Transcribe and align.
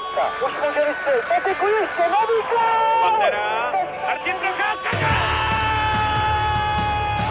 Procházka. 0.00 0.46
Už 0.46 0.52
může 0.52 0.84
vystřelit. 0.88 1.24
Peteku 1.28 1.66
ještě, 1.66 2.02
nový 2.02 2.38
gol! 2.50 3.10
Pantera, 3.10 3.72
Martin 4.06 4.36
Procházka, 4.36 4.90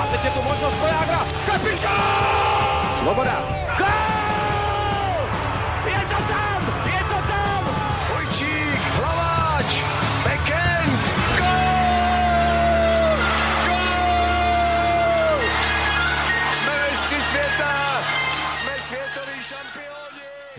A 0.01 0.07
teď 0.11 0.23
je 0.25 0.31
tu 0.31 0.41
možnost 0.41 0.79
Vojágra. 0.79 1.19
Kapitán! 1.45 2.99
Svoboda. 2.99 3.68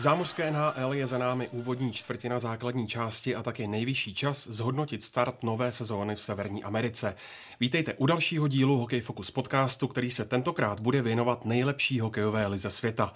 V 0.01 0.03
zámořské 0.03 0.51
NHL 0.51 0.95
je 0.95 1.07
za 1.07 1.19
námi 1.19 1.49
úvodní 1.49 1.93
čtvrtina 1.93 2.39
základní 2.39 2.87
části 2.87 3.37
a 3.37 3.43
také 3.43 3.69
nejvyšší 3.69 4.15
čas 4.15 4.49
zhodnotit 4.51 5.03
start 5.03 5.45
nové 5.45 5.73
sezóny 5.73 6.17
v 6.17 6.21
Severní 6.21 6.65
Americe. 6.65 7.15
Vítejte 7.61 7.95
u 7.95 8.07
dalšího 8.07 8.49
dílu 8.49 8.79
Hokej 8.79 9.01
Focus 9.01 9.31
podcastu, 9.31 9.89
který 9.89 10.11
se 10.11 10.25
tentokrát 10.25 10.81
bude 10.81 11.03
věnovat 11.03 11.45
nejlepší 11.45 12.01
hokejové 12.01 12.47
lize 12.47 12.71
světa. 12.71 13.15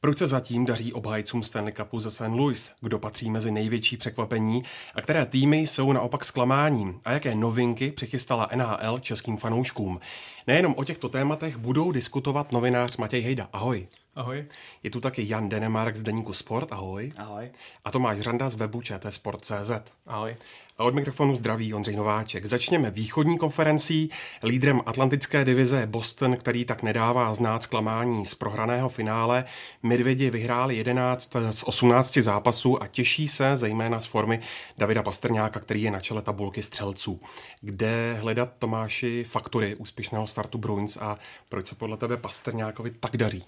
Proč 0.00 0.18
se 0.18 0.26
zatím 0.26 0.66
daří 0.66 0.92
obhajcům 0.92 1.42
Stanley 1.42 1.72
Cupu 1.72 2.00
ze 2.00 2.10
St. 2.10 2.20
Louis? 2.20 2.72
Kdo 2.80 2.98
patří 2.98 3.30
mezi 3.30 3.50
největší 3.50 3.96
překvapení? 3.96 4.62
A 4.94 5.00
které 5.00 5.26
týmy 5.26 5.58
jsou 5.58 5.92
naopak 5.92 6.24
zklamáním? 6.24 7.00
A 7.04 7.12
jaké 7.12 7.34
novinky 7.34 7.92
přichystala 7.92 8.48
NHL 8.54 8.98
českým 8.98 9.36
fanouškům? 9.36 10.00
Nejenom 10.46 10.74
o 10.76 10.84
těchto 10.84 11.08
tématech 11.08 11.56
budou 11.56 11.92
diskutovat 11.92 12.52
novinář 12.52 12.96
Matěj 12.96 13.20
Hejda. 13.20 13.48
Ahoj. 13.52 13.86
Ahoj. 14.14 14.44
Je 14.82 14.90
tu 14.90 15.00
taky 15.00 15.28
Jan 15.28 15.48
Denemark 15.48 15.96
z 15.96 16.02
Deníku 16.02 16.32
Sport. 16.32 16.72
Ahoj. 16.72 17.10
Ahoj. 17.16 17.50
A 17.84 17.90
Tomáš 17.90 18.20
Řanda 18.20 18.50
z 18.50 18.54
webu 18.54 18.80
Sport.cz. 19.08 19.70
Ahoj. 20.06 20.36
A 20.78 20.84
od 20.84 20.94
mikrofonu 20.94 21.36
zdraví 21.36 21.74
Ondřej 21.74 21.96
Nováček. 21.96 22.46
Začněme 22.46 22.90
východní 22.90 23.38
konferencí. 23.38 24.10
Lídrem 24.44 24.80
atlantické 24.86 25.44
divize 25.44 25.80
je 25.80 25.86
Boston, 25.86 26.36
který 26.36 26.64
tak 26.64 26.82
nedává 26.82 27.34
znát 27.34 27.62
zklamání 27.62 28.26
z 28.26 28.34
prohraného 28.34 28.88
finále. 28.88 29.44
Medvědi 29.82 30.30
vyhráli 30.30 30.76
11 30.76 31.36
z 31.50 31.62
18 31.62 32.16
zápasů 32.16 32.82
a 32.82 32.86
těší 32.86 33.28
se 33.28 33.56
zejména 33.56 34.00
z 34.00 34.06
formy 34.06 34.40
Davida 34.78 35.02
Pastrňáka, 35.02 35.60
který 35.60 35.82
je 35.82 35.90
na 35.90 36.00
čele 36.00 36.22
tabulky 36.22 36.62
střelců. 36.62 37.20
Kde 37.60 38.14
hledat 38.20 38.52
Tomáši 38.58 39.24
faktory 39.24 39.74
úspěšného 39.74 40.26
startu 40.26 40.58
Bruins 40.58 40.98
a 41.00 41.18
proč 41.48 41.66
se 41.66 41.74
podle 41.74 41.96
tebe 41.96 42.16
Pastrňákovi 42.16 42.90
tak 42.90 43.16
daří? 43.16 43.44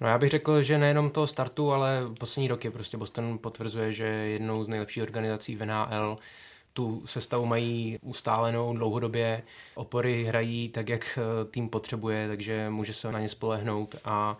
No 0.00 0.08
já 0.08 0.18
bych 0.18 0.30
řekl, 0.30 0.62
že 0.62 0.78
nejenom 0.78 1.10
toho 1.10 1.26
startu, 1.26 1.72
ale 1.72 2.02
poslední 2.18 2.48
roky 2.48 2.70
prostě 2.70 2.96
Boston 2.96 3.38
potvrzuje, 3.38 3.92
že 3.92 4.04
je 4.04 4.28
jednou 4.28 4.64
z 4.64 4.68
nejlepších 4.68 5.02
organizací 5.02 5.56
v 5.56 5.66
NHL. 5.66 6.18
Tu 6.72 7.02
sestavu 7.04 7.46
mají 7.46 7.98
ustálenou 8.02 8.76
dlouhodobě, 8.76 9.42
opory 9.74 10.24
hrají 10.24 10.68
tak, 10.68 10.88
jak 10.88 11.18
eh, 11.18 11.44
tým 11.44 11.68
potřebuje, 11.68 12.28
takže 12.28 12.70
může 12.70 12.92
se 12.92 13.12
na 13.12 13.20
ně 13.20 13.28
spolehnout 13.28 13.96
a 14.04 14.36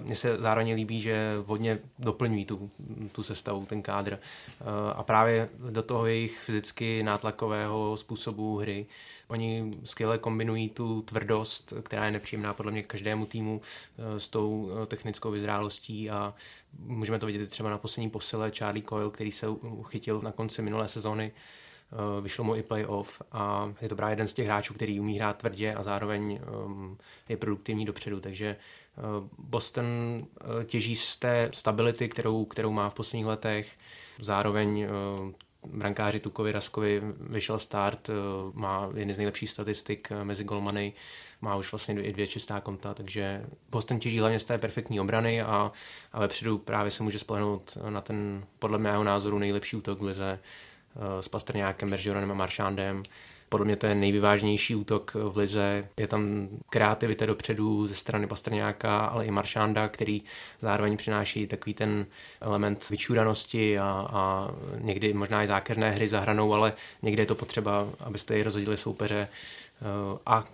uh, 0.00 0.04
mně 0.06 0.14
se 0.14 0.36
zároveň 0.38 0.74
líbí, 0.74 1.00
že 1.00 1.34
hodně 1.46 1.78
doplňují 1.98 2.44
tu, 2.44 2.70
tu 3.12 3.22
sestavu, 3.22 3.66
ten 3.66 3.82
kádr. 3.82 4.12
Uh, 4.12 4.68
a 4.94 5.02
právě 5.02 5.48
do 5.70 5.82
toho 5.82 6.06
jejich 6.06 6.38
fyzicky 6.38 7.02
nátlakového 7.02 7.96
způsobu 7.96 8.58
hry 8.58 8.86
Oni 9.34 9.70
skvěle 9.84 10.18
kombinují 10.18 10.68
tu 10.68 11.02
tvrdost, 11.02 11.72
která 11.82 12.06
je 12.06 12.12
nepříjemná 12.12 12.54
podle 12.54 12.72
mě 12.72 12.82
každému 12.82 13.26
týmu 13.26 13.60
s 14.18 14.28
tou 14.28 14.70
technickou 14.86 15.30
vyzrálostí 15.30 16.10
a 16.10 16.34
můžeme 16.78 17.18
to 17.18 17.26
vidět 17.26 17.50
třeba 17.50 17.70
na 17.70 17.78
poslední 17.78 18.10
posile. 18.10 18.50
Charlie 18.50 18.84
Coyle, 18.88 19.10
který 19.10 19.32
se 19.32 19.48
uchytil 19.48 20.20
na 20.20 20.32
konci 20.32 20.62
minulé 20.62 20.88
sezóny 20.88 21.32
vyšlo 22.20 22.44
mu 22.44 22.56
i 22.56 22.62
playoff 22.62 23.22
a 23.32 23.72
je 23.80 23.88
to 23.88 23.96
právě 23.96 24.12
jeden 24.12 24.28
z 24.28 24.34
těch 24.34 24.46
hráčů, 24.46 24.74
který 24.74 25.00
umí 25.00 25.16
hrát 25.16 25.36
tvrdě 25.36 25.74
a 25.74 25.82
zároveň 25.82 26.40
je 27.28 27.36
produktivní 27.36 27.84
dopředu, 27.84 28.20
takže 28.20 28.56
Boston 29.38 29.86
těží 30.64 30.96
z 30.96 31.16
té 31.16 31.50
stability, 31.52 32.08
kterou, 32.08 32.44
kterou 32.44 32.72
má 32.72 32.90
v 32.90 32.94
posledních 32.94 33.26
letech, 33.26 33.78
zároveň 34.18 34.86
brankáři 35.66 36.20
Tukovi 36.20 36.52
Raskovi 36.52 37.02
vyšel 37.20 37.58
start, 37.58 38.10
má 38.52 38.90
jedny 38.94 39.14
z 39.14 39.18
nejlepších 39.18 39.50
statistik 39.50 40.12
mezi 40.22 40.44
golmany, 40.44 40.92
má 41.40 41.56
už 41.56 41.72
vlastně 41.72 41.94
dvě, 41.94 42.12
dvě 42.12 42.26
čistá 42.26 42.60
konta, 42.60 42.94
takže 42.94 43.46
Boston 43.70 43.98
těží 43.98 44.18
hlavně 44.18 44.38
z 44.38 44.44
té 44.44 44.58
perfektní 44.58 45.00
obrany 45.00 45.42
a, 45.42 45.72
a 46.12 46.20
vepředu 46.20 46.58
právě 46.58 46.90
se 46.90 47.02
může 47.02 47.18
spolehnout 47.18 47.78
na 47.88 48.00
ten, 48.00 48.46
podle 48.58 48.78
mého 48.78 49.04
názoru, 49.04 49.38
nejlepší 49.38 49.76
útok 49.76 50.00
v 50.00 50.02
lize 50.02 50.38
s 51.20 51.28
Pastrňákem, 51.28 51.90
Bergeronem 51.90 52.30
a 52.30 52.34
Maršándem. 52.34 53.02
Podle 53.48 53.66
mě 53.66 53.76
to 53.76 53.86
je 53.86 53.94
nejvyvážnější 53.94 54.74
útok 54.74 55.14
v 55.14 55.36
lize. 55.36 55.88
Je 55.96 56.06
tam 56.06 56.48
kreativita 56.70 57.26
dopředu 57.26 57.86
ze 57.86 57.94
strany 57.94 58.26
Pastrňáka, 58.26 59.06
ale 59.06 59.26
i 59.26 59.30
Maršanda, 59.30 59.88
který 59.88 60.22
zároveň 60.60 60.96
přináší 60.96 61.46
takový 61.46 61.74
ten 61.74 62.06
element 62.40 62.90
vyčúranosti 62.90 63.78
a, 63.78 64.08
a 64.12 64.50
někdy 64.78 65.12
možná 65.12 65.44
i 65.44 65.46
zákerné 65.46 65.90
hry 65.90 66.08
za 66.08 66.20
hranou, 66.20 66.54
ale 66.54 66.72
někdy 67.02 67.22
je 67.22 67.26
to 67.26 67.34
potřeba, 67.34 67.88
abyste 68.00 68.36
ji 68.36 68.42
rozhodili 68.42 68.76
soupeře. 68.76 69.28
A 70.26 70.44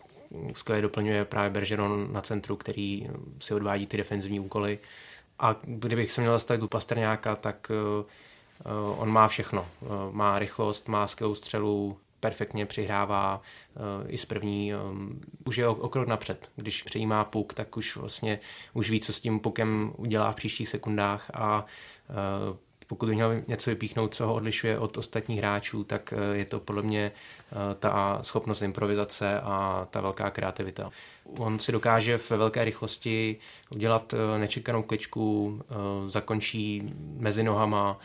skvěle 0.54 0.82
doplňuje 0.82 1.24
právě 1.24 1.50
Bergeron 1.50 2.08
na 2.12 2.20
centru, 2.20 2.56
který 2.56 3.08
si 3.38 3.54
odvádí 3.54 3.86
ty 3.86 3.96
defenzivní 3.96 4.40
úkoly. 4.40 4.78
A 5.38 5.56
kdybych 5.62 6.12
se 6.12 6.20
měl 6.20 6.32
zastavit 6.32 6.62
u 6.62 6.68
Pastrňáka, 6.68 7.36
tak 7.36 7.72
on 8.96 9.10
má 9.10 9.28
všechno. 9.28 9.66
Má 10.10 10.38
rychlost, 10.38 10.88
má 10.88 11.06
skvělou 11.06 11.34
střelu, 11.34 11.96
perfektně 12.20 12.66
přihrává 12.66 13.40
i 14.08 14.18
z 14.18 14.24
první, 14.24 14.72
už 15.44 15.58
je 15.58 15.68
o 15.68 15.88
krok 15.88 16.08
napřed. 16.08 16.50
Když 16.56 16.82
přejímá 16.82 17.24
puk, 17.24 17.54
tak 17.54 17.76
už 17.76 17.96
vlastně 17.96 18.40
už 18.72 18.90
ví, 18.90 19.00
co 19.00 19.12
s 19.12 19.20
tím 19.20 19.40
pukem 19.40 19.92
udělá 19.96 20.32
v 20.32 20.36
příštích 20.36 20.68
sekundách 20.68 21.30
a 21.34 21.64
pokud 22.90 23.06
by 23.06 23.14
měl 23.14 23.42
něco 23.48 23.70
vypíchnout, 23.70 24.14
co 24.14 24.26
ho 24.26 24.34
odlišuje 24.34 24.78
od 24.78 24.98
ostatních 24.98 25.38
hráčů, 25.38 25.84
tak 25.84 26.14
je 26.32 26.44
to 26.44 26.60
podle 26.60 26.82
mě 26.82 27.12
ta 27.78 28.18
schopnost 28.22 28.62
improvizace 28.62 29.40
a 29.40 29.86
ta 29.90 30.00
velká 30.00 30.30
kreativita. 30.30 30.90
On 31.38 31.58
si 31.58 31.72
dokáže 31.72 32.18
ve 32.30 32.36
velké 32.36 32.64
rychlosti 32.64 33.36
udělat 33.74 34.14
nečekanou 34.38 34.82
kličku, 34.82 35.60
zakončí 36.06 36.92
mezi 37.18 37.42
nohama, 37.42 37.98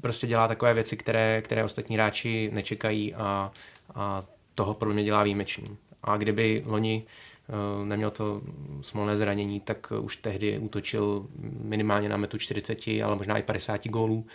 prostě 0.00 0.26
dělá 0.26 0.48
takové 0.48 0.74
věci, 0.74 0.96
které, 0.96 1.42
které 1.42 1.64
ostatní 1.64 1.96
hráči 1.96 2.50
nečekají 2.52 3.14
a, 3.14 3.52
a 3.94 4.22
toho 4.54 4.74
pro 4.74 4.92
mě 4.92 5.04
dělá 5.04 5.22
výjimečný. 5.22 5.76
A 6.02 6.16
kdyby 6.16 6.62
loni 6.66 7.04
neměl 7.84 8.10
to 8.10 8.42
smolné 8.80 9.16
zranění, 9.16 9.60
tak 9.60 9.92
už 10.00 10.16
tehdy 10.16 10.58
útočil 10.58 11.26
minimálně 11.62 12.08
na 12.08 12.16
metu 12.16 12.38
40, 12.38 12.78
ale 13.04 13.16
možná 13.16 13.38
i 13.38 13.42
50 13.42 13.88
gólů. 13.88 14.26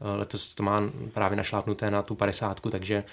Letos 0.00 0.54
to 0.54 0.62
má 0.62 0.82
právě 1.12 1.36
našlápnuté 1.36 1.90
na 1.90 2.02
tu 2.02 2.14
50, 2.14 2.60
takže 2.70 3.04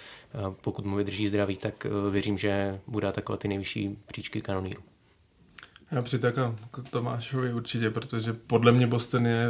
pokud 0.62 0.86
mu 0.86 0.96
vydrží 0.96 1.28
zdraví, 1.28 1.58
tak 1.58 1.88
věřím, 2.12 2.38
že 2.38 2.80
bude 2.88 3.12
takové 3.12 3.38
ty 3.38 3.48
nejvyšší 3.48 3.98
příčky 4.06 4.42
kanonýru. 4.42 4.82
Já 5.92 6.02
přitakám 6.02 6.56
k 6.72 6.90
Tomášovi 6.90 7.54
určitě, 7.54 7.90
protože 7.90 8.34
podle 8.34 8.72
mě 8.72 8.88
Boston 8.88 9.26
je 9.26 9.48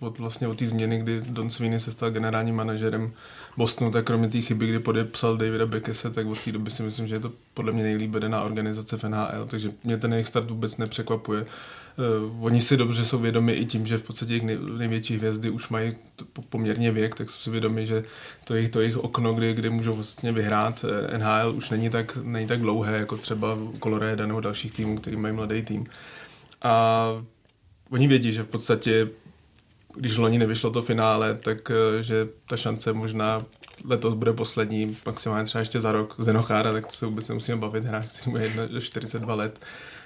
od, 0.00 0.18
vlastně 0.18 0.48
od 0.48 0.58
té 0.58 0.66
změny, 0.66 0.98
kdy 0.98 1.20
Don 1.20 1.50
Sweeney 1.50 1.80
se 1.80 1.92
stal 1.92 2.10
generálním 2.10 2.54
manažerem 2.54 3.12
Bostonu, 3.56 3.90
tak 3.90 4.04
kromě 4.04 4.28
té 4.28 4.40
chyby, 4.40 4.66
kdy 4.66 4.78
podepsal 4.78 5.36
Davida 5.36 5.66
Bekese, 5.66 6.10
tak 6.10 6.26
od 6.26 6.44
té 6.44 6.52
doby 6.52 6.70
si 6.70 6.82
myslím, 6.82 7.06
že 7.06 7.14
je 7.14 7.20
to 7.20 7.32
podle 7.54 7.72
mě 7.72 7.82
nejlíp 7.82 8.10
vedená 8.10 8.42
organizace 8.42 8.96
v 8.96 9.04
NHL, 9.04 9.46
takže 9.46 9.72
mě 9.84 9.96
ten 9.96 10.12
jejich 10.12 10.28
start 10.28 10.50
vůbec 10.50 10.76
nepřekvapuje. 10.76 11.46
Uh, 11.98 12.44
oni 12.44 12.60
si 12.60 12.76
dobře 12.76 13.04
jsou 13.04 13.18
vědomi 13.18 13.52
i 13.52 13.64
tím, 13.64 13.86
že 13.86 13.98
v 13.98 14.02
podstatě 14.02 14.32
jejich 14.32 14.44
nej, 14.44 14.58
největší 14.78 15.16
hvězdy 15.16 15.50
už 15.50 15.68
mají 15.68 15.92
poměrně 16.48 16.92
věk, 16.92 17.14
tak 17.14 17.30
jsou 17.30 17.38
si 17.38 17.50
vědomi, 17.50 17.86
že 17.86 18.04
to 18.44 18.54
jejich, 18.54 18.70
to 18.70 18.80
jejich 18.80 18.96
okno, 18.96 19.34
kdy, 19.34 19.54
kdy 19.54 19.70
můžou 19.70 19.94
vlastně 19.94 20.32
vyhrát 20.32 20.84
eh, 21.12 21.18
NHL, 21.18 21.54
už 21.56 21.70
není 21.70 21.90
tak, 21.90 22.18
není 22.22 22.46
tak 22.46 22.60
dlouhé, 22.60 22.98
jako 22.98 23.16
třeba 23.16 23.58
Colorado 23.82 24.26
nebo 24.26 24.40
dalších 24.40 24.72
týmů, 24.72 24.96
který 24.96 25.16
mají 25.16 25.34
mladý 25.34 25.62
tým. 25.62 25.86
A 26.62 27.06
oni 27.90 28.08
vědí, 28.08 28.32
že 28.32 28.42
v 28.42 28.48
podstatě 28.48 29.08
když 29.94 30.16
loni 30.16 30.38
nevyšlo 30.38 30.70
to 30.70 30.82
finále, 30.82 31.34
tak 31.34 31.70
eh, 31.70 32.02
že 32.02 32.28
ta 32.48 32.56
šance 32.56 32.92
možná 32.92 33.44
letos 33.84 34.14
bude 34.14 34.32
poslední, 34.32 34.96
maximálně 35.06 35.44
třeba 35.44 35.60
ještě 35.60 35.80
za 35.80 35.92
rok. 35.92 36.14
Zenochára, 36.18 36.72
tak 36.72 36.86
to 36.86 36.92
se 36.92 37.06
vůbec 37.06 37.28
nemusíme 37.28 37.58
bavit, 37.58 37.84
hráč, 37.84 38.06
který 38.06 38.32
má 38.32 38.80
42 38.80 39.34
let. 39.34 39.58
Uh, 39.62 39.97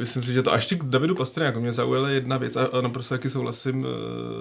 myslím 0.00 0.22
si, 0.22 0.32
že 0.32 0.42
to 0.42 0.52
a 0.52 0.56
ještě 0.56 0.76
k 0.76 0.84
Davidu 0.84 1.14
Pastrňáku 1.14 1.60
mě 1.60 1.72
zaujala 1.72 2.08
jedna 2.08 2.36
věc 2.36 2.56
a, 2.56 2.68
a 2.72 2.80
naprosto 2.80 3.14
taky 3.14 3.30
souhlasím 3.30 3.80
uh, 3.80 3.86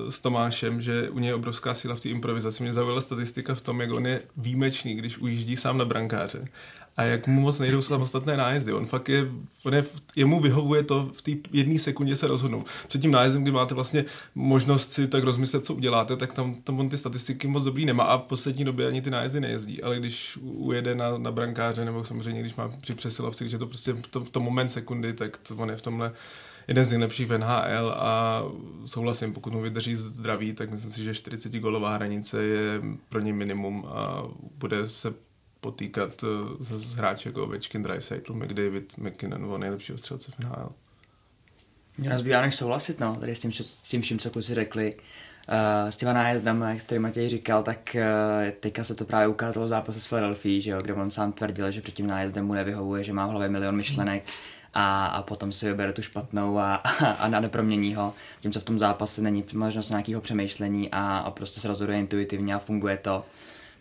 s 0.09 0.19
Tomášem, 0.19 0.81
že 0.81 1.09
u 1.09 1.19
něj 1.19 1.27
je 1.27 1.35
obrovská 1.35 1.73
síla 1.73 1.95
v 1.95 1.99
té 1.99 2.09
improvizaci. 2.09 2.63
Mě 2.63 2.73
zaujala 2.73 3.01
statistika 3.01 3.55
v 3.55 3.61
tom, 3.61 3.81
jak 3.81 3.91
on 3.91 4.07
je 4.07 4.21
výjimečný, 4.37 4.95
když 4.95 5.17
ujíždí 5.17 5.55
sám 5.55 5.77
na 5.77 5.85
brankáře 5.85 6.47
a 6.99 7.03
jak 7.03 7.27
mu 7.27 7.41
moc 7.41 7.59
nejdou 7.59 7.81
samostatné 7.81 8.37
nájezdy. 8.37 8.73
On 8.73 8.85
fakt 8.85 9.09
je, 9.09 9.27
on 9.65 9.73
je 9.73 9.83
jemu 10.15 10.39
vyhovuje 10.39 10.83
to 10.83 11.09
v 11.13 11.21
té 11.21 11.31
jedné 11.51 11.79
sekundě 11.79 12.15
se 12.15 12.27
rozhodnout. 12.27 12.67
Před 12.87 13.01
tím 13.01 13.11
nájezdem, 13.11 13.43
kdy 13.43 13.51
máte 13.51 13.75
vlastně 13.75 14.05
možnost 14.35 14.91
si 14.91 15.07
tak 15.07 15.23
rozmyslet, 15.23 15.65
co 15.65 15.73
uděláte, 15.73 16.15
tak 16.15 16.33
tam, 16.33 16.55
tam 16.55 16.79
on 16.79 16.89
ty 16.89 16.97
statistiky 16.97 17.47
moc 17.47 17.63
dobrý 17.63 17.85
nemá 17.85 18.03
a 18.03 18.17
v 18.17 18.21
poslední 18.21 18.65
době 18.65 18.87
ani 18.87 19.01
ty 19.01 19.09
nájezdy 19.09 19.39
nejezdí. 19.39 19.83
Ale 19.83 19.99
když 19.99 20.37
ujede 20.41 20.95
na, 20.95 21.17
na 21.17 21.31
brankáře, 21.31 21.85
nebo 21.85 22.05
samozřejmě 22.05 22.41
když 22.41 22.55
má 22.55 22.71
při 22.81 22.93
přesilovci, 22.93 23.43
když 23.43 23.53
je 23.53 23.59
to 23.59 23.67
prostě 23.67 23.93
v 24.23 24.29
tom, 24.29 24.43
moment 24.43 24.69
sekundy, 24.69 25.13
tak 25.13 25.37
to 25.37 25.55
on 25.55 25.69
je 25.69 25.75
v 25.75 25.81
tomhle 25.81 26.11
jeden 26.67 26.85
z 26.85 26.91
nejlepších 26.91 27.27
v 27.27 27.37
NHL 27.37 27.93
a 27.97 28.43
souhlasím, 28.85 29.33
pokud 29.33 29.53
mu 29.53 29.61
vydrží 29.61 29.95
zdraví, 29.95 30.53
tak 30.53 30.71
myslím 30.71 30.91
si, 30.91 31.03
že 31.03 31.15
40 31.15 31.53
golová 31.53 31.95
hranice 31.95 32.43
je 32.43 32.81
pro 33.09 33.19
ně 33.19 33.33
minimum 33.33 33.85
a 33.87 34.23
bude 34.57 34.89
se 34.89 35.28
potýkat 35.61 36.11
s, 36.59 36.95
eh, 36.95 36.97
hráči 36.97 37.27
jako 37.27 37.43
Ovečkin, 37.43 37.83
Dreisaitl, 37.83 38.33
McDavid, 38.33 38.97
McKinnon 38.97 39.45
o 39.45 39.57
nejlepšího 39.57 39.97
střelce 39.97 40.31
v 40.31 40.39
NHL. 40.39 40.71
Mě 41.97 42.09
nezbývá 42.09 42.41
než 42.41 42.55
souhlasit, 42.55 42.99
no, 42.99 43.15
tady 43.15 43.35
s 43.35 43.39
tím, 43.39 43.51
s 43.51 43.81
tím 43.81 44.01
vším, 44.01 44.19
co 44.19 44.29
kluci 44.29 44.55
řekli. 44.55 44.95
Uh, 45.51 45.89
s 45.89 45.97
těma 45.97 46.13
nájezdama, 46.13 46.69
jak 46.69 46.83
tady 46.83 46.99
Matěj 46.99 47.29
říkal, 47.29 47.63
tak 47.63 47.95
uh, 47.95 48.49
teďka 48.59 48.83
se 48.83 48.95
to 48.95 49.05
právě 49.05 49.27
ukázalo 49.27 49.65
v 49.65 49.69
zápase 49.69 50.01
s 50.01 50.07
Philadelphia, 50.07 50.61
že 50.61 50.71
jo, 50.71 50.81
kde 50.81 50.93
on 50.93 51.11
sám 51.11 51.31
tvrdil, 51.31 51.71
že 51.71 51.81
před 51.81 51.95
tím 51.95 52.07
nájezdem 52.07 52.45
mu 52.45 52.53
nevyhovuje, 52.53 53.03
že 53.03 53.13
má 53.13 53.27
v 53.27 53.29
hlavě 53.29 53.49
milion 53.49 53.75
myšlenek 53.75 54.23
a, 54.73 55.05
a 55.05 55.21
potom 55.21 55.51
si 55.53 55.65
vybere 55.65 55.93
tu 55.93 56.01
špatnou 56.01 56.57
a, 56.57 56.75
a, 56.75 57.25
a 57.25 57.39
nepromění 57.39 57.95
ho. 57.95 58.13
Tím, 58.39 58.51
co 58.51 58.59
v 58.59 58.63
tom 58.63 58.79
zápase 58.79 59.21
není 59.21 59.45
možnost 59.53 59.89
nějakého 59.89 60.21
přemýšlení 60.21 60.89
a, 60.91 61.17
a 61.17 61.31
prostě 61.31 61.59
se 61.59 61.67
rozhoduje 61.67 61.99
intuitivně 61.99 62.55
a 62.55 62.59
funguje 62.59 62.97
to. 62.97 63.25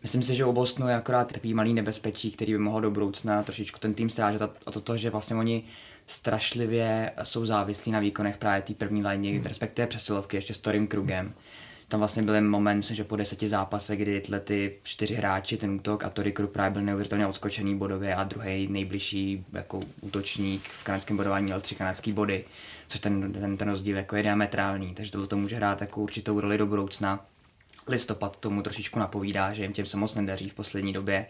Myslím 0.03 0.23
si, 0.23 0.35
že 0.35 0.45
u 0.45 0.53
Bostonu 0.53 0.89
je 0.89 0.95
akorát 0.95 1.33
takový 1.33 1.55
malý 1.55 1.75
nebezpečí, 1.75 2.31
který 2.31 2.53
by 2.53 2.59
mohl 2.59 2.81
do 2.81 2.91
budoucna 2.91 3.43
trošičku 3.43 3.79
ten 3.79 3.95
tým 3.95 4.11
strážet 4.11 4.43
a 4.43 4.71
to, 4.71 4.81
to 4.81 4.97
že 4.97 5.11
vlastně 5.11 5.37
oni 5.37 5.65
strašlivě 6.07 7.13
jsou 7.23 7.47
závislí 7.47 7.93
na 7.93 8.01
výkonech 8.01 8.37
právě 8.37 8.63
té 8.63 8.75
první 8.75 9.07
line, 9.07 9.29
hmm. 9.29 9.47
respektive 9.47 9.87
přesilovky 9.87 10.37
ještě 10.37 10.55
s 10.55 10.59
Torim 10.59 10.87
Krugem. 10.87 11.33
Tam 11.89 12.01
vlastně 12.01 12.23
byl 12.23 12.41
moment, 12.41 12.77
myslím, 12.77 12.97
že 12.97 13.05
po 13.05 13.17
deseti 13.17 13.49
zápase, 13.49 13.97
kdy 13.97 14.21
tyhle 14.21 14.41
ty 14.41 14.75
čtyři 14.83 15.15
hráči, 15.15 15.57
ten 15.57 15.71
útok 15.71 16.05
a 16.05 16.11
Tory 16.11 16.33
Krug 16.33 16.51
právě 16.51 16.71
byl 16.71 16.83
neuvěřitelně 16.83 17.27
odskočený 17.27 17.79
bodově 17.79 18.15
a 18.15 18.25
druhý 18.25 18.69
nejbližší 18.71 19.45
jako 19.53 19.81
útočník 20.01 20.63
v 20.63 20.85
kanadském 20.85 21.17
bodování 21.17 21.45
měl 21.45 21.61
tři 21.61 21.75
kanadské 21.75 22.13
body, 22.13 22.45
což 22.89 23.01
ten, 23.01 23.33
ten, 23.33 23.57
ten 23.57 23.71
rozdíl 23.71 23.97
jako 23.97 24.17
je 24.17 24.23
diametrální, 24.23 24.95
takže 24.95 25.13
to, 25.13 25.27
to 25.27 25.37
může 25.37 25.57
hrát 25.57 25.81
jako 25.81 26.01
určitou 26.01 26.41
roli 26.41 26.59
do 26.59 26.67
budoucna 26.67 27.27
listopad 27.89 28.37
tomu 28.37 28.63
trošičku 28.63 28.99
napovídá, 28.99 29.53
že 29.53 29.63
jim 29.63 29.73
těm 29.73 29.87
se 29.87 29.97
moc 29.97 30.15
nedaří 30.15 30.49
v 30.49 30.55
poslední 30.55 30.93
době, 30.93 31.27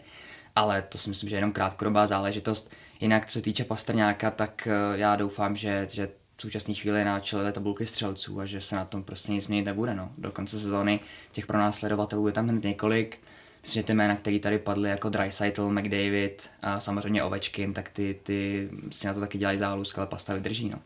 ale 0.56 0.82
to 0.82 0.98
si 0.98 1.08
myslím, 1.08 1.30
že 1.30 1.36
je 1.36 1.38
jenom 1.38 1.52
krátkodobá 1.52 2.06
záležitost. 2.06 2.70
Jinak, 3.00 3.26
co 3.26 3.32
se 3.32 3.42
týče 3.42 3.64
Pastrňáka, 3.64 4.30
tak 4.30 4.68
eh, 4.70 4.98
já 4.98 5.16
doufám, 5.16 5.56
že, 5.56 5.88
že 5.90 6.08
v 6.36 6.42
současné 6.42 6.74
chvíli 6.74 7.04
na 7.04 7.20
čele 7.20 7.52
tabulky 7.52 7.86
střelců 7.86 8.40
a 8.40 8.46
že 8.46 8.60
se 8.60 8.76
na 8.76 8.84
tom 8.84 9.02
prostě 9.02 9.32
nic 9.32 9.44
změnit 9.44 9.64
nebude. 9.64 9.94
No. 9.94 10.10
Do 10.18 10.32
konce 10.32 10.58
sezóny 10.58 11.00
těch 11.32 11.46
pronásledovatelů 11.46 12.26
je 12.26 12.32
tam 12.32 12.48
hned 12.48 12.64
několik. 12.64 13.18
Myslím, 13.62 13.80
že 13.82 13.86
ty 13.86 13.94
jména, 13.94 14.16
které 14.16 14.38
tady 14.38 14.58
padly 14.58 14.90
jako 14.90 15.08
Dreisaitl, 15.08 15.70
McDavid 15.70 16.50
a 16.62 16.80
samozřejmě 16.80 17.22
Ovečkin, 17.22 17.74
tak 17.74 17.88
ty, 17.88 18.20
ty 18.22 18.68
si 18.90 19.06
na 19.06 19.14
to 19.14 19.20
taky 19.20 19.38
dělají 19.38 19.58
zálusk, 19.58 19.98
ale 19.98 20.06
pasta 20.06 20.34
vydrží. 20.34 20.68
No. 20.68 20.78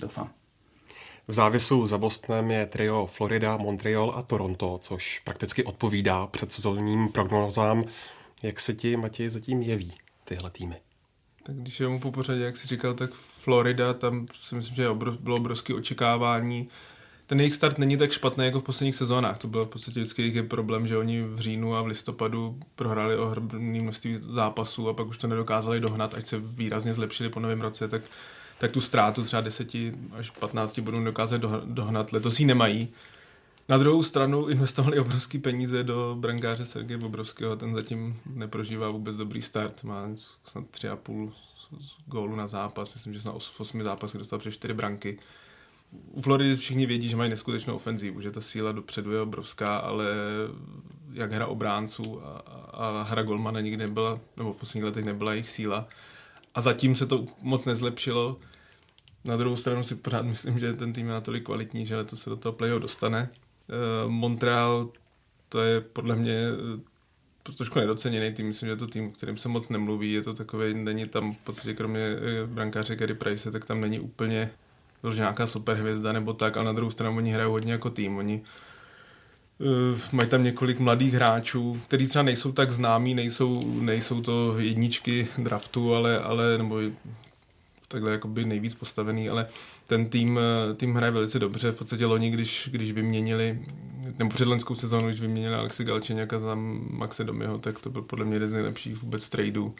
Doufám. 0.00 0.30
V 1.28 1.32
závisu 1.32 1.86
za 1.86 1.98
Bostonem 1.98 2.50
je 2.50 2.66
trio 2.66 3.06
Florida, 3.06 3.56
Montreal 3.56 4.12
a 4.16 4.22
Toronto, 4.22 4.78
což 4.80 5.18
prakticky 5.18 5.64
odpovídá 5.64 6.26
předsezónním 6.26 7.08
prognózám. 7.08 7.84
Jak 8.42 8.60
se 8.60 8.74
ti, 8.74 8.96
Matěj, 8.96 9.28
zatím 9.28 9.62
jeví 9.62 9.92
tyhle 10.24 10.50
týmy? 10.50 10.76
Tak 11.42 11.56
když 11.56 11.80
je 11.80 11.88
mu 11.88 12.00
po 12.00 12.12
pořadě, 12.12 12.44
jak 12.44 12.56
jsi 12.56 12.68
říkal, 12.68 12.94
tak 12.94 13.10
Florida, 13.12 13.94
tam 13.94 14.26
si 14.34 14.54
myslím, 14.54 14.74
že 14.74 14.88
bylo 15.20 15.36
obrovské 15.36 15.74
očekávání. 15.74 16.68
Ten 17.26 17.40
jejich 17.40 17.54
start 17.54 17.78
není 17.78 17.96
tak 17.96 18.12
špatný 18.12 18.44
jako 18.44 18.60
v 18.60 18.64
posledních 18.64 18.96
sezónách. 18.96 19.38
To 19.38 19.48
byl 19.48 19.64
v 19.64 19.68
podstatě 19.68 20.00
vždycky 20.00 20.22
jejich 20.22 20.44
problém, 20.44 20.86
že 20.86 20.98
oni 20.98 21.22
v 21.22 21.40
říjnu 21.40 21.76
a 21.76 21.82
v 21.82 21.86
listopadu 21.86 22.60
prohráli 22.76 23.16
ohromné 23.16 23.78
množství 23.82 24.18
zápasů 24.30 24.88
a 24.88 24.94
pak 24.94 25.06
už 25.06 25.18
to 25.18 25.26
nedokázali 25.26 25.80
dohnat, 25.80 26.14
až 26.14 26.26
se 26.26 26.38
výrazně 26.38 26.94
zlepšili 26.94 27.28
po 27.28 27.40
novém 27.40 27.60
roce, 27.60 27.88
tak 27.88 28.02
tak 28.60 28.70
tu 28.70 28.80
ztrátu 28.80 29.24
třeba 29.24 29.42
10 29.42 29.74
až 30.12 30.30
15 30.30 30.78
budou 30.78 31.04
dokázat 31.04 31.40
dohnat. 31.64 32.12
Letos 32.12 32.40
ji 32.40 32.46
nemají. 32.46 32.88
Na 33.68 33.78
druhou 33.78 34.02
stranu 34.02 34.48
investovali 34.48 34.98
obrovské 35.00 35.38
peníze 35.38 35.82
do 35.82 36.16
brankáře 36.18 36.64
Sergeje 36.64 36.98
Bobrovského, 36.98 37.56
ten 37.56 37.74
zatím 37.74 38.20
neprožívá 38.26 38.88
vůbec 38.88 39.16
dobrý 39.16 39.42
start, 39.42 39.84
má 39.84 40.08
snad 40.44 40.64
3,5 40.64 41.32
gólu 42.06 42.36
na 42.36 42.46
zápas, 42.46 42.94
myslím, 42.94 43.14
že 43.14 43.20
snad 43.20 43.42
v 43.42 43.60
8 43.60 43.84
zápasech 43.84 44.18
dostal 44.18 44.38
přes 44.38 44.54
4 44.54 44.74
branky. 44.74 45.18
U 45.92 46.22
Floridy 46.22 46.56
všichni 46.56 46.86
vědí, 46.86 47.08
že 47.08 47.16
mají 47.16 47.30
neskutečnou 47.30 47.74
ofenzívu, 47.74 48.20
že 48.20 48.30
ta 48.30 48.40
síla 48.40 48.72
dopředu 48.72 49.12
je 49.12 49.20
obrovská, 49.20 49.78
ale 49.78 50.06
jak 51.12 51.32
hra 51.32 51.46
obránců 51.46 52.22
a, 52.24 52.38
a 52.72 53.02
hra 53.02 53.22
golmana 53.22 53.60
nikdy 53.60 53.76
nebyla, 53.76 54.20
nebo 54.36 54.52
v 54.52 54.56
posledních 54.56 54.84
letech 54.84 55.04
nebyla 55.04 55.32
jejich 55.32 55.50
síla. 55.50 55.88
A 56.54 56.60
zatím 56.60 56.94
se 56.94 57.06
to 57.06 57.26
moc 57.42 57.66
nezlepšilo. 57.66 58.38
Na 59.24 59.36
druhou 59.36 59.56
stranu 59.56 59.82
si 59.82 59.94
pořád 59.94 60.22
myslím, 60.22 60.58
že 60.58 60.72
ten 60.72 60.92
tým 60.92 61.06
je 61.06 61.12
natolik 61.12 61.44
kvalitní, 61.44 61.86
že 61.86 62.04
to 62.04 62.16
se 62.16 62.30
do 62.30 62.36
toho 62.36 62.52
playoff 62.52 62.82
dostane. 62.82 63.28
Uh, 64.04 64.10
Montreal, 64.10 64.88
to 65.48 65.60
je 65.62 65.80
podle 65.80 66.16
mě 66.16 66.48
uh, 67.44 67.54
trošku 67.56 67.78
nedoceněný 67.78 68.32
tým, 68.32 68.46
myslím, 68.46 68.66
že 68.66 68.72
je 68.72 68.76
to 68.76 68.86
tým, 68.86 69.10
kterým 69.10 69.36
se 69.36 69.48
moc 69.48 69.68
nemluví, 69.68 70.12
je 70.12 70.22
to 70.22 70.34
takový, 70.34 70.74
není 70.74 71.04
tam 71.04 71.34
v 71.34 71.44
podstatě 71.44 71.74
kromě 71.74 72.16
uh, 72.16 72.50
brankáře 72.50 72.96
Gary 72.96 73.14
Price, 73.14 73.50
tak 73.50 73.64
tam 73.64 73.80
není 73.80 74.00
úplně 74.00 74.50
nějaká 75.14 75.46
superhvězda 75.46 76.12
nebo 76.12 76.32
tak, 76.32 76.56
ale 76.56 76.66
na 76.66 76.72
druhou 76.72 76.90
stranu 76.90 77.16
oni 77.16 77.32
hrají 77.32 77.50
hodně 77.50 77.72
jako 77.72 77.90
tým, 77.90 78.16
oni 78.16 78.42
mají 80.12 80.28
tam 80.28 80.44
několik 80.44 80.78
mladých 80.78 81.14
hráčů, 81.14 81.80
kteří 81.86 82.06
třeba 82.06 82.22
nejsou 82.22 82.52
tak 82.52 82.70
známí, 82.70 83.14
nejsou, 83.14 83.80
nejsou 83.80 84.20
to 84.20 84.58
jedničky 84.58 85.28
draftu, 85.38 85.94
ale, 85.94 86.18
ale 86.18 86.58
nebo 86.58 86.80
takhle 87.88 88.12
jakoby 88.12 88.44
nejvíc 88.44 88.74
postavený, 88.74 89.28
ale 89.28 89.46
ten 89.86 90.08
tým, 90.08 90.38
eh, 90.38 90.74
tým 90.74 90.94
hraje 90.94 91.10
velice 91.10 91.38
dobře. 91.38 91.70
V 91.70 91.76
podstatě 91.76 92.06
loni, 92.06 92.30
když, 92.30 92.68
když 92.72 92.92
vyměnili, 92.92 93.58
nebo 94.18 94.30
před 94.30 94.48
loňskou 94.48 94.74
sezónu, 94.74 95.08
když 95.08 95.20
vyměnili 95.20 95.54
Alexi 95.54 95.84
Galčeňaka 95.84 96.38
za 96.38 96.54
Maxe 96.90 97.24
Domiho, 97.24 97.58
tak 97.58 97.80
to 97.80 97.90
byl 97.90 98.02
podle 98.02 98.24
mě 98.24 98.34
jeden 98.34 98.48
z 98.48 98.52
nejlepších 98.52 99.02
vůbec 99.02 99.28
tradeů, 99.28 99.74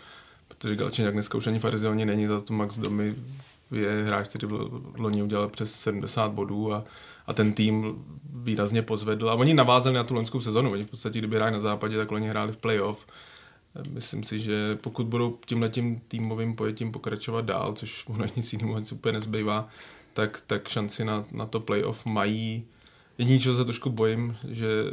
protože 0.49 0.77
Galčeňak 0.77 1.13
dneska 1.13 1.39
už 1.39 1.47
ani 1.47 1.59
v 1.59 1.65
Arizóně 1.65 2.07
není, 2.07 2.27
za 2.27 2.41
to 2.41 2.53
Max 2.53 2.79
Domy 2.79 3.15
je 3.73 4.05
hráč, 4.05 4.29
který 4.29 4.49
loni 4.99 5.23
udělal 5.23 5.49
přes 5.49 5.73
70 5.73 6.33
bodů 6.33 6.73
a, 6.73 6.85
a 7.27 7.33
ten 7.33 7.53
tým 7.53 8.05
výrazně 8.33 8.83
pozvedl. 8.83 9.31
A 9.31 9.35
oni 9.35 9.55
navázali 9.55 9.97
na 9.97 10.05
tu 10.05 10.15
loňskou 10.15 10.41
sezonu. 10.41 10.73
Oni 10.73 10.83
v 10.83 10.91
podstatě, 10.91 11.19
kdyby 11.19 11.37
hráli 11.37 11.53
na 11.53 11.61
západě, 11.61 11.97
tak 11.97 12.13
oni 12.13 12.29
hráli 12.29 12.53
v 12.53 12.57
playoff 12.57 13.07
Myslím 13.91 14.23
si, 14.23 14.41
že 14.41 14.79
pokud 14.81 15.07
budou 15.07 15.39
tímhletím 15.47 16.01
týmovým 16.09 16.57
pojetím 16.57 16.93
pokračovat 16.93 17.45
dál, 17.45 17.73
což 17.73 18.05
ono 18.09 18.25
nic 18.37 18.53
jiného 18.53 18.81
úplně 18.93 19.13
nezbývá, 19.13 19.69
tak, 20.13 20.43
tak 20.47 20.69
šanci 20.69 21.05
na, 21.05 21.25
na 21.33 21.47
to 21.47 21.61
playoff 21.61 22.07
mají. 22.07 22.67
Jediný, 23.21 23.41
čeho 23.41 23.57
se 23.57 23.65
trošku 23.65 23.91
bojím, 23.91 24.37
že 24.49 24.67
eh, 24.67 24.93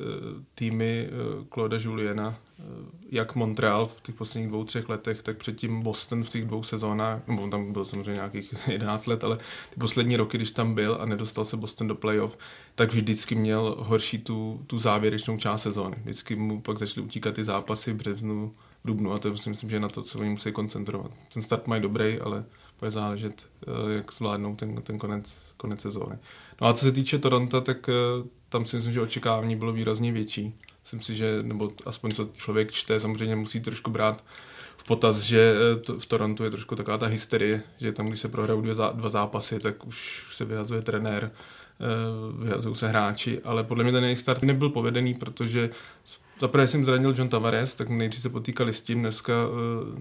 týmy 0.55 1.09
Claude 1.53 1.77
eh, 1.77 1.81
Juliana, 1.83 2.35
eh, 2.59 2.63
jak 3.09 3.35
Montreal 3.35 3.85
v 3.85 4.01
těch 4.01 4.15
posledních 4.15 4.49
dvou, 4.49 4.63
třech 4.63 4.89
letech, 4.89 5.23
tak 5.23 5.37
předtím 5.37 5.81
Boston 5.81 6.23
v 6.23 6.29
těch 6.29 6.45
dvou 6.45 6.63
sezónách, 6.63 7.27
nebo 7.27 7.41
on 7.41 7.49
tam 7.49 7.73
byl 7.73 7.85
samozřejmě 7.85 8.11
nějakých 8.11 8.53
11 8.67 9.07
let, 9.07 9.23
ale 9.23 9.37
ty 9.37 9.79
poslední 9.79 10.17
roky, 10.17 10.37
když 10.37 10.51
tam 10.51 10.75
byl 10.75 10.97
a 10.99 11.05
nedostal 11.05 11.45
se 11.45 11.57
Boston 11.57 11.87
do 11.87 11.95
playoff, 11.95 12.37
tak 12.75 12.93
vždycky 12.93 13.35
měl 13.35 13.75
horší 13.79 14.17
tu, 14.17 14.63
tu 14.67 14.79
závěrečnou 14.79 15.37
část 15.37 15.61
sezóny. 15.61 15.95
Vždycky 16.01 16.35
mu 16.35 16.61
pak 16.61 16.77
začaly 16.77 17.05
utíkat 17.05 17.35
ty 17.35 17.43
zápasy 17.43 17.93
v 17.93 17.95
březnu, 17.95 18.53
dubnu 18.85 19.13
a 19.13 19.17
to 19.17 19.37
si 19.37 19.49
myslím, 19.49 19.69
že 19.69 19.75
je 19.75 19.79
na 19.79 19.89
to, 19.89 20.01
co 20.01 20.19
oni 20.19 20.29
musí 20.29 20.51
koncentrovat. 20.51 21.11
Ten 21.33 21.41
start 21.41 21.67
mají 21.67 21.81
dobrý, 21.81 22.19
ale 22.19 22.45
bude 22.79 22.91
záležet, 22.91 23.45
eh, 23.67 23.93
jak 23.93 24.13
zvládnou 24.13 24.55
ten, 24.55 24.81
ten 24.81 24.97
konec, 24.97 25.37
konec 25.57 25.81
sezóny. 25.81 26.17
No 26.61 26.67
a 26.67 26.73
co 26.73 26.85
se 26.85 26.91
týče 26.91 27.19
Toronto, 27.19 27.61
tak 27.61 27.89
eh, 27.89 27.93
tam 28.49 28.65
si 28.65 28.75
myslím, 28.75 28.93
že 28.93 29.01
očekávání 29.01 29.55
bylo 29.55 29.73
výrazně 29.73 30.11
větší. 30.11 30.53
Myslím 30.81 31.01
si, 31.01 31.15
že, 31.15 31.39
nebo 31.43 31.71
aspoň 31.85 32.11
co 32.11 32.29
člověk 32.33 32.71
čte, 32.71 32.99
samozřejmě 32.99 33.35
musí 33.35 33.59
trošku 33.59 33.91
brát 33.91 34.23
v 34.77 34.87
potaz, 34.87 35.19
že 35.19 35.55
eh, 35.55 35.75
to, 35.75 35.99
v 35.99 36.05
Torontu 36.05 36.43
je 36.43 36.49
trošku 36.49 36.75
taková 36.75 36.97
ta 36.97 37.05
hysterie, 37.05 37.63
že 37.77 37.91
tam, 37.91 38.05
když 38.05 38.19
se 38.19 38.27
prohrajou 38.27 38.61
dva, 38.61 38.91
dva 38.91 39.09
zápasy, 39.09 39.59
tak 39.59 39.87
už 39.87 40.27
se 40.31 40.45
vyhazuje 40.45 40.81
trenér, 40.81 41.31
vyhazují 42.39 42.75
se 42.75 42.87
hráči, 42.87 43.41
ale 43.43 43.63
podle 43.63 43.83
mě 43.83 43.93
ten 43.93 44.03
jejich 44.03 44.19
start 44.19 44.43
nebyl 44.43 44.69
povedený, 44.69 45.13
protože 45.13 45.69
Zaprvé 46.39 46.67
jsem 46.67 46.85
zranil 46.85 47.13
John 47.17 47.29
Tavares, 47.29 47.75
tak 47.75 47.89
nejdřív 47.89 48.21
se 48.21 48.29
potýkali 48.29 48.73
s 48.73 48.81
tím 48.81 48.99
dneska, 48.99 49.33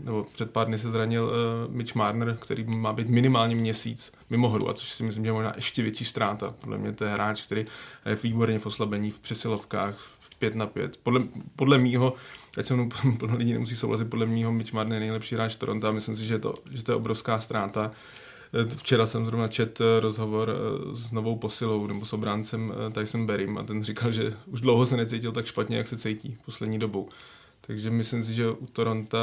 nebo 0.05 0.27
před 0.33 0.51
pár 0.51 0.67
dny 0.67 0.79
se 0.79 0.91
zranil 0.91 1.33
Mitch 1.69 1.95
Marner, 1.95 2.37
který 2.41 2.67
má 2.77 2.93
být 2.93 3.09
minimálně 3.09 3.55
měsíc 3.55 4.13
mimo 4.31 4.49
hru, 4.49 4.69
a 4.69 4.75
což 4.75 4.89
si 4.89 5.03
myslím, 5.03 5.25
že 5.25 5.29
je 5.29 5.33
možná 5.33 5.53
ještě 5.57 5.83
větší 5.83 6.05
ztráta. 6.05 6.55
Podle 6.61 6.79
mě 6.79 6.93
to 6.93 7.05
je 7.05 7.11
hráč, 7.11 7.43
který 7.43 7.67
je 8.07 8.17
výborně 8.23 8.59
v 8.59 8.67
oslabení, 8.67 9.11
v 9.11 9.19
přesilovkách, 9.19 9.97
v 9.99 10.37
5 10.39 10.55
na 10.55 10.67
5. 10.67 10.97
Podle, 11.03 11.23
podle 11.57 11.79
mýho, 11.79 12.15
ať 12.59 12.67
se 12.67 12.75
mnou 12.75 12.89
podle 13.19 13.37
lidí 13.37 13.53
nemusí 13.53 13.77
souhlasit, 13.77 14.05
podle 14.05 14.27
mýho 14.27 14.53
Mitch 14.53 14.73
Marner 14.73 14.95
je 14.95 15.01
nejlepší 15.01 15.35
hráč 15.35 15.57
Toronto 15.57 15.89
a 15.89 15.93
myslím 15.93 16.17
si, 16.17 16.27
že, 16.27 16.39
to, 16.39 16.55
že 16.71 16.85
to 16.85 16.93
je 16.93 16.97
obrovská 16.97 17.41
ztráta. 17.41 17.93
Včera 18.77 19.07
jsem 19.07 19.27
zrovna 19.27 19.49
čet 19.49 19.81
eh, 19.81 20.01
rozhovor 20.01 20.51
eh, 20.51 20.97
s 20.97 21.13
novou 21.13 21.37
posilou 21.37 21.87
nebo 21.87 22.07
s 22.07 22.13
obráncem 22.13 22.73
eh, 22.73 22.91
Tyson 22.91 23.27
Berrym 23.27 23.59
a 23.59 23.63
ten 23.63 23.85
říkal, 23.85 24.13
že 24.13 24.35
už 24.47 24.61
dlouho 24.61 24.87
se 24.87 24.97
necítil 24.97 25.33
tak 25.33 25.47
špatně, 25.47 25.77
jak 25.77 25.89
se 25.89 25.99
cítí 25.99 26.37
poslední 26.45 26.79
dobou. 26.79 27.09
Takže 27.67 27.91
myslím 27.91 28.23
si, 28.23 28.35
že 28.35 28.51
u 28.51 28.67
Toronto 28.67 29.19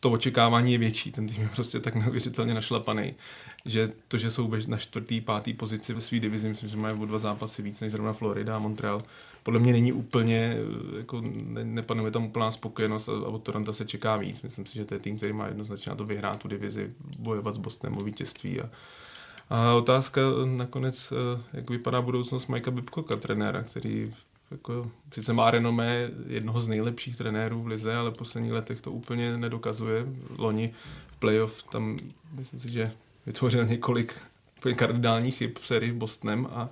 to 0.00 0.10
očekávání 0.10 0.72
je 0.72 0.78
větší. 0.78 1.12
Ten 1.12 1.26
tým 1.26 1.42
je 1.42 1.48
prostě 1.54 1.80
tak 1.80 1.94
neuvěřitelně 1.94 2.54
našlapaný, 2.54 3.14
že 3.64 3.92
to, 4.08 4.18
že 4.18 4.30
jsou 4.30 4.52
na 4.66 4.76
čtvrtý, 4.76 5.20
pátý 5.20 5.52
pozici 5.52 5.92
ve 5.92 6.00
své 6.00 6.18
divizi, 6.18 6.48
myslím, 6.48 6.68
že 6.68 6.76
mají 6.76 7.00
o 7.00 7.06
dva 7.06 7.18
zápasy 7.18 7.62
víc 7.62 7.80
než 7.80 7.92
zrovna 7.92 8.12
Florida 8.12 8.56
a 8.56 8.58
Montreal, 8.58 9.02
podle 9.42 9.60
mě 9.60 9.72
není 9.72 9.92
úplně, 9.92 10.56
jako 10.96 11.22
ne, 11.44 11.64
nepanuje 11.64 12.10
tam 12.10 12.24
úplná 12.24 12.50
spokojenost 12.50 13.08
a, 13.08 13.12
a 13.12 13.28
od 13.28 13.42
Toronto 13.42 13.72
se 13.72 13.84
čeká 13.84 14.16
víc. 14.16 14.42
Myslím 14.42 14.66
si, 14.66 14.74
že 14.74 14.84
to 14.84 14.94
je 14.94 15.00
tým, 15.00 15.16
který 15.16 15.32
má 15.32 15.46
jednoznačně 15.46 15.90
na 15.90 15.96
to 15.96 16.04
vyhrát 16.04 16.36
tu 16.36 16.48
divizi, 16.48 16.90
bojovat 17.18 17.54
s 17.54 17.58
Bostonem 17.58 17.96
o 18.00 18.04
vítězství 18.04 18.60
a, 18.60 18.70
a 19.50 19.74
otázka 19.74 20.20
nakonec, 20.44 21.12
jak 21.52 21.70
vypadá 21.70 22.02
budoucnost 22.02 22.46
Mikea 22.46 22.72
Bibkoka, 22.72 23.16
trenéra, 23.16 23.62
který 23.62 24.12
jako, 24.50 24.90
sice 25.12 25.32
má 25.32 25.50
renomé 25.50 26.10
jednoho 26.26 26.60
z 26.60 26.68
nejlepších 26.68 27.16
trenérů 27.16 27.62
v 27.62 27.66
lize, 27.66 27.96
ale 27.96 28.10
v 28.10 28.18
posledních 28.18 28.52
letech 28.52 28.80
to 28.80 28.92
úplně 28.92 29.36
nedokazuje. 29.38 30.06
Loni 30.38 30.74
v 31.06 31.16
playoff 31.16 31.62
tam, 31.62 31.96
myslím 32.32 32.60
si, 32.60 32.72
že 32.72 32.92
vytvořil 33.26 33.66
několik 33.66 34.14
kardinálních 34.76 35.36
chyb 35.36 35.50
v 35.60 35.66
sérii 35.66 35.92
v 35.92 35.96
Bostonem 35.96 36.48
a, 36.50 36.68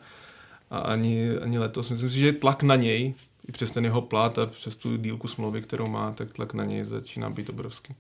a 0.71 0.79
ani, 0.79 1.39
ani 1.39 1.59
letos. 1.59 1.91
Myslím 1.91 2.11
si, 2.11 2.19
že 2.19 2.33
tlak 2.33 2.63
na 2.63 2.77
něj, 2.77 3.15
i 3.49 3.53
přes 3.53 3.71
ten 3.71 3.85
jeho 3.85 4.03
plat 4.03 4.39
a 4.39 4.47
přes 4.47 4.77
tu 4.77 4.97
dílku 4.97 5.29
smlouvy, 5.29 5.63
kterou 5.63 5.85
má, 5.91 6.13
tak 6.13 6.33
tlak 6.33 6.55
na 6.55 6.65
něj 6.65 6.85
začíná 6.85 7.31
být 7.31 7.51
obrovský. 7.51 7.95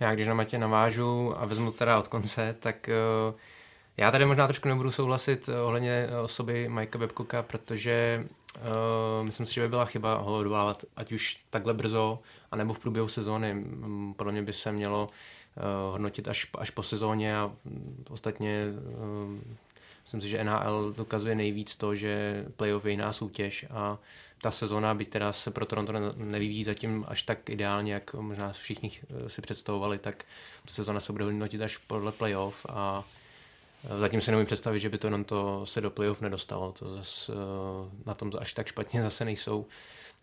Já 0.00 0.14
když 0.14 0.28
na 0.28 0.34
Matě 0.34 0.58
navážu 0.58 1.34
a 1.40 1.46
vezmu 1.46 1.70
teda 1.70 1.98
od 1.98 2.08
konce, 2.08 2.56
tak 2.60 2.90
uh, 3.28 3.34
já 3.96 4.10
tady 4.10 4.26
možná 4.26 4.46
trošku 4.46 4.68
nebudu 4.68 4.90
souhlasit 4.90 5.48
ohledně 5.64 6.08
osoby 6.22 6.68
Mikea 6.68 6.98
Babcocka, 7.00 7.42
protože 7.42 8.26
uh, 8.56 9.26
myslím 9.26 9.46
si, 9.46 9.54
že 9.54 9.60
by 9.60 9.68
byla 9.68 9.84
chyba 9.84 10.14
ho 10.14 10.38
odvolávat 10.38 10.84
ať 10.96 11.12
už 11.12 11.40
takhle 11.50 11.74
brzo, 11.74 12.18
anebo 12.50 12.72
v 12.72 12.78
průběhu 12.78 13.08
sezóny. 13.08 13.64
Podle 14.16 14.32
mě 14.32 14.42
by 14.42 14.52
se 14.52 14.72
mělo 14.72 15.06
uh, 15.06 15.92
hodnotit 15.92 16.28
až, 16.28 16.46
až 16.58 16.70
po 16.70 16.82
sezóně 16.82 17.36
a 17.36 17.52
ostatně 18.10 18.60
uh, 18.64 19.40
myslím 20.02 20.20
si, 20.20 20.28
že 20.28 20.44
NHL 20.44 20.92
dokazuje 20.96 21.34
nejvíc 21.34 21.76
to, 21.76 21.94
že 21.94 22.44
playoff 22.56 22.84
je 22.84 22.90
jiná 22.90 23.12
soutěž 23.12 23.66
a 23.70 23.98
ta 24.42 24.50
sezóna, 24.50 24.94
byť 24.94 25.08
teda 25.08 25.32
se 25.32 25.50
pro 25.50 25.66
Toronto 25.66 25.92
nevyvíjí 26.16 26.64
zatím 26.64 27.04
až 27.08 27.22
tak 27.22 27.50
ideálně, 27.50 27.94
jak 27.94 28.14
možná 28.14 28.52
všichni 28.52 28.92
si 29.26 29.42
představovali, 29.42 29.98
tak 29.98 30.24
sezóna 30.66 31.00
se 31.00 31.12
bude 31.12 31.24
hodnotit 31.24 31.62
až 31.62 31.76
podle 31.76 32.12
playoff 32.12 32.66
a 32.68 33.04
Zatím 34.00 34.20
si 34.20 34.30
nemůžu 34.30 34.46
představit, 34.46 34.80
že 34.80 34.88
by 34.88 34.98
to 34.98 35.24
to 35.24 35.66
se 35.66 35.80
do 35.80 35.90
playoff 35.90 36.20
nedostalo. 36.20 36.72
To 36.72 36.96
zase 36.96 37.32
na 38.06 38.14
tom 38.14 38.32
až 38.38 38.54
tak 38.54 38.66
špatně 38.66 39.02
zase 39.08 39.24
nejsou. 39.24 39.66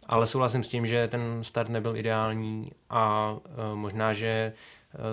Ale 0.05 0.27
souhlasím 0.27 0.63
s 0.63 0.67
tím, 0.67 0.85
že 0.87 1.07
ten 1.07 1.39
start 1.41 1.69
nebyl 1.69 1.97
ideální 1.97 2.71
a 2.89 3.35
možná, 3.73 4.13
že 4.13 4.53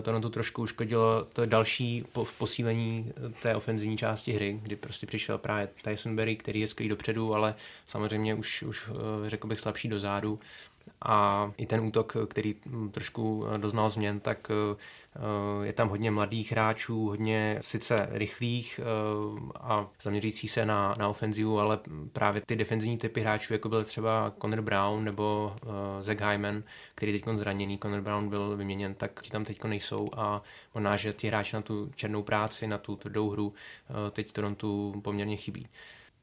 to 0.02 0.12
na 0.12 0.20
to 0.20 0.30
trošku 0.30 0.62
uškodilo 0.62 1.26
to 1.32 1.46
další 1.46 2.04
posílení 2.38 3.12
té 3.42 3.56
ofenzivní 3.56 3.96
části 3.96 4.32
hry, 4.32 4.60
kdy 4.62 4.76
prostě 4.76 5.06
přišel 5.06 5.38
právě 5.38 5.68
Tyson 5.82 6.16
Berry, 6.16 6.36
který 6.36 6.60
je 6.60 6.66
skvělý 6.66 6.88
dopředu, 6.88 7.34
ale 7.34 7.54
samozřejmě 7.86 8.34
už, 8.34 8.62
už 8.62 8.90
řekl 9.26 9.46
bych 9.46 9.60
slabší 9.60 9.88
dozadu 9.88 10.38
a 11.04 11.50
i 11.56 11.66
ten 11.66 11.80
útok, 11.80 12.16
který 12.28 12.54
trošku 12.90 13.46
doznal 13.56 13.90
změn, 13.90 14.20
tak 14.20 14.50
eh, 14.50 15.66
je 15.66 15.72
tam 15.72 15.88
hodně 15.88 16.10
mladých 16.10 16.52
hráčů, 16.52 17.08
hodně 17.08 17.58
sice 17.60 18.08
rychlých 18.10 18.80
eh, 18.82 19.52
a 19.60 19.88
zaměřící 20.02 20.48
se 20.48 20.66
na, 20.66 20.94
na 20.98 21.08
ofenzivu, 21.08 21.60
ale 21.60 21.78
právě 22.12 22.42
ty 22.46 22.56
defenzivní 22.56 22.98
typy 22.98 23.20
hráčů, 23.20 23.52
jako 23.52 23.68
byl 23.68 23.84
třeba 23.84 24.32
Conor 24.40 24.62
Brown 24.62 25.04
nebo 25.04 25.56
eh, 25.62 26.02
Zach 26.02 26.30
Hyman, 26.30 26.62
který 26.94 27.20
teď 27.20 27.34
zraněný, 27.34 27.78
Conor 27.78 28.00
Brown 28.00 28.28
byl 28.28 28.56
vyměněn, 28.56 28.94
tak 28.94 29.22
ti 29.22 29.30
tam 29.30 29.44
teď 29.44 29.64
nejsou 29.64 30.06
a 30.16 30.42
možná, 30.74 30.96
že 30.96 31.12
ti 31.12 31.28
hráči 31.28 31.56
na 31.56 31.62
tu 31.62 31.90
černou 31.94 32.22
práci, 32.22 32.66
na 32.66 32.78
tu 32.78 32.96
tvrdou 32.96 33.30
hru 33.30 33.52
teď 34.10 34.32
Toronto 34.32 34.92
poměrně 35.02 35.36
chybí. 35.36 35.66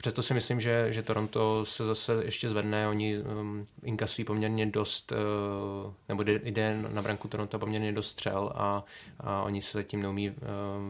Přesto 0.01 0.21
si 0.21 0.33
myslím, 0.33 0.59
že, 0.59 0.93
že 0.93 1.03
Toronto 1.03 1.65
se 1.65 1.85
zase 1.85 2.21
ještě 2.25 2.49
zvedne, 2.49 2.87
oni 2.87 3.19
um, 3.19 3.65
inkasují 3.83 4.25
poměrně 4.25 4.65
dost, 4.65 5.11
uh, 5.11 5.93
nebo 6.09 6.23
jde 6.23 6.77
na 6.93 7.01
branku 7.01 7.27
Toronto 7.27 7.59
poměrně 7.59 7.91
dost 7.91 8.09
střel 8.09 8.51
a, 8.55 8.83
a 9.19 9.43
oni 9.43 9.61
se 9.61 9.77
zatím 9.77 10.01
neumí 10.01 10.29
uh, 10.29 10.35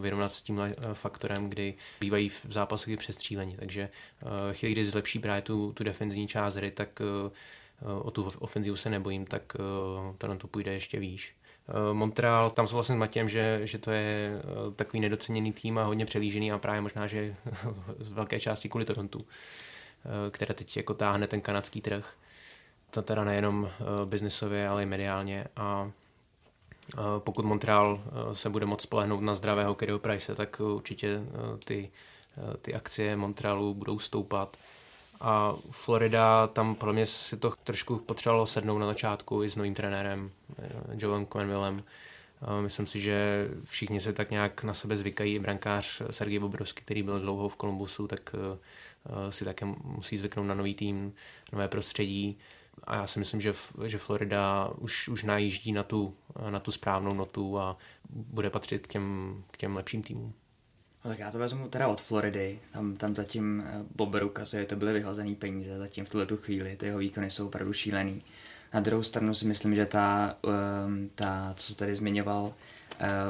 vyrovnat 0.00 0.32
s 0.32 0.42
tímhle 0.42 0.68
uh, 0.68 0.92
faktorem, 0.92 1.48
kdy 1.48 1.74
bývají 2.00 2.28
v 2.28 2.46
zápasech 2.48 2.98
přestřílení. 2.98 3.56
Takže 3.56 3.88
uh, 4.22 4.52
chvíli, 4.52 4.72
kdy 4.72 4.84
zlepší 4.84 5.18
právě 5.18 5.42
tu, 5.42 5.72
tu 5.72 5.84
defenzivní 5.84 6.28
část 6.28 6.54
hry, 6.54 6.70
tak 6.70 7.00
uh, 7.00 8.06
o 8.06 8.10
tu 8.10 8.30
ofenzivu 8.38 8.76
se 8.76 8.90
nebojím, 8.90 9.26
tak 9.26 9.56
uh, 9.58 10.16
Toronto 10.16 10.48
půjde 10.48 10.72
ještě 10.72 10.98
výš. 10.98 11.34
Eh, 11.68 11.94
Montreal, 11.94 12.50
tam 12.50 12.66
souhlasím 12.66 12.96
s 12.96 12.98
Matějem, 12.98 13.28
že, 13.28 13.60
že 13.64 13.78
to 13.78 13.90
je 13.90 14.32
eh, 14.38 14.74
takový 14.76 15.00
nedoceněný 15.00 15.52
tým 15.52 15.78
a 15.78 15.84
hodně 15.84 16.06
přelížený 16.06 16.52
a 16.52 16.58
právě 16.58 16.80
možná, 16.80 17.06
že 17.06 17.34
z 17.98 18.08
velké 18.08 18.40
části 18.40 18.68
kvůli 18.68 18.84
Torontu, 18.84 19.18
eh, 19.18 20.30
které 20.30 20.54
teď 20.54 20.76
jako 20.76 20.94
táhne 20.94 21.26
ten 21.26 21.40
kanadský 21.40 21.80
trh. 21.80 22.14
To 22.90 23.02
teda 23.02 23.24
nejenom 23.24 23.70
biznisově, 24.04 24.68
ale 24.68 24.82
i 24.82 24.86
mediálně 24.86 25.44
a 25.56 25.90
pokud 27.18 27.44
Montreal 27.44 28.00
se 28.32 28.50
bude 28.50 28.66
moct 28.66 28.82
spolehnout 28.82 29.20
na 29.20 29.34
zdravého 29.34 29.74
Kerryho 29.74 29.98
Price, 29.98 30.34
tak 30.34 30.60
určitě 30.60 31.20
ty, 31.64 31.90
ty 32.62 32.74
akcie 32.74 33.16
Montrealu 33.16 33.74
budou 33.74 33.98
stoupat 33.98 34.56
a 35.22 35.54
Florida, 35.70 36.46
tam 36.46 36.74
pro 36.74 36.92
mě 36.92 37.06
si 37.06 37.36
to 37.36 37.52
trošku 37.64 37.98
potřebovalo 37.98 38.46
sednout 38.46 38.78
na 38.78 38.86
začátku 38.86 39.42
i 39.42 39.50
s 39.50 39.56
novým 39.56 39.74
trenérem, 39.74 40.30
eh, 40.58 40.68
Joelem 40.98 41.26
Quenvillem. 41.26 41.82
Eh, 42.42 42.62
myslím 42.62 42.86
si, 42.86 43.00
že 43.00 43.48
všichni 43.64 44.00
se 44.00 44.12
tak 44.12 44.30
nějak 44.30 44.64
na 44.64 44.74
sebe 44.74 44.96
zvykají. 44.96 45.38
Brankář 45.38 46.02
Sergej 46.10 46.38
Bobrovský, 46.38 46.82
který 46.84 47.02
byl 47.02 47.20
dlouho 47.20 47.48
v 47.48 47.56
Kolumbusu, 47.56 48.06
tak 48.06 48.34
eh, 48.34 49.32
si 49.32 49.44
také 49.44 49.66
musí 49.84 50.16
zvyknout 50.16 50.46
na 50.46 50.54
nový 50.54 50.74
tým, 50.74 51.12
nové 51.52 51.68
prostředí. 51.68 52.38
A 52.84 52.96
já 52.96 53.06
si 53.06 53.18
myslím, 53.18 53.40
že, 53.40 53.54
že 53.86 53.98
Florida 53.98 54.70
už, 54.78 55.08
už 55.08 55.22
najíždí 55.22 55.72
na 55.72 55.82
tu, 55.82 56.14
na 56.50 56.58
tu 56.58 56.72
správnou 56.72 57.14
notu 57.14 57.58
a 57.58 57.76
bude 58.10 58.50
patřit 58.50 58.86
k 58.86 58.92
těm, 58.92 59.36
k 59.50 59.56
těm 59.56 59.76
lepším 59.76 60.02
týmům. 60.02 60.34
No 61.04 61.10
tak 61.10 61.18
já 61.18 61.30
to 61.30 61.38
vezmu 61.38 61.68
teda 61.68 61.88
od 61.88 62.00
Floridy, 62.00 62.58
tam, 62.72 62.96
tam 62.96 63.14
zatím 63.14 63.64
eh, 63.66 63.84
Bober 63.96 64.24
ukazuje, 64.24 64.64
to 64.64 64.76
byly 64.76 64.92
vyhozený 64.92 65.34
peníze 65.34 65.78
zatím 65.78 66.04
v 66.04 66.08
tuhle 66.08 66.26
tu 66.26 66.36
chvíli, 66.36 66.76
ty 66.76 66.86
jeho 66.86 66.98
výkony 66.98 67.30
jsou 67.30 67.46
opravdu 67.46 67.72
šílený. 67.72 68.22
Na 68.74 68.80
druhou 68.80 69.02
stranu 69.02 69.34
si 69.34 69.46
myslím, 69.46 69.74
že 69.74 69.86
ta, 69.86 70.36
um, 70.86 71.10
ta 71.14 71.54
co 71.56 71.66
se 71.66 71.78
tady 71.78 71.96
zmiňoval, 71.96 72.42
uh, 72.44 72.52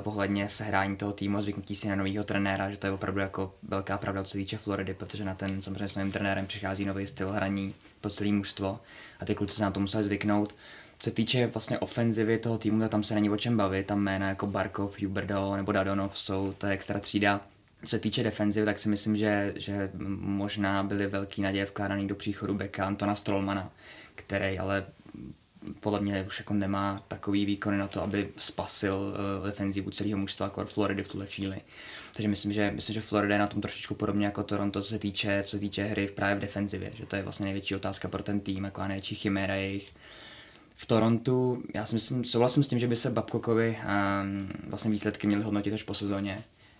ohledně 0.05 0.49
sehrání 0.49 0.97
toho 0.97 1.13
týmu 1.13 1.39
a 1.39 1.43
zvyknutí 1.43 1.77
si 1.77 1.89
na 1.89 1.97
nového 1.97 2.25
trenéra, 2.25 2.71
že 2.71 2.77
to 2.77 2.87
je 2.87 2.93
opravdu 2.93 3.21
jako 3.21 3.55
velká 3.63 3.99
pravda, 3.99 4.25
co 4.25 4.31
se 4.31 4.39
týče 4.39 4.59
Floridy, 4.59 4.95
protože 4.95 5.25
na 5.25 5.35
ten 5.35 5.63
samozřejmě 5.63 5.89
s 5.89 5.97
novým 5.97 6.13
trenérem 6.13 6.47
přichází 6.47 6.85
nový 6.85 7.07
styl 7.07 7.33
hraní 7.33 7.75
po 8.01 8.11
celé 8.11 8.33
mužstvo 8.33 8.81
a 9.21 9.25
ty 9.25 9.35
kluci 9.35 9.57
se 9.57 9.63
na 9.63 9.71
to 9.71 9.81
museli 9.81 10.05
zvyknout. 10.05 10.55
Co 10.99 11.11
se 11.11 11.15
týče 11.15 11.47
vlastně 11.47 11.79
ofenzivy 11.79 12.39
toho 12.39 12.59
týmu, 12.59 12.81
tak 12.81 12.91
tam 12.91 13.03
se 13.03 13.15
není 13.15 13.31
o 13.31 13.37
čem 13.37 13.57
bavit, 13.57 13.87
tam 13.87 14.01
jména 14.01 14.29
jako 14.29 14.47
Barkov, 14.47 14.99
Huberdo 15.03 15.57
nebo 15.57 15.73
Dadonov 15.73 16.19
jsou, 16.19 16.55
to 16.59 16.67
je 16.67 16.73
extra 16.73 17.01
třída 17.01 17.41
co 17.83 17.89
se 17.89 17.99
týče 17.99 18.23
defenziv, 18.23 18.65
tak 18.65 18.79
si 18.79 18.89
myslím, 18.89 19.17
že, 19.17 19.55
že 19.57 19.91
možná 20.19 20.83
byly 20.83 21.07
velký 21.07 21.43
naděje 21.43 21.65
vkládaný 21.65 22.09
do 22.09 22.15
příchodu 22.15 22.55
beka 22.55 22.87
Antona 22.87 23.17
Strollmana, 23.17 23.73
který 24.15 24.59
ale 24.59 24.87
podle 25.81 26.01
mě 26.01 26.25
už 26.27 26.39
jako 26.39 26.55
nemá 26.55 27.05
takový 27.09 27.47
výkon 27.47 27.79
na 27.79 27.87
to, 27.87 28.03
aby 28.03 28.29
spasil 28.39 28.95
uh, 28.95 29.47
defenzivu 29.47 29.91
celého 29.91 30.19
mužstva 30.19 30.47
jako 30.47 30.65
Floridy 30.65 31.03
v 31.03 31.09
tuhle 31.09 31.27
chvíli. 31.27 31.61
Takže 32.15 32.29
myslím, 32.29 32.53
že, 32.53 32.71
myslím, 32.75 32.95
že 32.95 33.01
Florida 33.01 33.35
je 33.35 33.39
na 33.39 33.47
tom 33.47 33.63
trošičku 33.63 33.95
podobně 33.95 34.27
jako 34.27 34.43
Toronto, 34.43 34.83
co 34.83 34.89
se 34.89 34.99
týče, 34.99 35.43
co 35.47 35.51
se 35.51 35.59
týče 35.59 35.85
hry 35.85 36.07
právě 36.07 36.37
v 36.37 36.39
defenzivě, 36.39 36.93
že 36.95 37.07
to 37.07 37.17
je 37.17 37.23
vlastně 37.23 37.45
největší 37.45 37.75
otázka 37.75 38.09
pro 38.09 38.23
ten 38.23 38.41
tým, 38.41 38.65
jako 38.65 38.83
největší 38.83 39.15
chiméra 39.15 39.55
jejich. 39.55 39.87
V 40.77 40.87
Torontu, 40.87 41.63
já 41.75 41.87
si 41.87 41.95
myslím, 41.95 42.25
souhlasím 42.25 42.63
s 42.63 42.69
tím, 42.69 42.79
že 42.79 42.87
by 42.87 42.97
se 42.97 43.11
Babcockovi 43.11 43.79
um, 43.79 44.49
vlastně 44.69 44.91
výsledky 44.91 45.27
měly 45.27 45.43
hodnotit 45.43 45.75
až 45.75 45.83
po 45.83 45.95
sezóně, 45.95 46.39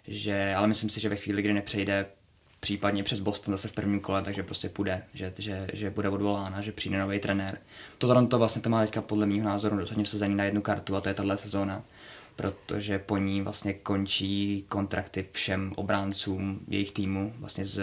že, 0.09 0.55
ale 0.55 0.67
myslím 0.67 0.91
si, 0.91 1.01
že 1.01 1.09
ve 1.09 1.17
chvíli, 1.17 1.43
kdy 1.43 1.53
nepřejde 1.53 2.07
případně 2.61 3.03
přes 3.03 3.21
Boston 3.21 3.55
zase 3.55 3.69
v 3.69 3.73
prvním 3.73 4.01
kole, 4.01 4.23
takže 4.23 4.43
prostě 4.43 4.69
půjde, 4.69 5.03
že, 5.15 5.33
že, 5.39 5.67
že 5.73 5.91
bude 5.91 6.09
odvolána, 6.09 6.61
že 6.61 6.73
přijde 6.73 6.99
nový 6.99 7.19
trenér. 7.19 7.59
To 7.99 8.07
Toronto 8.07 8.39
vlastně 8.39 8.63
to 8.63 8.71
má 8.71 8.81
teďka 8.81 9.03
podle 9.03 9.27
mého 9.27 9.45
názoru 9.45 9.77
dosadně 9.77 10.05
vsazení 10.05 10.35
na 10.35 10.45
jednu 10.45 10.63
kartu 10.63 10.97
a 10.97 11.01
to 11.01 11.09
je 11.09 11.15
tahle 11.15 11.37
sezóna 11.37 11.85
protože 12.37 12.99
po 12.99 13.17
ní 13.17 13.43
vlastně 13.43 13.73
končí 13.73 14.65
kontrakty 14.69 15.27
všem 15.33 15.73
obráncům 15.77 16.61
jejich 16.69 16.93
týmu, 16.93 17.35
vlastně 17.39 17.65
s 17.65 17.81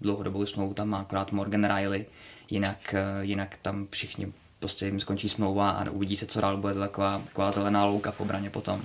dlouhodobou 0.00 0.46
smlouvou 0.46 0.74
tam 0.74 0.88
má 0.88 0.98
akorát 0.98 1.32
Morgan 1.32 1.76
Riley, 1.76 2.06
jinak, 2.50 2.94
jinak 3.22 3.56
tam 3.62 3.86
všichni 3.90 4.32
prostě 4.58 4.86
jim 4.86 5.00
skončí 5.00 5.28
smlouva 5.28 5.70
a 5.70 5.90
uvidí 5.90 6.16
se, 6.16 6.26
co 6.26 6.40
dál 6.40 6.56
bude 6.56 6.74
to 6.74 6.80
taková, 6.80 7.18
taková 7.18 7.52
zelená 7.52 7.84
louka 7.84 8.10
v 8.10 8.20
obraně 8.20 8.50
potom. 8.50 8.82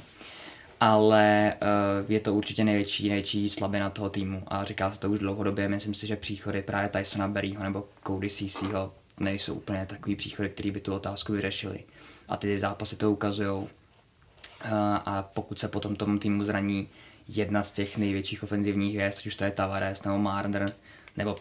Ale 0.85 1.53
uh, 1.61 2.11
je 2.11 2.19
to 2.19 2.33
určitě 2.33 2.63
největší, 2.63 3.09
největší 3.09 3.49
slabina 3.49 3.89
toho 3.89 4.09
týmu 4.09 4.43
a 4.47 4.63
říká 4.65 4.93
se 4.93 4.99
to 4.99 5.09
už 5.09 5.19
dlouhodobě. 5.19 5.67
Myslím 5.67 5.93
si, 5.93 6.07
že 6.07 6.15
příchody 6.15 6.61
právě 6.61 6.89
Tysona 6.89 7.27
Berryho 7.27 7.63
nebo 7.63 7.87
Cody 8.07 8.29
CCho 8.29 8.93
nejsou 9.19 9.53
úplně 9.53 9.85
takový 9.85 10.15
příchody, 10.15 10.49
který 10.49 10.71
by 10.71 10.79
tu 10.79 10.93
otázku 10.93 11.33
vyřešili. 11.33 11.79
A 12.27 12.37
ty 12.37 12.59
zápasy 12.59 12.95
to 12.95 13.11
ukazují. 13.11 13.49
Uh, 13.49 13.67
a 15.05 15.29
pokud 15.33 15.59
se 15.59 15.67
potom 15.67 15.95
tomu 15.95 16.19
týmu 16.19 16.43
zraní 16.43 16.89
jedna 17.27 17.63
z 17.63 17.71
těch 17.71 17.97
největších 17.97 18.43
ofenzivních 18.43 18.95
hvězd, 18.95 19.17
ať 19.17 19.27
už 19.27 19.35
to 19.35 19.43
je 19.43 19.51
Tavares 19.51 20.03
nebo 20.03 20.17
Marner, 20.17 20.65
nebo 21.17 21.35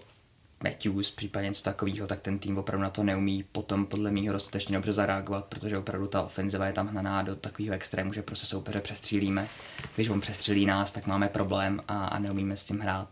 Matthews, 0.64 1.11
případně 1.11 1.49
něco 1.49 1.62
takového, 1.62 2.07
tak 2.07 2.21
ten 2.21 2.38
tým 2.38 2.59
opravdu 2.59 2.83
na 2.83 2.90
to 2.90 3.02
neumí 3.02 3.45
potom 3.52 3.87
podle 3.87 4.11
mého 4.11 4.33
dostatečně 4.33 4.76
dobře 4.76 4.92
zareagovat, 4.92 5.45
protože 5.45 5.78
opravdu 5.78 6.07
ta 6.07 6.23
ofenziva 6.23 6.66
je 6.66 6.73
tam 6.73 6.88
hnaná 6.88 7.23
do 7.23 7.37
takového 7.37 7.75
extrému, 7.75 8.12
že 8.12 8.23
prostě 8.23 8.47
soupeře 8.47 8.81
přestřílíme. 8.81 9.49
Když 9.95 10.09
on 10.09 10.21
přestřílí 10.21 10.66
nás, 10.66 10.92
tak 10.92 11.07
máme 11.07 11.28
problém 11.28 11.83
a, 11.88 12.07
a 12.07 12.19
neumíme 12.19 12.57
s 12.57 12.64
tím 12.64 12.81
hrát. 12.81 13.09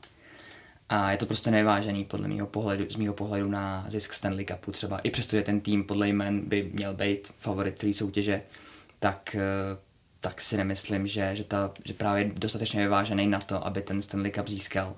A 0.88 1.12
je 1.12 1.18
to 1.18 1.26
prostě 1.26 1.50
nevážený 1.50 2.04
podle 2.04 2.28
mého 2.28 2.46
pohledu, 2.46 2.90
z 2.90 2.96
mého 2.96 3.14
pohledu 3.14 3.48
na 3.48 3.84
zisk 3.88 4.12
Stanley 4.12 4.44
Cupu 4.44 4.72
třeba. 4.72 4.98
I 4.98 5.10
přesto, 5.10 5.36
že 5.36 5.42
ten 5.42 5.60
tým 5.60 5.84
podle 5.84 6.08
jmen 6.08 6.40
by 6.40 6.70
měl 6.72 6.94
být 6.94 7.32
favorit 7.38 7.78
té 7.78 7.94
soutěže, 7.94 8.42
tak, 8.98 9.34
eh, 9.34 9.78
tak 10.20 10.40
si 10.40 10.56
nemyslím, 10.56 11.06
že, 11.06 11.36
že, 11.36 11.44
ta, 11.44 11.72
že 11.84 11.94
právě 11.94 12.30
dostatečně 12.34 12.82
vyvážený 12.82 13.26
na 13.26 13.38
to, 13.38 13.66
aby 13.66 13.82
ten 13.82 14.02
Stanley 14.02 14.30
Cup 14.30 14.48
získal. 14.48 14.96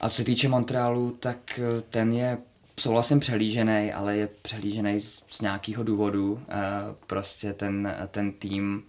A 0.00 0.08
co 0.08 0.16
se 0.16 0.24
týče 0.24 0.48
Montrealu, 0.48 1.10
tak 1.20 1.58
eh, 1.58 1.80
ten 1.80 2.12
je 2.12 2.38
souhlasím 2.80 3.20
přehlížený, 3.20 3.92
ale 3.92 4.16
je 4.16 4.28
přehlížený 4.42 5.00
z, 5.00 5.22
z 5.28 5.40
nějakého 5.40 5.84
důvodu. 5.84 6.42
E, 6.48 6.54
prostě 7.06 7.52
ten, 7.52 7.94
ten 8.10 8.32
tým, 8.32 8.82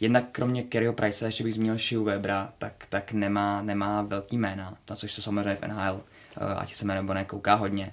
jednak 0.00 0.24
kromě 0.32 0.62
Kerryho 0.62 0.92
Price, 0.92 1.24
ještě 1.24 1.44
bych 1.44 1.54
zmínil 1.54 1.78
Shiu 1.78 2.04
Webra, 2.04 2.52
tak, 2.58 2.86
tak 2.88 3.12
nemá, 3.12 3.62
nemá 3.62 4.02
velký 4.02 4.38
jména, 4.38 4.76
na 4.90 4.96
což 4.96 5.12
se 5.12 5.22
samozřejmě 5.22 5.56
v 5.56 5.68
NHL, 5.68 6.00
e, 6.36 6.54
ať 6.54 6.74
se 6.74 6.84
jmenuje 6.84 7.02
nebo 7.02 7.14
nekouká 7.14 7.54
hodně. 7.54 7.92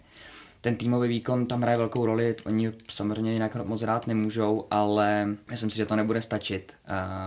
Ten 0.61 0.75
týmový 0.75 1.09
výkon 1.09 1.45
tam 1.45 1.61
hraje 1.61 1.77
velkou 1.77 2.05
roli, 2.05 2.35
oni 2.45 2.71
samozřejmě 2.89 3.33
jinak 3.33 3.55
moc 3.55 3.81
rád 3.81 4.07
nemůžou, 4.07 4.67
ale 4.71 5.27
myslím 5.51 5.69
si, 5.69 5.77
že 5.77 5.85
to 5.85 5.95
nebude 5.95 6.21
stačit 6.21 6.75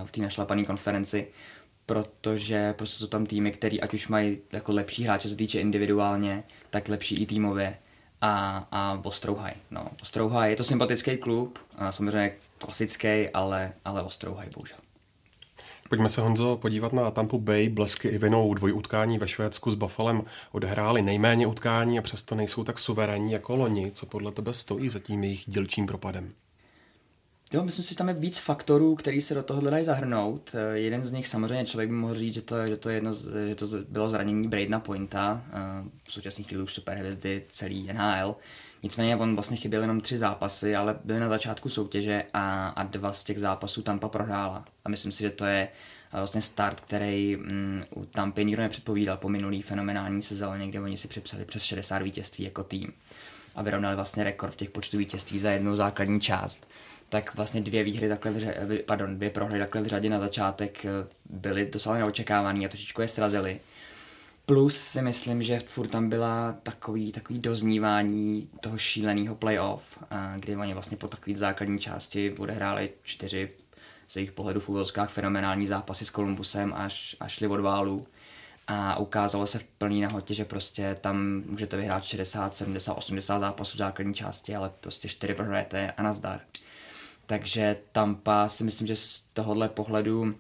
v 0.04 0.10
té 0.10 0.20
našlapané 0.20 0.64
konferenci, 0.64 1.26
protože 1.90 2.72
prostě 2.72 2.98
jsou 2.98 3.06
tam 3.06 3.26
týmy, 3.26 3.52
který 3.52 3.80
ať 3.80 3.94
už 3.94 4.08
mají 4.08 4.38
jako 4.52 4.74
lepší 4.74 5.04
hráče, 5.04 5.28
se 5.28 5.36
týče 5.36 5.60
individuálně, 5.60 6.44
tak 6.70 6.88
lepší 6.88 7.22
i 7.22 7.26
týmově 7.26 7.76
a, 8.20 8.66
a 8.72 9.00
Ostrouhaj. 9.02 9.52
No, 9.70 9.86
Ostrouhaj 10.02 10.50
je 10.50 10.56
to 10.56 10.64
sympatický 10.64 11.16
klub, 11.16 11.58
a 11.76 11.92
samozřejmě 11.92 12.32
klasický, 12.58 13.28
ale, 13.34 13.72
ale 13.84 14.02
Ostrouhaj 14.02 14.48
bohužel. 14.54 14.76
Pojďme 15.88 16.08
se, 16.08 16.20
Honzo, 16.20 16.56
podívat 16.56 16.92
na 16.92 17.10
Tampa 17.10 17.38
Bay. 17.38 17.68
Blesky 17.68 18.08
i 18.08 18.18
vinou 18.18 18.54
dvojutkání 18.54 19.18
ve 19.18 19.28
Švédsku 19.28 19.70
s 19.70 19.74
Buffalem 19.74 20.22
odehráli 20.52 21.02
nejméně 21.02 21.46
utkání 21.46 21.98
a 21.98 22.02
přesto 22.02 22.34
nejsou 22.34 22.64
tak 22.64 22.78
suverénní 22.78 23.32
jako 23.32 23.56
loni. 23.56 23.90
Co 23.90 24.06
podle 24.06 24.32
tebe 24.32 24.54
stojí 24.54 24.88
za 24.88 24.98
tím 24.98 25.24
jejich 25.24 25.44
dílčím 25.46 25.86
propadem? 25.86 26.28
Jo, 27.52 27.64
myslím 27.64 27.84
si, 27.84 27.88
že 27.88 27.96
tam 27.96 28.08
je 28.08 28.14
víc 28.14 28.38
faktorů, 28.38 28.94
který 28.94 29.20
se 29.20 29.34
do 29.34 29.42
toho 29.42 29.60
dají 29.60 29.84
zahrnout. 29.84 30.54
Eh, 30.54 30.78
jeden 30.78 31.04
z 31.04 31.12
nich 31.12 31.28
samozřejmě 31.28 31.64
člověk 31.64 31.90
by 31.90 31.96
mohl 31.96 32.14
říct, 32.14 32.34
že 32.34 32.42
to, 32.42 32.66
že 32.66 32.76
to, 32.76 32.90
jedno, 32.90 33.14
že 33.48 33.54
to 33.54 33.66
bylo 33.88 34.10
zranění 34.10 34.48
Bradena 34.48 34.80
Pointa, 34.80 35.42
eh, 35.48 35.58
v 36.04 36.12
současných 36.12 36.46
chvíli 36.46 36.62
už 36.62 36.72
superhvězdy 36.72 37.44
celý 37.48 37.92
NHL. 37.92 38.36
Nicméně 38.82 39.16
on 39.16 39.34
vlastně 39.34 39.56
chyběl 39.56 39.82
jenom 39.82 40.00
tři 40.00 40.18
zápasy, 40.18 40.76
ale 40.76 40.98
byly 41.04 41.20
na 41.20 41.28
začátku 41.28 41.68
soutěže 41.68 42.24
a, 42.34 42.68
a 42.68 42.82
dva 42.82 43.12
z 43.12 43.24
těch 43.24 43.38
zápasů 43.38 43.82
Tampa 43.82 44.08
prohrála. 44.08 44.64
A 44.84 44.88
myslím 44.88 45.12
si, 45.12 45.22
že 45.22 45.30
to 45.30 45.44
je 45.44 45.68
eh, 46.12 46.16
vlastně 46.16 46.42
start, 46.42 46.80
který 46.80 47.36
mm, 47.36 47.84
u 47.94 48.04
Tampy 48.04 48.44
nikdo 48.44 48.62
nepředpovídal 48.62 49.16
po 49.16 49.28
minulý 49.28 49.62
fenomenální 49.62 50.22
sezóně, 50.22 50.68
kde 50.68 50.80
oni 50.80 50.96
si 50.96 51.08
připsali 51.08 51.44
přes 51.44 51.62
60 51.62 52.02
vítězství 52.02 52.44
jako 52.44 52.64
tým 52.64 52.92
a 53.56 53.62
vyrovnali 53.62 53.96
vlastně 53.96 54.24
rekord 54.24 54.52
v 54.52 54.56
těch 54.56 54.70
počtu 54.70 54.98
vítězství 54.98 55.38
za 55.38 55.50
jednu 55.50 55.76
základní 55.76 56.20
část 56.20 56.69
tak 57.10 57.34
vlastně 57.34 57.60
dvě 57.60 57.84
výhry 57.84 58.08
takhle, 58.08 58.30
vře, 58.30 58.54
pardon, 58.86 59.16
dvě 59.16 59.30
prohry 59.30 59.58
takhle 59.58 59.82
v 59.82 59.86
řadě 59.86 60.10
na 60.10 60.20
začátek 60.20 60.84
eh, 60.84 60.88
byly 61.30 61.70
docela 61.72 61.94
neočekávaný 61.94 62.66
a 62.66 62.68
trošičku 62.68 63.02
je 63.02 63.08
srazili. 63.08 63.60
Plus 64.46 64.76
si 64.76 65.02
myslím, 65.02 65.42
že 65.42 65.60
furt 65.60 65.88
tam 65.88 66.08
byla 66.08 66.56
takový, 66.62 67.12
takový 67.12 67.38
doznívání 67.38 68.48
toho 68.60 68.78
šíleného 68.78 69.34
playoff, 69.34 69.98
kdy 70.36 70.56
oni 70.56 70.74
vlastně 70.74 70.96
po 70.96 71.08
takové 71.08 71.36
základní 71.36 71.78
části 71.78 72.34
odehráli 72.38 72.90
čtyři 73.02 73.50
z 74.08 74.16
jejich 74.16 74.32
pohledu 74.32 74.60
v 74.60 74.68
úvodskách 74.68 75.10
fenomenální 75.10 75.66
zápasy 75.66 76.04
s 76.04 76.10
Kolumbusem 76.10 76.74
až, 76.76 77.16
až 77.20 77.32
šli 77.32 77.46
od 77.46 77.60
válu. 77.60 78.02
A 78.68 78.98
ukázalo 78.98 79.46
se 79.46 79.58
v 79.58 79.64
plný 79.64 80.00
nahotě, 80.00 80.34
že 80.34 80.44
prostě 80.44 80.96
tam 81.00 81.42
můžete 81.46 81.76
vyhrát 81.76 82.04
60, 82.04 82.54
70, 82.54 82.92
80 82.92 83.38
zápasů 83.40 83.74
v 83.74 83.78
základní 83.78 84.14
části, 84.14 84.56
ale 84.56 84.70
prostě 84.80 85.08
čtyři 85.08 85.34
prohrajete 85.34 85.92
a 85.96 86.02
nazdar. 86.02 86.40
Takže 87.30 87.76
Tampa 87.92 88.48
si 88.48 88.64
myslím, 88.64 88.86
že 88.86 88.96
z 88.96 89.24
tohohle 89.32 89.68
pohledu 89.68 90.34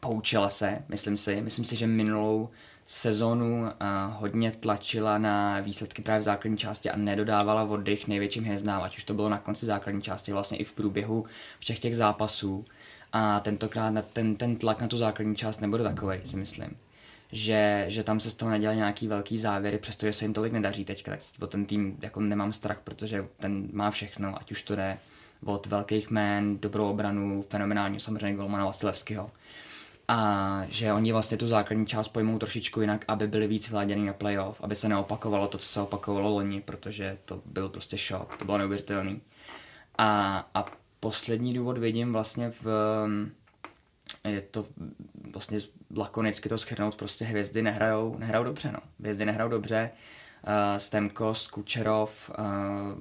poučila 0.00 0.48
se, 0.48 0.82
myslím 0.88 1.16
si. 1.16 1.40
Myslím 1.40 1.64
si, 1.64 1.76
že 1.76 1.86
minulou 1.86 2.50
sezonu 2.86 3.62
uh, 3.62 3.68
hodně 4.16 4.50
tlačila 4.50 5.18
na 5.18 5.60
výsledky 5.60 6.02
právě 6.02 6.20
v 6.20 6.24
základní 6.24 6.58
části 6.58 6.90
a 6.90 6.96
nedodávala 6.96 7.62
oddych 7.62 8.08
největším 8.08 8.44
hvězdám, 8.44 8.82
ať 8.82 8.96
už 8.96 9.04
to 9.04 9.14
bylo 9.14 9.28
na 9.28 9.38
konci 9.38 9.66
základní 9.66 10.02
části, 10.02 10.32
vlastně 10.32 10.58
i 10.58 10.64
v 10.64 10.72
průběhu 10.72 11.26
všech 11.58 11.78
těch 11.78 11.96
zápasů. 11.96 12.64
A 13.12 13.40
tentokrát 13.40 14.08
ten, 14.12 14.36
ten 14.36 14.56
tlak 14.56 14.80
na 14.80 14.88
tu 14.88 14.98
základní 14.98 15.36
část 15.36 15.60
nebude 15.60 15.84
takový, 15.84 16.18
si 16.24 16.36
myslím. 16.36 16.76
Že, 17.32 17.84
že 17.88 18.04
tam 18.04 18.20
se 18.20 18.30
z 18.30 18.34
toho 18.34 18.50
nedělají 18.50 18.78
nějaký 18.78 19.08
velký 19.08 19.38
závěry, 19.38 19.78
přestože 19.78 20.12
se 20.12 20.24
jim 20.24 20.34
tolik 20.34 20.52
nedaří 20.52 20.84
teďka, 20.84 21.10
tak 21.10 21.20
o 21.40 21.46
ten 21.46 21.66
tým 21.66 21.98
jako 22.02 22.20
nemám 22.20 22.52
strach, 22.52 22.80
protože 22.84 23.26
ten 23.36 23.68
má 23.72 23.90
všechno, 23.90 24.40
ať 24.40 24.52
už 24.52 24.62
to 24.62 24.76
jde 24.76 24.98
od 25.44 25.66
velkých 25.66 26.10
jmén, 26.10 26.58
dobrou 26.58 26.90
obranu, 26.90 27.44
fenomenální 27.50 28.00
samozřejmě 28.00 28.36
golmana 28.36 28.64
Vasilevského. 28.64 29.30
A 30.08 30.62
že 30.68 30.92
oni 30.92 31.12
vlastně 31.12 31.36
tu 31.36 31.48
základní 31.48 31.86
část 31.86 32.08
pojmou 32.08 32.38
trošičku 32.38 32.80
jinak, 32.80 33.04
aby 33.08 33.26
byli 33.26 33.46
víc 33.46 33.68
vyladěný 33.68 34.06
na 34.06 34.12
playoff, 34.12 34.60
aby 34.60 34.74
se 34.74 34.88
neopakovalo 34.88 35.48
to, 35.48 35.58
co 35.58 35.66
se 35.66 35.80
opakovalo 35.80 36.30
loni, 36.30 36.60
protože 36.60 37.18
to 37.24 37.42
byl 37.46 37.68
prostě 37.68 37.98
šok, 37.98 38.36
to 38.36 38.44
bylo 38.44 38.58
neuvěřitelný. 38.58 39.20
A, 39.98 40.38
a 40.54 40.66
poslední 41.00 41.54
důvod 41.54 41.78
vidím 41.78 42.12
vlastně 42.12 42.52
v, 42.62 42.66
je 44.24 44.40
to 44.40 44.66
vlastně 45.32 45.60
lakonicky 45.96 46.48
to 46.48 46.58
schrnout, 46.58 46.94
prostě 46.94 47.24
hvězdy 47.24 47.62
nehrajou, 47.62 48.16
nehrajou 48.18 48.44
dobře, 48.44 48.72
no. 48.72 48.80
Hvězdy 49.00 49.24
nehrajou 49.24 49.50
dobře, 49.50 49.90
Stemkos, 50.78 51.48
Kučerov, 51.48 52.30
uh, 52.38 52.44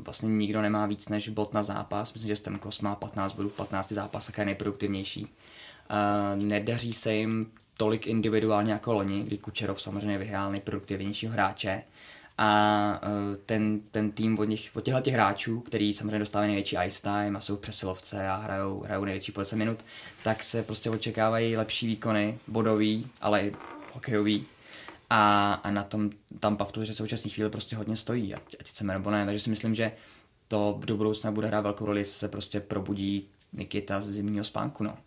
vlastně 0.03 0.29
nikdo 0.29 0.61
nemá 0.61 0.85
víc 0.85 1.09
než 1.09 1.29
bod 1.29 1.53
na 1.53 1.63
zápas. 1.63 2.13
Myslím, 2.13 2.27
že 2.27 2.35
Stemkos 2.35 2.81
má 2.81 2.95
15 2.95 3.33
bodů 3.33 3.49
v 3.49 3.55
15 3.55 3.91
zápasech 3.91 4.39
a 4.39 4.41
je 4.41 4.45
nejproduktivnější. 4.45 5.23
Uh, 5.25 6.43
nedaří 6.43 6.93
se 6.93 7.13
jim 7.13 7.51
tolik 7.77 8.07
individuálně 8.07 8.73
jako 8.73 8.93
loni, 8.93 9.23
kdy 9.23 9.37
Kučerov 9.37 9.81
samozřejmě 9.81 10.17
vyhrál 10.17 10.51
nejproduktivnějšího 10.51 11.33
hráče. 11.33 11.83
A 12.39 13.01
ten, 13.45 13.79
ten 13.91 14.11
tým 14.11 14.39
od, 14.39 14.43
nich, 14.43 14.71
od 14.75 14.81
těchto 14.81 15.01
těch 15.01 15.13
hráčů, 15.13 15.59
který 15.59 15.93
samozřejmě 15.93 16.19
dostávají 16.19 16.47
největší 16.47 16.77
ice 16.85 17.01
time 17.01 17.37
a 17.37 17.41
jsou 17.41 17.55
přesilovce 17.55 18.29
a 18.29 18.35
hrajou, 18.35 18.81
hrajou 18.81 19.05
největší 19.05 19.31
počet 19.31 19.55
minut, 19.55 19.79
tak 20.23 20.43
se 20.43 20.63
prostě 20.63 20.89
očekávají 20.89 21.57
lepší 21.57 21.87
výkony, 21.87 22.39
bodový, 22.47 23.07
ale 23.21 23.41
i 23.41 23.53
hokejový 23.93 24.45
a, 25.09 25.53
a 25.53 25.71
na 25.71 25.83
tom 25.83 26.09
tam 26.39 26.57
v 26.57 26.83
že 26.83 26.93
současné 26.93 27.31
chvíli 27.31 27.49
prostě 27.49 27.75
hodně 27.75 27.97
stojí, 27.97 28.35
ať, 28.35 28.55
ať 28.59 28.69
chceme 28.69 28.93
nebo 28.93 29.11
ne. 29.11 29.25
Takže 29.25 29.43
si 29.43 29.49
myslím, 29.49 29.75
že 29.75 29.91
to 30.47 30.79
do 30.85 30.97
budoucna 30.97 31.31
bude 31.31 31.47
hrát 31.47 31.61
velkou 31.61 31.85
roli, 31.85 32.05
se 32.05 32.27
prostě 32.27 32.59
probudí 32.59 33.29
Nikita 33.53 34.01
z 34.01 34.09
zimního 34.09 34.45
spánku. 34.45 34.83
No. 34.83 34.97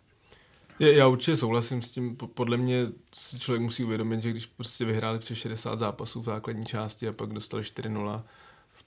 Já 0.79 1.07
určitě 1.07 1.35
souhlasím 1.35 1.81
s 1.81 1.91
tím. 1.91 2.15
Podle 2.15 2.57
mě 2.57 2.87
si 3.15 3.39
člověk 3.39 3.61
musí 3.61 3.83
uvědomit, 3.83 4.21
že 4.21 4.29
když 4.29 4.45
prostě 4.45 4.85
vyhráli 4.85 5.19
přes 5.19 5.37
60 5.37 5.79
zápasů 5.79 6.21
v 6.21 6.25
základní 6.25 6.65
části 6.65 7.07
a 7.07 7.13
pak 7.13 7.29
dostali 7.29 7.63
4-0 7.63 8.17
v 8.17 8.23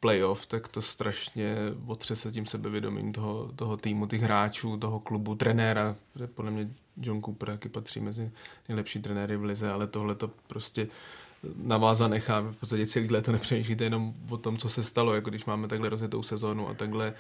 playoff, 0.05 0.47
tak 0.47 0.69
to 0.69 0.83
strašně 0.83 1.57
otřese 1.87 2.33
tím 2.33 2.47
sebevědomím 2.47 3.13
toho, 3.13 3.51
toho 3.57 3.77
týmu, 3.77 4.07
těch 4.07 4.23
hráčů, 4.23 4.77
toho 4.77 5.01
klubu, 5.01 5.35
trenéra, 5.35 5.97
podle 6.35 6.51
mě 6.51 6.69
John 6.97 7.23
Cooper 7.23 7.49
taky 7.49 7.69
patří 7.69 8.01
mezi 8.01 8.31
nejlepší 8.69 9.03
trenéry 9.03 9.37
v 9.37 9.45
lize, 9.45 9.73
ale 9.73 9.87
tohle 9.87 10.15
to 10.15 10.31
prostě 10.47 10.89
na 11.57 11.79
vás 11.79 11.99
zanechá. 11.99 12.41
V 12.41 12.57
podstatě 12.57 12.87
celý 12.87 13.11
léto 13.11 13.33
nepřemýšlíte 13.33 13.85
jenom 13.85 14.15
o 14.29 14.37
tom, 14.37 14.57
co 14.57 14.69
se 14.69 14.85
stalo, 14.85 15.15
jako 15.15 15.31
když 15.31 15.45
máme 15.45 15.69
takhle 15.69 15.89
rozjetou 15.89 16.23
sezónu 16.23 16.69
a 16.69 16.75
takhle, 16.75 17.15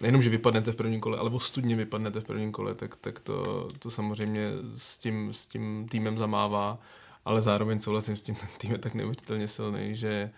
nejenom, 0.00 0.22
že 0.22 0.30
vypadnete 0.30 0.72
v 0.72 0.76
prvním 0.76 1.00
kole, 1.00 1.18
ale 1.18 1.30
ostudně 1.30 1.76
vypadnete 1.76 2.20
v 2.20 2.24
prvním 2.24 2.52
kole, 2.52 2.74
tak, 2.74 2.96
tak 2.96 3.20
to, 3.20 3.68
to 3.78 3.90
samozřejmě 3.90 4.50
s 4.76 4.98
tím, 4.98 5.32
s 5.32 5.46
tím 5.46 5.86
týmem 5.90 6.18
zamává, 6.18 6.78
ale 7.24 7.42
zároveň 7.42 7.80
souhlasím 7.80 8.16
s 8.16 8.20
tím, 8.20 8.34
ten 8.34 8.48
tým 8.58 8.72
je 8.72 8.78
tak 8.78 8.94
neuvěřitelně 8.94 9.48
silný, 9.48 9.96
že 9.96 10.30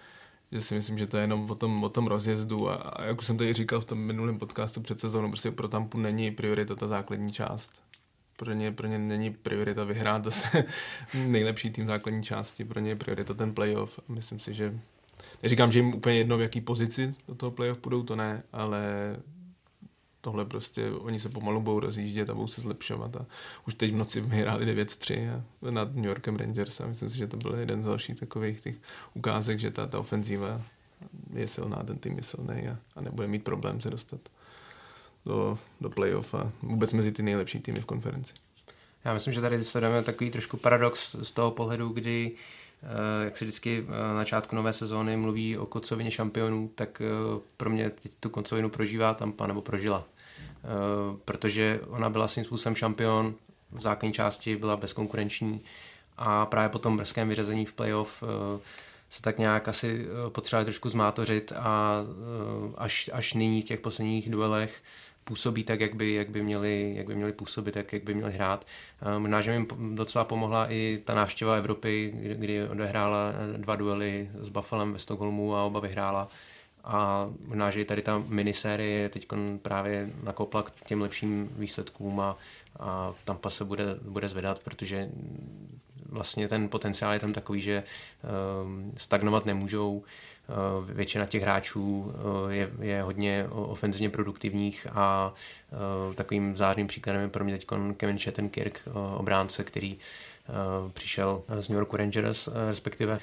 že 0.52 0.60
si 0.60 0.74
myslím, 0.74 0.98
že 0.98 1.06
to 1.06 1.16
je 1.16 1.22
jenom 1.22 1.50
o 1.50 1.54
tom, 1.54 1.84
o 1.84 1.88
tom 1.88 2.06
rozjezdu 2.06 2.70
a, 2.70 2.74
a 2.74 3.04
jak 3.04 3.18
už 3.18 3.26
jsem 3.26 3.38
tady 3.38 3.52
říkal 3.52 3.80
v 3.80 3.84
tom 3.84 3.98
minulém 3.98 4.38
podcastu 4.38 4.80
před 4.80 5.00
sezónou, 5.00 5.28
prostě 5.28 5.50
pro 5.50 5.68
Tampu 5.68 5.98
není 5.98 6.30
priorita 6.30 6.74
ta 6.74 6.88
základní 6.88 7.32
část. 7.32 7.72
Pro 8.36 8.52
ně, 8.52 8.72
pro 8.72 8.86
ně 8.86 8.98
není 8.98 9.30
priorita 9.30 9.84
vyhrát 9.84 10.24
zase 10.24 10.64
nejlepší 11.14 11.70
tým 11.70 11.86
základní 11.86 12.22
části, 12.22 12.64
pro 12.64 12.80
ně 12.80 12.90
je 12.90 12.96
priorita 12.96 13.34
ten 13.34 13.54
playoff. 13.54 14.00
Myslím 14.08 14.40
si, 14.40 14.54
že 14.54 14.80
neříkám, 15.42 15.72
že 15.72 15.78
jim 15.78 15.94
úplně 15.94 16.18
jedno, 16.18 16.38
v 16.38 16.42
jaký 16.42 16.60
pozici 16.60 17.14
do 17.28 17.34
toho 17.34 17.50
playoff 17.50 17.78
půjdou, 17.78 18.02
to 18.02 18.16
ne, 18.16 18.42
ale 18.52 19.16
tohle 20.20 20.44
prostě, 20.44 20.90
oni 20.90 21.20
se 21.20 21.28
pomalu 21.28 21.61
budou 21.61 21.80
rozjíždět 21.80 22.30
a 22.30 22.35
budou 22.35 22.46
se 22.46 22.61
zlepšovat 22.61 23.16
a 23.16 23.26
už 23.66 23.74
teď 23.74 23.92
v 23.92 23.96
noci 23.96 24.20
vyhráli 24.20 24.76
9-3 24.76 25.42
nad 25.70 25.94
New 25.94 26.04
Yorkem 26.04 26.37
Rangers 26.37 26.80
a 26.80 26.87
myslím 26.87 27.11
si, 27.11 27.18
že 27.18 27.26
to 27.26 27.37
byl 27.37 27.54
jeden 27.54 27.83
z 27.83 27.87
dalších 27.87 28.20
takových 28.20 28.61
těch 28.61 28.76
ukázek, 29.14 29.59
že 29.59 29.70
ta, 29.70 29.87
ta 29.87 29.98
ofenzíva 29.98 30.62
je 31.35 31.48
silná, 31.48 31.83
ten 31.83 31.98
tým 31.98 32.16
je 32.16 32.22
silný 32.22 32.68
a, 32.68 32.78
a 32.96 33.00
nebude 33.00 33.28
mít 33.28 33.44
problém 33.44 33.80
se 33.80 33.90
dostat 33.90 34.20
do, 35.26 35.59
do 35.80 35.90
playoff 35.90 36.35
a 36.35 36.52
vůbec 36.62 36.92
mezi 36.92 37.12
ty 37.12 37.22
nejlepší 37.22 37.59
týmy 37.59 37.80
v 37.80 37.87
konferenci. 37.87 38.33
Já 39.04 39.14
myslím, 39.14 39.34
že 39.34 39.40
tady 39.40 39.64
sledujeme 39.64 40.02
takový 40.02 40.30
trošku 40.30 40.56
paradox 40.56 41.16
z 41.22 41.32
toho 41.32 41.50
pohledu, 41.50 41.88
kdy 41.88 42.32
eh, 42.82 43.24
jak 43.24 43.36
se 43.36 43.44
vždycky 43.44 43.86
eh, 43.88 43.92
na 43.92 44.14
začátku 44.14 44.56
nové 44.56 44.72
sezóny 44.72 45.16
mluví 45.16 45.58
o 45.58 45.66
kocovině 45.66 46.10
šampionů, 46.10 46.70
tak 46.74 47.00
eh, 47.00 47.40
pro 47.56 47.70
mě 47.70 47.90
teď 47.90 48.12
tu 48.20 48.30
kocovinu 48.30 48.70
prožívá 48.70 49.14
Tampa 49.14 49.46
nebo 49.46 49.62
prožila. 49.62 50.04
Protože 51.24 51.80
ona 51.88 52.10
byla 52.10 52.28
svým 52.28 52.44
způsobem 52.44 52.74
šampion, 52.74 53.34
v 53.72 53.82
základní 53.82 54.12
části 54.12 54.56
byla 54.56 54.76
bezkonkurenční 54.76 55.60
a 56.16 56.46
právě 56.46 56.68
po 56.68 56.78
tom 56.78 56.96
brzkém 56.96 57.28
vyřazení 57.28 57.66
v 57.66 57.72
playoff 57.72 58.22
se 59.10 59.22
tak 59.22 59.38
nějak 59.38 59.68
asi 59.68 60.06
potřebovali 60.28 60.64
trošku 60.64 60.88
zmátořit 60.88 61.52
a 61.56 62.00
až, 62.76 63.10
až 63.12 63.34
nyní 63.34 63.62
v 63.62 63.64
těch 63.64 63.80
posledních 63.80 64.30
duelech 64.30 64.82
působí 65.30 65.64
tak, 65.64 65.80
jak 65.80 65.94
by, 65.94 66.14
jak 66.14 66.30
by, 66.30 66.42
měli, 66.42 66.92
jak 66.96 67.06
by 67.06 67.14
měli 67.14 67.32
působit, 67.32 67.76
jak, 67.76 67.92
jak 67.92 68.02
by 68.04 68.14
měli 68.14 68.32
hrát. 68.32 68.66
Možná, 69.18 69.40
že 69.40 69.58
mi 69.58 69.66
docela 69.94 70.24
pomohla 70.24 70.72
i 70.72 70.98
ta 71.04 71.14
návštěva 71.14 71.54
Evropy, 71.54 72.14
kdy, 72.34 72.68
odehrála 72.68 73.32
dva 73.56 73.76
duely 73.76 74.30
s 74.40 74.48
Buffalem 74.48 74.92
ve 74.92 74.98
Stockholmu 74.98 75.56
a 75.56 75.62
oba 75.62 75.80
vyhrála. 75.80 76.28
A 76.84 77.30
možná, 77.46 77.70
že 77.70 77.80
i 77.80 77.84
tady 77.84 78.02
ta 78.02 78.22
minisérie 78.28 79.08
teď 79.08 79.26
právě 79.62 80.10
nakopla 80.22 80.62
k 80.62 80.70
těm 80.86 81.02
lepším 81.02 81.50
výsledkům 81.58 82.20
a, 82.20 82.36
a 82.80 83.14
Tampa 83.24 83.50
se 83.50 83.64
bude, 83.64 83.84
bude 84.02 84.28
zvedat, 84.28 84.58
protože 84.58 85.08
vlastně 86.08 86.48
ten 86.48 86.68
potenciál 86.68 87.12
je 87.12 87.20
tam 87.20 87.32
takový, 87.32 87.62
že 87.62 87.84
um, 88.62 88.92
stagnovat 88.96 89.46
nemůžou. 89.46 90.02
Eh, 90.50 90.92
většina 90.94 91.26
těch 91.26 91.42
hráčů 91.42 92.12
eh, 92.48 92.54
je, 92.54 92.70
je 92.80 93.02
hodně 93.02 93.46
ofenzivně 93.50 94.10
produktivních 94.10 94.86
a 94.92 95.34
eh, 95.72 96.14
takovým 96.14 96.56
zářným 96.56 96.86
příkladem 96.86 97.22
je 97.22 97.28
pro 97.28 97.44
mě 97.44 97.58
teď 97.58 97.66
Kevin 97.96 98.18
Shattenkirk, 98.18 98.88
obránce, 99.16 99.64
který 99.64 99.98
přišel 100.92 101.42
z 101.60 101.68
New 101.68 101.76
Yorku 101.76 101.96
Rangers, 101.96 102.48
respektive 102.68 103.18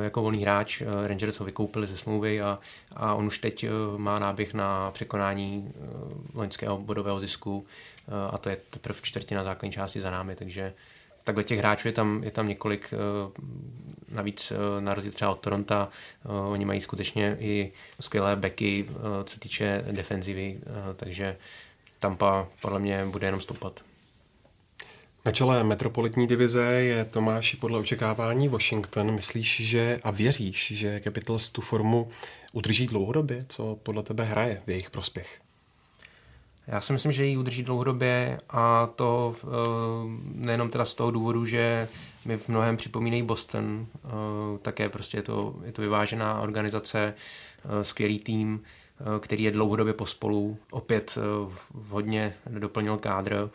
jako 0.00 0.22
volný 0.22 0.42
hráč. 0.42 0.82
Rangers 1.02 1.40
ho 1.40 1.46
vykoupili 1.46 1.86
ze 1.86 1.96
smlouvy 1.96 2.42
a, 2.42 2.58
a 2.96 3.14
on 3.14 3.26
už 3.26 3.38
teď 3.38 3.66
má 3.96 4.18
náběh 4.18 4.54
na 4.54 4.90
překonání 4.90 5.72
loňského 6.34 6.78
bodového 6.78 7.20
zisku 7.20 7.66
a 8.30 8.38
to 8.38 8.48
je 8.48 8.56
teprve 8.70 8.98
čtvrtina 9.02 9.44
základní 9.44 9.72
části 9.72 10.00
za 10.00 10.10
námi, 10.10 10.36
takže 10.36 10.74
takhle 11.24 11.44
těch 11.44 11.58
hráčů 11.58 11.88
je 11.88 11.92
tam, 11.92 12.24
je 12.24 12.30
tam 12.30 12.48
několik, 12.48 12.94
eh, 12.94 13.40
navíc 14.14 14.52
eh, 14.52 14.80
na 14.80 14.94
rozdíl 14.94 15.12
třeba 15.12 15.30
od 15.30 15.40
Toronto, 15.40 15.74
eh, 15.74 16.28
oni 16.28 16.64
mají 16.64 16.80
skutečně 16.80 17.36
i 17.40 17.72
skvělé 18.00 18.36
backy, 18.36 18.88
co 19.24 19.38
týče 19.40 19.84
defenzivy, 19.90 20.58
takže 20.96 21.36
Tampa 22.00 22.48
podle 22.60 22.78
mě 22.78 23.04
bude 23.04 23.26
jenom 23.26 23.40
stoupat. 23.40 23.80
Na 25.24 25.32
čele 25.32 25.64
metropolitní 25.64 26.26
divize 26.26 26.62
je 26.62 27.04
Tomáši 27.04 27.56
podle 27.56 27.78
očekávání 27.78 28.48
Washington. 28.48 29.14
Myslíš, 29.14 29.60
že 29.60 30.00
a 30.02 30.10
věříš, 30.10 30.72
že 30.72 31.00
Capitals 31.04 31.50
tu 31.50 31.60
formu 31.60 32.10
udrží 32.52 32.86
dlouhodobě? 32.86 33.44
Co 33.48 33.78
podle 33.82 34.02
tebe 34.02 34.24
hraje 34.24 34.62
v 34.66 34.70
jejich 34.70 34.90
prospěch? 34.90 35.41
Já 36.66 36.80
si 36.80 36.92
myslím, 36.92 37.12
že 37.12 37.24
ji 37.24 37.36
udrží 37.36 37.62
dlouhodobě 37.62 38.40
a 38.50 38.86
to 38.96 39.36
uh, 39.42 39.50
nejenom 40.34 40.70
teda 40.70 40.84
z 40.84 40.94
toho 40.94 41.10
důvodu, 41.10 41.44
že 41.44 41.88
mi 42.24 42.36
v 42.36 42.48
mnohem 42.48 42.76
připomínají 42.76 43.22
Boston, 43.22 43.86
uh, 44.04 44.10
také 44.62 44.88
prostě 44.88 45.18
je 45.18 45.22
to, 45.22 45.54
je 45.64 45.72
to 45.72 45.82
vyvážená 45.82 46.40
organizace, 46.40 47.14
uh, 47.64 47.80
skvělý 47.82 48.18
tým, 48.18 48.62
který 49.20 49.44
je 49.44 49.50
dlouhodobě 49.50 49.92
pospolu, 49.92 50.58
opět 50.70 51.18
hodně 51.88 52.34
doplnil 52.48 52.96
kádr 52.96 53.50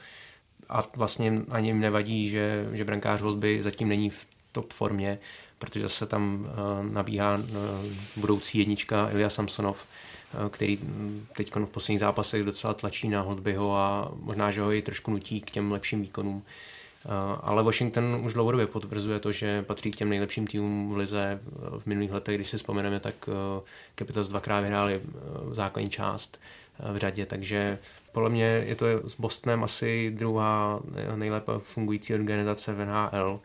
a 0.70 0.84
vlastně 0.96 1.42
ani 1.50 1.70
jim 1.70 1.80
nevadí, 1.80 2.30
že, 2.30 2.70
že 2.72 2.86
brankář 2.86 3.22
Volby 3.22 3.64
zatím 3.64 3.88
není 3.88 4.10
v 4.10 4.28
top 4.52 4.74
formě, 4.74 5.20
protože 5.60 5.82
zase 5.82 6.06
tam 6.06 6.48
nabíhá 6.92 7.38
budoucí 8.16 8.60
jednička 8.60 9.10
Ilya 9.12 9.30
Samsonov, 9.30 9.86
Eh, 9.86 10.07
který 10.50 10.80
teď 11.36 11.56
v 11.56 11.70
posledních 11.70 12.00
zápasech 12.00 12.44
docela 12.44 12.74
tlačí 12.74 13.10
na 13.10 13.22
Hotbyho 13.22 13.78
a 13.78 14.12
možná, 14.16 14.52
že 14.52 14.62
ho 14.62 14.74
i 14.74 14.82
trošku 14.82 15.12
nutí 15.12 15.42
k 15.42 15.52
těm 15.52 15.72
lepším 15.72 16.02
výkonům. 16.02 16.44
Eh, 17.06 17.10
ale 17.42 17.64
Washington 17.64 18.22
už 18.24 18.34
dlouhodobě 18.34 18.68
potvrzuje 18.68 19.20
to, 19.20 19.32
že 19.32 19.64
patří 19.64 19.92
k 19.92 19.96
těm 19.96 20.10
nejlepším 20.10 20.48
týmům 20.48 20.90
v 20.90 20.98
lize. 20.98 21.40
V 21.80 21.86
minulých 21.86 22.12
letech, 22.12 22.36
když 22.36 22.50
si 22.50 22.58
vzpomeneme, 22.58 23.00
tak 23.00 23.16
eh, 23.28 23.62
Capitals 23.96 24.30
dvakrát 24.30 24.62
vyhráli 24.62 25.02
základní 25.52 25.90
část 25.90 26.40
v 26.92 26.98
řadě, 26.98 27.26
takže 27.26 27.78
podle 28.12 28.30
mě 28.30 28.44
je 28.46 28.76
to 28.76 28.86
s 29.10 29.16
Bostonem 29.16 29.64
asi 29.64 30.12
druhá 30.16 30.80
nejlépe 31.16 31.52
fungující 31.60 32.14
organizace 32.14 32.74
v 32.74 32.86
NHL. 32.86 33.40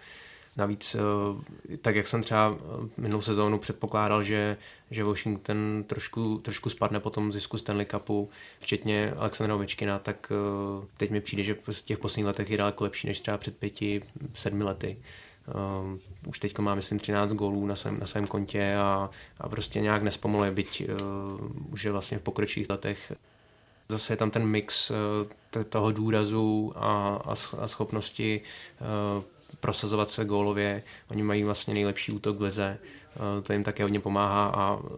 Navíc, 0.57 0.95
eh, 0.95 1.77
tak 1.77 1.97
jak 1.97 2.07
jsem 2.07 2.23
třeba 2.23 2.57
eh, 2.57 2.89
minulou 2.97 3.23
sezónu 3.23 3.59
předpokládal, 3.59 4.23
že, 4.23 4.57
že 4.91 5.05
Washington 5.05 5.85
trošku, 5.87 6.39
trošku 6.39 6.71
spadne 6.71 7.01
po 7.01 7.11
tom 7.11 7.33
zisku 7.33 7.59
Stanley 7.59 7.87
Cupu, 7.87 8.29
včetně 8.61 9.13
Alexandra 9.17 9.55
Ovečkina, 9.55 9.99
tak 9.99 10.33
eh, 10.33 10.87
teď 10.97 11.11
mi 11.11 11.21
přijde, 11.21 11.43
že 11.43 11.57
v 11.71 11.83
těch 11.83 11.99
posledních 11.99 12.27
letech 12.27 12.51
je 12.51 12.59
daleko 12.59 12.85
lepší 12.85 13.07
než 13.07 13.21
třeba 13.21 13.39
před 13.39 13.57
pěti, 13.57 14.03
sedmi 14.35 14.65
lety. 14.65 14.97
Uh, 15.47 15.99
už 16.27 16.39
teď 16.39 16.59
má, 16.59 16.75
myslím, 16.75 16.99
13 16.99 17.33
gólů 17.33 17.67
na 17.67 17.77
svém, 17.77 18.01
na 18.01 18.07
svém 18.07 18.27
kontě 18.27 18.75
a, 18.77 19.11
a 19.39 19.49
prostě 19.49 19.81
nějak 19.81 20.03
nespomaluje, 20.03 20.51
byť 20.51 20.89
uh, 20.89 21.73
už 21.73 21.85
je 21.85 21.93
vlastně 21.93 22.19
v 22.19 22.23
pokročilých 22.23 22.71
letech. 22.71 23.13
Zase 23.89 24.13
je 24.13 24.17
tam 24.17 24.31
ten 24.31 24.47
mix 24.47 24.91
uh, 24.91 25.63
toho 25.69 25.93
důrazu 25.93 26.73
a, 26.77 27.17
a, 27.25 27.35
a 27.59 27.69
schopnosti 27.69 28.41
uh, 29.17 29.23
prosazovat 29.61 30.11
se 30.11 30.25
gólově. 30.25 30.83
Oni 31.11 31.23
mají 31.23 31.45
vlastně 31.45 31.75
nejlepší 31.75 32.13
útok 32.13 32.39
v 32.39 32.43
lize, 32.43 32.79
eh, 33.17 33.43
to 33.43 33.53
jim 33.53 33.65
také 33.65 33.83
hodně 33.83 34.01
pomáhá 34.01 34.47
a 34.47 34.79
eh, 34.79 34.89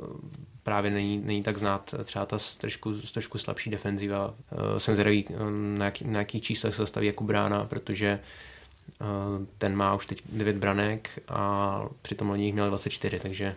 právě 0.62 0.90
není, 0.90 1.18
není 1.18 1.42
tak 1.42 1.58
znát 1.58 1.94
třeba 2.04 2.26
ta 2.26 2.38
trošku, 2.58 2.92
trošku 2.92 3.38
slabší 3.38 3.70
defenziva. 3.70 4.34
Eh, 4.52 4.80
jsem 4.80 4.94
zvědavý, 4.94 5.26
na, 5.78 5.84
jaký, 5.84 6.04
na 6.04 6.18
jakých 6.18 6.42
číslech 6.42 6.74
se 6.74 6.86
staví 6.86 7.06
jako 7.06 7.24
brána, 7.24 7.64
protože 7.64 8.20
ten 9.58 9.76
má 9.76 9.94
už 9.94 10.06
teď 10.06 10.22
9 10.32 10.56
branek 10.56 11.18
a 11.28 11.82
přitom 12.02 12.30
oni 12.30 12.44
jich 12.44 12.54
měli 12.54 12.68
24, 12.68 13.18
takže 13.18 13.56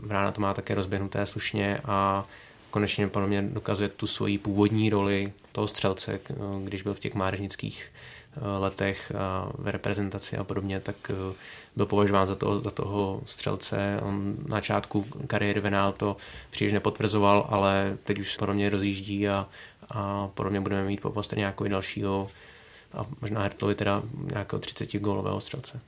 brána 0.00 0.32
to 0.32 0.40
má 0.40 0.54
také 0.54 0.74
rozběhnuté 0.74 1.26
slušně 1.26 1.80
a 1.84 2.26
konečně 2.70 3.08
podle 3.08 3.28
mě 3.28 3.42
dokazuje 3.42 3.88
tu 3.88 4.06
svoji 4.06 4.38
původní 4.38 4.90
roli 4.90 5.32
toho 5.52 5.68
střelce, 5.68 6.20
když 6.64 6.82
byl 6.82 6.94
v 6.94 7.00
těch 7.00 7.14
márnických 7.14 7.90
Eh, 7.90 8.17
letech 8.58 9.12
a 9.14 9.52
v 9.58 9.68
reprezentaci 9.68 10.36
a 10.36 10.44
podobně, 10.44 10.80
tak 10.80 10.96
eh, 11.10 11.34
byl 11.76 11.86
považován 11.86 12.26
za 12.28 12.34
toho, 12.34 12.60
za 12.60 12.70
toho 12.70 13.20
střelce. 13.26 14.00
On 14.02 14.36
na 14.46 14.56
začátku 14.56 15.06
kariéry 15.26 15.60
Venál 15.60 15.92
to 15.92 16.16
příliš 16.50 16.72
nepotvrzoval, 16.72 17.46
ale 17.50 17.96
teď 18.04 18.18
už 18.18 18.32
se 18.32 18.38
podle 18.38 18.54
mě 18.54 18.70
rozjíždí 18.70 19.28
a, 19.28 19.48
a 19.90 20.28
podle 20.34 20.50
mě 20.50 20.60
budeme 20.60 20.84
mít 20.84 21.00
po 21.00 21.10
postavě 21.10 21.40
nějakého 21.40 21.68
dalšího 21.68 22.30
a 22.92 23.06
možná 23.20 23.42
Hertlovi 23.42 23.74
teda 23.74 24.02
nějakého 24.32 24.60
30 24.60 24.98
gólového 24.98 25.40
střelce. 25.40 25.80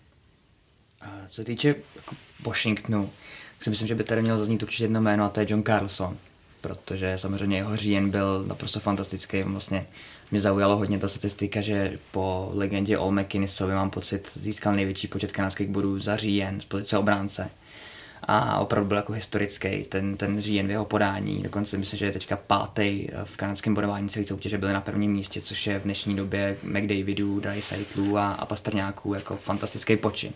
A 1.00 1.10
co 1.28 1.34
se 1.34 1.44
týče 1.44 1.74
jako 1.96 2.16
Washingtonu, 2.42 3.10
tak 3.54 3.64
si 3.64 3.70
myslím, 3.70 3.88
že 3.88 3.94
by 3.94 4.04
tady 4.04 4.22
mělo 4.22 4.38
zaznít 4.38 4.62
určitě 4.62 4.84
jedno 4.84 5.00
jméno 5.00 5.24
a 5.24 5.28
to 5.28 5.40
je 5.40 5.46
John 5.50 5.62
Carlson. 5.62 6.16
protože 6.60 7.18
samozřejmě 7.18 7.56
jeho 7.56 7.76
říjen 7.76 8.10
byl 8.10 8.44
naprosto 8.46 8.80
fantastický. 8.80 9.42
Vlastně 9.42 9.86
mě 10.30 10.40
zaujalo 10.40 10.76
hodně 10.76 10.98
ta 10.98 11.08
statistika, 11.08 11.60
že 11.60 11.98
po 12.10 12.50
legendě 12.54 12.96
All 12.96 13.12
McKinnisovi 13.12 13.74
mám 13.74 13.90
pocit 13.90 14.30
získal 14.34 14.74
největší 14.74 15.08
počet 15.08 15.32
kanadských 15.32 15.68
bodů 15.68 15.98
za 15.98 16.16
říjen 16.16 16.60
z 16.60 16.64
pozice 16.64 16.98
obránce 16.98 17.50
a 18.22 18.58
opravdu 18.58 18.88
byl 18.88 18.96
jako 18.96 19.12
historický 19.12 19.84
ten, 19.88 20.16
ten 20.16 20.42
říjen 20.42 20.66
v 20.66 20.70
jeho 20.70 20.84
podání. 20.84 21.42
Dokonce 21.42 21.78
myslím, 21.78 21.98
že 21.98 22.06
je 22.06 22.12
teďka 22.12 22.36
pátý 22.36 23.08
v 23.24 23.36
kanadském 23.36 23.74
bodování 23.74 24.08
celé 24.08 24.26
soutěže 24.26 24.58
byli 24.58 24.72
na 24.72 24.80
prvním 24.80 25.12
místě, 25.12 25.40
což 25.40 25.66
je 25.66 25.78
v 25.78 25.82
dnešní 25.82 26.16
době 26.16 26.56
McDavidů, 26.62 27.40
Dreisaitlu 27.40 28.18
a, 28.18 28.32
a 28.32 28.46
Pastrňáků 28.46 29.14
jako 29.14 29.36
fantastický 29.36 29.96
počin. 29.96 30.32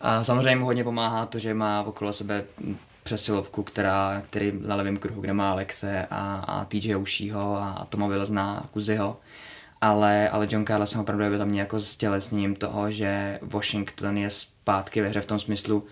A 0.00 0.24
samozřejmě 0.24 0.56
mu 0.56 0.66
hodně 0.66 0.84
pomáhá 0.84 1.26
to, 1.26 1.38
že 1.38 1.54
má 1.54 1.82
okolo 1.82 2.12
sebe 2.12 2.44
přesilovku, 3.10 3.62
která, 3.62 4.22
který 4.30 4.52
na 4.60 4.76
levém 4.76 4.96
kruhu, 4.96 5.20
kde 5.20 5.32
má 5.32 5.50
Alexe 5.50 6.06
a, 6.10 6.44
a 6.48 6.64
TJ 6.64 6.96
Ušího 6.96 7.56
a, 7.56 7.70
a 7.72 7.84
Toma 7.84 8.06
Vilzna 8.06 8.54
a 8.54 8.66
Kuziho. 8.66 9.20
Ale, 9.80 10.28
ale 10.28 10.48
John 10.50 10.66
Carlos 10.66 10.96
opravdu 10.96 11.24
je 11.24 11.38
tam 11.38 11.54
jako 11.54 11.80
stělesním 11.80 12.54
toho, 12.54 12.90
že 12.90 13.38
Washington 13.42 14.18
je 14.18 14.30
zpátky 14.30 15.00
ve 15.00 15.08
hře 15.08 15.20
v 15.20 15.26
tom 15.26 15.38
smyslu, 15.38 15.86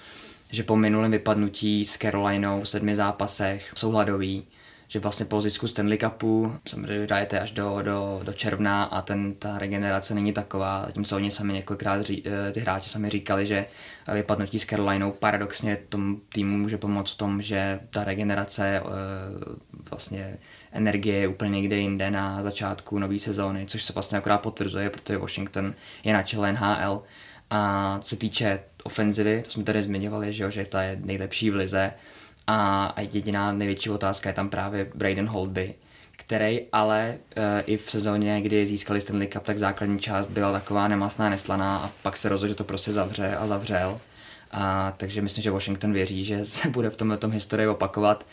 že 0.50 0.62
po 0.62 0.76
minulém 0.76 1.10
vypadnutí 1.10 1.84
s 1.84 1.98
Carolinou 1.98 2.60
v 2.60 2.68
sedmi 2.68 2.96
zápasech 2.96 3.72
jsou 3.74 3.90
hladoví, 3.90 4.46
že 4.88 4.98
vlastně 4.98 5.26
po 5.26 5.42
zisku 5.42 5.68
Stanley 5.68 5.98
Cupu 5.98 6.52
samozřejmě 6.66 7.04
hrajete 7.04 7.40
až 7.40 7.52
do, 7.52 7.82
do, 7.82 8.20
do 8.22 8.32
června 8.32 8.84
a 8.84 9.02
ten, 9.02 9.34
ta 9.34 9.58
regenerace 9.58 10.14
není 10.14 10.32
taková, 10.32 10.82
zatímco 10.86 11.16
oni 11.16 11.30
sami 11.30 11.52
několikrát 11.52 12.02
ří, 12.02 12.22
eh, 12.26 12.52
ty 12.52 12.60
hráči 12.60 12.90
sami 12.90 13.10
říkali, 13.10 13.46
že 13.46 13.66
vypadnutí 14.12 14.58
s 14.58 14.66
Carolinou 14.66 15.12
paradoxně 15.12 15.78
tomu 15.88 16.20
týmu 16.28 16.58
může 16.58 16.78
pomoct 16.78 17.14
v 17.14 17.18
tom, 17.18 17.42
že 17.42 17.80
ta 17.90 18.04
regenerace 18.04 18.76
eh, 18.76 18.82
vlastně 19.90 20.38
energie 20.72 21.18
je 21.18 21.28
úplně 21.28 21.50
někde 21.50 21.76
jinde 21.76 22.10
na 22.10 22.42
začátku 22.42 22.98
nové 22.98 23.18
sezóny, 23.18 23.66
což 23.66 23.82
se 23.82 23.92
vlastně 23.92 24.18
akorát 24.18 24.38
potvrzuje, 24.38 24.90
protože 24.90 25.18
Washington 25.18 25.74
je 26.04 26.12
na 26.12 26.22
čele 26.22 26.52
NHL 26.52 27.02
a 27.50 27.98
co 28.02 28.08
se 28.08 28.16
týče 28.16 28.60
ofenzivy, 28.84 29.42
to 29.44 29.50
jsme 29.50 29.62
tady 29.62 29.82
zmiňovali, 29.82 30.32
že, 30.32 30.42
jo, 30.42 30.50
že 30.50 30.64
ta 30.64 30.82
je 30.82 30.98
nejlepší 31.04 31.50
v 31.50 31.54
lize 31.54 31.92
a 32.50 32.94
jediná 33.12 33.52
největší 33.52 33.90
otázka 33.90 34.28
je 34.28 34.34
tam 34.34 34.48
právě 34.48 34.90
Braden 34.94 35.28
Holby, 35.28 35.74
který 36.16 36.60
ale 36.72 37.18
e, 37.36 37.60
i 37.60 37.76
v 37.76 37.90
sezóně, 37.90 38.40
kdy 38.40 38.66
získali 38.66 39.00
Stanley 39.00 39.28
Cup, 39.28 39.42
tak 39.42 39.58
základní 39.58 39.98
část 39.98 40.26
byla 40.26 40.52
taková 40.52 40.88
nemastná, 40.88 41.28
neslaná 41.28 41.78
a 41.78 41.90
pak 42.02 42.16
se 42.16 42.28
rozhodl, 42.28 42.48
že 42.48 42.54
to 42.54 42.64
prostě 42.64 42.92
zavře 42.92 43.36
a 43.36 43.46
zavřel. 43.46 44.00
A, 44.50 44.92
takže 44.96 45.22
myslím, 45.22 45.42
že 45.42 45.50
Washington 45.50 45.92
věří, 45.92 46.24
že 46.24 46.46
se 46.46 46.68
bude 46.70 46.90
v 46.90 46.96
tomhle 46.96 47.16
tom 47.16 47.30
historii 47.30 47.68
opakovat. 47.68 48.26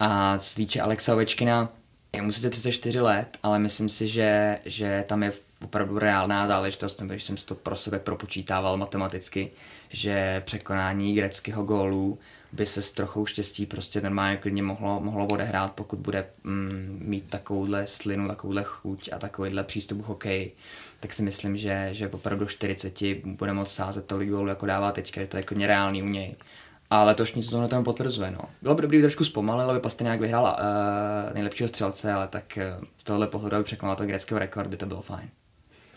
A 0.00 0.38
co 0.38 0.50
se 0.50 0.56
týče 0.56 0.80
Alexa 0.80 1.12
Ovečkina, 1.12 1.68
je 2.14 2.22
mu 2.22 2.32
sice 2.32 2.50
34 2.50 3.00
let, 3.00 3.38
ale 3.42 3.58
myslím 3.58 3.88
si, 3.88 4.08
že, 4.08 4.58
že 4.64 5.04
tam 5.08 5.22
je 5.22 5.32
opravdu 5.64 5.98
reálná 5.98 6.46
záležitost, 6.46 7.00
nebo 7.00 7.14
jsem 7.14 7.36
si 7.36 7.46
to 7.46 7.54
pro 7.54 7.76
sebe 7.76 7.98
propočítával 7.98 8.76
matematicky, 8.76 9.50
že 9.90 10.42
překonání 10.44 11.14
greckého 11.14 11.64
gólu 11.64 12.18
by 12.52 12.66
se 12.66 12.82
s 12.82 12.92
trochou 12.92 13.26
štěstí 13.26 13.66
prostě 13.66 14.00
normálně 14.00 14.36
klidně 14.36 14.62
mohlo, 14.62 15.00
mohlo 15.00 15.26
odehrát, 15.26 15.72
pokud 15.72 15.98
bude 15.98 16.26
mm, 16.44 16.98
mít 17.02 17.24
takovouhle 17.30 17.86
slinu, 17.86 18.28
takovouhle 18.28 18.62
chuť 18.64 19.10
a 19.12 19.18
takovýhle 19.18 19.64
přístup 19.64 20.02
k 20.02 20.06
hokeji, 20.06 20.56
tak 21.00 21.12
si 21.12 21.22
myslím, 21.22 21.56
že, 21.56 21.88
že 21.92 22.08
opravdu 22.08 22.46
40 22.46 22.98
bude 23.24 23.52
moct 23.52 23.72
sázet 23.72 24.06
tolik 24.06 24.30
gólů, 24.30 24.48
jako 24.48 24.66
dává 24.66 24.92
teďka, 24.92 25.20
že 25.20 25.26
to 25.26 25.36
je 25.36 25.42
klidně 25.42 25.66
reálný 25.66 26.02
u 26.02 26.08
něj. 26.08 26.34
A 26.90 27.04
letošní 27.04 27.42
sezóna 27.42 27.68
tomu 27.68 27.84
potvrzuje. 27.84 28.30
No. 28.30 28.40
Bylo 28.62 28.74
by 28.74 28.82
dobrý 28.82 29.00
trošku 29.00 29.24
zpomalit, 29.24 29.70
aby 29.70 29.88
nějak 30.02 30.20
vyhrála 30.20 30.58
uh, 30.58 31.34
nejlepšího 31.34 31.68
střelce, 31.68 32.12
ale 32.12 32.28
tak 32.28 32.58
uh, 32.78 32.84
z 32.98 33.04
tohohle 33.04 33.26
pohledu, 33.26 33.56
aby 33.56 33.64
překonala 33.64 33.96
to 33.96 34.06
greckého 34.06 34.38
rekord, 34.38 34.66
by 34.66 34.76
to 34.76 34.86
bylo 34.86 35.02
fajn 35.02 35.30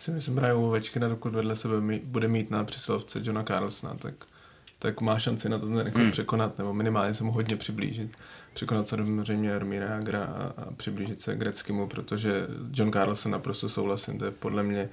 myslím, 0.10 0.38
hrajou 0.38 0.68
Ovečkina, 0.68 1.08
dokud 1.08 1.34
vedle 1.34 1.56
sebe 1.56 1.82
mít, 1.82 2.04
bude 2.04 2.28
mít 2.28 2.52
na 2.52 2.64
přesilovce 2.64 3.20
Johna 3.24 3.44
Carlsona, 3.44 3.96
tak, 3.96 4.14
tak 4.82 5.02
má 5.02 5.20
šanci 5.20 5.50
na 5.50 5.60
to 5.60 5.66
ten 5.66 5.78
rekord 5.78 6.06
mm. 6.06 6.12
překonat, 6.12 6.58
nebo 6.58 6.74
minimálně 6.74 7.14
se 7.14 7.24
mu 7.24 7.32
hodně 7.32 7.56
přiblížit. 7.56 8.12
Překonat 8.54 8.88
se 8.88 8.96
samozřejmě 8.96 9.50
Jarmíra 9.50 9.98
Agra 9.98 10.24
a, 10.24 10.62
a 10.62 10.72
přiblížit 10.78 11.22
se 11.22 11.36
Greckému, 11.36 11.88
protože 11.88 12.48
John 12.74 12.92
Carlson 12.92 13.32
naprosto 13.32 13.70
souhlasím, 13.70 14.20
to 14.20 14.26
je 14.26 14.32
podle 14.32 14.64
mě 14.64 14.90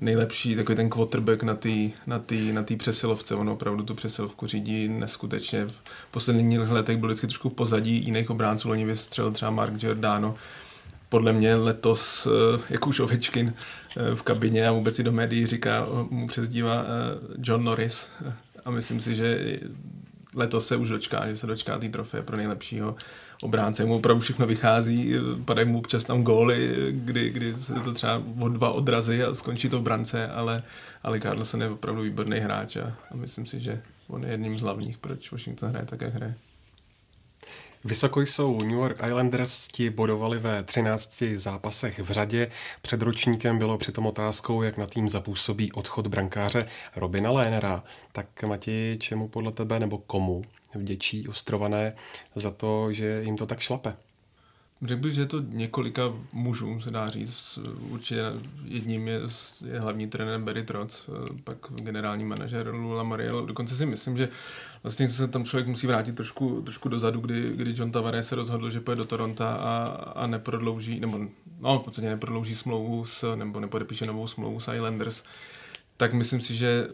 nejlepší 0.00 0.56
takový 0.56 0.76
ten 0.76 0.90
quarterback 0.90 1.42
na 1.42 1.54
té 1.54 1.90
na 2.06 2.18
tý, 2.18 2.52
na 2.52 2.62
tý 2.62 2.76
přesilovce. 2.76 3.34
On 3.34 3.48
opravdu 3.48 3.84
tu 3.84 3.94
přesilovku 3.94 4.46
řídí 4.46 4.88
neskutečně. 4.88 5.66
V 5.66 6.10
posledních 6.10 6.70
letech 6.70 6.96
byl 6.96 7.08
vždycky 7.08 7.26
trošku 7.26 7.48
v 7.48 7.54
pozadí 7.54 8.04
jiných 8.04 8.30
obránců. 8.30 8.68
Loni 8.68 8.84
vystřelil 8.84 9.32
třeba 9.32 9.50
Mark 9.50 9.74
Giordano, 9.74 10.34
podle 11.08 11.32
mě 11.32 11.54
letos, 11.54 12.26
eh, 12.26 12.60
jak 12.70 12.86
už 12.86 13.00
Ovečkin 13.00 13.54
eh, 13.96 14.14
v 14.14 14.22
kabině 14.22 14.68
a 14.68 14.72
vůbec 14.72 14.98
i 14.98 15.02
do 15.02 15.12
médií 15.12 15.46
říká, 15.46 15.86
mu 16.10 16.26
přezdívá 16.26 16.84
eh, 16.84 16.86
John 17.38 17.64
Norris 17.64 18.08
a 18.64 18.70
myslím 18.70 19.00
si, 19.00 19.14
že 19.14 19.60
letos 20.34 20.66
se 20.66 20.76
už 20.76 20.88
dočká, 20.88 21.26
že 21.26 21.36
se 21.36 21.46
dočká 21.46 21.78
té 21.78 21.88
trofeje 21.88 22.22
pro 22.22 22.36
nejlepšího 22.36 22.96
obránce. 23.42 23.84
Mu 23.84 23.94
opravdu 23.94 24.20
všechno 24.20 24.46
vychází, 24.46 25.14
padají 25.44 25.68
mu 25.68 25.78
občas 25.78 26.04
tam 26.04 26.22
góly, 26.22 26.74
kdy, 26.90 27.30
kdy 27.30 27.54
se 27.54 27.74
to 27.74 27.94
třeba 27.94 28.22
od 28.40 28.48
dva 28.48 28.70
odrazy 28.70 29.24
a 29.24 29.34
skončí 29.34 29.68
to 29.68 29.78
v 29.78 29.82
brance, 29.82 30.28
ale, 30.28 30.62
ale 31.02 31.20
Carlson 31.20 31.62
je 31.62 31.70
opravdu 31.70 32.02
výborný 32.02 32.38
hráč 32.38 32.76
a, 32.76 32.96
a 33.10 33.16
myslím 33.16 33.46
si, 33.46 33.60
že 33.60 33.82
on 34.08 34.24
je 34.24 34.30
jedním 34.30 34.58
z 34.58 34.62
hlavních, 34.62 34.98
proč 34.98 35.32
Washington 35.32 35.70
hraje 35.70 35.86
také 35.86 36.08
hraje. 36.08 36.34
Vysoko 37.84 38.20
jsou 38.20 38.58
New 38.58 38.78
York 38.78 38.96
Islanders, 39.06 39.68
ti 39.68 39.90
bodovali 39.90 40.38
ve 40.38 40.62
13 40.62 41.22
zápasech 41.36 41.98
v 41.98 42.10
řadě. 42.10 42.50
Před 42.82 43.02
ročníkem 43.02 43.58
bylo 43.58 43.78
přitom 43.78 44.06
otázkou, 44.06 44.62
jak 44.62 44.76
na 44.76 44.86
tým 44.86 45.08
zapůsobí 45.08 45.72
odchod 45.72 46.06
brankáře 46.06 46.66
Robina 46.96 47.30
Lénera. 47.30 47.84
Tak 48.12 48.26
Mati, 48.48 48.96
čemu 49.00 49.28
podle 49.28 49.52
tebe 49.52 49.80
nebo 49.80 49.98
komu 49.98 50.42
vděčí 50.74 51.28
ostrované 51.28 51.94
za 52.34 52.50
to, 52.50 52.92
že 52.92 53.22
jim 53.22 53.36
to 53.36 53.46
tak 53.46 53.60
šlape? 53.60 53.96
Řekl 54.82 55.02
bych, 55.02 55.12
že 55.14 55.20
je 55.20 55.26
to 55.26 55.40
několika 55.40 56.12
mužů, 56.32 56.80
se 56.80 56.90
dá 56.90 57.10
říct. 57.10 57.58
Určitě 57.80 58.22
jedním 58.64 59.08
je, 59.08 59.20
je 59.66 59.80
hlavní 59.80 60.06
trenér 60.06 60.40
Barry 60.40 60.62
Trotz, 60.62 61.10
pak 61.44 61.56
generální 61.82 62.24
manažer 62.24 62.68
Lula 62.68 63.02
Mariel. 63.02 63.46
Dokonce 63.46 63.76
si 63.76 63.86
myslím, 63.86 64.16
že 64.16 64.28
vlastně 64.82 65.08
se 65.08 65.28
tam 65.28 65.44
člověk 65.44 65.66
musí 65.68 65.86
vrátit 65.86 66.16
trošku, 66.16 66.62
trošku 66.62 66.88
dozadu, 66.88 67.20
kdy, 67.20 67.50
kdy 67.54 67.74
John 67.76 67.90
Tavares 67.90 68.28
se 68.28 68.34
rozhodl, 68.34 68.70
že 68.70 68.80
půjde 68.80 68.96
do 68.96 69.04
Toronto 69.04 69.44
a, 69.44 69.84
a 70.14 70.26
neprodlouží, 70.26 71.00
nebo 71.00 71.20
no, 71.60 71.78
v 71.78 71.84
podstatě 71.84 72.08
neprodlouží 72.08 72.54
smlouvu 72.54 73.04
s, 73.04 73.36
nebo 73.36 73.60
nepodepíše 73.60 74.04
novou 74.06 74.26
smlouvu 74.26 74.60
s 74.60 74.72
Islanders. 74.72 75.22
Tak 75.96 76.12
myslím 76.12 76.40
si, 76.40 76.56
že 76.56 76.88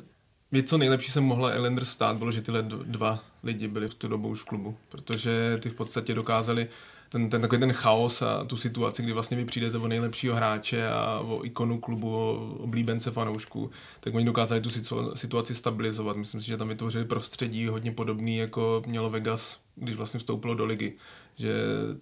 co 0.65 0.79
nejlepší 0.79 1.13
se 1.13 1.21
mohla 1.21 1.55
Islanders 1.55 1.89
stát, 1.89 2.17
bylo, 2.17 2.33
že 2.33 2.43
tyhle 2.43 2.63
dva 2.63 3.25
lidi 3.43 3.69
byli 3.69 3.89
v 3.89 3.95
tu 3.95 4.09
dobu 4.09 4.29
už 4.29 4.41
v 4.41 4.45
klubu, 4.45 4.77
protože 4.89 5.59
ty 5.63 5.69
v 5.69 5.75
podstatě 5.75 6.15
dokázali 6.15 6.69
ten, 7.09 7.31
ten 7.31 7.41
takový 7.41 7.61
ten 7.61 7.73
chaos 7.73 8.23
a 8.23 8.45
tu 8.45 8.57
situaci, 8.57 9.03
kdy 9.03 9.13
vlastně 9.13 9.37
vy 9.37 9.45
přijdete 9.45 9.79
o 9.79 9.89
nejlepšího 9.89 10.37
hráče 10.37 10.89
a 10.89 11.21
o 11.25 11.45
ikonu 11.45 11.79
klubu, 11.79 12.17
o 12.17 12.55
oblíbence 12.59 13.11
fanoušků, 13.11 13.71
tak 14.01 14.15
oni 14.15 14.25
dokázali 14.25 14.61
tu 14.61 14.71
situaci 15.15 15.55
stabilizovat. 15.55 16.17
Myslím 16.17 16.41
si, 16.41 16.47
že 16.47 16.57
tam 16.57 16.69
vytvořili 16.69 17.05
prostředí 17.05 17.67
hodně 17.67 17.93
podobný, 17.93 18.37
jako 18.37 18.83
mělo 18.87 19.11
Vegas, 19.11 19.59
když 19.77 19.97
vlastně 19.97 20.19
vstoupilo 20.19 20.55
do 20.55 20.65
ligy. 20.65 20.93
Že 21.37 21.55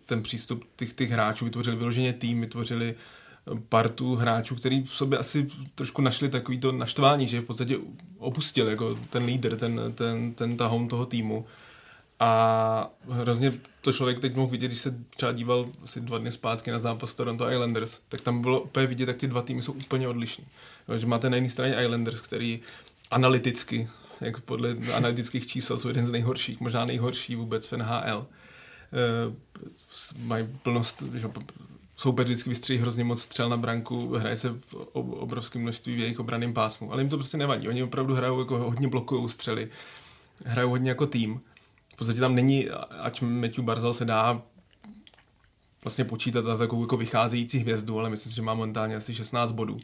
ten 0.06 0.22
přístup 0.22 0.64
těch, 0.76 0.92
těch 0.92 1.10
hráčů 1.10 1.44
vytvořili 1.44 1.76
vyloženě 1.76 2.12
tým, 2.12 2.40
vytvořili 2.40 2.94
partu 3.68 4.14
hráčů, 4.14 4.54
který 4.54 4.82
v 4.82 4.94
sobě 4.94 5.18
asi 5.18 5.48
trošku 5.74 6.02
našli 6.02 6.28
takový 6.28 6.60
to 6.60 6.72
naštvání, 6.72 7.26
že 7.26 7.40
v 7.40 7.44
podstatě 7.44 7.78
opustil 8.18 8.68
jako 8.68 8.94
ten 9.10 9.24
líder, 9.24 9.56
ten, 9.56 9.80
ten, 9.94 10.34
ten 10.34 10.56
tahoun 10.56 10.88
toho 10.88 11.06
týmu 11.06 11.46
a 12.20 12.90
hrozně 13.08 13.52
to 13.80 13.92
člověk 13.92 14.20
teď 14.20 14.34
mohl 14.34 14.50
vidět, 14.50 14.66
když 14.66 14.78
se 14.78 14.94
třeba 15.16 15.32
díval 15.32 15.68
asi 15.84 16.00
dva 16.00 16.18
dny 16.18 16.32
zpátky 16.32 16.70
na 16.70 16.78
zápas 16.78 17.14
Toronto 17.14 17.50
Islanders, 17.50 17.98
tak 18.08 18.20
tam 18.20 18.40
bylo 18.40 18.60
úplně 18.60 18.86
vidět, 18.86 19.08
jak 19.08 19.16
ty 19.16 19.26
dva 19.26 19.42
týmy 19.42 19.62
jsou 19.62 19.72
úplně 19.72 20.08
odlišní. 20.08 20.46
Že 20.96 21.06
máte 21.06 21.30
na 21.30 21.36
jedné 21.36 21.50
straně 21.50 21.76
Islanders, 21.82 22.20
který 22.20 22.60
analyticky, 23.10 23.88
jak 24.20 24.40
podle 24.40 24.76
analytických 24.94 25.46
čísel 25.46 25.78
jsou 25.78 25.88
jeden 25.88 26.06
z 26.06 26.12
nejhorších, 26.12 26.60
možná 26.60 26.84
nejhorší 26.84 27.36
vůbec 27.36 27.66
v 27.66 27.72
NHL. 27.72 28.26
E, 28.92 29.34
mají 30.18 30.48
plnost, 30.62 31.02
že 31.14 31.30
soupeř 31.96 32.24
vždycky 32.24 32.50
vystřelí 32.50 32.78
hrozně 32.78 33.04
moc 33.04 33.22
střel 33.22 33.48
na 33.48 33.56
branku, 33.56 34.14
hraje 34.14 34.36
se 34.36 34.48
v 34.50 34.74
obrovském 34.94 35.62
množství 35.62 35.94
v 35.94 35.98
jejich 35.98 36.20
obraném 36.20 36.54
pásmu, 36.54 36.92
ale 36.92 37.02
jim 37.02 37.08
to 37.08 37.16
prostě 37.16 37.36
nevadí. 37.36 37.68
Oni 37.68 37.82
opravdu 37.82 38.14
hrajou 38.14 38.38
jako 38.38 38.58
hodně 38.58 38.88
blokují 38.88 39.28
střely, 39.28 39.68
hrajou 40.44 40.70
hodně 40.70 40.90
jako 40.90 41.06
tým 41.06 41.40
v 41.94 41.96
podstatě 41.96 42.20
tam 42.20 42.34
není, 42.34 42.70
ač 43.00 43.20
Matthew 43.20 43.64
Barzal 43.64 43.94
se 43.94 44.04
dá 44.04 44.42
vlastně 45.84 46.04
počítat 46.04 46.44
za 46.44 46.56
takovou 46.56 46.82
jako 46.82 46.96
vycházející 46.96 47.58
hvězdu, 47.58 47.98
ale 47.98 48.10
myslím 48.10 48.30
si, 48.30 48.36
že 48.36 48.42
má 48.42 48.54
momentálně 48.54 48.96
asi 48.96 49.14
16 49.14 49.52
bodů 49.52 49.78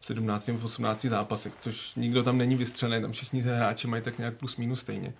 v 0.00 0.06
17 0.06 0.48
v 0.48 0.64
18 0.64 1.04
zápasech, 1.04 1.56
což 1.56 1.94
nikdo 1.94 2.22
tam 2.22 2.38
není 2.38 2.56
vystřelený, 2.56 3.02
tam 3.02 3.12
všichni 3.12 3.40
hráči 3.40 3.86
mají 3.86 4.02
tak 4.02 4.18
nějak 4.18 4.34
plus 4.34 4.56
minus 4.56 4.80
stejně. 4.80 5.14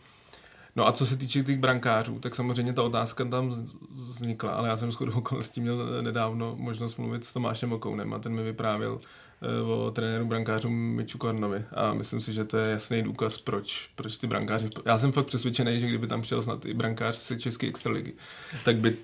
No 0.76 0.86
a 0.86 0.92
co 0.92 1.06
se 1.06 1.16
týče 1.16 1.44
těch 1.44 1.58
brankářů, 1.58 2.18
tak 2.18 2.34
samozřejmě 2.34 2.72
ta 2.72 2.82
otázka 2.82 3.24
tam 3.24 3.66
vznikla, 3.90 4.52
ale 4.52 4.68
já 4.68 4.76
jsem 4.76 4.92
shodou 4.92 5.12
okolností 5.12 5.60
měl 5.60 6.02
nedávno 6.02 6.56
možnost 6.56 6.96
mluvit 6.96 7.24
s 7.24 7.32
Tomášem 7.32 7.72
Okounem 7.72 8.14
a 8.14 8.18
ten 8.18 8.34
mi 8.34 8.42
vyprávěl 8.42 9.00
o 9.64 9.90
trenéru 9.90 10.26
brankářů 10.26 10.70
Miču 10.70 11.18
Kornovi 11.18 11.64
a 11.74 11.94
myslím 11.94 12.20
si, 12.20 12.32
že 12.32 12.44
to 12.44 12.56
je 12.56 12.70
jasný 12.70 13.02
důkaz, 13.02 13.38
proč, 13.38 13.90
proč 13.94 14.18
ty 14.18 14.26
brankáři... 14.26 14.68
Já 14.84 14.98
jsem 14.98 15.12
fakt 15.12 15.26
přesvědčený, 15.26 15.80
že 15.80 15.86
kdyby 15.86 16.06
tam 16.06 16.22
přijel 16.22 16.42
snad 16.42 16.66
i 16.66 16.74
brankář 16.74 17.14
z 17.14 17.38
České 17.38 17.66
extraligy, 17.66 18.12
tak 18.64 18.76
by 18.76 18.96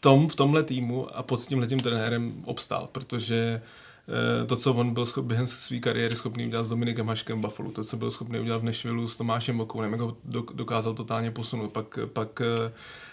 tom, 0.00 0.28
v 0.28 0.36
tomhle 0.36 0.62
týmu 0.62 1.16
a 1.16 1.22
pod 1.22 1.46
tím 1.46 1.58
letím 1.58 1.78
trenérem 1.78 2.42
obstál, 2.44 2.88
protože 2.92 3.62
Eh, 4.08 4.46
to, 4.46 4.56
co 4.56 4.74
on 4.74 4.94
byl 4.94 5.06
schop, 5.06 5.24
během 5.24 5.46
své 5.46 5.78
kariéry 5.78 6.16
schopný 6.16 6.46
udělat 6.46 6.62
s 6.62 6.68
Dominikem 6.68 7.08
Haškem 7.08 7.40
Buffalo, 7.40 7.70
to, 7.70 7.84
co 7.84 7.96
byl 7.96 8.10
schopný 8.10 8.40
udělat 8.40 8.60
v 8.60 8.64
Nashville 8.64 9.08
s 9.08 9.16
Tomášem 9.16 9.60
Okounem, 9.60 9.92
jak 9.92 10.00
ho 10.00 10.16
dokázal 10.54 10.94
totálně 10.94 11.30
posunout, 11.30 11.72
pak, 11.72 11.98
pak, 12.12 12.40
eh, 12.40 12.72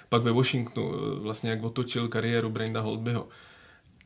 pak 0.09 0.23
ve 0.23 0.31
Washingtonu, 0.31 0.93
eh, 0.93 1.19
vlastně 1.19 1.49
jak 1.49 1.63
otočil 1.63 2.07
kariéru 2.07 2.49
Brenda 2.49 2.81
Holtbyho. 2.81 3.27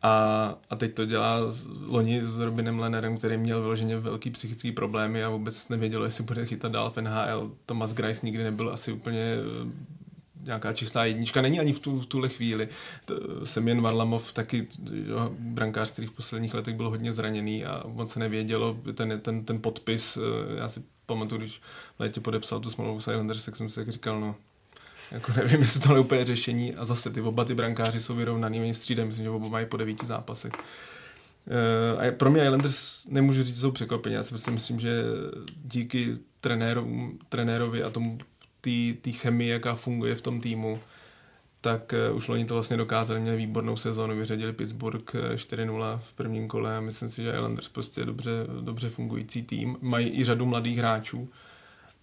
A, 0.01 0.55
a 0.69 0.75
teď 0.75 0.93
to 0.93 1.05
dělá 1.05 1.39
loni 1.85 2.21
s 2.25 2.39
Robinem 2.39 2.79
Lennerem, 2.79 3.17
který 3.17 3.37
měl 3.37 3.61
vyloženě 3.61 3.97
velký 3.97 4.29
psychický 4.29 4.71
problémy 4.71 5.23
a 5.23 5.29
vůbec 5.29 5.69
nevěděl, 5.69 6.03
jestli 6.03 6.23
bude 6.23 6.45
chytat 6.45 6.71
dál 6.71 6.91
v 6.91 7.01
NHL. 7.01 7.51
Thomas 7.65 7.93
Grice 7.93 8.25
nikdy 8.25 8.43
nebyl 8.43 8.73
asi 8.73 8.91
úplně 8.91 9.37
nějaká 10.47 10.73
čistá 10.73 11.05
jednička. 11.05 11.41
Není 11.41 11.59
ani 11.59 11.73
v, 11.73 11.79
tu, 11.79 11.99
v 11.99 12.05
tuhle 12.05 12.29
chvíli. 12.29 12.67
Semien 13.43 13.81
Varlamov 13.81 14.33
taky 14.33 14.67
jo, 15.05 15.35
brankář, 15.39 15.91
který 15.91 16.07
v 16.07 16.13
posledních 16.13 16.53
letech 16.53 16.75
byl 16.75 16.89
hodně 16.89 17.13
zraněný 17.13 17.65
a 17.65 17.83
moc 17.87 18.11
se 18.11 18.19
nevědělo. 18.19 18.77
Ten, 18.93 19.19
ten, 19.21 19.45
ten 19.45 19.61
podpis, 19.61 20.17
eh, 20.17 20.59
já 20.59 20.69
si 20.69 20.83
pamatuju, 21.05 21.39
když 21.39 21.61
v 21.97 21.99
létě 21.99 22.21
podepsal 22.21 22.59
tu 22.59 22.69
smlouvu 22.69 22.99
s 22.99 23.11
Islanders, 23.11 23.45
tak 23.45 23.55
jsem 23.55 23.69
si 23.69 23.91
říkal, 23.91 24.19
no, 24.19 24.35
jako 25.11 25.31
nevím, 25.35 25.61
jestli 25.61 25.79
to 25.79 25.93
je 25.93 25.99
úplně 25.99 26.25
řešení. 26.25 26.75
A 26.75 26.85
zase 26.85 27.11
ty 27.11 27.21
oba 27.21 27.45
ty 27.45 27.55
brankáři 27.55 28.01
jsou 28.01 28.15
vyrovnaný, 28.15 28.73
střídem, 28.73 29.07
myslím, 29.07 29.25
že 29.25 29.29
oba 29.29 29.47
mají 29.47 29.65
po 29.65 29.77
devíti 29.77 30.05
zápasech. 30.05 30.53
Uh, 30.53 32.03
a 32.07 32.11
pro 32.11 32.31
mě 32.31 32.43
Islanders 32.43 33.05
nemůžu 33.05 33.43
říct, 33.43 33.55
že 33.55 33.61
jsou 33.61 33.71
překvapení. 33.71 34.15
Já 34.15 34.23
si 34.23 34.29
prostě 34.29 34.51
myslím, 34.51 34.79
že 34.79 35.03
díky 35.65 36.17
trenéru, 36.41 37.11
trenérovi 37.29 37.83
a 37.83 37.89
tomu 37.89 38.17
té 39.01 39.11
chemii, 39.11 39.49
jaká 39.49 39.75
funguje 39.75 40.15
v 40.15 40.21
tom 40.21 40.41
týmu, 40.41 40.79
tak 41.61 41.93
uh, 42.09 42.17
už 42.17 42.27
loni 42.27 42.45
to 42.45 42.53
vlastně 42.53 42.77
dokázali, 42.77 43.19
měli 43.19 43.37
výbornou 43.37 43.77
sezónu, 43.77 44.17
vyřadili 44.17 44.53
Pittsburgh 44.53 45.15
4-0 45.35 45.93
eh, 45.93 45.99
v 46.07 46.13
prvním 46.13 46.47
kole 46.47 46.77
a 46.77 46.81
myslím 46.81 47.09
si, 47.09 47.23
že 47.23 47.31
Islanders 47.31 47.69
prostě 47.69 48.01
je 48.01 48.05
dobře, 48.05 48.31
dobře 48.61 48.89
fungující 48.89 49.43
tým. 49.43 49.77
Mají 49.81 50.19
i 50.19 50.23
řadu 50.23 50.45
mladých 50.45 50.77
hráčů 50.77 51.29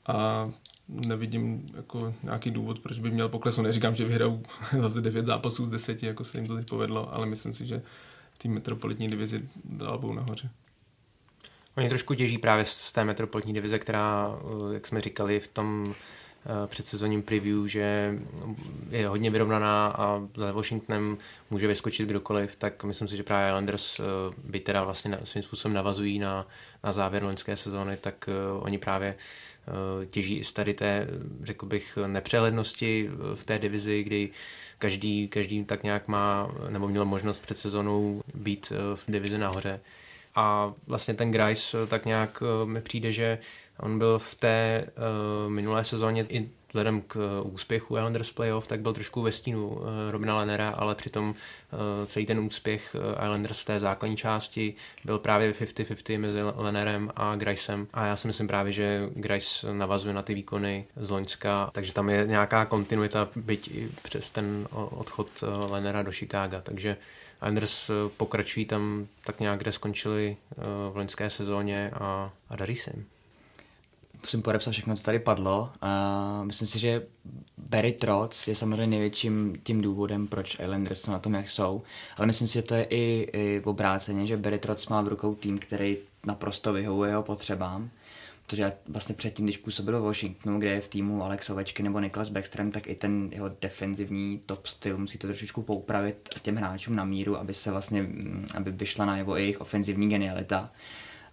a 0.07 0.51
nevidím 0.89 1.67
jako 1.77 2.15
nějaký 2.23 2.51
důvod, 2.51 2.79
proč 2.79 2.99
by 2.99 3.11
měl 3.11 3.29
poklesnout. 3.29 3.67
Neříkám, 3.67 3.95
že 3.95 4.05
vyhrajou 4.05 4.43
zase 4.79 5.01
9 5.01 5.25
zápasů 5.25 5.67
z 5.67 5.69
10, 5.69 6.03
jako 6.03 6.25
se 6.25 6.39
jim 6.39 6.47
to 6.47 6.57
teď 6.57 6.69
povedlo, 6.69 7.15
ale 7.15 7.27
myslím 7.27 7.55
si, 7.55 7.67
že 7.67 7.83
tým 8.39 8.55
metropolitní 8.55 9.07
divizi 9.07 9.49
dál 9.65 9.99
budou 9.99 10.13
nahoře. 10.13 10.51
Oni 11.77 11.89
trošku 11.89 12.15
těží 12.15 12.39
právě 12.39 12.65
z 12.65 12.93
té 12.93 13.05
metropolitní 13.05 13.55
divize, 13.55 13.79
která, 13.79 14.39
eh, 14.71 14.75
jak 14.75 14.87
jsme 14.87 15.01
říkali, 15.01 15.41
v 15.41 15.49
tom 15.49 15.85
Eh, 16.47 16.67
předsezonním 16.67 17.23
preview, 17.23 17.67
že 17.67 18.15
je 18.91 19.09
hodně 19.09 19.31
vyrovnaná 19.31 19.87
a 19.89 20.23
za 20.37 20.53
Washingtonem 20.53 21.19
může 21.51 21.67
vyskočit 21.67 22.09
kdokoliv, 22.09 22.57
tak 22.57 22.85
myslím 22.85 23.09
si, 23.09 23.17
že 23.17 23.23
právě 23.23 23.49
Islanders 23.49 24.01
eh, 24.01 24.05
by 24.45 24.61
teda 24.61 24.85
vlastně 24.85 25.19
svým 25.25 25.43
způsobem 25.43 25.75
navazují 25.75 26.19
na, 26.19 26.47
na 26.85 26.93
závěr 26.93 27.27
loňské 27.27 27.57
sezóny, 27.57 27.97
tak 27.97 28.29
eh, 28.29 28.61
oni 28.61 28.79
právě 28.79 29.15
těží 30.11 30.45
z 30.45 30.53
tady 30.53 30.75
té, 30.75 31.09
řekl 31.43 31.67
bych, 31.67 31.99
nepřehlednosti 32.07 33.11
v 33.35 33.45
té 33.45 33.59
divizi, 33.59 34.03
kdy 34.03 34.31
každý, 34.79 35.29
každý 35.29 35.65
tak 35.65 35.83
nějak 35.83 36.09
má, 36.09 36.55
nebo 36.69 36.89
měl 36.89 37.05
možnost 37.05 37.43
před 37.43 37.59
sezónou 37.59 38.23
být 38.35 38.73
v 38.95 39.05
divizi 39.09 39.39
nahoře. 39.39 39.81
A 40.35 40.73
vlastně 40.87 41.15
ten 41.15 41.31
Grice 41.31 41.87
tak 41.87 42.07
nějak 42.07 42.43
mi 42.65 42.81
přijde, 42.81 43.13
že 43.13 43.39
On 43.81 43.99
byl 43.99 44.19
v 44.19 44.35
té 44.35 44.87
uh, 44.87 45.53
minulé 45.53 45.85
sezóně 45.85 46.27
i 46.29 46.51
vzhledem 46.69 47.01
k 47.01 47.43
úspěchu 47.43 47.97
Islanders 47.97 48.33
playoff, 48.33 48.67
tak 48.67 48.81
byl 48.81 48.93
trošku 48.93 49.23
ve 49.23 49.33
stínu 49.33 49.69
uh, 49.69 49.87
Robina 50.11 50.37
Lennera, 50.37 50.71
ale 50.71 50.95
přitom 50.95 51.35
celý 52.07 52.27
ten 52.27 52.39
úspěch 52.39 52.97
Islanders 53.13 53.61
v 53.61 53.65
té 53.65 53.81
základní 53.81 54.17
části 54.17 54.75
byl 55.05 55.19
právě 55.19 55.53
50-50 55.53 56.19
mezi 56.19 56.39
Lennerem 56.43 57.11
a 57.17 57.37
Gricem 57.37 57.87
a 57.93 58.07
já 58.07 58.17
si 58.17 58.27
myslím 58.27 58.47
právě, 58.47 58.73
že 58.73 59.09
Grice 59.15 59.73
navazuje 59.73 60.15
na 60.15 60.23
ty 60.23 60.35
výkony 60.35 60.87
z 60.97 61.11
Loňska, 61.11 61.71
takže 61.73 61.93
tam 61.93 62.11
je 62.11 62.27
nějaká 62.27 62.65
kontinuita, 62.65 63.29
byť 63.37 63.69
i 63.69 63.89
přes 64.03 64.31
ten 64.31 64.69
odchod 64.73 65.29
Lennera 65.71 66.03
do 66.03 66.13
Chicaga, 66.13 66.61
takže 66.61 66.97
Islanders 67.37 67.91
pokračují 68.17 68.67
tam 68.67 69.07
tak 69.25 69.41
nějak, 69.41 69.59
kde 69.59 69.73
skončili 69.73 70.37
v 70.93 70.97
loňské 70.97 71.31
sezóně 71.31 71.91
a, 71.95 72.33
a 72.49 72.57
daří 72.57 72.77
se 72.77 72.91
jim 72.95 73.07
musím 74.25 74.43
podepsat 74.43 74.71
všechno, 74.71 74.97
co 74.97 75.03
tady 75.03 75.19
padlo. 75.19 75.73
A 75.81 76.43
myslím 76.45 76.69
si, 76.69 76.79
že 76.79 77.03
Barry 77.59 77.93
Trotz 77.93 78.49
je 78.49 78.55
samozřejmě 78.55 78.87
největším 78.87 79.61
tím 79.63 79.81
důvodem, 79.81 80.27
proč 80.27 80.55
Islanders 80.61 81.01
jsou 81.01 81.11
na 81.11 81.19
tom, 81.19 81.35
jak 81.35 81.49
jsou. 81.49 81.83
Ale 82.17 82.27
myslím 82.27 82.49
si, 82.49 82.55
že 82.55 82.63
to 82.63 82.75
je 82.75 82.87
i, 82.91 83.29
i 83.33 83.61
v 83.61 83.67
obráceně, 83.67 84.27
že 84.27 84.37
Barry 84.37 84.59
Trotz 84.59 84.89
má 84.89 85.03
v 85.03 85.09
rukou 85.09 85.35
tým, 85.35 85.59
který 85.59 85.97
naprosto 86.27 86.73
vyhovuje 86.73 87.11
jeho 87.11 87.23
potřebám. 87.23 87.91
Protože 88.47 88.73
vlastně 88.89 89.15
předtím, 89.15 89.47
když 89.47 89.57
působil 89.57 90.01
v 90.01 90.05
Washingtonu, 90.05 90.59
kde 90.59 90.71
je 90.71 90.81
v 90.81 90.89
týmu 90.89 91.25
Alex 91.25 91.51
Ovečky 91.51 91.83
nebo 91.83 92.01
Niklas 92.01 92.29
Backstrom, 92.29 92.71
tak 92.71 92.87
i 92.87 92.95
ten 92.95 93.29
jeho 93.33 93.51
defenzivní 93.61 94.41
top 94.47 94.67
styl 94.67 94.99
musí 94.99 95.19
to 95.19 95.27
trošičku 95.27 95.63
poupravit 95.63 96.29
těm 96.43 96.57
hráčům 96.57 96.97
na 96.97 97.05
míru, 97.05 97.37
aby 97.37 97.55
se 97.55 97.71
vlastně, 97.71 98.03
mm, 98.03 98.45
aby 98.55 98.71
vyšla 98.71 99.07
na 99.07 99.17
jeho 99.17 99.37
jejich 99.37 99.61
ofenzivní 99.61 100.09
genialita. 100.09 100.71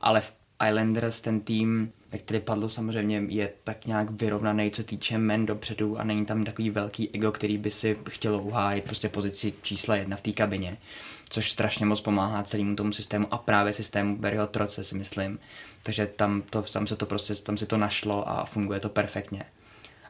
Ale 0.01 0.21
v 0.21 0.33
Islanders 0.67 1.21
ten 1.21 1.39
tým, 1.39 1.91
ve 2.11 2.17
který 2.17 2.39
padlo 2.39 2.69
samozřejmě, 2.69 3.23
je 3.27 3.53
tak 3.63 3.85
nějak 3.85 4.11
vyrovnaný, 4.11 4.71
co 4.71 4.83
týče 4.83 5.17
men 5.17 5.45
dopředu 5.45 5.99
a 5.99 6.03
není 6.03 6.25
tam 6.25 6.43
takový 6.43 6.69
velký 6.69 7.09
ego, 7.13 7.31
který 7.31 7.57
by 7.57 7.71
si 7.71 7.97
chtělo 8.09 8.41
uhájit 8.41 8.83
prostě 8.85 9.09
pozici 9.09 9.53
čísla 9.61 9.95
jedna 9.95 10.17
v 10.17 10.21
té 10.21 10.31
kabině, 10.31 10.77
což 11.29 11.51
strašně 11.51 11.85
moc 11.85 12.01
pomáhá 12.01 12.43
celému 12.43 12.75
tomu 12.75 12.93
systému 12.93 13.27
a 13.31 13.37
právě 13.37 13.73
systému 13.73 14.17
Barryho 14.17 14.47
Troce 14.47 14.83
si 14.83 14.95
myslím. 14.95 15.39
Takže 15.83 16.05
tam, 16.05 16.41
to, 16.49 16.61
tam 16.61 16.87
se 16.87 16.95
to 16.95 17.05
prostě, 17.05 17.35
tam 17.35 17.57
se 17.57 17.65
to 17.65 17.77
našlo 17.77 18.29
a 18.29 18.45
funguje 18.45 18.79
to 18.79 18.89
perfektně. 18.89 19.43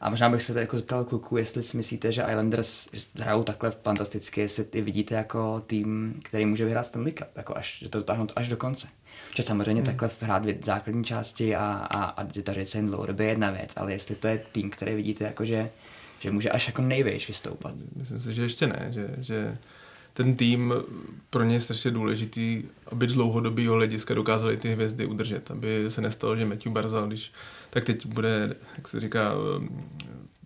A 0.02 0.10
možná 0.10 0.30
bych 0.30 0.42
se 0.42 0.60
jako 0.60 0.78
zeptal 0.78 1.06
kluku, 1.06 1.38
jestli 1.38 1.64
si 1.64 1.78
myslíte, 1.78 2.12
že 2.12 2.26
Islanders 2.30 2.88
hrajou 3.20 3.44
takhle 3.44 3.72
fantasticky, 3.72 4.42
jestli 4.42 4.64
ty 4.64 4.82
vidíte 4.82 5.16
jako 5.16 5.64
tým, 5.68 6.16
který 6.24 6.46
může 6.46 6.66
vyhrát 6.66 6.86
Stanley 6.86 7.12
Cup, 7.12 7.28
jako 7.36 7.58
až, 7.58 7.80
že 7.80 7.90
to 7.90 7.98
dotáhnout 7.98 8.32
až 8.36 8.48
do 8.48 8.58
konce. 8.58 8.88
Že 9.36 9.44
samozřejmě 9.44 9.82
hmm. 9.82 9.86
takhle 9.86 10.10
hrát 10.22 10.46
v 10.46 10.65
základní 10.65 11.04
části 11.04 11.56
a, 11.56 11.88
a, 11.91 12.04
a 12.04 12.28
dařit 12.46 12.70
se 12.70 12.78
jim 12.78 12.88
dlouhodobě 12.88 13.28
jedna 13.28 13.52
věc, 13.52 13.74
ale 13.76 13.91
jestli 13.91 14.15
to 14.15 14.28
je 14.28 14.44
tým, 14.52 14.70
který 14.70 14.96
vidíte 14.96 15.24
jako, 15.24 15.46
že, 15.46 15.70
že 16.20 16.32
může 16.32 16.50
až 16.50 16.67
jako 16.67 16.82
největší 16.82 17.32
vystoupat. 17.32 17.76
Myslím 17.96 18.20
si, 18.20 18.34
že 18.34 18.41
ještě 18.41 18.67
ne, 18.67 18.88
že, 18.89 19.10
že 19.17 19.58
ten 20.13 20.36
tým 20.36 20.74
pro 21.30 21.44
ně 21.44 21.56
je 21.56 21.62
strašně 21.62 21.91
důležitý, 21.91 22.63
aby 22.91 23.10
z 23.10 23.13
dlouhodobého 23.13 23.76
hlediska 23.76 24.13
dokázali 24.13 24.58
ty 24.58 24.74
hvězdy 24.74 25.06
udržet, 25.06 25.52
aby 25.52 25.86
se 25.89 26.02
nestalo, 26.02 26.36
že 26.36 26.46
Matthew 26.46 26.72
Barzal, 26.72 27.08
když 27.08 27.32
tak 27.70 27.84
teď 27.84 28.06
bude, 28.06 28.56
jak 28.78 28.88
se 28.88 29.00
říká, 29.00 29.32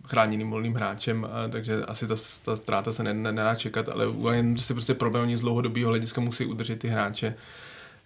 chráněným 0.05 0.49
volným 0.49 0.73
hráčem, 0.73 1.25
a, 1.25 1.47
takže 1.47 1.81
asi 1.81 2.07
ta, 2.07 2.15
ta 2.45 2.55
ztráta 2.55 2.93
se 2.93 3.03
nedá 3.03 3.55
čekat, 3.55 3.89
ale 3.89 4.07
u 4.07 4.29
si 4.57 4.73
prostě 4.73 4.93
problém, 4.93 5.23
oni 5.23 5.37
z 5.37 5.41
dlouhodobého 5.41 5.89
hlediska 5.89 6.21
musí 6.21 6.45
udržet 6.45 6.79
ty 6.79 6.87
hráče 6.87 7.35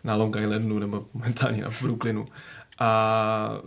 na 0.03 0.15
Long 0.15 0.35
Islandu 0.35 0.79
nebo 0.79 1.05
momentálně 1.13 1.63
na 1.63 1.69
Brooklynu. 1.81 2.25
A 2.79 3.61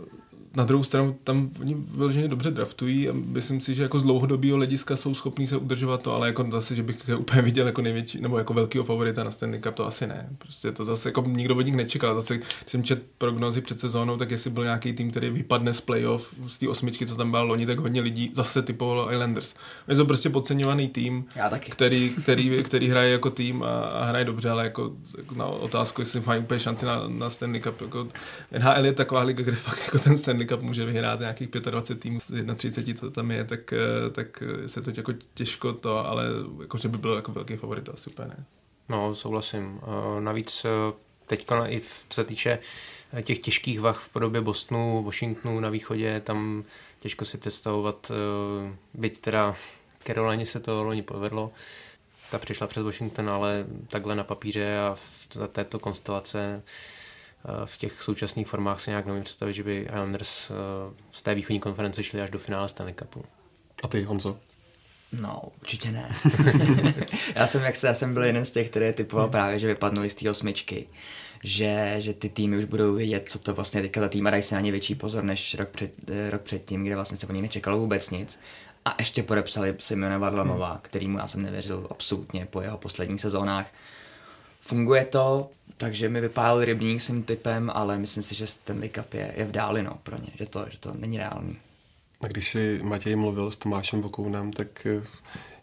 na 0.55 0.63
druhou 0.63 0.83
stranu 0.83 1.15
tam 1.23 1.49
oni 1.61 1.75
vyloženě 1.75 2.27
dobře 2.27 2.51
draftují 2.51 3.09
a 3.09 3.13
myslím 3.13 3.59
si, 3.59 3.75
že 3.75 3.83
jako 3.83 3.99
z 3.99 4.03
dlouhodobého 4.03 4.55
hlediska 4.57 4.95
jsou 4.95 5.13
schopní 5.13 5.47
se 5.47 5.57
udržovat 5.57 6.01
to, 6.01 6.15
ale 6.15 6.27
jako 6.27 6.45
zase, 6.51 6.75
že 6.75 6.83
bych 6.83 7.07
je 7.07 7.15
úplně 7.15 7.41
viděl 7.41 7.65
jako 7.65 7.81
největší, 7.81 8.21
nebo 8.21 8.37
jako 8.37 8.53
velkýho 8.53 8.83
favorita 8.83 9.23
na 9.23 9.31
Stanley 9.31 9.59
Cup, 9.61 9.75
to 9.75 9.87
asi 9.87 10.07
ne. 10.07 10.29
Prostě 10.37 10.71
to 10.71 10.85
zase 10.85 11.09
jako 11.09 11.23
nikdo 11.27 11.55
od 11.55 11.61
nich 11.61 11.75
nečekal. 11.75 12.15
Zase, 12.15 12.37
když 12.37 12.47
jsem 12.67 12.83
čet 12.83 13.03
prognozy 13.17 13.61
před 13.61 13.79
sezónou, 13.79 14.17
tak 14.17 14.31
jestli 14.31 14.49
byl 14.49 14.63
nějaký 14.63 14.93
tým, 14.93 15.11
který 15.11 15.29
vypadne 15.29 15.73
z 15.73 15.81
playoff, 15.81 16.33
z 16.47 16.57
té 16.57 16.67
osmičky, 16.67 17.07
co 17.07 17.15
tam 17.15 17.31
byl 17.31 17.43
loni, 17.43 17.65
tak 17.65 17.79
hodně 17.79 18.01
lidí 18.01 18.31
zase 18.33 18.61
typovalo 18.61 19.11
Islanders. 19.13 19.55
Je 19.87 19.95
to 19.95 20.05
prostě 20.05 20.29
podceňovaný 20.29 20.87
tým, 20.87 21.25
Který, 21.71 22.09
který, 22.09 22.63
který, 22.63 22.89
hraje 22.89 23.11
jako 23.11 23.29
tým 23.29 23.63
a, 23.63 23.79
a 23.79 24.05
hraje 24.05 24.25
dobře, 24.25 24.49
ale 24.49 24.63
jako, 24.63 24.91
jako 25.17 25.35
na 25.35 25.45
otázku, 25.45 26.01
jestli 26.01 26.21
mají 26.25 26.41
úplně 26.41 26.59
šanci 26.59 26.85
na, 26.85 27.07
na 27.07 27.29
Stanley 27.29 27.61
Cup. 27.61 27.81
Jako, 27.81 28.07
NHL 28.59 28.85
je 28.85 28.93
taková 28.93 29.23
liga, 29.23 29.43
kde 29.43 29.55
fakt 29.55 29.81
jako 29.85 29.99
ten 29.99 30.17
Stanley 30.17 30.42
Stanley 30.43 30.47
Cup 30.47 30.61
může 30.61 30.85
vyhrát 30.85 31.19
nějakých 31.19 31.49
25 31.49 32.01
týmů 32.01 32.19
z 32.19 32.55
31, 32.55 32.99
co 32.99 33.11
tam 33.11 33.31
je, 33.31 33.43
tak, 33.43 33.73
eh, 33.73 34.09
tak 34.09 34.43
se 34.65 34.81
to 34.81 34.91
jako 34.97 35.13
těžko 35.33 35.73
to, 35.73 36.07
ale 36.07 36.25
jako, 36.61 36.77
že 36.77 36.87
by 36.87 36.97
byl 36.97 37.15
jako 37.15 37.31
velký 37.31 37.55
favorit, 37.55 37.89
asi 37.89 38.09
úplně 38.09 38.27
ne. 38.27 38.45
No, 38.89 39.15
souhlasím. 39.15 39.79
Eh, 39.83 40.21
navíc 40.21 40.65
eh, 40.65 40.69
teď 41.27 41.47
i 41.67 41.81
co 41.81 42.15
se 42.15 42.23
týče 42.23 42.59
těch 43.21 43.39
těžkých 43.39 43.79
vah 43.79 43.99
v 43.99 44.09
podobě 44.09 44.41
Bostonu, 44.41 45.03
Washingtonu 45.03 45.59
na 45.59 45.69
východě, 45.69 46.21
tam 46.25 46.63
těžko 46.99 47.25
si 47.25 47.37
představovat, 47.37 48.11
byť 48.93 49.19
teda 49.19 49.55
Caroline 50.03 50.45
se 50.45 50.59
to 50.59 50.83
loni 50.83 51.01
povedlo, 51.01 51.51
ta 52.31 52.37
přišla 52.37 52.67
přes 52.67 52.83
Washington, 52.83 53.29
ale 53.29 53.65
takhle 53.87 54.15
na 54.15 54.23
papíře 54.23 54.79
a 54.79 54.95
v, 54.95 55.27
za 55.33 55.47
této 55.47 55.79
konstelace 55.79 56.63
v 57.65 57.77
těch 57.77 58.01
současných 58.01 58.47
formách 58.47 58.79
se 58.79 58.91
nějak 58.91 59.05
nevím 59.05 59.23
představit, 59.23 59.53
že 59.53 59.63
by 59.63 59.77
Islanders 59.77 60.51
z 61.11 61.21
té 61.21 61.35
východní 61.35 61.59
konference 61.59 62.03
šli 62.03 62.21
až 62.21 62.29
do 62.29 62.39
finále 62.39 62.69
Stanley 62.69 62.93
Cupu. 62.93 63.25
A 63.83 63.87
ty, 63.87 64.03
Honzo? 64.03 64.37
No, 65.21 65.41
určitě 65.61 65.91
ne. 65.91 66.15
já, 67.35 67.47
jsem, 67.47 67.61
jak 67.61 67.75
se, 67.75 67.87
já 67.87 67.93
jsem 67.93 68.13
byl 68.13 68.23
jeden 68.23 68.45
z 68.45 68.51
těch, 68.51 68.69
který 68.69 68.93
typoval 68.93 69.27
právě, 69.27 69.59
že 69.59 69.67
vypadnuli 69.67 70.09
z 70.09 70.15
té 70.15 70.29
osmičky. 70.29 70.87
Že, 71.43 71.95
že 71.97 72.13
ty 72.13 72.29
týmy 72.29 72.57
už 72.57 72.65
budou 72.65 72.93
vědět, 72.93 73.29
co 73.29 73.39
to 73.39 73.53
vlastně 73.53 73.81
teďka 73.81 74.01
ta 74.01 74.09
týma 74.09 74.29
dají 74.29 74.43
se 74.43 74.55
na 74.55 74.61
ně 74.61 74.71
větší 74.71 74.95
pozor 74.95 75.23
než 75.23 75.55
rok, 75.55 75.69
před, 75.69 75.91
eh, 76.09 76.29
rok 76.29 76.41
předtím, 76.41 76.83
kde 76.83 76.95
vlastně 76.95 77.17
se 77.17 77.27
po 77.27 77.33
ní 77.33 77.41
nečekalo 77.41 77.77
vůbec 77.77 78.09
nic. 78.09 78.39
A 78.85 78.95
ještě 78.99 79.23
podepsali 79.23 79.75
Simona 79.79 80.17
Varlamova, 80.17 80.69
hmm. 80.69 80.79
kterýmu 80.81 81.17
já 81.17 81.27
jsem 81.27 81.41
nevěřil 81.41 81.87
absolutně 81.89 82.45
po 82.45 82.61
jeho 82.61 82.77
posledních 82.77 83.21
sezónách. 83.21 83.67
Funguje 84.65 85.05
to, 85.05 85.49
takže 85.77 86.09
mi 86.09 86.21
vypálil 86.21 86.65
rybník 86.65 87.01
svým 87.01 87.23
typem, 87.23 87.71
ale 87.73 87.97
myslím 87.97 88.23
si, 88.23 88.35
že 88.35 88.47
Stanley 88.47 88.89
Cup 88.89 89.13
je, 89.13 89.33
je 89.35 89.45
v 89.45 89.51
dáli 89.51 89.83
no, 89.83 89.99
pro 90.03 90.17
ně, 90.17 90.29
že 90.39 90.45
to, 90.45 90.65
že 90.71 90.77
to 90.79 90.93
není 90.93 91.17
reálný. 91.17 91.57
A 92.23 92.27
když 92.27 92.47
si 92.47 92.79
Matěj 92.83 93.15
mluvil 93.15 93.51
s 93.51 93.57
Tomášem 93.57 94.01
Vokounem, 94.01 94.53
tak 94.53 94.85
eh, 94.85 95.03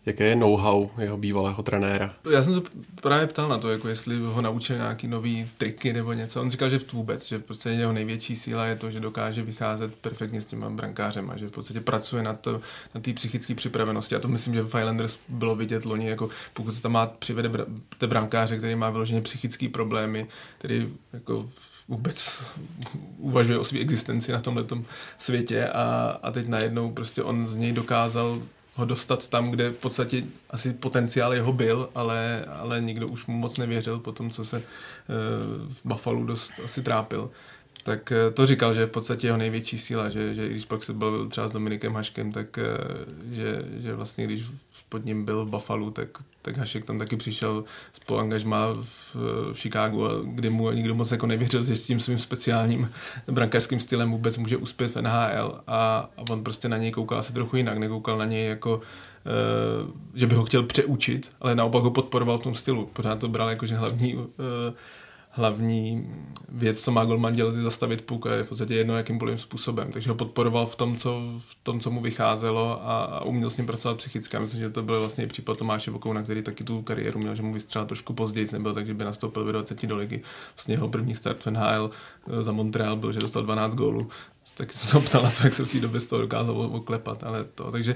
jaké 0.07 0.25
je 0.25 0.37
know-how 0.37 0.89
jeho 0.99 1.17
bývalého 1.17 1.63
trenéra? 1.63 2.15
Já 2.33 2.45
jsem 2.45 2.55
to 2.55 2.63
právě 3.03 3.27
ptal 3.27 3.49
na 3.49 3.59
to, 3.59 3.71
jako 3.71 3.89
jestli 3.89 4.19
ho 4.21 4.43
naučil 4.43 4.77
nějaký 4.77 5.09
nový 5.09 5.49
triky 5.59 5.93
nebo 5.93 6.13
něco. 6.13 6.41
On 6.41 6.51
říkal, 6.51 6.71
že 6.71 6.81
vůbec, 6.93 7.27
že 7.27 7.39
v 7.39 7.43
podstatě 7.43 7.77
jeho 7.77 7.93
největší 7.93 8.37
síla 8.37 8.67
je 8.67 8.77
to, 8.77 8.91
že 8.91 9.01
dokáže 9.01 9.43
vycházet 9.43 9.95
perfektně 9.95 10.43
s 10.43 10.47
těma 10.47 10.71
brankářem 10.71 11.31
a 11.31 11.37
že 11.37 11.49
v 11.49 11.53
podstatě 11.53 11.81
pracuje 11.81 12.23
na 12.23 12.35
té 12.35 12.51
na 12.95 13.01
psychické 13.15 13.55
připravenosti. 13.55 14.15
A 14.15 14.19
to 14.19 14.29
myslím, 14.29 14.55
že 14.55 14.63
v 14.63 14.75
Highlanders 14.75 15.19
bylo 15.29 15.57
vidět 15.57 15.85
loni, 15.85 16.09
jako 16.09 16.29
pokud 16.55 16.73
se 16.73 16.83
tam 16.83 16.93
má 16.93 17.07
přivede 17.07 17.49
br- 17.49 17.67
brankáře, 18.07 18.57
který 18.59 18.75
má 18.75 18.91
vyloženě 18.91 19.23
psychické 19.23 19.69
problémy, 19.69 20.27
který 20.59 20.89
jako 21.13 21.49
vůbec 21.89 22.43
uvažuje 23.19 23.59
o 23.59 23.65
své 23.65 23.79
existenci 23.79 24.33
na 24.33 24.41
tomhle 24.41 24.65
světě 25.19 25.67
a, 25.67 26.19
a 26.23 26.31
teď 26.31 26.49
najednou 26.49 26.91
prostě 26.91 27.23
on 27.23 27.49
z 27.49 27.57
něj 27.57 27.73
dokázal 27.73 28.43
ho 28.81 28.87
dostat 28.87 29.29
tam, 29.29 29.45
kde 29.45 29.71
v 29.71 29.79
podstatě 29.79 30.25
asi 30.51 30.73
potenciál 30.73 31.35
jeho 31.35 31.53
byl, 31.53 31.89
ale, 31.95 32.45
ale 32.53 32.81
nikdo 32.81 33.09
už 33.09 33.27
mu 33.27 33.37
moc 33.37 33.59
nevěřil 33.59 33.99
po 33.99 34.13
tom, 34.13 34.31
co 34.31 34.45
se 34.45 34.57
uh, 34.57 34.63
v 35.73 35.81
Buffalo 35.85 36.25
dost 36.25 36.53
asi 36.65 36.83
trápil 36.83 37.31
tak 37.83 38.13
eh, 38.13 38.31
to 38.31 38.47
říkal, 38.47 38.75
že 38.75 38.81
je 38.81 38.87
v 38.87 38.91
podstatě 38.91 39.27
jeho 39.27 39.37
největší 39.37 39.79
síla, 39.79 40.09
že, 40.09 40.35
že 40.35 40.49
když 40.49 40.65
pak 40.65 40.85
se 40.85 40.93
bavil 40.93 41.29
třeba 41.29 41.49
s 41.49 41.53
Dominikem 41.53 41.95
Haškem, 41.95 42.33
tak 42.33 42.59
eh, 42.59 42.65
že, 43.31 43.65
že 43.79 43.95
vlastně 43.95 44.25
když 44.25 44.45
pod 44.89 45.05
ním 45.05 45.25
byl 45.25 45.45
v 45.45 45.51
Buffalo, 45.51 45.91
tak, 45.91 46.09
tak 46.43 46.57
Hašek 46.57 46.85
tam 46.85 46.99
taky 46.99 47.17
přišel 47.17 47.65
po 48.07 48.19
angažma 48.19 48.73
v, 48.83 49.15
v 49.53 49.61
Chicagu, 49.61 50.09
kde 50.25 50.51
mu 50.51 50.71
nikdo 50.71 50.95
moc 50.95 51.13
jako 51.13 51.27
nevěřil, 51.27 51.65
že 51.65 51.77
s 51.77 51.87
tím 51.87 52.01
svým 52.01 52.19
speciálním 52.19 52.91
brankářským 53.31 53.81
stylem 53.81 54.11
vůbec 54.11 54.37
může 54.37 54.57
uspět 54.57 54.89
v 54.89 55.03
NHL 55.03 55.61
a, 55.67 56.09
a 56.17 56.23
on 56.31 56.45
prostě 56.45 56.69
na 56.69 56.77
něj 56.77 56.91
koukal 56.91 57.19
asi 57.19 57.33
trochu 57.33 57.57
jinak, 57.57 57.79
nekoukal 57.79 58.19
na 58.19 58.25
něj 58.25 58.49
jako 58.49 58.81
Uh, 59.25 59.91
že 60.15 60.27
by 60.27 60.35
ho 60.35 60.45
chtěl 60.45 60.63
přeučit, 60.63 61.31
ale 61.41 61.55
naopak 61.55 61.83
ho 61.83 61.91
podporoval 61.91 62.39
v 62.39 62.43
tom 62.43 62.55
stylu. 62.55 62.87
Pořád 62.93 63.19
to 63.19 63.29
bral 63.29 63.49
jako, 63.49 63.67
že 63.67 63.77
hlavní 63.77 64.15
uh, 64.15 64.27
hlavní 65.31 66.09
věc, 66.49 66.83
co 66.83 66.91
má 66.91 67.05
Goldman 67.05 67.33
dělat, 67.33 67.55
je 67.55 67.63
zastavit 67.63 68.03
puk 68.03 68.27
a 68.27 68.35
je 68.35 68.45
v 68.45 68.49
podstatě 68.49 68.75
jedno 68.75 68.97
jakýmkoliv 68.97 69.41
způsobem. 69.41 69.93
Takže 69.93 70.11
ho 70.11 70.15
podporoval 70.15 70.67
v 70.67 70.77
tom, 70.77 70.97
co, 70.97 71.21
v 71.39 71.57
tom, 71.63 71.81
co 71.81 71.91
mu 71.91 72.01
vycházelo 72.01 72.89
a, 72.89 73.03
a 73.05 73.25
uměl 73.25 73.51
s 73.51 73.57
ním 73.57 73.67
pracovat 73.67 73.97
psychicky. 73.97 74.39
Myslím, 74.39 74.61
že 74.61 74.71
to 74.71 74.83
byl 74.83 75.01
vlastně 75.01 75.27
případ 75.27 75.57
Tomáše 75.57 75.91
Vokouna, 75.91 76.23
který 76.23 76.43
taky 76.43 76.65
tu 76.65 76.83
kariéru 76.83 77.19
měl, 77.19 77.35
že 77.35 77.43
mu 77.43 77.53
vystřelil 77.53 77.87
trošku 77.87 78.13
později, 78.13 78.47
nebyl 78.53 78.75
takže 78.75 78.95
by 78.95 79.05
nastoupil 79.05 79.45
ve 79.45 79.53
20 79.53 79.87
do 79.87 79.97
ligy. 79.97 80.23
Vlastně 80.57 80.75
jeho 80.75 80.89
první 80.89 81.15
start 81.15 81.41
v 81.41 81.47
NHL 81.47 81.91
eh, 82.29 82.43
za 82.43 82.53
Montreal 82.53 82.97
byl, 82.97 83.13
že 83.13 83.19
dostal 83.19 83.43
12 83.43 83.75
gólů. 83.75 84.09
Taky 84.57 84.73
jsem 84.73 85.01
se 85.01 85.09
ptal 85.09 85.23
na 85.23 85.31
to, 85.31 85.45
jak 85.45 85.55
se 85.55 85.65
v 85.65 85.73
té 85.73 85.81
době 85.81 86.01
z 86.01 86.07
toho 86.07 86.23
dokázal 86.23 86.57
oklepat, 86.61 87.25
ale 87.25 87.45
to, 87.45 87.71
takže 87.71 87.95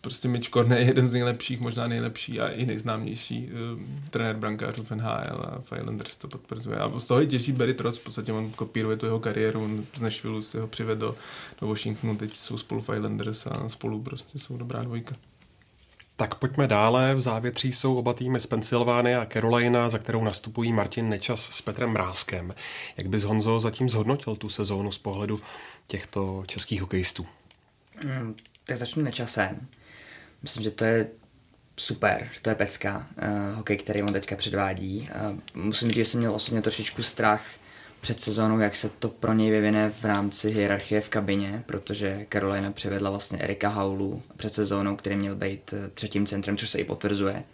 prostě 0.00 0.28
Mitch 0.28 0.48
Korne 0.48 0.78
je 0.78 0.84
jeden 0.84 1.08
z 1.08 1.12
nejlepších, 1.12 1.60
možná 1.60 1.86
nejlepší 1.86 2.40
a 2.40 2.48
i 2.48 2.66
nejznámější 2.66 3.48
uh, 3.48 3.80
trenér 4.10 4.36
brankářů 4.36 4.84
v 4.84 4.90
NHL 4.90 5.62
a 5.70 5.76
Islanders 5.76 6.16
to 6.16 6.28
potvrzuje. 6.28 6.78
A 6.78 6.98
z 6.98 7.06
toho 7.06 7.20
je 7.20 7.26
těží 7.26 7.52
Barry 7.52 7.74
Trotz, 7.74 7.98
v 7.98 8.04
podstatě 8.04 8.32
on 8.32 8.50
kopíruje 8.50 8.96
tu 8.96 9.06
jeho 9.06 9.20
kariéru, 9.20 9.64
on 9.64 9.84
z 9.94 10.00
Nashville 10.00 10.42
si 10.42 10.58
ho 10.58 10.66
přivedl 10.66 11.00
do, 11.00 11.16
do 11.60 11.66
Washingtonu, 11.66 12.16
teď 12.16 12.36
jsou 12.36 12.58
spolu 12.58 12.80
v 12.82 12.94
Islanders 12.96 13.46
a 13.46 13.68
spolu 13.68 14.02
prostě 14.02 14.38
jsou 14.38 14.56
dobrá 14.56 14.82
dvojka. 14.82 15.14
Tak 16.16 16.34
pojďme 16.34 16.66
dále. 16.66 17.14
V 17.14 17.20
závětří 17.20 17.72
jsou 17.72 17.94
oba 17.94 18.12
týmy 18.12 18.40
z 18.40 18.46
Pensylvány 18.46 19.16
a 19.16 19.26
Carolina, 19.26 19.90
za 19.90 19.98
kterou 19.98 20.24
nastupují 20.24 20.72
Martin 20.72 21.08
Nečas 21.08 21.50
s 21.50 21.62
Petrem 21.62 21.90
Mrázkem. 21.90 22.54
Jak 22.96 23.08
bys 23.08 23.22
Honzo 23.22 23.60
zatím 23.60 23.88
zhodnotil 23.88 24.36
tu 24.36 24.48
sezónu 24.48 24.92
z 24.92 24.98
pohledu 24.98 25.40
těchto 25.88 26.44
českých 26.46 26.80
hokejistů? 26.80 27.26
Mm, 28.04 28.34
tak 28.64 28.76
začnu 28.76 29.02
Nečasem. 29.02 29.68
Myslím, 30.42 30.62
že 30.62 30.70
to 30.70 30.84
je 30.84 31.06
super, 31.76 32.28
že 32.32 32.40
to 32.40 32.50
je 32.50 32.54
pecka, 32.54 33.06
uh, 33.16 33.56
hokej, 33.56 33.76
který 33.76 34.02
on 34.02 34.08
teďka 34.08 34.36
předvádí. 34.36 35.08
Uh, 35.54 35.62
musím 35.62 35.88
říct, 35.88 35.96
že 35.96 36.04
jsem 36.04 36.20
měl 36.20 36.34
osobně 36.34 36.62
trošičku 36.62 37.02
strach 37.02 37.44
před 38.04 38.20
sezónou, 38.20 38.58
jak 38.58 38.76
se 38.76 38.88
to 38.88 39.08
pro 39.08 39.32
něj 39.32 39.50
vyvine 39.50 39.90
v 39.90 40.04
rámci 40.04 40.50
hierarchie 40.50 41.00
v 41.00 41.08
kabině, 41.08 41.62
protože 41.66 42.26
Carolina 42.32 42.72
přivedla 42.72 43.10
vlastně 43.10 43.38
Erika 43.38 43.68
Haulu 43.68 44.22
před 44.36 44.54
sezónou, 44.54 44.96
který 44.96 45.16
měl 45.16 45.36
být 45.36 45.72
eh, 45.72 45.90
třetím 45.94 46.26
centrem, 46.26 46.56
což 46.56 46.70
se 46.70 46.78
i 46.78 46.84
potvrzuje. 46.84 47.44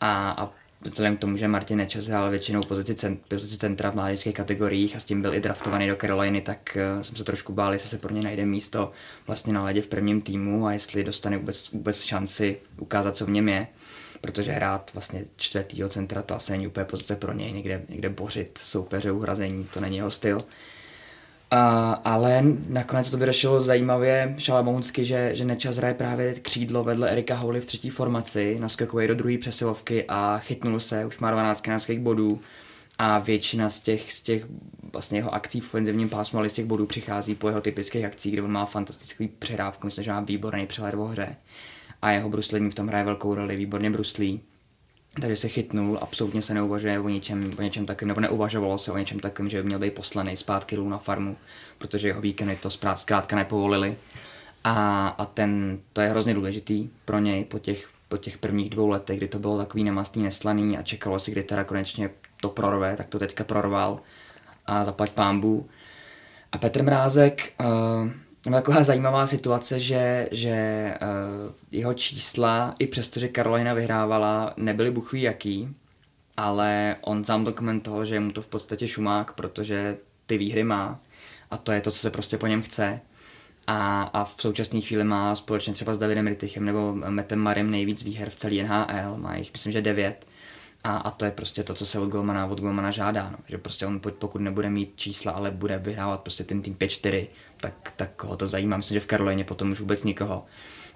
A, 0.00 0.30
a 0.30 0.52
vzhledem 0.80 1.16
k 1.16 1.20
tomu, 1.20 1.36
že 1.36 1.48
Martin 1.48 1.78
Nečas 1.78 2.06
hrál 2.06 2.30
většinou 2.30 2.60
pozici, 2.60 2.94
cent, 2.94 3.20
pozici 3.28 3.58
centra 3.58 3.90
v 3.90 3.94
mládežských 3.94 4.34
kategoriích 4.34 4.96
a 4.96 5.00
s 5.00 5.04
tím 5.04 5.22
byl 5.22 5.34
i 5.34 5.40
draftovaný 5.40 5.88
do 5.88 5.96
Caroliny, 5.96 6.40
tak 6.40 6.76
uh, 6.96 7.02
jsem 7.02 7.16
se 7.16 7.24
trošku 7.24 7.52
bál, 7.52 7.72
jestli 7.72 7.88
se 7.88 7.98
pro 7.98 8.14
ně 8.14 8.22
najde 8.22 8.46
místo 8.46 8.92
vlastně 9.26 9.52
na 9.52 9.64
ledě 9.64 9.82
v 9.82 9.86
prvním 9.86 10.20
týmu 10.20 10.66
a 10.66 10.72
jestli 10.72 11.04
dostane 11.04 11.38
vůbec, 11.38 11.70
vůbec 11.70 12.02
šanci 12.02 12.56
ukázat, 12.78 13.16
co 13.16 13.26
v 13.26 13.30
něm 13.30 13.48
je 13.48 13.66
protože 14.20 14.52
hrát 14.52 14.90
vlastně 14.94 15.24
čtvrtýho 15.36 15.88
centra 15.88 16.22
to 16.22 16.34
asi 16.34 16.52
není 16.52 16.66
úplně 16.66 16.84
pozice 16.84 17.16
pro 17.16 17.32
něj, 17.32 17.52
někde, 17.52 17.82
někde 17.88 18.08
bořit 18.08 18.58
soupeře 18.62 19.12
uhrazení, 19.12 19.64
to 19.74 19.80
není 19.80 19.96
jeho 19.96 20.10
styl. 20.10 20.38
A, 21.50 21.92
ale 21.92 22.42
nakonec 22.68 23.10
to 23.10 23.16
vyřešilo 23.16 23.62
zajímavě 23.62 24.34
šalamounsky, 24.38 25.04
že, 25.04 25.30
že 25.34 25.44
Nečas 25.44 25.76
hraje 25.76 25.94
právě 25.94 26.34
křídlo 26.34 26.84
vedle 26.84 27.10
Erika 27.10 27.34
Houly 27.34 27.60
v 27.60 27.66
třetí 27.66 27.90
formaci, 27.90 28.56
naskakuje 28.60 29.08
do 29.08 29.14
druhé 29.14 29.38
přesilovky 29.38 30.04
a 30.08 30.38
chytnul 30.38 30.80
se, 30.80 31.06
už 31.06 31.18
má 31.18 31.30
12 31.30 31.60
kanadských 31.60 32.00
bodů. 32.00 32.40
A 32.98 33.18
většina 33.18 33.70
z 33.70 33.80
těch, 33.80 34.12
z 34.12 34.22
těch 34.22 34.46
vlastně 34.92 35.18
jeho 35.18 35.34
akcí 35.34 35.60
v 35.60 35.64
ofenzivním 35.64 36.08
pásmu, 36.08 36.38
ale 36.38 36.48
z 36.48 36.52
těch 36.52 36.66
bodů 36.66 36.86
přichází 36.86 37.34
po 37.34 37.48
jeho 37.48 37.60
typických 37.60 38.04
akcích, 38.04 38.32
kde 38.32 38.42
on 38.42 38.52
má 38.52 38.66
fantastický 38.66 39.28
přehrávku, 39.28 39.86
myslím, 39.86 40.04
že 40.04 40.10
má 40.10 40.20
výborný 40.20 40.66
přehled 40.66 40.94
o 40.94 41.04
hře. 41.04 41.36
A 42.02 42.10
jeho 42.10 42.28
bruslení 42.28 42.70
v 42.70 42.74
tom 42.74 42.88
hraje 42.88 43.04
velkou 43.04 43.34
roli, 43.34 43.56
výborně 43.56 43.90
bruslí 43.90 44.40
takže 45.20 45.36
se 45.36 45.48
chytnul, 45.48 45.98
absolutně 46.02 46.42
se 46.42 46.54
neuvažuje 46.54 47.00
o 47.00 47.08
něčem, 47.08 47.40
o 47.58 47.62
něčem 47.62 47.86
takovém, 47.86 48.08
nebo 48.08 48.20
neuvažovalo 48.20 48.78
se 48.78 48.92
o 48.92 48.98
něčem 48.98 49.20
takovém, 49.20 49.48
že 49.50 49.62
by 49.62 49.66
měl 49.66 49.78
být 49.78 49.94
poslaný 49.94 50.36
zpátky 50.36 50.76
dolů 50.76 50.88
na 50.88 50.98
farmu, 50.98 51.36
protože 51.78 52.08
jeho 52.08 52.20
víkendy 52.20 52.56
to 52.56 52.70
zkrátka 52.70 53.36
nepovolili. 53.36 53.96
A, 54.64 55.08
a 55.08 55.26
ten, 55.26 55.78
to 55.92 56.00
je 56.00 56.08
hrozně 56.08 56.34
důležitý 56.34 56.90
pro 57.04 57.18
něj 57.18 57.44
po 57.44 57.58
těch, 57.58 57.88
po 58.08 58.16
těch 58.16 58.38
prvních 58.38 58.70
dvou 58.70 58.88
letech, 58.88 59.18
kdy 59.18 59.28
to 59.28 59.38
bylo 59.38 59.58
takový 59.58 59.84
nemastný, 59.84 60.22
neslaný 60.22 60.78
a 60.78 60.82
čekalo 60.82 61.18
si, 61.18 61.30
kdy 61.30 61.42
teda 61.42 61.64
konečně 61.64 62.10
to 62.40 62.48
prorve, 62.48 62.96
tak 62.96 63.06
to 63.06 63.18
teďka 63.18 63.44
prorval 63.44 64.00
a 64.66 64.84
zaplať 64.84 65.10
pámbu. 65.10 65.68
A 66.52 66.58
Petr 66.58 66.82
Mrázek, 66.82 67.52
uh, 67.60 68.10
tam 68.50 68.62
taková 68.62 68.82
zajímavá 68.82 69.26
situace, 69.26 69.80
že, 69.80 70.28
že 70.32 70.94
uh, 71.02 71.52
jeho 71.70 71.94
čísla, 71.94 72.74
i 72.78 72.86
přesto, 72.86 73.20
že 73.20 73.28
Karolina 73.28 73.74
vyhrávala, 73.74 74.54
nebyly 74.56 74.90
buchví 74.90 75.22
jaký, 75.22 75.68
ale 76.36 76.96
on 77.00 77.24
sám 77.24 77.44
dokumentoval, 77.44 78.04
že 78.04 78.14
je 78.14 78.20
mu 78.20 78.32
to 78.32 78.42
v 78.42 78.46
podstatě 78.46 78.88
šumák, 78.88 79.32
protože 79.32 79.96
ty 80.26 80.38
výhry 80.38 80.64
má 80.64 81.00
a 81.50 81.56
to 81.56 81.72
je 81.72 81.80
to, 81.80 81.90
co 81.90 81.98
se 81.98 82.10
prostě 82.10 82.38
po 82.38 82.46
něm 82.46 82.62
chce. 82.62 83.00
A, 83.66 84.02
a 84.02 84.24
v 84.24 84.34
současné 84.38 84.80
chvíli 84.80 85.04
má 85.04 85.36
společně 85.36 85.72
třeba 85.72 85.94
s 85.94 85.98
Davidem 85.98 86.26
Rittichem 86.26 86.64
nebo 86.64 86.94
Metem 86.94 87.38
Marem 87.38 87.70
nejvíc 87.70 88.04
výher 88.04 88.30
v 88.30 88.36
celé 88.36 88.62
NHL, 88.62 89.16
má 89.16 89.36
jich 89.36 89.52
myslím, 89.52 89.72
že 89.72 89.82
devět. 89.82 90.26
A, 90.84 90.96
a 90.96 91.10
to 91.10 91.24
je 91.24 91.30
prostě 91.30 91.62
to, 91.62 91.74
co 91.74 91.86
se 91.86 91.98
od 91.98 92.08
Golmana, 92.08 92.46
od 92.46 92.60
Golmana 92.60 92.90
žádá, 92.90 93.30
no. 93.30 93.38
že 93.46 93.58
prostě 93.58 93.86
on 93.86 94.00
pokud 94.18 94.40
nebude 94.40 94.70
mít 94.70 94.92
čísla, 94.96 95.32
ale 95.32 95.50
bude 95.50 95.78
vyhrávat 95.78 96.20
prostě 96.20 96.44
ten 96.44 96.62
tým 96.62 96.74
5-4, 96.74 97.26
tak, 97.60 97.92
tak 97.96 98.10
koho 98.16 98.36
to 98.36 98.48
zajímá. 98.48 98.76
Myslím, 98.76 98.94
že 98.94 99.00
v 99.00 99.06
Karolině 99.06 99.44
potom 99.44 99.70
už 99.70 99.80
vůbec 99.80 100.04
nikoho. 100.04 100.44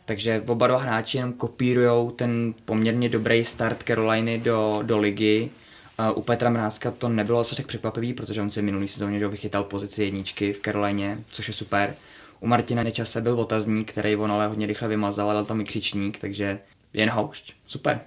Takže 0.04 0.42
oba 0.46 0.66
dva 0.66 0.78
hráči 0.78 1.18
jenom 1.18 1.32
kopírujou 1.32 2.10
ten 2.10 2.54
poměrně 2.64 3.08
dobrý 3.08 3.44
start 3.44 3.82
Caroliny 3.82 4.38
do, 4.38 4.78
do 4.82 4.98
ligy. 4.98 5.50
Uh, 5.98 6.18
u 6.18 6.22
Petra 6.22 6.50
Mrázka 6.50 6.90
to 6.90 7.08
nebylo 7.08 7.40
asi 7.40 7.56
tak 7.56 7.66
překvapivý, 7.66 8.14
protože 8.14 8.42
on 8.42 8.50
si 8.50 8.62
minulý 8.62 8.88
sezóně 8.88 9.28
vychytal 9.28 9.64
pozici 9.64 10.04
jedničky 10.04 10.52
v 10.52 10.60
Karolině, 10.60 11.18
což 11.30 11.48
je 11.48 11.54
super. 11.54 11.94
U 12.40 12.46
Martina 12.46 12.82
Nečase 12.82 13.20
byl 13.20 13.40
otazník, 13.40 13.92
který 13.92 14.16
on 14.16 14.32
ale 14.32 14.46
hodně 14.46 14.66
rychle 14.66 14.88
vymazal 14.88 15.30
a 15.30 15.34
dal 15.34 15.44
tam 15.44 15.60
i 15.60 15.64
křičník, 15.64 16.18
takže 16.18 16.58
jen 16.92 17.10
houšť. 17.10 17.52
Super. 17.66 18.00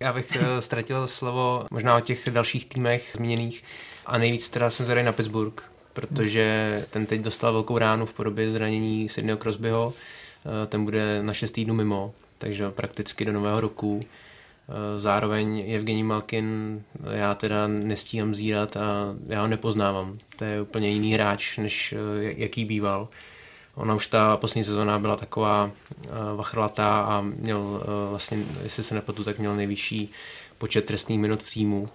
Já 0.00 0.12
bych 0.12 0.36
eh, 0.36 0.60
ztratil 0.60 1.06
slovo 1.06 1.66
možná 1.70 1.96
o 1.96 2.00
těch 2.00 2.30
dalších 2.30 2.66
týmech 2.66 3.12
zmíněných 3.16 3.64
a 4.06 4.18
nejvíc 4.18 4.50
teda 4.50 4.70
jsem 4.70 4.86
zvedal 4.86 5.04
na 5.04 5.12
Pittsburgh, 5.12 5.62
protože 5.92 6.78
ten 6.90 7.06
teď 7.06 7.20
dostal 7.20 7.52
velkou 7.52 7.78
ránu 7.78 8.06
v 8.06 8.14
podobě 8.14 8.50
zranění 8.50 9.08
Sydneyho 9.08 9.38
Crosbyho, 9.38 9.94
eh, 9.94 10.66
ten 10.66 10.84
bude 10.84 11.22
na 11.22 11.32
6 11.32 11.50
týdnů 11.50 11.74
mimo, 11.74 12.14
takže 12.38 12.70
prakticky 12.70 13.24
do 13.24 13.32
nového 13.32 13.60
roku. 13.60 14.00
Eh, 14.02 15.00
zároveň 15.00 15.74
Evgení 15.74 16.02
Malkin 16.04 16.82
já 17.10 17.34
teda 17.34 17.66
nestíhám 17.66 18.34
zírat 18.34 18.76
a 18.76 19.14
já 19.26 19.40
ho 19.40 19.48
nepoznávám. 19.48 20.18
To 20.36 20.44
je 20.44 20.62
úplně 20.62 20.88
jiný 20.88 21.12
hráč, 21.12 21.58
než 21.58 21.94
jaký 22.20 22.64
býval. 22.64 23.08
Ona 23.78 23.94
už 23.94 24.06
ta 24.06 24.36
poslední 24.36 24.64
sezóna 24.64 24.98
byla 24.98 25.16
taková 25.16 25.64
uh, 25.64 26.36
vachrlatá 26.36 27.00
a 27.00 27.20
měl 27.20 27.58
uh, 27.58 27.80
vlastně, 28.10 28.38
jestli 28.62 28.82
se 28.82 28.94
nepletu, 28.94 29.24
tak 29.24 29.38
měl 29.38 29.56
nejvyšší 29.56 30.10
počet 30.58 30.84
trestných 30.84 31.18
minut 31.18 31.42
v 31.42 31.54
týmu. 31.54 31.88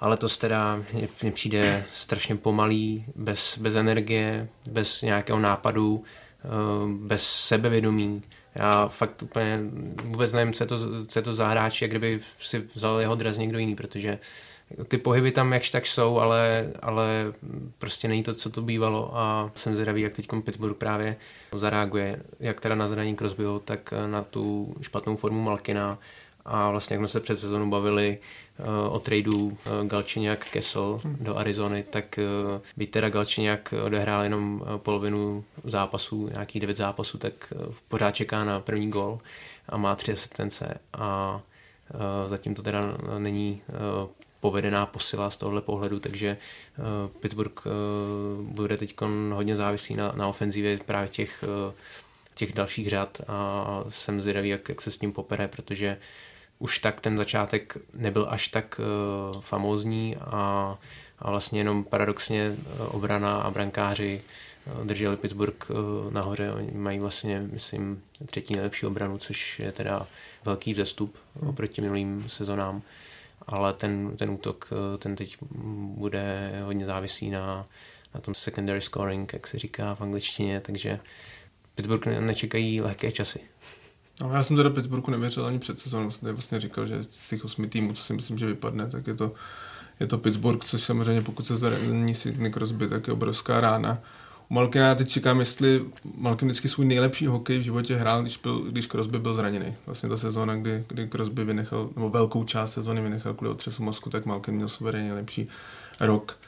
Ale 0.00 0.16
to 0.16 0.28
teda 0.28 0.82
mně 1.22 1.32
přijde 1.32 1.84
strašně 1.92 2.36
pomalý, 2.36 3.04
bez, 3.16 3.58
bez 3.58 3.76
energie, 3.76 4.48
bez 4.70 5.02
nějakého 5.02 5.38
nápadu, 5.38 5.94
uh, 5.94 6.90
bez 6.90 7.22
sebevědomí. 7.22 8.22
Já 8.58 8.88
fakt 8.88 9.22
úplně 9.22 9.60
vůbec 10.04 10.32
nevím, 10.32 10.52
co 10.52 10.64
je 10.64 10.68
to, 10.68 11.06
co 11.06 11.18
je 11.18 11.22
to 11.22 11.32
za 11.34 11.48
hráč, 11.48 11.82
jak 11.82 11.90
kdyby 11.90 12.20
si 12.40 12.58
vzal 12.74 13.00
jeho 13.00 13.14
dres 13.14 13.38
někdo 13.38 13.58
jiný, 13.58 13.76
protože 13.76 14.18
ty 14.88 14.98
pohyby 14.98 15.32
tam 15.32 15.52
jakž 15.52 15.70
tak 15.70 15.86
jsou, 15.86 16.18
ale, 16.18 16.70
ale 16.82 17.32
prostě 17.78 18.08
není 18.08 18.22
to, 18.22 18.34
co 18.34 18.50
to 18.50 18.62
bývalo 18.62 19.10
a 19.18 19.50
jsem 19.54 19.74
zvědavý, 19.74 20.02
jak 20.02 20.14
teď 20.14 20.28
Pittsburgh 20.44 20.76
právě 20.76 21.16
zareaguje, 21.54 22.22
jak 22.40 22.60
teda 22.60 22.74
na 22.74 22.88
zranění 22.88 23.16
Crosbyho, 23.16 23.58
tak 23.58 23.94
na 24.06 24.22
tu 24.22 24.74
špatnou 24.80 25.16
formu 25.16 25.42
Malkina 25.42 25.98
a 26.44 26.70
vlastně 26.70 26.94
jak 26.94 27.00
jsme 27.00 27.08
se 27.08 27.20
před 27.20 27.38
sezónou 27.38 27.70
bavili 27.70 28.18
uh, 28.58 28.94
o 28.94 28.98
tradu 28.98 29.46
uh, 29.46 29.56
Galčiňák 29.86 30.50
Kessel 30.50 30.98
hmm. 31.04 31.16
do 31.20 31.36
Arizony, 31.36 31.84
tak 31.90 32.18
uh, 32.18 32.60
byť 32.76 32.90
teda 32.90 33.08
Galčiňák 33.08 33.74
odehrál 33.84 34.22
jenom 34.22 34.64
polovinu 34.76 35.44
zápasů, 35.64 36.28
nějaký 36.28 36.60
devět 36.60 36.76
zápasů, 36.76 37.18
tak 37.18 37.52
uh, 37.56 37.74
pořád 37.88 38.10
čeká 38.10 38.44
na 38.44 38.60
první 38.60 38.90
gol 38.90 39.18
a 39.68 39.76
má 39.76 39.96
tři 39.96 40.12
asistence 40.12 40.80
a 40.92 41.40
uh, 41.94 42.00
zatím 42.26 42.54
to 42.54 42.62
teda 42.62 42.80
není 43.18 43.62
uh, 43.68 44.08
povedená 44.40 44.86
posila 44.86 45.30
z 45.30 45.36
tohohle 45.36 45.60
pohledu, 45.60 46.00
takže 46.00 46.36
uh, 46.78 46.84
Pittsburgh 47.20 47.66
uh, 47.66 47.72
bude 48.46 48.76
teď 48.76 48.94
hodně 49.32 49.56
závislý 49.56 49.94
na, 49.94 50.12
na 50.16 50.28
ofenzivě 50.28 50.78
právě 50.78 51.08
těch, 51.08 51.44
uh, 51.66 51.72
těch 52.34 52.52
dalších 52.52 52.88
řad 52.88 53.20
a 53.28 53.84
jsem 53.88 54.22
zvědavý, 54.22 54.48
jak, 54.48 54.68
jak 54.68 54.82
se 54.82 54.90
s 54.90 54.98
tím 54.98 55.12
popere, 55.12 55.48
protože 55.48 55.96
už 56.58 56.78
tak 56.78 57.00
ten 57.00 57.16
začátek 57.16 57.76
nebyl 57.94 58.26
až 58.30 58.48
tak 58.48 58.80
famózní 59.40 60.16
a, 60.16 60.78
a 61.18 61.30
vlastně 61.30 61.60
jenom 61.60 61.84
paradoxně 61.84 62.56
obrana 62.88 63.40
a 63.40 63.50
brankáři 63.50 64.22
drželi 64.84 65.16
Pittsburgh 65.16 65.66
nahoře. 66.10 66.52
Oni 66.52 66.70
mají 66.70 66.98
vlastně, 66.98 67.48
myslím, 67.52 68.02
třetí 68.26 68.54
nejlepší 68.54 68.86
obranu, 68.86 69.18
což 69.18 69.58
je 69.58 69.72
teda 69.72 70.06
velký 70.44 70.72
vzestup 70.72 71.16
oproti 71.48 71.80
minulým 71.80 72.28
sezonám 72.28 72.82
ale 73.46 73.72
ten, 73.72 74.16
ten 74.16 74.30
útok 74.30 74.70
eh, 74.72 74.98
ten 74.98 75.16
teď 75.16 75.36
bude 75.96 76.52
hodně 76.64 76.86
závislý 76.86 77.30
na, 77.30 77.66
na 78.14 78.20
tom 78.20 78.34
secondary 78.34 78.80
scoring, 78.80 79.32
jak 79.32 79.46
se 79.46 79.58
říká 79.58 79.94
v 79.94 80.00
angličtině, 80.00 80.60
takže 80.60 81.00
Pittsburgh 81.74 82.06
nečekají 82.06 82.80
lehké 82.80 83.12
časy. 83.12 83.40
No, 84.20 84.34
já 84.34 84.42
jsem 84.42 84.56
teda 84.56 84.70
Pittsburghu 84.70 85.10
nevěřil 85.10 85.46
ani 85.46 85.58
před 85.58 85.78
sezónou, 85.78 86.10
jsem 86.10 86.34
vlastně 86.34 86.60
říkal, 86.60 86.86
že 86.86 87.02
z 87.02 87.28
těch 87.28 87.44
osmi 87.44 87.68
týmů, 87.68 87.92
co 87.92 88.02
si 88.02 88.14
myslím, 88.14 88.38
že 88.38 88.46
vypadne, 88.46 88.90
tak 88.90 89.06
je 89.06 89.14
to, 89.14 89.32
je 90.00 90.06
to 90.06 90.18
Pittsburgh, 90.18 90.64
což 90.64 90.82
samozřejmě 90.82 91.22
pokud 91.22 91.46
se 91.46 91.56
zraní 91.56 92.14
Sidney 92.14 92.52
Crosby, 92.52 92.88
tak 92.88 93.06
je 93.06 93.12
obrovská 93.12 93.60
rána. 93.60 93.98
Malkina 94.52 94.88
já 94.88 94.94
teď 94.94 95.08
čekám, 95.08 95.40
jestli 95.40 95.84
Malkin 96.16 96.48
vždycky 96.48 96.68
svůj 96.68 96.86
nejlepší 96.86 97.26
hokej 97.26 97.58
v 97.58 97.62
životě 97.62 97.96
hrál, 97.96 98.22
když, 98.22 98.36
byl, 98.36 98.58
když 98.58 98.86
Crosby 98.86 99.18
byl 99.18 99.34
zraněný. 99.34 99.74
Vlastně 99.86 100.08
ta 100.08 100.16
sezóna, 100.16 100.56
kdy, 100.56 100.84
kdy 100.88 101.08
Crosby 101.08 101.44
vynechal, 101.44 101.90
nebo 101.96 102.10
velkou 102.10 102.44
část 102.44 102.72
sezóny 102.72 103.00
vynechal 103.00 103.34
kvůli 103.34 103.50
otřesu 103.50 103.82
mozku, 103.82 104.10
tak 104.10 104.26
Malkin 104.26 104.54
měl 104.54 104.68
suverénně 104.68 105.08
nejlepší 105.08 105.48
rok. 106.00 106.38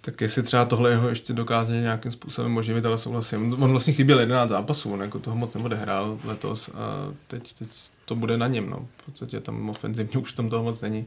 Tak 0.00 0.20
jestli 0.20 0.42
třeba 0.42 0.64
tohle 0.64 0.90
jeho 0.90 1.08
ještě 1.08 1.32
dokáže 1.32 1.80
nějakým 1.80 2.12
způsobem 2.12 2.56
oživit, 2.56 2.86
ale 2.86 2.98
souhlasím. 2.98 3.62
On 3.62 3.70
vlastně 3.70 3.92
chyběl 3.92 4.20
11 4.20 4.50
zápasů, 4.50 4.92
on 4.92 5.00
jako 5.00 5.18
toho 5.18 5.36
moc 5.36 5.54
neodehrál 5.54 6.18
letos 6.24 6.68
a 6.68 7.12
teď, 7.26 7.52
teď 7.52 7.68
to 8.04 8.14
bude 8.14 8.36
na 8.36 8.46
něm, 8.46 8.70
no. 8.70 8.86
V 8.96 9.04
podstatě 9.04 9.40
tam 9.40 9.70
ofenzivně 9.70 10.20
už 10.20 10.32
tam 10.32 10.48
toho 10.48 10.62
moc 10.62 10.80
není 10.80 11.06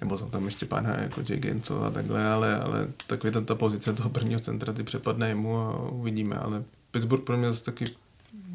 nebo 0.00 0.18
jsou 0.18 0.26
tam 0.26 0.44
ještě 0.44 0.66
pár 0.66 0.98
jako 1.02 1.20
Jay 1.28 1.38
Gensel 1.38 1.84
a 1.84 1.90
takhle, 1.90 2.26
ale, 2.26 2.60
ale 2.60 2.88
takový 3.06 3.32
ta, 3.32 3.40
ta 3.40 3.54
pozice 3.54 3.92
toho 3.92 4.10
prvního 4.10 4.40
centra, 4.40 4.72
ty 4.72 4.82
přepadne 4.82 5.28
jemu 5.28 5.56
a 5.56 5.90
uvidíme, 5.90 6.36
ale 6.36 6.64
Pittsburgh 6.90 7.24
pro 7.24 7.36
mě 7.36 7.48
zase 7.48 7.64
taky 7.64 7.84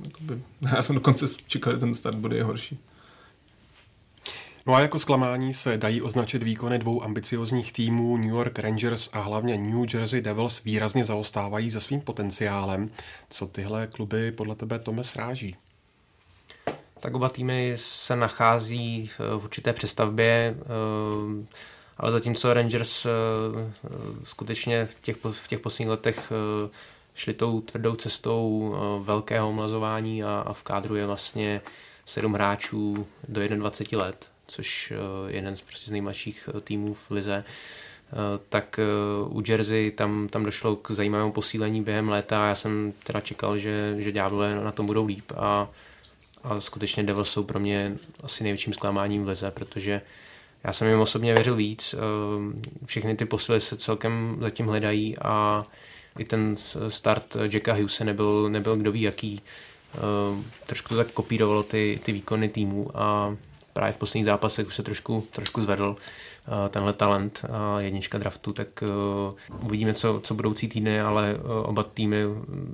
jakoby, 0.06 0.42
já 0.76 0.84
jsem 0.84 0.96
dokonce 0.96 1.26
čekal, 1.48 1.74
že 1.74 1.80
ten 1.80 1.94
start 1.94 2.18
bude 2.18 2.44
horší. 2.44 2.80
No 4.66 4.76
a 4.76 4.80
jako 4.80 5.00
zklamání 5.00 5.54
se 5.54 5.78
dají 5.78 6.02
označit 6.02 6.44
výkony 6.44 6.80
dvou 6.80 7.04
ambiciozních 7.04 7.74
týmů 7.74 8.18
New 8.18 8.30
York 8.30 8.60
Rangers 8.60 9.10
a 9.14 9.22
hlavně 9.22 9.58
New 9.58 9.86
Jersey 9.94 10.22
Devils 10.22 10.64
výrazně 10.64 11.06
zaostávají 11.06 11.70
za 11.70 11.80
svým 11.80 12.02
potenciálem. 12.02 12.90
Co 13.30 13.48
tyhle 13.48 13.88
kluby 13.88 14.32
podle 14.32 14.56
tebe 14.56 14.80
Tome 14.80 15.04
sráží? 15.04 15.56
Tak 17.02 17.16
oba 17.16 17.30
týmy 17.30 17.74
se 17.76 18.16
nachází 18.16 19.10
v 19.18 19.44
určité 19.44 19.74
přestavbě, 19.74 20.56
eh, 20.58 21.46
ale 21.98 22.12
zatímco 22.12 22.54
Rangers 22.54 23.06
eh, 23.06 23.10
skutečně 24.24 24.86
v 24.86 24.96
těch, 25.02 25.18
v 25.32 25.48
těch 25.48 25.60
posledních 25.60 25.90
letech 25.90 26.32
eh, 26.32 26.70
šli 27.16 27.34
tou 27.34 27.62
tvrdou 27.62 27.96
cestou 27.96 28.76
velkého 29.04 29.50
omlazování 29.50 30.24
a, 30.24 30.44
a 30.46 30.54
v 30.54 30.64
kádru 30.64 30.96
je 30.96 31.06
vlastně 31.06 31.62
sedm 32.06 32.34
hráčů 32.34 33.08
do 33.28 33.48
21 33.48 34.06
let, 34.06 34.30
což 34.48 34.92
je 34.92 35.36
jeden 35.36 35.56
z, 35.56 35.62
prostě 35.62 35.90
z 35.90 35.92
nejmladších 35.92 36.50
týmů 36.64 36.94
v 36.94 37.12
lize, 37.12 37.44
tak 38.50 38.80
u 39.26 39.44
Jersey 39.48 39.92
tam, 39.92 40.28
tam 40.28 40.44
došlo 40.44 40.76
k 40.76 40.92
zajímavému 40.92 41.32
posílení 41.32 41.84
během 41.84 42.10
léta. 42.10 42.48
Já 42.48 42.56
jsem 42.56 42.94
teda 43.04 43.22
čekal, 43.22 43.58
že, 43.58 43.96
že 43.98 44.14
na 44.64 44.72
tom 44.72 44.86
budou 44.86 45.06
líp 45.06 45.32
a 45.36 45.70
a 46.44 46.60
skutečně 46.60 47.04
Devils 47.04 47.30
jsou 47.30 47.44
pro 47.44 47.60
mě 47.60 47.98
asi 48.24 48.44
největším 48.44 48.74
zklamáním 48.74 49.24
v 49.24 49.28
lize, 49.28 49.52
protože 49.52 50.02
já 50.64 50.74
jsem 50.74 50.88
jim 50.88 51.00
osobně 51.00 51.34
věřil 51.34 51.56
víc, 51.56 51.96
ehm, 51.98 52.62
všechny 52.86 53.16
ty 53.16 53.26
posily 53.26 53.60
se 53.60 53.76
celkem 53.76 54.38
zatím 54.42 54.68
hledají 54.68 55.18
a 55.18 55.66
i 56.20 56.26
ten 56.26 56.56
start 56.88 57.38
Jacka 57.52 57.74
Hughes 57.74 58.00
nebyl, 58.00 58.50
nebyl 58.50 58.76
kdo 58.76 58.92
ví 58.92 59.02
jaký. 59.02 59.42
Ehm, 59.96 60.46
trošku 60.66 60.90
to 60.90 60.96
tak 60.96 61.12
kopírovalo 61.12 61.64
ty, 61.64 62.00
ty 62.04 62.12
výkony 62.12 62.50
týmu 62.50 62.92
a 62.94 63.36
právě 63.74 63.94
v 63.94 63.98
posledních 63.98 64.26
zápasech 64.26 64.68
už 64.68 64.76
se 64.76 64.84
trošku, 64.84 65.28
trošku 65.32 65.62
zvedl 65.62 65.96
tenhle 66.70 66.94
talent 66.94 67.46
jednička 67.78 68.18
draftu, 68.18 68.54
tak 68.54 68.84
uvidíme, 69.60 69.94
co, 69.94 70.20
co 70.24 70.34
budoucí 70.34 70.68
týdny, 70.68 71.02
ale 71.02 71.36
oba 71.64 71.84
týmy 71.84 72.24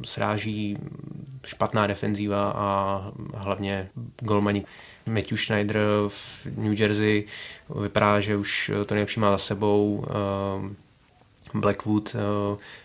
sráží 0.04 0.78
špatná 1.46 1.88
defenzíva 1.88 2.52
a 2.56 3.12
hlavně 3.34 3.90
golmani. 4.20 4.66
Matthew 5.06 5.38
Schneider 5.38 5.80
v 6.08 6.46
New 6.58 6.82
Jersey 6.82 7.26
vypadá, 7.82 8.20
že 8.20 8.38
už 8.38 8.72
to 8.86 8.94
nejlepší 8.94 9.20
má 9.20 9.32
za 9.32 9.38
sebou. 9.38 10.06
Blackwood 11.54 12.16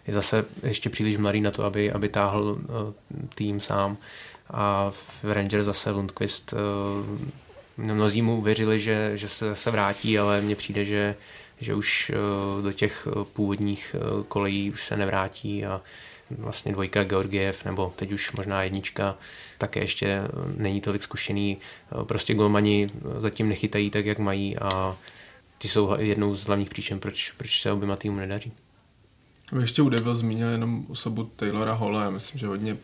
je 0.06 0.14
zase 0.14 0.44
ještě 0.62 0.90
příliš 0.90 1.16
mladý 1.16 1.40
na 1.40 1.50
to, 1.50 1.64
aby, 1.64 1.92
aby 1.92 2.08
táhl 2.08 2.58
tým 3.34 3.60
sám. 3.60 3.96
A 4.50 4.90
v 4.90 5.24
Rangers 5.24 5.66
zase 5.66 5.90
Lundqvist 5.90 6.54
mnozí 7.76 8.22
mu 8.22 8.42
věřili, 8.42 8.80
že, 8.80 9.12
že 9.14 9.28
se, 9.28 9.54
se 9.54 9.70
vrátí, 9.70 10.18
ale 10.18 10.40
mně 10.40 10.56
přijde, 10.56 10.84
že, 10.84 11.16
že 11.60 11.74
už 11.74 12.10
eh, 12.14 12.62
do 12.62 12.72
těch 12.72 13.08
eh, 13.10 13.24
původních 13.32 13.96
eh, 13.98 14.24
kolejí 14.28 14.70
už 14.70 14.84
se 14.84 14.96
nevrátí 14.96 15.64
a 15.64 15.80
vlastně 16.30 16.72
dvojka 16.72 17.04
Georgiev, 17.04 17.64
nebo 17.64 17.92
teď 17.96 18.12
už 18.12 18.32
možná 18.32 18.62
jednička, 18.62 19.16
také 19.58 19.80
ještě 19.80 20.22
není 20.56 20.80
tolik 20.80 21.02
zkušený. 21.02 21.56
Prostě 22.04 22.34
golmani 22.34 22.86
zatím 23.18 23.48
nechytají 23.48 23.90
tak, 23.90 24.06
jak 24.06 24.18
mají 24.18 24.58
a 24.58 24.96
ty 25.58 25.68
jsou 25.68 25.96
jednou 25.98 26.34
z 26.34 26.46
hlavních 26.46 26.70
příčin, 26.70 27.00
proč, 27.00 27.32
proč 27.36 27.60
se 27.60 27.72
oběma 27.72 27.96
týmům 27.96 28.18
nedaří. 28.18 28.52
Ještě 29.60 29.82
u 29.82 29.88
Devil 29.88 30.16
zmínil 30.16 30.48
jenom 30.48 30.86
osobu 30.88 31.30
Taylora 31.36 31.72
Holla, 31.72 32.02
já 32.02 32.10
myslím, 32.10 32.38
že 32.38 32.46
hodně 32.46 32.76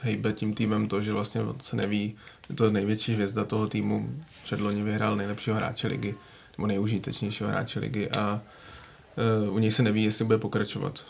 hejbe 0.00 0.32
tím 0.32 0.54
týmem 0.54 0.88
to, 0.88 1.02
že 1.02 1.12
vlastně 1.12 1.40
se 1.60 1.76
neví, 1.76 2.16
je 2.50 2.54
to 2.54 2.70
největší 2.70 3.14
hvězda 3.14 3.44
toho 3.44 3.68
týmu, 3.68 4.10
předloni 4.44 4.82
vyhrál 4.82 5.16
nejlepšího 5.16 5.56
hráče 5.56 5.88
ligy, 5.88 6.14
nebo 6.58 6.66
nejužitečnějšího 6.66 7.50
hráče 7.50 7.80
ligy 7.80 8.10
a 8.18 8.40
u 9.50 9.58
něj 9.58 9.70
se 9.70 9.82
neví, 9.82 10.04
jestli 10.04 10.24
bude 10.24 10.38
pokračovat. 10.38 11.04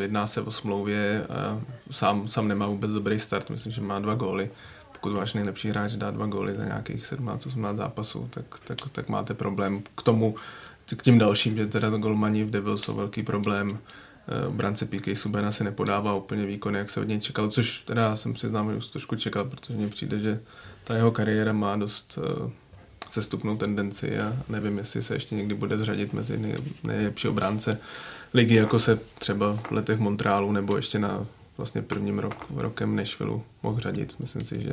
Jedná 0.00 0.26
se 0.26 0.40
o 0.40 0.50
smlouvě 0.50 1.26
a 1.26 1.60
sám, 1.90 2.28
sám 2.28 2.48
nemá 2.48 2.66
vůbec 2.66 2.90
dobrý 2.90 3.20
start, 3.20 3.50
myslím, 3.50 3.72
že 3.72 3.80
má 3.80 3.98
dva 3.98 4.14
góly. 4.14 4.50
Pokud 4.92 5.12
váš 5.12 5.34
nejlepší 5.34 5.68
hráč 5.68 5.92
dá 5.92 6.10
dva 6.10 6.26
góly 6.26 6.54
za 6.54 6.64
nějakých 6.64 7.04
17-18 7.04 7.76
zápasů, 7.76 8.28
tak, 8.30 8.44
tak, 8.64 8.76
tak 8.92 9.08
máte 9.08 9.34
problém 9.34 9.82
k 9.94 10.02
tomu, 10.02 10.34
k 10.96 11.02
tím 11.02 11.18
dalším, 11.18 11.56
že 11.56 11.66
teda 11.66 11.90
golmani 11.90 12.44
v 12.44 12.50
Devils 12.50 12.82
jsou 12.82 12.94
velký 12.94 13.22
problém. 13.22 13.68
Eh, 14.28 14.50
brance 14.50 14.86
PK 14.86 15.16
Subena 15.16 15.52
si 15.52 15.64
nepodává 15.64 16.14
úplně 16.14 16.46
výkony, 16.46 16.78
jak 16.78 16.90
se 16.90 17.00
od 17.00 17.08
něj 17.08 17.20
čekal, 17.20 17.50
což 17.50 17.82
teda 17.82 18.16
jsem 18.16 18.36
si 18.36 18.48
znám, 18.48 18.70
že 18.70 18.76
už 18.76 18.86
trošku 18.86 19.16
čekal, 19.16 19.44
protože 19.44 19.74
mně 19.74 19.88
přijde, 19.88 20.20
že 20.20 20.40
ta 20.84 20.96
jeho 20.96 21.10
kariéra 21.10 21.52
má 21.52 21.76
dost 21.76 22.18
uh, 22.18 22.50
sestupnou 23.10 23.56
tendenci 23.56 24.18
a 24.18 24.36
nevím, 24.48 24.78
jestli 24.78 25.02
se 25.02 25.14
ještě 25.14 25.34
někdy 25.34 25.54
bude 25.54 25.78
zřadit 25.78 26.12
mezi 26.12 26.38
nej, 26.38 26.54
nejlepší 26.84 27.28
obránce 27.28 27.78
ligy, 28.34 28.54
jako 28.54 28.78
se 28.78 28.98
třeba 29.18 29.56
v 29.56 29.70
letech 29.70 29.98
Montrealu 29.98 30.52
nebo 30.52 30.76
ještě 30.76 30.98
na 30.98 31.26
vlastně 31.56 31.82
prvním 31.82 32.18
rok, 32.18 32.46
rokem 32.54 32.96
Nashville 32.96 33.40
mohl 33.62 33.80
řadit. 33.80 34.14
Myslím 34.18 34.42
si, 34.42 34.62
že 34.62 34.70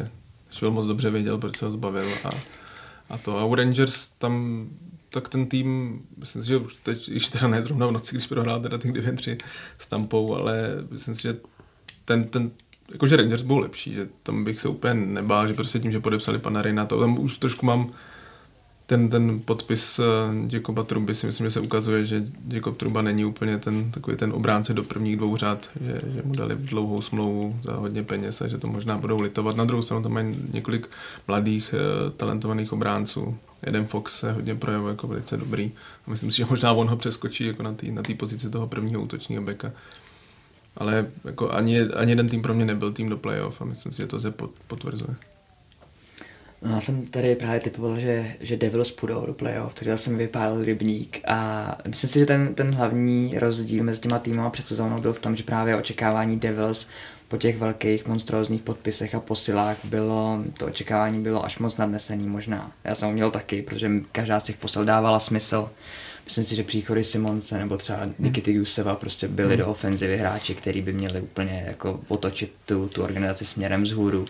Nashville 0.47 0.73
moc 0.73 0.85
dobře 0.85 1.09
věděl, 1.09 1.37
proč 1.37 1.57
se 1.57 1.65
ho 1.65 1.71
zbavil 1.71 2.09
a, 2.23 2.29
a 3.09 3.17
to. 3.17 3.37
A 3.37 3.45
u 3.45 3.55
Rangers 3.55 4.09
tam 4.09 4.65
tak 5.15 5.29
ten 5.29 5.45
tým, 5.45 6.01
myslím 6.17 6.41
si, 6.41 6.47
že 6.47 6.57
už 6.57 6.75
teď, 6.75 7.09
když 7.09 7.27
teda 7.27 7.47
ne 7.47 7.61
zrovna 7.61 7.87
v 7.87 7.91
noci, 7.91 8.15
když 8.15 8.27
prohrál 8.27 8.61
teda 8.61 8.77
ty 8.77 8.91
2-3 8.91 9.37
s 9.79 9.87
Tampou, 9.87 10.35
ale 10.35 10.61
myslím 10.91 11.15
si, 11.15 11.21
že 11.21 11.37
ten, 12.05 12.23
ten 12.23 12.51
jakože 12.91 13.15
Rangers 13.15 13.41
byl 13.41 13.57
lepší, 13.57 13.93
že 13.93 14.07
tam 14.23 14.43
bych 14.43 14.61
se 14.61 14.69
úplně 14.69 14.93
nebál, 14.93 15.47
že 15.47 15.53
prostě 15.53 15.79
tím, 15.79 15.91
že 15.91 15.99
podepsali 15.99 16.39
pana 16.39 16.61
Reina, 16.61 16.85
to 16.85 16.99
tam 16.99 17.19
už 17.19 17.37
trošku 17.37 17.65
mám 17.65 17.91
ten, 18.85 19.09
ten 19.09 19.41
podpis 19.45 19.99
uh, 19.99 20.05
Jacoba 20.53 20.83
Truby 20.83 21.15
si 21.15 21.27
myslím, 21.27 21.47
že 21.47 21.51
se 21.51 21.59
ukazuje, 21.59 22.05
že 22.05 22.23
Jacob 22.47 22.77
Truba 22.77 23.01
není 23.01 23.25
úplně 23.25 23.57
ten 23.57 23.91
takový 23.91 24.17
ten 24.17 24.31
obránce 24.33 24.73
do 24.73 24.83
prvních 24.83 25.17
dvou 25.17 25.37
řád, 25.37 25.69
že, 25.81 26.01
že 26.13 26.21
mu 26.25 26.33
dali 26.33 26.55
dlouhou 26.55 27.01
smlouvu 27.01 27.59
za 27.63 27.73
hodně 27.73 28.03
peněz 28.03 28.41
a 28.41 28.47
že 28.47 28.57
to 28.57 28.67
možná 28.67 28.97
budou 28.97 29.21
litovat. 29.21 29.55
Na 29.55 29.65
druhou 29.65 29.81
stranu 29.81 30.03
tam 30.03 30.11
mají 30.11 30.35
několik 30.53 30.95
mladých 31.27 31.73
uh, 31.73 32.11
talentovaných 32.11 32.73
obránců. 32.73 33.37
Jeden 33.65 33.87
Fox 33.87 34.19
se 34.19 34.31
hodně 34.31 34.55
projevuje 34.55 34.91
jako 34.91 35.07
velice 35.07 35.37
dobrý. 35.37 35.71
A 36.07 36.11
myslím 36.11 36.31
si, 36.31 36.37
že 36.37 36.45
možná 36.45 36.73
on 36.73 36.87
ho 36.87 36.97
přeskočí 36.97 37.45
jako 37.47 37.63
na 37.63 37.73
té 37.73 37.85
na 37.85 38.01
pozici 38.17 38.49
toho 38.49 38.67
prvního 38.67 39.01
útočního 39.01 39.43
beka. 39.43 39.71
Ale 40.77 41.07
jako 41.25 41.51
ani, 41.51 41.81
ani 41.81 42.11
jeden 42.11 42.27
tým 42.27 42.41
pro 42.41 42.53
mě 42.53 42.65
nebyl 42.65 42.93
tým 42.93 43.09
do 43.09 43.17
playoff 43.17 43.61
a 43.61 43.65
myslím 43.65 43.91
si, 43.91 44.01
že 44.01 44.07
to 44.07 44.19
se 44.19 44.33
potvrzuje. 44.67 45.15
No, 46.61 46.71
já 46.71 46.81
jsem 46.81 47.05
tady 47.05 47.35
právě 47.35 47.59
typoval, 47.59 47.99
že, 47.99 48.35
že 48.39 48.57
Devils 48.57 48.91
půjdou 48.91 49.25
do 49.25 49.33
playoff, 49.33 49.73
takže 49.73 49.97
jsem 49.97 50.17
vypálil 50.17 50.65
rybník 50.65 51.19
a 51.27 51.77
myslím 51.87 52.09
si, 52.09 52.19
že 52.19 52.25
ten, 52.25 52.55
ten 52.55 52.75
hlavní 52.75 53.39
rozdíl 53.39 53.83
mezi 53.83 54.01
těma 54.01 54.19
týmy 54.19 54.41
před 54.51 54.67
sezónou 54.67 54.95
byl 55.01 55.13
v 55.13 55.19
tom, 55.19 55.35
že 55.35 55.43
právě 55.43 55.75
očekávání 55.75 56.39
Devils 56.39 56.87
po 57.27 57.37
těch 57.37 57.57
velkých 57.57 58.07
monstrózních 58.07 58.61
podpisech 58.61 59.15
a 59.15 59.19
posilách 59.19 59.77
bylo, 59.83 60.43
to 60.57 60.65
očekávání 60.65 61.23
bylo 61.23 61.45
až 61.45 61.57
moc 61.57 61.77
nadnesený 61.77 62.27
možná. 62.27 62.71
Já 62.83 62.95
jsem 62.95 63.07
ho 63.07 63.13
měl 63.13 63.31
taky, 63.31 63.61
protože 63.61 63.91
každá 64.11 64.39
z 64.39 64.43
těch 64.43 64.57
posil 64.57 64.85
dávala 64.85 65.19
smysl. 65.19 65.69
Myslím 66.25 66.45
si, 66.45 66.55
že 66.55 66.63
příchody 66.63 67.03
Simonce 67.03 67.57
nebo 67.57 67.77
třeba 67.77 67.99
Nikity 68.19 68.51
Juseva 68.51 68.95
prostě 68.95 69.27
byli 69.27 69.55
hmm. 69.55 69.57
do 69.57 69.67
ofenzivy 69.67 70.17
hráči, 70.17 70.55
kteří 70.55 70.81
by 70.81 70.93
měli 70.93 71.21
úplně 71.21 71.63
jako 71.67 71.99
otočit 72.07 72.53
tu, 72.65 72.87
tu 72.87 73.03
organizaci 73.03 73.45
směrem 73.45 73.83
vzhůru. 73.83 74.25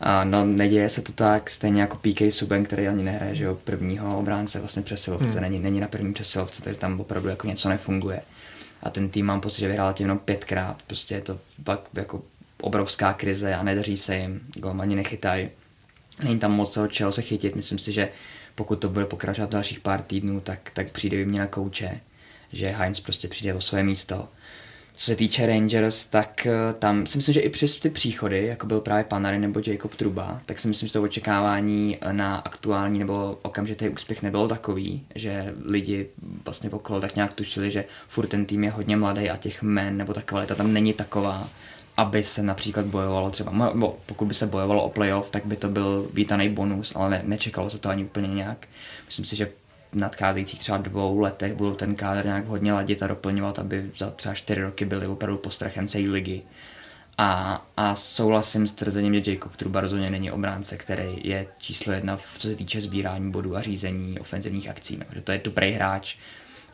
A 0.00 0.24
no, 0.24 0.44
neděje 0.44 0.88
se 0.88 1.02
to 1.02 1.12
tak, 1.12 1.50
stejně 1.50 1.80
jako 1.80 1.96
PK 1.96 2.20
Suben, 2.30 2.64
který 2.64 2.88
ani 2.88 3.02
nehraje, 3.02 3.34
že 3.34 3.44
jo, 3.44 3.58
prvního 3.64 4.18
obránce 4.18 4.58
vlastně 4.60 4.82
přesilovce, 4.82 5.28
hmm. 5.28 5.40
není, 5.40 5.58
není 5.58 5.80
na 5.80 5.88
prvním 5.88 6.14
přesilovce, 6.14 6.62
takže 6.62 6.80
tam 6.80 7.00
opravdu 7.00 7.28
jako 7.28 7.46
něco 7.46 7.68
nefunguje. 7.68 8.20
A 8.82 8.90
ten 8.90 9.08
tým 9.08 9.26
mám 9.26 9.40
pocit, 9.40 9.60
že 9.60 9.68
vyhrál 9.68 9.92
tím 9.92 10.04
jenom 10.04 10.18
pětkrát, 10.18 10.82
prostě 10.86 11.14
je 11.14 11.20
to 11.20 11.38
pak 11.64 11.80
jako 11.94 12.22
obrovská 12.60 13.12
krize 13.12 13.54
a 13.54 13.62
nedaří 13.62 13.96
se 13.96 14.16
jim, 14.16 14.40
golmani 14.54 14.96
nechytají. 14.96 15.48
Není 16.24 16.38
tam 16.38 16.52
moc 16.52 16.74
toho, 16.74 16.88
čeho 16.88 17.12
se 17.12 17.22
chytit, 17.22 17.56
myslím 17.56 17.78
si, 17.78 17.92
že 17.92 18.08
pokud 18.54 18.76
to 18.76 18.88
bude 18.88 19.06
pokračovat 19.06 19.50
dalších 19.50 19.80
pár 19.80 20.02
týdnů, 20.02 20.40
tak, 20.40 20.70
tak 20.74 20.90
přijde 20.90 21.16
výměna 21.16 21.46
kouče, 21.46 22.00
že 22.52 22.66
Heinz 22.66 23.00
prostě 23.00 23.28
přijde 23.28 23.54
o 23.54 23.60
své 23.60 23.82
místo 23.82 24.28
co 25.00 25.06
se 25.06 25.16
týče 25.16 25.46
Rangers, 25.46 26.06
tak 26.06 26.46
eh, 26.46 26.52
tam 26.78 27.06
si 27.06 27.18
myslím, 27.18 27.32
že 27.32 27.40
i 27.40 27.48
přes 27.48 27.76
ty 27.76 27.90
příchody, 27.90 28.46
jako 28.46 28.66
byl 28.66 28.80
právě 28.80 29.04
Panary 29.04 29.38
nebo 29.38 29.60
Jacob 29.66 29.94
Truba, 29.94 30.40
tak 30.46 30.60
si 30.60 30.68
myslím, 30.68 30.86
že 30.86 30.92
to 30.92 31.02
očekávání 31.02 31.98
na 32.12 32.36
aktuální 32.36 32.98
nebo 32.98 33.38
okamžitý 33.42 33.88
úspěch 33.88 34.22
nebylo 34.22 34.48
takový, 34.48 35.04
že 35.14 35.54
lidi 35.64 36.06
vlastně 36.44 36.70
okolo 36.70 37.00
tak 37.00 37.16
nějak 37.16 37.32
tušili, 37.32 37.70
že 37.70 37.84
furt 38.08 38.26
ten 38.26 38.46
tým 38.46 38.64
je 38.64 38.70
hodně 38.70 38.96
mladý 38.96 39.30
a 39.30 39.36
těch 39.36 39.62
men 39.62 39.96
nebo 39.96 40.14
ta 40.14 40.22
kvalita 40.22 40.54
tam 40.54 40.72
není 40.72 40.92
taková, 40.92 41.48
aby 41.96 42.22
se 42.22 42.42
například 42.42 42.86
bojovalo 42.86 43.30
třeba, 43.30 43.72
bo 43.74 43.98
pokud 44.06 44.24
by 44.24 44.34
se 44.34 44.46
bojovalo 44.46 44.84
o 44.84 44.90
playoff, 44.90 45.30
tak 45.30 45.46
by 45.46 45.56
to 45.56 45.68
byl 45.68 46.08
vítaný 46.14 46.48
bonus, 46.48 46.92
ale 46.94 47.10
ne, 47.10 47.22
nečekalo 47.24 47.70
se 47.70 47.78
to 47.78 47.88
ani 47.88 48.04
úplně 48.04 48.28
nějak. 48.28 48.66
Myslím 49.06 49.24
si, 49.24 49.36
že 49.36 49.50
nadcházejících 49.92 50.60
třeba 50.60 50.78
dvou 50.78 51.18
letech 51.18 51.54
budou 51.54 51.74
ten 51.74 51.94
kádr 51.94 52.24
nějak 52.24 52.46
hodně 52.46 52.72
ladit 52.72 53.02
a 53.02 53.06
doplňovat, 53.06 53.58
aby 53.58 53.90
za 53.98 54.10
třeba 54.10 54.34
čtyři 54.34 54.62
roky 54.62 54.84
byli 54.84 55.06
opravdu 55.06 55.38
postrachem 55.38 55.88
celé 55.88 56.04
ligy. 56.04 56.42
A, 57.18 57.66
a 57.76 57.94
souhlasím 57.94 58.66
s 58.66 58.72
tvrzením, 58.72 59.24
že 59.24 59.32
Jacob 59.32 59.56
Truba 59.56 59.80
rozhodně 59.80 60.10
není 60.10 60.30
obránce, 60.30 60.76
který 60.76 61.20
je 61.24 61.46
číslo 61.58 61.92
jedna, 61.92 62.18
co 62.38 62.48
se 62.48 62.56
týče 62.56 62.80
sbírání 62.80 63.30
bodů 63.30 63.56
a 63.56 63.60
řízení 63.60 64.18
ofenzivních 64.18 64.68
akcí. 64.68 64.96
No, 64.96 65.04
že 65.14 65.20
to 65.20 65.32
je 65.32 65.40
dobrý 65.44 65.72
hráč, 65.72 66.16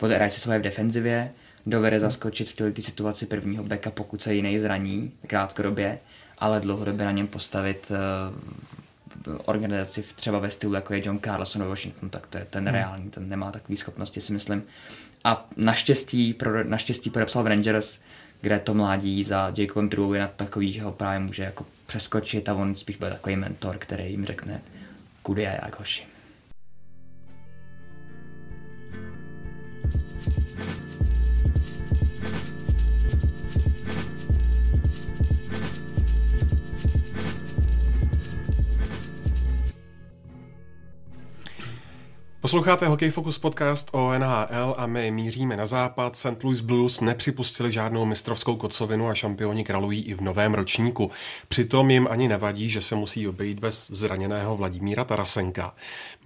hraje 0.03 0.31
si 0.31 0.41
svoje 0.41 0.59
v 0.59 0.63
defenzivě, 0.63 1.33
dovede 1.67 2.01
zaskočit 2.01 2.51
v 2.51 2.57
této 2.57 2.83
situaci 2.83 3.27
prvního 3.27 3.65
beka, 3.65 3.91
pokud 3.91 4.23
se 4.23 4.35
jiný 4.35 4.59
zraní 4.59 5.13
krátkodobě, 5.27 5.99
ale 6.39 6.61
dlouhodobě 6.61 7.07
na 7.07 7.13
něm 7.13 7.27
postavit 7.27 7.91
uh, 7.91 7.97
organizaci 9.45 10.05
třeba 10.17 10.39
ve 10.39 10.51
stylu, 10.51 10.75
jako 10.75 10.95
je 10.95 11.07
John 11.07 11.19
Carlson 11.19 11.63
ve 11.63 11.69
Washington, 11.69 12.11
tak 12.11 12.27
to 12.27 12.39
je 12.39 12.45
ten 12.45 12.65
hmm. 12.65 12.75
reální, 12.75 13.11
ten 13.11 13.29
nemá 13.29 13.53
takové 13.53 13.77
schopnosti, 13.77 14.21
si 14.21 14.33
myslím. 14.33 14.63
A 15.25 15.49
naštěstí, 15.57 16.35
pro, 16.35 16.65
naštěstí 16.65 17.11
podepsal 17.11 17.43
v 17.43 17.47
Rangers, 17.47 17.99
kde 18.41 18.59
to 18.59 18.75
mládí 18.75 19.25
za 19.25 19.53
Jacobem 19.57 19.89
Trubou 19.89 20.13
na 20.13 20.29
takový, 20.29 20.73
že 20.73 20.83
ho 20.83 20.93
právě 20.93 21.19
může 21.19 21.43
jako 21.43 21.67
přeskočit 21.87 22.49
a 22.49 22.55
on 22.55 22.75
spíš 22.75 22.97
bude 22.97 23.11
takový 23.11 23.37
mentor, 23.37 23.77
který 23.79 24.11
jim 24.11 24.25
řekne, 24.25 24.61
kudy 25.23 25.47
a 25.47 25.51
jak 25.51 25.79
hoši. 25.79 26.07
Posloucháte 42.47 42.87
Hockey 42.87 43.11
Focus 43.11 43.39
podcast 43.39 43.89
o 43.93 44.19
NHL 44.19 44.75
a 44.77 44.87
my 44.87 45.11
míříme 45.11 45.57
na 45.57 45.67
západ. 45.67 46.17
St. 46.17 46.45
Louis 46.45 46.61
Blues 46.61 47.01
nepřipustili 47.01 47.73
žádnou 47.73 48.05
mistrovskou 48.05 48.57
kocovinu 48.57 49.09
a 49.09 49.15
šampioni 49.15 49.65
kralují 49.65 50.05
i 50.05 50.15
v 50.15 50.21
novém 50.21 50.55
ročníku. 50.55 51.11
Přitom 51.49 51.91
jim 51.91 52.09
ani 52.11 52.29
nevadí, 52.29 52.71
že 52.71 52.83
se 52.83 52.95
musí 52.95 53.29
obejít 53.29 53.61
bez 53.61 53.91
zraněného 53.91 54.57
Vladimíra 54.57 55.05
Tarasenka. 55.05 55.75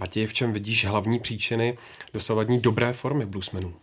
Matěj, 0.01 0.27
v 0.27 0.33
čem 0.33 0.53
vidíš 0.53 0.85
hlavní 0.85 1.19
příčiny 1.19 1.79
dosavadní 2.15 2.61
dobré 2.61 2.93
formy 2.93 3.27
Bluesmenů? 3.27 3.75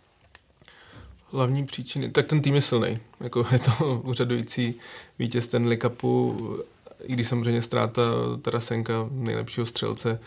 Hlavní 1.32 1.66
příčiny, 1.66 2.10
tak 2.10 2.28
ten 2.28 2.42
tým 2.42 2.56
je 2.56 2.62
silný. 2.62 3.00
Jako 3.20 3.48
je 3.52 3.60
to 3.60 4.02
úřadující 4.04 4.76
vítěz 5.20 5.46
Stanley 5.46 5.78
Cupu, 5.78 6.38
i 7.04 7.14
když 7.14 7.28
samozřejmě 7.28 7.62
ztráta 7.62 8.02
Tarasenka, 8.42 8.94
nejlepšího 9.12 9.66
střelce, 9.66 10.20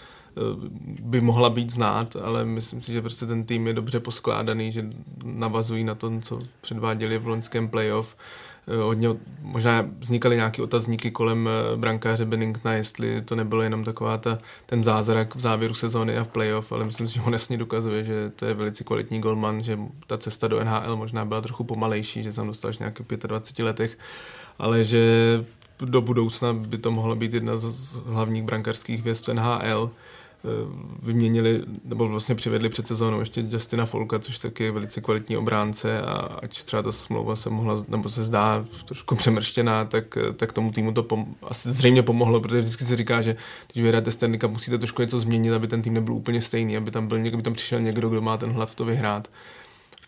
by 1.03 1.21
mohla 1.21 1.51
být 1.51 1.71
znát, 1.71 2.17
ale 2.23 2.45
myslím 2.45 2.81
si, 2.81 2.93
že 2.93 3.01
prostě 3.01 3.27
ten 3.27 3.45
tým 3.45 3.67
je 3.67 3.73
dobře 3.73 4.01
poskládaný, 4.01 4.73
že 4.73 4.91
navazují 5.25 5.85
na 5.85 5.95
to, 5.95 6.21
co 6.21 6.39
předváděli 6.61 7.19
v 7.19 7.29
loňském 7.29 7.69
playoff. 7.69 8.17
Eh, 8.69 8.77
hodně, 8.77 9.09
možná 9.43 9.89
vznikaly 9.99 10.37
nějaké 10.37 10.63
otazníky 10.63 11.11
kolem 11.11 11.49
eh, 11.49 11.77
brankáře 11.77 12.25
Benningtona, 12.25 12.75
jestli 12.75 13.23
to 13.23 13.37
nebylo 13.37 13.63
jenom 13.63 13.85
taková 13.85 14.19
ta, 14.19 14.39
ten 14.67 14.83
zázrak 14.83 15.35
v 15.35 15.41
závěru 15.41 15.75
sezóny 15.75 16.19
a 16.19 16.25
v 16.25 16.29
playoff, 16.29 16.73
ale 16.73 16.85
myslím 16.85 17.07
si, 17.07 17.15
že 17.15 17.21
on 17.21 17.33
jasně 17.33 17.59
dokazuje, 17.59 18.05
že 18.05 18.31
to 18.37 18.47
je 18.47 18.55
velice 18.55 18.85
kvalitní 18.85 19.21
golman, 19.21 19.63
že 19.63 19.79
ta 20.07 20.19
cesta 20.19 20.49
do 20.49 20.65
NHL 20.65 20.97
možná 20.97 21.25
byla 21.25 21.41
trochu 21.41 21.65
pomalejší, 21.65 22.23
že 22.23 22.33
jsem 22.33 22.47
dostal 22.47 22.69
až 22.69 22.79
nějakých 22.79 23.07
25 23.07 23.65
letech, 23.65 23.99
ale 24.59 24.85
že 24.85 25.01
do 25.81 26.01
budoucna 26.01 26.53
by 26.53 26.79
to 26.79 26.91
mohla 26.91 27.15
být 27.15 27.35
jedna 27.35 27.57
z 27.57 27.95
hlavních 27.95 28.43
brankářských 28.43 29.03
v 29.03 29.29
NHL 29.33 29.91
Eh, 29.91 30.10
vyměnili, 31.03 31.63
nebo 31.85 32.09
vlastně 32.09 32.35
přivedli 32.35 32.69
před 32.69 32.87
sezónou 32.87 33.21
ještě 33.21 33.45
Justina 33.49 33.87
Folka, 33.87 34.19
což 34.19 34.39
taky 34.39 34.65
je 34.65 34.71
velice 34.71 35.01
kvalitní 35.01 35.37
obránce 35.37 36.03
a 36.03 36.13
ať 36.43 36.65
třeba 36.65 36.83
ta 36.83 36.93
smlouva 36.93 37.37
se 37.37 37.51
mohla, 37.51 37.85
nebo 37.89 38.09
se 38.09 38.23
zdá 38.23 38.65
trošku 38.85 39.17
přemrštěná, 39.17 39.85
tak, 39.85 40.19
tak 40.37 40.53
tomu 40.53 40.71
týmu 40.71 40.93
to 40.93 41.03
pom- 41.03 41.27
asi 41.43 41.73
zřejmě 41.73 42.03
pomohlo, 42.03 42.41
protože 42.41 42.61
vždycky 42.61 42.85
se 42.85 42.97
říká, 42.97 43.23
že 43.23 43.37
když 43.73 43.83
vyhráte 43.83 44.11
Stanley 44.11 44.39
musíte 44.47 44.79
trošku 44.79 45.03
něco 45.03 45.21
změnit, 45.21 45.53
aby 45.53 45.69
ten 45.69 45.83
tým 45.83 45.95
nebyl 45.95 46.15
úplně 46.15 46.43
stejný, 46.43 46.77
aby 46.77 46.91
tam 46.91 47.09
byl 47.09 47.19
někdo, 47.19 47.37
aby 47.37 47.43
tam 47.43 47.53
přišel 47.53 47.81
někdo, 47.81 48.09
kdo 48.09 48.21
má 48.21 48.37
ten 48.37 48.51
hlad 48.51 48.75
to 48.75 48.85
vyhrát. 48.85 49.29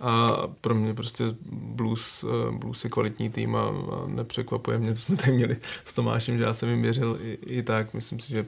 A 0.00 0.32
pro 0.60 0.74
mě 0.74 0.94
prostě 0.94 1.24
Blues, 1.52 2.24
eh, 2.24 2.50
Blues 2.58 2.84
je 2.84 2.90
kvalitní 2.90 3.30
tým 3.30 3.56
a, 3.56 3.62
a 3.62 3.72
nepřekvapuje 4.06 4.78
mě, 4.78 4.94
to 4.94 5.00
jsme 5.00 5.16
tady 5.16 5.32
měli 5.32 5.56
s 5.84 5.94
Tomášem, 5.94 6.38
že 6.38 6.44
já 6.44 6.52
jsem 6.52 6.68
jim 6.68 6.82
věřil 6.82 7.18
i, 7.22 7.38
i 7.46 7.62
tak. 7.62 7.94
Myslím 7.94 8.20
si, 8.20 8.32
že 8.32 8.46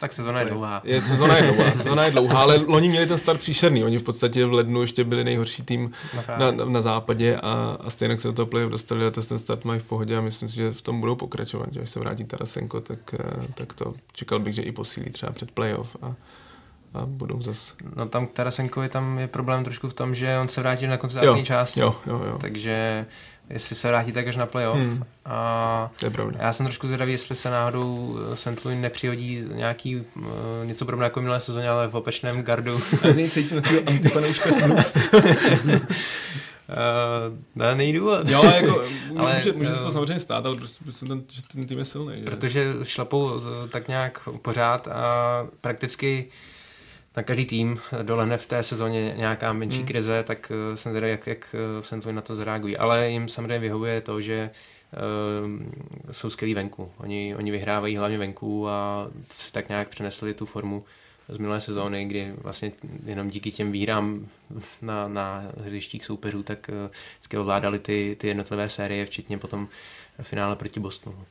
tak 0.00 0.12
sezona 0.12 0.40
je 0.40 0.46
dlouhá. 0.46 0.80
Je, 0.84 1.02
sezona 1.02 1.36
je 1.36 1.42
dlouhá, 1.42 1.70
sezona 1.70 2.04
je 2.04 2.10
dlouhá, 2.10 2.42
ale 2.42 2.56
loni 2.56 2.88
měli 2.88 3.06
ten 3.06 3.18
start 3.18 3.40
příšerný. 3.40 3.84
Oni 3.84 3.98
v 3.98 4.02
podstatě 4.02 4.46
v 4.46 4.52
lednu 4.52 4.82
ještě 4.82 5.04
byli 5.04 5.24
nejhorší 5.24 5.62
tým 5.62 5.92
No 6.14 6.22
na, 6.38 6.50
na, 6.50 6.64
na 6.64 6.82
západě 6.82 7.36
a, 7.36 7.76
a 7.80 7.90
stejně 7.90 8.18
se 8.18 8.28
do 8.28 8.34
toho 8.34 8.46
playoff 8.46 8.72
dostali 8.72 9.06
a 9.06 9.10
ten 9.10 9.38
start 9.38 9.64
mají 9.64 9.80
v 9.80 9.84
pohodě 9.84 10.16
a 10.16 10.20
myslím 10.20 10.48
si, 10.48 10.56
že 10.56 10.72
v 10.72 10.82
tom 10.82 11.00
budou 11.00 11.16
pokračovat. 11.16 11.68
Že 11.72 11.80
až 11.80 11.90
se 11.90 12.00
vrátí 12.00 12.24
Tarasenko, 12.24 12.80
tak, 12.80 12.98
eh, 13.14 13.46
tak 13.54 13.72
to 13.72 13.94
čekal 14.12 14.38
bych, 14.38 14.54
že 14.54 14.62
i 14.62 14.72
posílí 14.72 15.10
třeba 15.10 15.32
před 15.32 15.50
playoff 15.50 15.96
a, 16.02 16.14
a 16.94 17.06
budou 17.06 17.42
zase. 17.42 17.72
No 17.96 18.08
tam 18.08 18.26
k 18.26 18.32
Tarasenkovi 18.32 18.88
tam 18.88 19.18
je 19.18 19.28
problém 19.28 19.64
trošku 19.64 19.88
v 19.88 19.94
tom, 19.94 20.14
že 20.14 20.38
on 20.38 20.48
se 20.48 20.60
vrátí 20.60 20.86
na 20.86 20.96
konci 20.96 21.14
základní 21.14 21.44
části. 21.44 21.80
Jo, 21.80 21.96
jo, 22.06 22.22
jo. 22.26 22.38
Takže 22.40 23.06
jestli 23.50 23.76
se 23.76 23.88
vrátí 23.88 24.12
tak 24.12 24.26
až 24.26 24.36
na 24.36 24.46
playoff. 24.46 24.78
Hmm. 24.78 25.04
A 25.24 25.90
to 26.00 26.06
je 26.06 26.10
pravda. 26.10 26.38
Já 26.42 26.52
jsem 26.52 26.66
trošku 26.66 26.86
zvědavý, 26.86 27.12
jestli 27.12 27.36
se 27.36 27.50
náhodou 27.50 28.18
St. 28.34 28.64
Louis 28.64 28.80
nepřihodí 28.80 29.44
nějaký 29.54 29.96
uh, 29.96 30.24
něco 30.64 30.84
podobného 30.84 31.06
jako 31.06 31.20
minulé 31.20 31.40
sezóně, 31.40 31.68
ale 31.68 31.88
v 31.88 31.96
opačném 31.96 32.42
gardu. 32.42 32.80
Já 33.04 33.12
z 33.12 33.16
něj 33.16 33.30
cítím 33.30 33.62
takového 33.62 33.88
antipanouška 33.88 34.50
Uh, 36.70 37.38
ne, 37.54 37.74
nejdu. 37.74 38.10
Jo, 38.26 38.44
jako, 38.44 38.84
ale, 39.16 39.34
může, 39.34 39.52
může 39.52 39.74
se 39.74 39.82
to 39.82 39.92
samozřejmě 39.92 40.20
stát, 40.20 40.46
ale 40.46 40.56
prostě, 40.56 40.84
prostě 40.84 41.06
ten, 41.06 41.22
že 41.32 41.42
ten 41.52 41.66
tým 41.66 41.78
je 41.78 41.84
silný. 41.84 42.14
Že? 42.18 42.24
Protože 42.24 42.74
šlapou 42.82 43.30
tak 43.68 43.88
nějak 43.88 44.28
pořád 44.42 44.88
a 44.88 45.46
prakticky 45.60 46.26
na 47.20 47.24
každý 47.24 47.46
tým 47.46 47.80
dolehne 48.02 48.36
v 48.36 48.46
té 48.46 48.62
sezóně 48.62 49.14
nějaká 49.16 49.52
menší 49.52 49.78
hmm. 49.78 49.86
krize, 49.86 50.24
tak 50.26 50.52
jsem 50.74 50.92
teda 50.92 51.06
jak, 51.06 51.26
jak 51.26 51.54
jsem 51.80 52.00
to 52.00 52.12
na 52.12 52.22
to 52.22 52.36
zareagují. 52.36 52.76
Ale 52.76 53.10
jim 53.10 53.28
samozřejmě 53.28 53.58
vyhovuje 53.58 54.00
to, 54.00 54.20
že 54.20 54.50
uh, 54.50 56.12
jsou 56.12 56.30
skvělí 56.30 56.54
venku. 56.54 56.92
Oni, 56.98 57.34
oni 57.36 57.50
vyhrávají 57.50 57.96
hlavně 57.96 58.18
venku 58.18 58.68
a 58.68 59.10
tak 59.52 59.68
nějak 59.68 59.88
přenesli 59.88 60.34
tu 60.34 60.46
formu 60.46 60.84
z 61.28 61.38
minulé 61.38 61.60
sezóny, 61.60 62.04
kdy 62.04 62.32
vlastně 62.36 62.72
jenom 63.06 63.30
díky 63.30 63.52
těm 63.52 63.72
výhrám 63.72 64.26
na, 64.82 65.08
na 65.08 65.44
hřištích 65.64 66.04
soupeřů, 66.04 66.42
tak 66.42 66.70
vždycky 67.18 67.38
ovládali 67.38 67.78
ty, 67.78 68.16
ty 68.20 68.28
jednotlivé 68.28 68.68
série, 68.68 69.06
včetně 69.06 69.38
potom 69.38 69.68
finále 70.22 70.56
proti 70.56 70.80
Bostonu. 70.80 71.24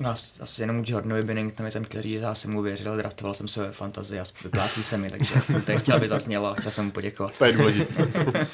No, 0.00 0.14
asi 0.40 0.62
jenom 0.62 0.84
Jordanovi 0.86 1.22
Binningtonovi 1.22 1.72
jsem 1.72 1.86
že 2.02 2.16
já 2.16 2.34
jsem 2.34 2.52
mu 2.52 2.62
věřil, 2.62 2.96
draftoval 2.96 3.34
jsem 3.34 3.48
se 3.48 3.62
ve 3.62 3.72
fantazii 3.72 4.20
a 4.20 4.24
vyplácí 4.42 4.82
se 4.82 4.98
mi, 4.98 5.10
takže 5.10 5.40
jsem 5.40 5.62
to 5.62 5.78
chtěl, 5.78 5.96
aby 5.96 6.08
zaznělo 6.08 6.46
a 6.46 6.54
chtěl 6.54 6.70
jsem 6.70 6.84
mu 6.84 6.90
poděkovat. 6.90 7.38
To 7.38 7.44
je 7.44 7.52
důležité. 7.52 8.04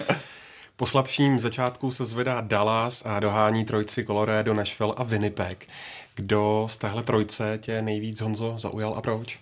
Po 0.80 0.86
slabším 0.86 1.40
začátku 1.40 1.92
se 1.92 2.04
zvedá 2.04 2.40
Dallas 2.40 3.02
a 3.06 3.20
dohání 3.20 3.64
trojci 3.64 4.04
Colorado, 4.04 4.54
Nashville 4.54 4.94
a 4.96 5.02
Winnipeg. 5.02 5.66
Kdo 6.14 6.66
z 6.70 6.78
téhle 6.78 7.02
trojce 7.02 7.58
tě 7.62 7.82
nejvíc, 7.82 8.20
Honzo, 8.20 8.54
zaujal 8.58 8.94
a 8.94 9.00
proč? 9.00 9.38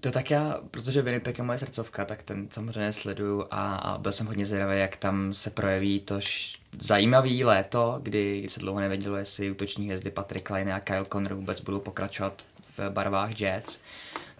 To 0.00 0.10
tak 0.10 0.30
já, 0.30 0.60
protože 0.70 1.02
Winnipeg 1.02 1.38
je 1.38 1.44
moje 1.44 1.58
srdcovka, 1.58 2.04
tak 2.04 2.22
ten 2.22 2.48
samozřejmě 2.50 2.92
sleduju 2.92 3.44
a, 3.50 3.76
a 3.76 3.98
byl 3.98 4.12
jsem 4.12 4.26
hodně 4.26 4.46
zvědavý, 4.46 4.78
jak 4.78 4.96
tam 4.96 5.34
se 5.34 5.50
projeví 5.50 6.00
to 6.00 6.16
š... 6.16 6.58
zajímavý 6.80 7.44
léto, 7.44 8.00
kdy 8.02 8.46
se 8.48 8.60
dlouho 8.60 8.80
nevědělo, 8.80 9.16
jestli 9.16 9.50
útoční 9.50 9.84
hvězdy 9.84 10.10
Patrick 10.10 10.50
Line 10.50 10.74
a 10.74 10.80
Kyle 10.80 11.04
Connor 11.04 11.34
vůbec 11.34 11.60
budou 11.60 11.80
pokračovat 11.80 12.42
v 12.78 12.90
barvách 12.90 13.40
Jets. 13.40 13.80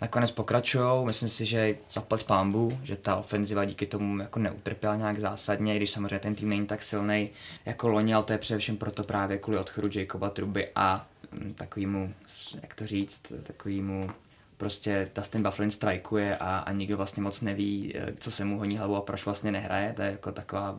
Nakonec 0.00 0.30
pokračují, 0.30 1.04
myslím 1.06 1.28
si, 1.28 1.46
že 1.46 1.76
zaplať 1.90 2.24
pámbu, 2.24 2.78
že 2.82 2.96
ta 2.96 3.16
ofenziva 3.16 3.64
díky 3.64 3.86
tomu 3.86 4.18
jako 4.18 4.38
neutrpěla 4.38 4.96
nějak 4.96 5.20
zásadně, 5.20 5.76
když 5.76 5.90
samozřejmě 5.90 6.18
ten 6.18 6.34
tým 6.34 6.48
není 6.48 6.66
tak 6.66 6.82
silný 6.82 7.30
jako 7.66 7.88
loni, 7.88 8.14
ale 8.14 8.24
to 8.24 8.32
je 8.32 8.38
především 8.38 8.76
proto 8.76 9.02
právě 9.02 9.38
kvůli 9.38 9.58
odchodu 9.58 9.88
Jacoba 9.94 10.30
Truby 10.30 10.68
a 10.74 11.06
mm, 11.32 11.54
takovýmu, 11.54 12.14
jak 12.62 12.74
to 12.74 12.86
říct, 12.86 13.32
takovýmu 13.42 14.10
prostě 14.56 15.10
Dustin 15.14 15.42
Bufflin 15.42 15.70
strajkuje 15.70 16.36
a, 16.36 16.58
a 16.58 16.72
nikdo 16.72 16.96
vlastně 16.96 17.22
moc 17.22 17.40
neví, 17.40 17.92
eh, 17.96 18.14
co 18.20 18.30
se 18.30 18.44
mu 18.44 18.58
honí 18.58 18.78
hlavu 18.78 18.96
a 18.96 19.00
proč 19.00 19.24
vlastně 19.24 19.52
nehraje. 19.52 19.92
To 19.92 20.02
je 20.02 20.10
jako 20.10 20.32
taková 20.32 20.78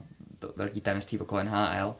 velký 0.55 0.81
tajemství 0.81 1.19
okolo 1.19 1.43
NHL. 1.43 1.95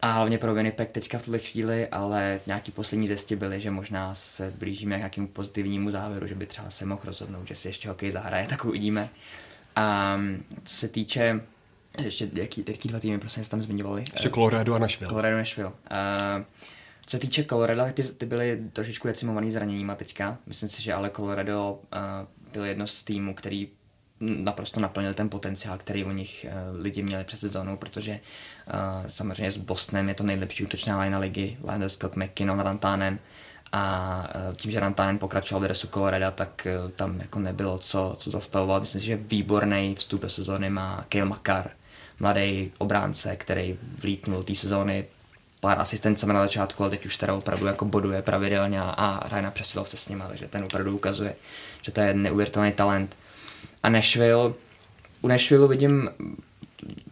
A 0.00 0.12
hlavně 0.12 0.38
pro 0.38 0.54
Winnipeg 0.54 0.90
teďka 0.90 1.18
v 1.18 1.22
tuhle 1.22 1.38
chvíli, 1.38 1.88
ale 1.88 2.40
nějaký 2.46 2.72
poslední 2.72 3.08
zesti 3.08 3.36
byly, 3.36 3.60
že 3.60 3.70
možná 3.70 4.14
se 4.14 4.52
blížíme 4.58 4.96
k 4.96 4.98
nějakému 4.98 5.28
pozitivnímu 5.28 5.90
závěru, 5.90 6.26
že 6.26 6.34
by 6.34 6.46
třeba 6.46 6.70
se 6.70 6.84
mohl 6.84 7.00
rozhodnout, 7.04 7.48
že 7.48 7.56
si 7.56 7.68
ještě 7.68 7.88
hokej 7.88 8.10
zahraje, 8.10 8.46
tak 8.46 8.64
uvidíme. 8.64 9.08
A 9.76 10.16
co 10.64 10.74
se 10.74 10.88
týče 10.88 11.40
ještě 12.04 12.30
jaký, 12.32 12.64
jaký 12.68 12.88
dva 12.88 13.00
týmy 13.00 13.18
prostě 13.18 13.40
tam 13.42 13.62
zmiňovali? 13.62 14.04
Ještě 14.12 14.30
Colorado 14.30 14.74
a 14.74 14.78
Nashville. 14.78 15.08
Colorado 15.08 15.36
a 15.36 15.38
Nashville. 15.38 15.68
Uh, 15.70 16.44
co 17.06 17.10
se 17.10 17.18
týče 17.18 17.44
Colorado, 17.44 17.92
ty, 17.92 18.02
ty 18.02 18.26
byly 18.26 18.62
trošičku 18.72 19.08
decimovaný 19.08 19.52
zraněníma 19.52 19.94
teďka. 19.94 20.38
Myslím 20.46 20.68
si, 20.68 20.82
že 20.82 20.94
ale 20.94 21.10
Colorado 21.10 21.72
uh, 21.72 22.52
byl 22.52 22.64
jedno 22.64 22.86
z 22.86 23.04
týmů, 23.04 23.34
který 23.34 23.68
naprosto 24.20 24.80
naplnil 24.80 25.14
ten 25.14 25.28
potenciál, 25.28 25.78
který 25.78 26.04
u 26.04 26.10
nich 26.10 26.46
uh, 26.48 26.80
lidi 26.80 27.02
měli 27.02 27.24
před 27.24 27.36
sezónou, 27.36 27.76
protože 27.76 28.12
uh, 28.12 29.08
samozřejmě 29.08 29.52
s 29.52 29.56
Bostonem 29.56 30.08
je 30.08 30.14
to 30.14 30.24
nejlepší 30.24 30.64
útočná 30.64 31.00
line 31.00 31.18
ligy, 31.18 31.56
Landeskog, 31.62 32.16
McKinnon, 32.16 32.60
Rantanen 32.60 33.18
a 33.72 34.24
uh, 34.48 34.56
tím, 34.56 34.70
že 34.70 34.80
Rantanen 34.80 35.18
pokračoval 35.18 35.60
v 35.60 35.64
dresu 35.64 35.88
Colorado, 35.88 36.30
tak 36.34 36.66
uh, 36.84 36.90
tam 36.90 37.20
jako 37.20 37.38
nebylo 37.38 37.78
co, 37.78 38.14
co 38.18 38.30
zastavovat. 38.30 38.80
Myslím 38.80 39.00
si, 39.00 39.06
že 39.06 39.16
výborný 39.16 39.94
vstup 39.94 40.22
do 40.22 40.30
sezóny 40.30 40.70
má 40.70 41.04
Kale 41.08 41.24
Makar, 41.24 41.70
mladý 42.20 42.72
obránce, 42.78 43.36
který 43.36 43.78
vlítnul 43.98 44.42
té 44.42 44.54
sezóny 44.54 45.04
pár 45.60 45.80
asistencemi 45.80 46.32
na 46.32 46.42
začátku, 46.42 46.82
ale 46.82 46.90
teď 46.90 47.06
už 47.06 47.16
teda 47.16 47.34
opravdu 47.34 47.66
jako 47.66 47.84
boduje 47.84 48.22
pravidelně 48.22 48.80
a 48.80 49.22
hraje 49.26 49.42
na 49.42 49.50
přesilovce 49.50 49.96
s 49.96 50.08
nimi, 50.08 50.22
takže 50.28 50.48
ten 50.48 50.64
opravdu 50.64 50.94
ukazuje, 50.94 51.34
že 51.82 51.92
to 51.92 52.00
je 52.00 52.14
neuvěřitelný 52.14 52.72
talent. 52.72 53.16
A 53.86 53.88
Nashville, 53.88 54.52
u 55.22 55.28
Nashville 55.28 55.68
vidím 55.68 56.10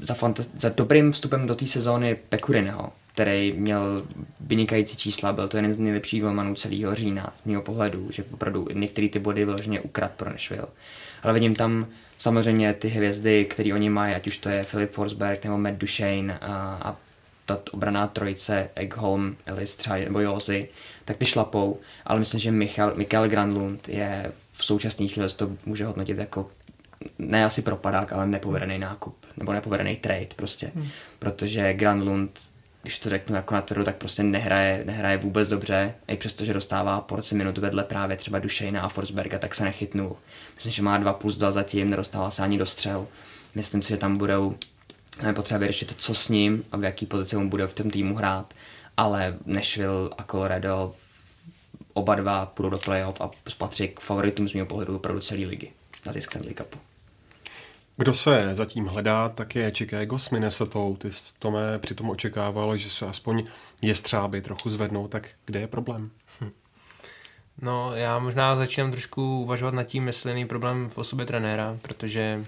za, 0.01 0.15
fanta- 0.15 0.45
za 0.57 0.69
dobrým 0.69 1.13
vstupem 1.13 1.47
do 1.47 1.55
té 1.55 1.67
sezóny 1.67 2.17
Pekurineho, 2.29 2.93
který 3.13 3.53
měl 3.53 4.07
vynikající 4.41 4.97
čísla, 4.97 5.33
byl 5.33 5.49
to 5.49 5.57
jeden 5.57 5.75
z 5.75 5.79
nejlepších 5.79 6.23
golmanů 6.23 6.55
celého 6.55 6.95
října, 6.95 7.33
z 7.43 7.47
mého 7.47 7.63
pohledu, 7.63 8.09
že 8.11 8.25
opravdu 8.33 8.69
některé 8.73 9.09
ty 9.09 9.19
body 9.19 9.45
vyloženě 9.45 9.81
ukrad 9.81 10.11
pro 10.11 10.31
Nashville. 10.31 10.67
Ale 11.23 11.33
vidím 11.33 11.55
tam 11.55 11.87
samozřejmě 12.19 12.75
ty 12.75 12.89
hvězdy, 12.89 13.45
které 13.45 13.75
oni 13.75 13.91
mají, 13.91 14.15
ať 14.15 14.27
už 14.27 14.39
to 14.39 14.49
je 14.49 14.63
Filip 14.63 14.93
Forsberg 14.93 15.45
nebo 15.45 15.59
Matt 15.59 15.79
Duchesne 15.79 16.39
a, 16.39 16.79
a 16.83 16.97
ta 17.47 17.61
obraná 17.71 18.07
trojice, 18.07 18.71
Eggholm, 18.75 19.37
Ellis 19.47 19.77
třeba, 19.77 19.97
nebo 19.97 20.21
Jozy, 20.21 20.69
tak 21.05 21.17
ty 21.17 21.25
šlapou, 21.25 21.81
ale 22.07 22.19
myslím, 22.19 22.41
že 22.41 22.51
Michal, 22.51 22.93
Michael 22.97 23.29
Grandlund 23.29 23.89
je 23.89 24.33
v 24.57 24.65
současné 24.65 25.09
chvíli 25.09 25.29
to 25.37 25.51
může 25.67 25.87
hodnotit 25.87 26.19
jako 26.19 26.51
ne 27.19 27.45
asi 27.45 27.63
propadák, 27.63 28.13
ale 28.13 28.27
nepovedený 28.27 28.79
nákup, 28.79 29.17
nebo 29.37 29.53
nepovedený 29.53 29.97
trade 29.97 30.29
prostě, 30.37 30.71
hmm. 30.75 30.89
protože 31.19 31.75
Grandlund 31.75 32.41
když 32.85 32.99
to 32.99 33.11
řeknu 33.11 33.37
jako 33.37 33.55
na 33.55 33.63
tvrdu, 33.63 33.85
tak 33.85 33.97
prostě 33.97 34.23
nehraje, 34.23 34.83
nehraje 34.87 35.17
vůbec 35.17 35.49
dobře, 35.49 35.95
i 36.09 36.17
přesto, 36.17 36.45
že 36.45 36.55
dostává 36.55 37.01
porci 37.01 37.35
minut 37.35 37.59
vedle 37.59 37.85
právě 37.85 38.17
třeba 38.17 38.39
Dušejna 38.39 38.83
a 38.83 38.89
Forsberga, 38.89 39.39
tak 39.39 39.55
se 39.55 39.65
nechytnul. 39.65 40.17
Myslím, 40.55 40.73
že 40.73 40.83
má 40.83 40.99
2 40.99 41.13
plus 41.13 41.39
2 41.39 41.51
zatím, 41.51 41.91
nedostává 41.91 42.31
se 42.31 42.43
ani 42.43 42.59
do 42.59 42.67
střel. 42.67 43.07
Myslím 43.55 43.83
si, 43.83 43.89
že 43.89 43.97
tam 43.97 44.17
budou 44.17 44.55
je 45.27 45.33
potřeba 45.33 45.59
vyřešit 45.59 45.89
to, 45.89 45.95
co 45.95 46.15
s 46.15 46.29
ním 46.29 46.65
a 46.73 46.77
v 46.77 46.85
jaký 46.85 47.07
pozici 47.07 47.37
mu 47.37 47.51
bude 47.51 47.67
v 47.67 47.75
tom 47.75 47.91
týmu 47.91 48.15
hrát, 48.15 48.55
ale 48.97 49.37
Nashville 49.47 50.11
a 50.19 50.25
Colorado 50.25 50.95
oba 51.93 52.15
dva 52.15 52.47
půjdou 52.47 52.71
do 52.71 52.79
playoff 52.79 53.21
a 53.21 53.31
patří 53.59 53.89
k 53.89 54.01
favoritům 54.01 54.49
z 54.49 54.53
mého 54.53 54.67
pohledu 54.67 54.97
opravdu 54.97 55.21
celé 55.21 55.47
ligy 55.47 55.73
na 56.07 56.13
zisk 56.13 56.31
Stanley 56.31 56.55
Cupu. 56.55 56.79
Kdo 57.97 58.15
se 58.15 58.49
zatím 58.53 58.87
hledá, 58.87 59.29
tak 59.29 59.55
je 59.55 59.71
Chicago 59.71 60.19
s 60.19 60.31
Minnesota. 60.31 60.81
Ty 60.99 61.09
Tome 61.39 61.79
přitom 61.79 62.11
očekával, 62.11 62.77
že 62.77 62.91
se 62.91 63.07
aspoň 63.07 63.45
je 63.83 63.95
střáby 63.95 64.41
trochu 64.41 64.71
zvednou, 64.71 65.09
tak 65.09 65.29
kde 65.45 65.61
je 65.61 65.67
problém? 65.67 66.11
Hm. 66.41 66.51
No, 67.63 67.95
já 67.95 68.19
možná 68.19 68.57
začínám 68.57 68.91
trošku 68.91 69.41
uvažovat 69.43 69.75
nad 69.75 69.83
tím, 69.83 70.07
jestli 70.07 70.31
není 70.33 70.47
problém 70.47 70.89
v 70.89 70.99
osobě 70.99 71.27
trenéra, 71.27 71.79
protože 71.83 72.45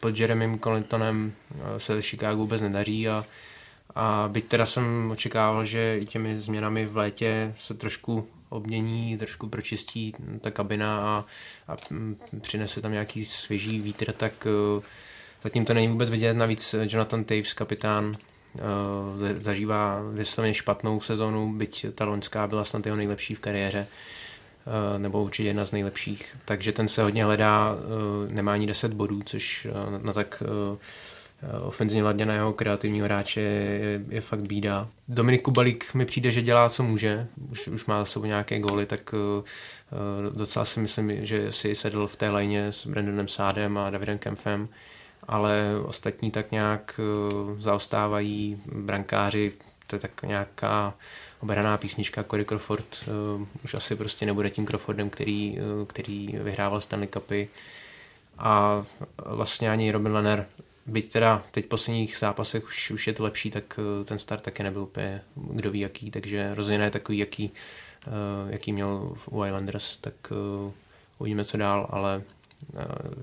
pod 0.00 0.18
Jeremym 0.18 0.58
Collintonem 0.58 1.32
eh, 1.52 1.80
se 1.80 2.02
Chicago 2.02 2.36
vůbec 2.36 2.62
nedaří 2.62 3.08
a, 3.08 3.24
a 3.94 4.28
byť 4.28 4.44
teda 4.44 4.66
jsem 4.66 5.10
očekával, 5.10 5.64
že 5.64 5.98
i 5.98 6.04
těmi 6.04 6.40
změnami 6.40 6.86
v 6.86 6.96
létě 6.96 7.52
se 7.56 7.74
trošku 7.74 8.28
obmění, 8.50 9.18
trošku 9.18 9.48
pročistí 9.48 10.14
ta 10.40 10.50
kabina 10.50 11.00
a, 11.00 11.24
a 11.68 11.76
přinese 12.40 12.80
tam 12.80 12.92
nějaký 12.92 13.24
svěží 13.24 13.80
vítr, 13.80 14.12
tak 14.12 14.46
uh, 14.76 14.82
zatím 15.42 15.64
to 15.64 15.74
není 15.74 15.88
vůbec 15.88 16.10
vidět. 16.10 16.34
Navíc 16.34 16.74
Jonathan 16.82 17.24
Taves, 17.24 17.54
kapitán, 17.54 18.04
uh, 18.54 18.62
zažívá 19.40 20.02
vysloveně 20.12 20.54
špatnou 20.54 21.00
sezonu, 21.00 21.52
byť 21.52 21.86
ta 21.94 22.04
loňská 22.04 22.46
byla 22.46 22.64
snad 22.64 22.86
jeho 22.86 22.96
nejlepší 22.96 23.34
v 23.34 23.40
kariéře. 23.40 23.86
nebo 24.98 25.22
určitě 25.22 25.48
jedna 25.48 25.64
z 25.64 25.72
nejlepších. 25.72 26.36
Takže 26.44 26.72
ten 26.72 26.88
se 26.88 27.02
hodně 27.02 27.24
hledá, 27.24 27.76
nemá 28.28 28.52
ani 28.52 28.66
10 28.66 28.94
bodů, 28.94 29.22
což 29.22 29.66
na 30.02 30.12
tak 30.12 30.42
ofenzivně 31.62 32.02
laděného 32.02 32.52
kreativního 32.52 33.04
hráče 33.04 33.40
je, 33.40 34.04
je 34.08 34.20
fakt 34.20 34.42
bída. 34.42 34.88
Dominik 35.08 35.42
Kubalík 35.42 35.94
mi 35.94 36.04
přijde, 36.04 36.30
že 36.30 36.42
dělá, 36.42 36.68
co 36.68 36.82
může. 36.82 37.26
Už, 37.50 37.68
už 37.68 37.86
má 37.86 37.98
za 37.98 38.04
sebou 38.04 38.26
nějaké 38.26 38.58
góly, 38.58 38.86
tak 38.86 39.12
uh, 39.12 40.36
docela 40.36 40.64
si 40.64 40.80
myslím, 40.80 41.24
že 41.24 41.52
si 41.52 41.74
sedl 41.74 42.06
v 42.06 42.16
té 42.16 42.30
lajně 42.30 42.66
s 42.66 42.86
Brandonem 42.86 43.28
Sádem 43.28 43.78
a 43.78 43.90
Davidem 43.90 44.18
Kempfem, 44.18 44.68
ale 45.28 45.62
ostatní 45.84 46.30
tak 46.30 46.50
nějak 46.50 47.00
uh, 47.16 47.60
zaostávají. 47.60 48.62
Brankáři, 48.72 49.52
to 49.86 49.96
je 49.96 50.00
tak 50.00 50.22
nějaká 50.22 50.94
obraná 51.40 51.76
písnička 51.78 52.24
Cory 52.24 52.44
Crawford 52.44 53.08
uh, 53.38 53.46
už 53.64 53.74
asi 53.74 53.96
prostě 53.96 54.26
nebude 54.26 54.50
tím 54.50 54.66
Crawfordem, 54.66 55.10
který, 55.10 55.58
který 55.86 56.28
vyhrával 56.42 56.80
Stanley 56.80 57.08
Cupy 57.08 57.48
a 58.38 58.84
vlastně 59.26 59.70
ani 59.70 59.92
Robin 59.92 60.12
Lenner 60.12 60.46
Byť 60.90 61.12
teda 61.12 61.42
teď 61.50 61.64
v 61.64 61.68
posledních 61.68 62.16
zápasech 62.16 62.64
už, 62.64 62.90
už 62.90 63.06
je 63.06 63.12
to 63.12 63.22
lepší, 63.22 63.50
tak 63.50 63.78
eh, 63.78 64.04
ten 64.04 64.18
start 64.18 64.42
taky 64.42 64.62
nebyl 64.62 64.82
úplně 64.82 65.22
kdo 65.36 65.70
ví 65.70 65.80
jaký, 65.80 66.10
takže 66.10 66.54
rozhodně 66.54 66.78
ne 66.78 66.90
takový, 66.90 67.18
jaký, 67.18 67.52
eh, 68.06 68.10
jaký 68.52 68.72
měl 68.72 69.12
v 69.14 69.46
Islanders, 69.46 69.96
tak 69.96 70.14
eh, 70.30 70.72
uvidíme 71.18 71.44
co 71.44 71.56
dál, 71.56 71.86
ale 71.90 72.22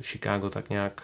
Chicago 0.01 0.49
tak 0.49 0.69
nějak 0.69 1.03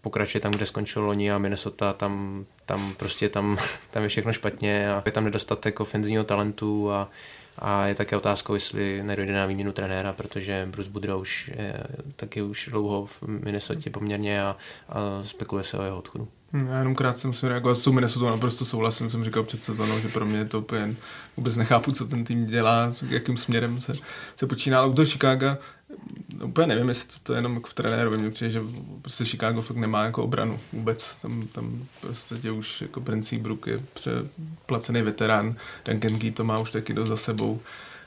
pokračuje 0.00 0.40
tam, 0.42 0.52
kde 0.52 0.66
skončil 0.66 1.02
loni 1.02 1.32
a 1.32 1.38
Minnesota, 1.38 1.92
tam, 1.92 2.44
tam 2.66 2.94
prostě 2.94 3.28
tam, 3.28 3.58
tam 3.90 4.02
je 4.02 4.08
všechno 4.08 4.32
špatně 4.32 4.92
a 4.92 5.02
je 5.06 5.12
tam 5.12 5.24
nedostatek 5.24 5.80
ofenzivního 5.80 6.24
talentu 6.24 6.92
a 6.92 7.10
a 7.58 7.86
je 7.86 7.94
také 7.94 8.16
otázkou, 8.16 8.54
jestli 8.54 9.02
nedojde 9.02 9.32
na 9.32 9.46
výměnu 9.46 9.72
trenéra, 9.72 10.12
protože 10.12 10.68
Bruce 10.70 10.90
Boudreau 10.90 11.20
už 11.20 11.50
je 11.56 11.84
taky 12.16 12.42
už 12.42 12.68
dlouho 12.70 13.06
v 13.06 13.22
Minnesota 13.22 13.90
poměrně 13.90 14.42
a, 14.42 14.56
a 14.88 15.22
spekuluje 15.22 15.64
se 15.64 15.78
o 15.78 15.82
jeho 15.82 15.98
odchodu. 15.98 16.28
Hm, 16.52 16.66
já 16.70 16.78
jenom 16.78 16.94
krátce 16.94 17.26
musím 17.26 17.48
reagovat 17.48 17.74
s 17.74 17.84
tou 17.84 17.92
Minnesota, 17.92 18.30
naprosto 18.30 18.64
souhlasím, 18.64 19.10
jsem 19.10 19.24
říkal 19.24 19.42
před 19.42 19.62
sezónou, 19.62 20.00
že 20.00 20.08
pro 20.08 20.26
mě 20.26 20.38
je 20.38 20.44
to 20.44 20.60
úplně, 20.60 20.94
vůbec 21.36 21.56
nechápu, 21.56 21.92
co 21.92 22.06
ten 22.06 22.24
tým 22.24 22.46
dělá, 22.46 22.92
jakým 23.08 23.36
směrem 23.36 23.80
se, 23.80 23.92
se 24.36 24.46
počíná, 24.46 24.78
ale 24.78 24.88
u 24.88 24.94
toho 24.94 25.06
Chicago 25.06 25.56
úplně 26.44 26.66
nevím, 26.66 26.88
jestli 26.88 27.20
to 27.22 27.32
je 27.32 27.38
jenom 27.38 27.62
v 27.66 27.74
trenérovi, 27.74 28.18
mně 28.18 28.30
přijde, 28.30 28.50
že 28.50 28.60
prostě 29.02 29.24
Chicago 29.24 29.62
fakt 29.62 29.76
nemá 29.76 30.04
jako 30.04 30.24
obranu 30.24 30.58
vůbec, 30.72 31.18
tam, 31.18 31.42
tam 31.52 31.84
prostě 32.00 32.50
už 32.50 32.80
jako 32.80 33.00
Prince 33.00 33.36
Brook 33.36 33.66
je 33.66 33.80
přeplacený 33.94 35.02
veterán, 35.02 35.56
Duncan 35.84 36.18
Key 36.18 36.30
to 36.30 36.44
má 36.44 36.58
už 36.58 36.70
taky 36.70 36.94
dost 36.94 37.08
za 37.08 37.16
sebou, 37.16 37.60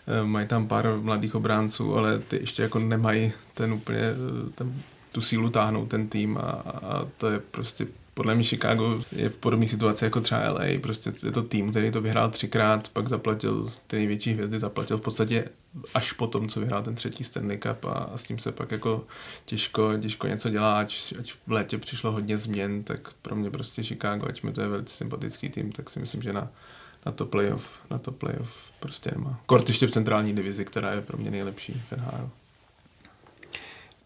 eh, 0.07 0.25
mají 0.25 0.47
tam 0.47 0.67
pár 0.67 0.97
mladých 1.01 1.35
obránců, 1.35 1.95
ale 1.97 2.19
ty 2.19 2.35
ještě 2.35 2.61
jako 2.61 2.79
nemají 2.79 3.33
ten 3.53 3.73
úplně, 3.73 3.99
eh, 3.99 4.49
ten, 4.55 4.81
tu 5.11 5.21
sílu 5.21 5.49
táhnout 5.49 5.89
ten 5.89 6.07
tým 6.07 6.37
a, 6.37 6.41
a 6.41 7.05
to 7.17 7.29
je 7.29 7.39
prostě 7.39 7.87
podle 8.17 8.35
mě 8.35 8.43
Chicago 8.43 9.01
je 9.11 9.29
v 9.29 9.37
podobné 9.37 9.67
situaci 9.67 10.03
jako 10.03 10.21
třeba 10.21 10.49
LA, 10.49 10.79
prostě 10.81 11.13
je 11.23 11.31
to 11.31 11.41
tým, 11.43 11.71
který 11.71 11.91
to 11.91 12.01
vyhrál 12.01 12.29
třikrát, 12.29 12.89
pak 12.89 13.07
zaplatil 13.07 13.71
ty 13.87 13.95
největší 13.95 14.33
hvězdy, 14.33 14.59
zaplatil 14.59 14.97
v 14.97 15.01
podstatě 15.01 15.49
až 15.93 16.11
po 16.11 16.27
tom, 16.27 16.49
co 16.49 16.59
vyhrál 16.59 16.83
ten 16.83 16.95
třetí 16.95 17.23
Stanley 17.23 17.57
Cup 17.57 17.85
a, 17.85 17.89
a 17.89 18.17
s 18.17 18.23
tím 18.23 18.39
se 18.39 18.51
pak 18.51 18.71
jako 18.71 19.05
těžko, 19.45 19.97
těžko 19.97 20.27
něco 20.27 20.49
dělá, 20.49 20.79
ať, 20.79 21.13
ať 21.19 21.33
v 21.47 21.51
létě 21.51 21.77
přišlo 21.77 22.11
hodně 22.11 22.37
změn, 22.37 22.83
tak 22.83 23.13
pro 23.13 23.35
mě 23.35 23.51
prostě 23.51 23.83
Chicago, 23.83 24.27
ať 24.27 24.43
mi 24.43 24.53
to 24.53 24.61
je 24.61 24.67
velice 24.67 24.93
sympatický 24.93 25.49
tým, 25.49 25.71
tak 25.71 25.89
si 25.89 25.99
myslím, 25.99 26.21
že 26.21 26.33
na, 26.33 26.47
na 27.05 27.11
to 27.11 27.25
playoff, 27.25 27.79
na 27.89 27.97
to 27.97 28.11
playoff 28.11 28.71
prostě 28.79 29.11
nemá. 29.15 29.39
Kort 29.45 29.67
ještě 29.67 29.87
v 29.87 29.91
centrální 29.91 30.35
divizi, 30.35 30.65
která 30.65 30.93
je 30.93 31.01
pro 31.01 31.17
mě 31.17 31.31
nejlepší 31.31 31.73
v 31.73 31.91
NHL. 31.91 32.29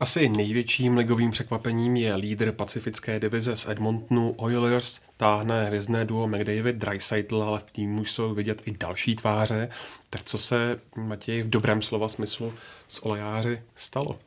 Asi 0.01 0.29
největším 0.29 0.97
ligovým 0.97 1.31
překvapením 1.31 1.95
je 1.95 2.15
lídr 2.15 2.51
pacifické 2.51 3.19
divize 3.19 3.55
z 3.55 3.67
Edmontonu 3.69 4.33
Oilers. 4.37 5.01
Táhne 5.17 5.65
hvězdné 5.65 6.05
duo 6.05 6.27
McDavid 6.27 6.75
Dreisaitl, 6.75 7.43
ale 7.43 7.59
v 7.59 7.63
týmu 7.63 8.05
jsou 8.05 8.33
vidět 8.33 8.61
i 8.65 8.71
další 8.71 9.15
tváře. 9.15 9.69
Tak 10.09 10.23
co 10.23 10.37
se, 10.37 10.79
Matěj, 10.95 11.43
v 11.43 11.49
dobrém 11.49 11.81
slova 11.81 12.07
smyslu 12.07 12.53
s 12.87 13.05
olejáři 13.05 13.61
stalo? 13.75 14.19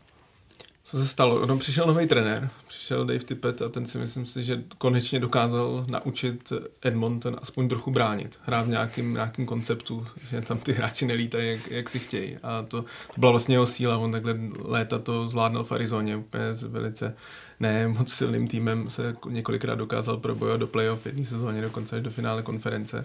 Co 0.94 1.00
se 1.00 1.08
stalo? 1.08 1.40
Ono 1.40 1.58
přišel 1.58 1.86
nový 1.86 2.06
trenér, 2.06 2.48
přišel 2.68 3.06
Dave 3.06 3.18
Tippett 3.18 3.62
a 3.62 3.68
ten 3.68 3.86
si 3.86 3.98
myslím 3.98 4.26
si, 4.26 4.44
že 4.44 4.62
konečně 4.78 5.20
dokázal 5.20 5.86
naučit 5.90 6.52
Edmonton 6.82 7.36
aspoň 7.42 7.68
trochu 7.68 7.90
bránit. 7.90 8.38
Hrát 8.42 8.66
v 8.66 8.68
nějakým, 8.68 9.12
nějakým 9.14 9.46
konceptu, 9.46 10.06
že 10.30 10.40
tam 10.40 10.58
ty 10.58 10.72
hráči 10.72 11.06
nelítají, 11.06 11.50
jak, 11.50 11.70
jak 11.70 11.90
si 11.90 11.98
chtějí. 11.98 12.36
A 12.42 12.62
to, 12.62 12.82
to 12.82 13.20
byla 13.20 13.30
vlastně 13.30 13.54
jeho 13.54 13.66
síla. 13.66 13.98
On 13.98 14.12
takhle 14.12 14.38
léta 14.58 14.98
to 14.98 15.28
zvládnul 15.28 15.64
v 15.64 15.72
Arizoně 15.72 16.16
úplně 16.16 16.54
s 16.54 16.62
velice 16.62 17.16
ne 17.60 17.88
moc 17.88 18.12
silným 18.12 18.48
týmem 18.48 18.90
se 18.90 19.16
několikrát 19.28 19.74
dokázal 19.74 20.16
probojovat 20.16 20.60
do 20.60 20.66
playoff 20.66 21.06
jedné 21.06 21.24
sezóně, 21.24 21.62
dokonce 21.62 21.96
až 21.96 22.02
do 22.02 22.10
finále 22.10 22.42
konference. 22.42 23.04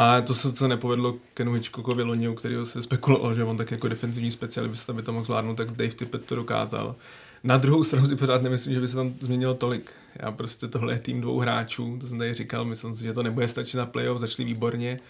A 0.00 0.20
to 0.20 0.34
se 0.34 0.52
co 0.52 0.68
nepovedlo 0.68 1.16
Kenu 1.34 1.52
Hitchcockovi 1.52 2.02
loni, 2.02 2.28
u 2.28 2.34
kterého 2.34 2.66
se 2.66 2.82
spekulovalo, 2.82 3.34
že 3.34 3.44
on 3.44 3.56
tak 3.56 3.70
jako 3.70 3.88
defenzivní 3.88 4.30
specialista 4.30 4.92
by 4.92 5.02
to 5.02 5.12
mohl 5.12 5.24
zvládnout, 5.24 5.56
tak 5.56 5.68
Dave 5.68 5.88
Tippett 5.88 6.26
to 6.26 6.34
dokázal. 6.34 6.96
Na 7.44 7.58
druhou 7.58 7.84
stranu 7.84 8.06
si 8.06 8.16
pořád 8.16 8.42
nemyslím, 8.42 8.74
že 8.74 8.80
by 8.80 8.88
se 8.88 8.96
tam 8.96 9.14
změnilo 9.20 9.54
tolik. 9.54 9.92
Já 10.16 10.30
prostě 10.30 10.68
tohle 10.68 10.94
je 10.94 10.98
tým 10.98 11.20
dvou 11.20 11.38
hráčů, 11.38 11.98
to 12.00 12.08
jsem 12.08 12.18
tady 12.18 12.34
říkal, 12.34 12.64
myslím 12.64 12.94
si, 12.94 13.04
že 13.04 13.12
to 13.12 13.22
nebude 13.22 13.48
stačit 13.48 13.76
na 13.76 13.86
playoff, 13.86 14.20
začali 14.20 14.46
výborně. 14.46 15.00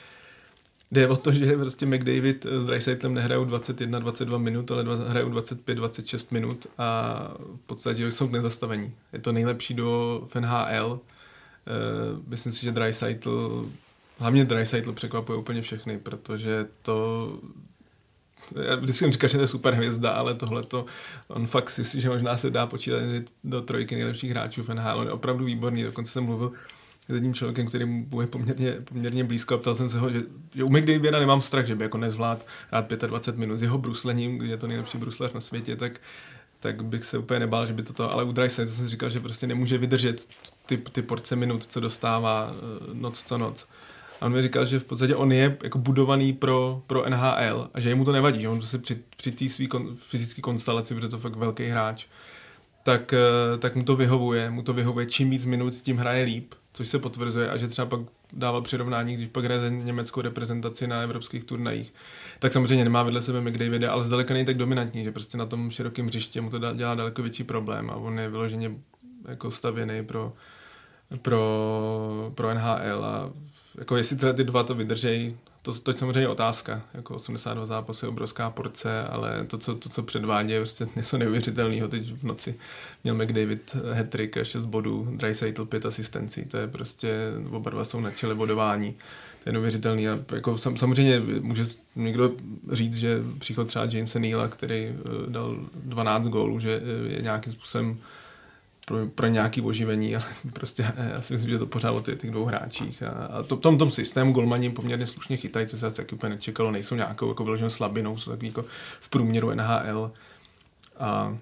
Jde 0.93 1.09
o 1.09 1.17
to, 1.17 1.33
že 1.33 1.57
prostě 1.57 1.87
McDavid 1.87 2.47
s 2.51 2.67
Dreisaitlem 2.67 3.15
nehrajou 3.15 3.45
21-22 3.45 4.39
minut, 4.39 4.71
ale 4.71 4.85
hrajou 5.09 5.29
25-26 5.29 6.27
minut 6.31 6.67
a 6.79 7.15
v 7.39 7.67
podstatě 7.67 8.13
jsou 8.13 8.29
k 8.29 8.33
nezastavení. 8.33 8.93
Je 9.13 9.19
to 9.19 9.33
nejlepší 9.33 9.75
do 9.75 10.23
NHL. 10.41 10.91
Uh, 10.91 11.01
myslím 12.27 12.53
si, 12.53 12.63
že 12.63 12.73
Dreisaitl 12.73 13.67
Hlavně 14.21 14.45
Dreisaitl 14.45 14.93
překvapuje 14.93 15.39
úplně 15.39 15.63
všechny, 15.63 15.99
protože 15.99 16.67
to 16.83 17.29
já 18.65 18.77
vždycky 18.77 19.11
říkám, 19.11 19.31
že 19.31 19.37
to 19.37 19.43
je 19.43 19.49
super 19.49 19.75
hvězda, 19.75 20.11
ale 20.11 20.35
tohle 20.35 20.63
to, 20.63 20.87
on 21.29 21.47
fakt 21.47 21.71
si 21.71 21.81
myslí, 21.81 22.01
že 22.01 22.09
možná 22.09 22.37
se 22.37 22.51
dá 22.51 22.67
počítat 22.67 23.03
do 23.45 23.63
trojky 23.63 23.95
nejlepších 23.95 24.31
hráčů 24.31 24.63
v 24.63 24.69
NHL. 24.69 25.01
On 25.01 25.07
je 25.07 25.13
opravdu 25.13 25.45
výborný, 25.45 25.83
dokonce 25.83 26.13
jsem 26.13 26.25
mluvil 26.25 26.53
s 27.09 27.15
jedním 27.15 27.35
člověkem, 27.35 27.67
který 27.67 27.85
mu 27.85 28.07
bude 28.07 28.27
poměrně, 28.27 28.73
poměrně 28.73 29.25
blízko 29.25 29.55
a 29.55 29.59
ptal 29.59 29.75
jsem 29.75 29.89
se 29.89 29.99
ho, 29.99 30.11
že, 30.11 30.23
že 30.55 30.65
u 30.65 30.69
McDaviera 30.69 31.19
nemám 31.19 31.43
strach, 31.43 31.67
že 31.67 31.75
by 31.75 31.85
jako 31.85 31.99
nezvlád 31.99 32.47
rád 32.73 32.93
25 32.93 33.39
minut 33.39 33.57
s 33.57 33.63
jeho 33.63 33.79
bruslením, 33.79 34.39
kdy 34.39 34.49
je 34.49 34.57
to 34.57 34.67
nejlepší 34.67 34.99
bruslař 34.99 35.33
na 35.33 35.41
světě, 35.41 35.77
tak 35.77 36.01
tak 36.61 36.85
bych 36.85 37.05
se 37.05 37.19
úplně 37.19 37.41
nebál, 37.41 37.67
že 37.67 37.73
by 37.73 37.83
to 37.83 37.93
to, 37.93 38.13
ale 38.13 38.25
u 38.25 38.33
Dreisaitl 38.33 38.73
jsem 38.73 38.89
říkal, 38.89 39.11
že 39.11 39.21
prostě 39.21 39.47
nemůže 39.47 39.79
vydržet 39.79 40.29
ty, 40.67 40.77
ty 40.77 41.03
porce 41.03 41.37
minut, 41.37 41.67
co 41.67 41.81
dostává 41.81 42.53
eh, 42.53 42.95
noc 42.95 43.23
co 43.23 43.39
noc. 43.39 43.67
A 44.21 44.27
on 44.27 44.33
mi 44.33 44.43
říkal, 44.43 44.67
že 44.67 44.81
v 44.81 44.85
podstatě 44.85 45.17
on 45.17 45.33
je 45.33 45.57
jako 45.63 45.79
budovaný 45.79 46.33
pro, 46.33 46.83
pro 46.87 47.11
NHL 47.11 47.71
a 47.75 47.81
že 47.81 47.89
jemu 47.89 48.05
to 48.05 48.13
nevadí, 48.13 48.41
že 48.41 48.49
on 48.49 48.63
se 48.63 48.79
při, 48.79 48.99
při 49.17 49.33
té 49.33 49.49
své 49.49 49.67
kon, 49.67 49.97
fyzické 49.97 50.43
konstelaci, 50.43 50.95
protože 50.95 51.09
to 51.09 51.17
je 51.17 51.21
fakt 51.21 51.37
velký 51.37 51.67
hráč, 51.67 52.07
tak, 52.83 53.13
eh, 53.13 53.59
tak 53.59 53.77
mu 53.77 53.83
to 53.83 53.97
vyhovuje, 53.97 54.51
mu 54.51 54.63
to 54.63 54.73
vyhovuje, 54.73 55.07
čím 55.07 55.31
víc 55.31 55.47
minut, 55.47 55.75
tím 55.75 55.97
hraje 55.97 56.25
líp, 56.25 56.55
což 56.73 56.89
se 56.89 56.99
potvrzuje. 56.99 57.51
A 57.51 57.57
že 57.57 57.69
třeba 57.69 57.87
pak 57.87 58.01
dával 58.33 58.63
přirovnání, 58.63 59.15
když 59.15 59.29
pak 59.29 59.45
hraje 59.45 59.71
německou 59.71 60.21
reprezentaci 60.21 60.87
na 60.87 61.01
evropských 61.01 61.45
turnajích, 61.45 61.95
tak 62.39 62.53
samozřejmě 62.53 62.85
nemá 62.85 63.03
vedle 63.03 63.23
sebe 63.23 63.41
McDavida, 63.41 63.93
ale 63.93 64.05
zdaleka 64.05 64.35
není 64.35 64.47
tak 64.47 64.57
dominantní, 64.57 65.05
že 65.05 65.13
prostě 65.13 65.39
na 65.39 65.47
tom 65.47 65.71
širokém 65.71 66.07
hřiště 66.07 66.41
mu 66.41 66.51
to 66.51 66.59
dělá 66.75 66.95
daleko 66.95 67.23
větší 67.23 67.45
problém 67.45 67.91
a 67.91 67.97
on 67.97 68.19
je 68.19 68.31
vyloženě 68.31 68.73
jako 69.29 69.51
stavěný 69.51 70.05
pro, 70.05 70.33
pro, 71.23 72.33
pro 72.35 72.55
NHL 72.55 73.05
a 73.05 73.33
jako 73.79 73.97
jestli 73.97 74.17
tyhle 74.17 74.35
ty 74.35 74.45
dva 74.45 74.63
to 74.63 74.75
vydržejí, 74.75 75.37
to, 75.63 75.73
to 75.73 75.91
je 75.91 75.97
samozřejmě 75.97 76.29
otázka. 76.29 76.83
Jako 76.95 77.15
82 77.15 77.67
zápasů 77.67 78.07
je 78.07 78.11
obrovská 78.11 78.51
porce, 78.51 79.03
ale 79.03 79.45
to, 79.47 79.59
co, 79.59 79.75
to, 79.75 79.89
co 79.89 80.03
předvádí, 80.03 80.53
je 80.53 80.61
prostě 80.61 80.89
něco 80.97 81.19
neuvěřitelného. 81.19 81.89
Teď 81.89 82.13
v 82.13 82.23
noci 82.23 82.55
měl 83.05 83.15
McDavid 83.15 83.77
hat-trick 83.93 84.37
a 84.37 84.45
6 84.45 84.67
bodů, 84.67 85.09
Dreisaitl 85.17 85.65
5 85.65 85.87
asistencí. 85.87 86.45
To 86.45 86.57
je 86.57 86.69
prostě, 86.69 87.15
oba 87.51 87.71
dva 87.71 87.85
jsou 87.85 88.01
na 88.01 88.11
čele 88.11 88.35
bodování. 88.35 88.93
To 89.43 89.49
je 89.49 89.53
neuvěřitelný. 89.53 90.09
A 90.09 90.19
jako 90.35 90.59
sam, 90.59 90.77
samozřejmě 90.77 91.21
může 91.41 91.65
někdo 91.97 92.33
říct, 92.73 92.97
že 92.97 93.23
příchod 93.39 93.67
třeba 93.67 93.85
Jamesa 93.93 94.19
Neela, 94.19 94.49
který 94.49 94.89
uh, 94.89 95.33
dal 95.33 95.57
12 95.75 96.27
gólů, 96.27 96.61
že 96.61 96.83
je 97.09 97.23
nějakým 97.23 97.53
způsobem 97.53 97.99
pro, 98.91 99.07
pro 99.07 99.27
nějaké 99.27 99.63
oživení, 99.63 100.17
ale 100.17 100.25
prostě 100.53 100.93
já 101.13 101.23
si 101.23 101.33
myslím, 101.33 101.53
že 101.53 101.59
to 101.59 101.67
pořád 101.67 101.91
o 101.91 102.01
těch, 102.01 102.19
těch 102.19 102.31
dvou 102.31 102.45
hráčích. 102.45 103.03
A, 103.03 103.09
a 103.09 103.43
to, 103.43 103.57
tom, 103.57 103.79
tom 103.79 103.91
systému 103.91 104.33
golmani 104.33 104.71
poměrně 104.71 105.07
slušně 105.07 105.37
chytají, 105.37 105.67
co 105.67 105.79
se 105.79 105.87
asi 105.87 105.97
taky 105.97 106.15
úplně 106.15 106.31
nečekalo, 106.31 106.71
nejsou 106.71 106.95
nějakou 106.95 107.29
jako 107.29 107.45
vyloženou 107.45 107.71
slabinou, 107.71 108.19
jsou 108.19 108.31
takový 108.31 108.47
jako 108.49 108.65
v 109.01 109.09
průměru 109.09 109.51
NHL 109.51 110.13
a 110.99 111.37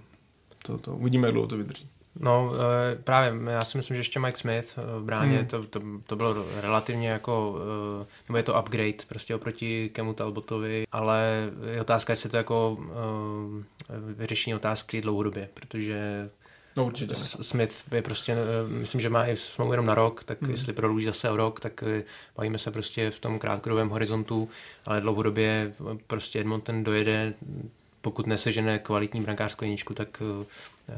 to, 0.62 0.78
to 0.78 0.96
uvidíme, 0.96 1.26
jak 1.26 1.32
dlouho 1.32 1.49
to 1.49 1.57
vydrží. 1.57 1.88
No 2.20 2.53
eh, 2.55 2.96
právě, 2.96 3.53
já 3.53 3.61
si 3.61 3.76
myslím, 3.76 3.94
že 3.94 4.01
ještě 4.01 4.20
Mike 4.20 4.38
Smith 4.38 4.78
v 4.99 5.05
bráně, 5.05 5.36
hmm. 5.36 5.46
to, 5.46 5.64
to, 5.64 5.80
to 6.07 6.16
bylo 6.16 6.46
relativně 6.61 7.09
jako, 7.09 7.59
nebo 8.28 8.36
je 8.36 8.42
to 8.42 8.61
upgrade 8.61 9.05
prostě 9.09 9.34
oproti 9.34 9.90
Kemu 9.92 10.12
Talbotovi, 10.12 10.84
ale 10.92 11.51
je 11.72 11.80
otázka, 11.80 12.12
jestli 12.12 12.30
to 12.30 12.36
jako 12.36 12.78
vyřešení 14.16 14.55
otázky 14.55 15.01
dlouhodobě, 15.01 15.49
protože 15.55 16.30
No 16.79 16.85
určitě. 16.85 17.14
Smith 17.14 17.93
je 17.93 18.03
prostě, 18.03 18.37
myslím, 18.68 19.01
že 19.01 19.11
má 19.11 19.26
i 19.26 19.37
smlouvu 19.37 19.72
jenom 19.72 19.87
na 19.87 19.95
rok, 19.95 20.24
tak 20.24 20.43
hmm. 20.43 20.51
jestli 20.51 20.72
prodlouží 20.72 21.05
zase 21.05 21.31
o 21.31 21.37
rok, 21.37 21.61
tak 21.61 21.85
bavíme 22.37 22.59
se 22.59 22.70
prostě 22.70 23.11
v 23.11 23.20
tom 23.20 23.39
krátkodobém 23.39 23.89
horizontu, 23.89 24.49
ale 24.87 25.01
dlouhodobě 25.01 25.72
prostě 26.07 26.41
Edmonton 26.41 26.85
dojede 26.85 27.35
pokud 28.01 28.26
nesežene 28.26 28.79
kvalitní 28.79 29.20
brankářskou 29.20 29.64
jedničku, 29.64 29.95
tak 29.95 30.22
eh, 30.22 30.95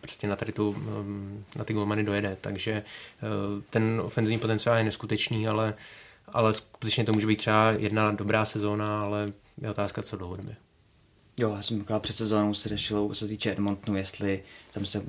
prostě 0.00 0.26
na, 0.26 0.36
tady 0.36 0.52
tu, 0.52 0.76
eh, 0.78 1.58
na 1.58 1.64
ty 1.64 1.72
golmany 1.72 2.04
dojede. 2.04 2.36
Takže 2.40 2.72
eh, 2.72 2.82
ten 3.70 4.00
ofenzivní 4.04 4.38
potenciál 4.38 4.76
je 4.76 4.84
neskutečný, 4.84 5.48
ale, 5.48 5.74
ale 6.28 6.54
skutečně 6.54 7.04
to 7.04 7.12
může 7.12 7.26
být 7.26 7.36
třeba 7.36 7.70
jedna 7.70 8.10
dobrá 8.10 8.44
sezóna, 8.44 9.02
ale 9.02 9.26
je 9.60 9.70
otázka, 9.70 10.02
co 10.02 10.16
dlouhodobě. 10.16 10.56
Jo, 11.38 11.54
já 11.56 11.62
jsem 11.62 11.78
říkal, 11.78 12.00
před 12.00 12.16
sezónou 12.16 12.54
se 12.54 12.68
řešilo, 12.68 13.08
co 13.08 13.14
se 13.14 13.28
týče 13.28 13.52
Edmontonu, 13.52 13.96
jestli 13.96 14.42
tam 14.74 14.86
se, 14.86 15.02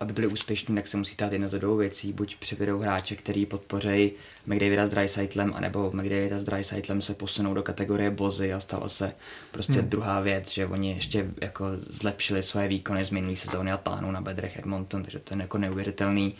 aby 0.00 0.12
byli 0.12 0.26
úspěšní, 0.26 0.74
tak 0.74 0.88
se 0.88 0.96
musí 0.96 1.16
dát 1.16 1.32
jedna 1.32 1.48
z 1.48 1.58
dvou 1.58 1.76
věcí. 1.76 2.12
Buď 2.12 2.36
přivedou 2.36 2.78
hráče, 2.78 3.16
který 3.16 3.46
podpoří 3.46 4.12
McDavida 4.46 4.86
s 4.86 4.90
Drysaitlem, 4.90 5.52
anebo 5.56 5.90
McDavida 5.94 6.40
s 6.40 6.44
Drysaitlem 6.44 7.02
se 7.02 7.14
posunou 7.14 7.54
do 7.54 7.62
kategorie 7.62 8.10
bozy 8.10 8.52
a 8.52 8.60
stala 8.60 8.88
se 8.88 9.12
prostě 9.50 9.72
hmm. 9.72 9.88
druhá 9.88 10.20
věc, 10.20 10.50
že 10.50 10.66
oni 10.66 10.90
ještě 10.90 11.30
jako 11.40 11.66
zlepšili 11.88 12.42
své 12.42 12.68
výkony 12.68 13.04
z 13.04 13.10
minulé 13.10 13.36
sezóny 13.36 13.72
a 13.72 13.76
táhnou 13.76 14.10
na 14.10 14.20
bedrech 14.20 14.58
Edmonton, 14.58 15.02
takže 15.02 15.18
to 15.18 15.34
je 15.34 15.40
jako 15.40 15.58
neuvěřitelný. 15.58 16.34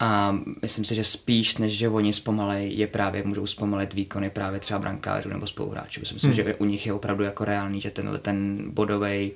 A 0.00 0.38
myslím 0.62 0.84
si, 0.84 0.94
že 0.94 1.04
spíš, 1.04 1.58
než 1.58 1.72
že 1.78 1.88
oni 1.88 2.12
zpomalej, 2.12 2.72
je 2.76 2.86
právě, 2.86 3.22
můžou 3.22 3.46
zpomalit 3.46 3.94
výkony 3.94 4.30
právě 4.30 4.60
třeba 4.60 4.78
brankářů 4.78 5.28
nebo 5.28 5.46
spoluhráčů. 5.46 6.00
Myslím 6.00 6.20
hmm. 6.20 6.32
si, 6.32 6.36
že 6.36 6.54
u 6.54 6.64
nich 6.64 6.86
je 6.86 6.92
opravdu 6.92 7.24
jako 7.24 7.44
reálný, 7.44 7.80
že 7.80 7.90
tenhle 7.90 8.18
ten 8.18 8.70
bodový 8.70 9.32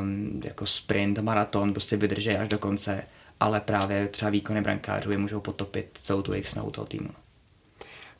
um, 0.00 0.40
jako 0.44 0.66
sprint, 0.66 1.18
maraton 1.18 1.72
prostě 1.72 1.96
vydrží 1.96 2.30
až 2.30 2.48
do 2.48 2.58
konce, 2.58 3.04
ale 3.40 3.60
právě 3.60 4.08
třeba 4.08 4.30
výkony 4.30 4.60
brankářů 4.60 5.10
je 5.10 5.18
můžou 5.18 5.40
potopit 5.40 5.98
celou 6.02 6.22
tu 6.22 6.32
jejich 6.32 6.48
snahu 6.48 6.70
toho 6.70 6.86
týmu. 6.86 7.08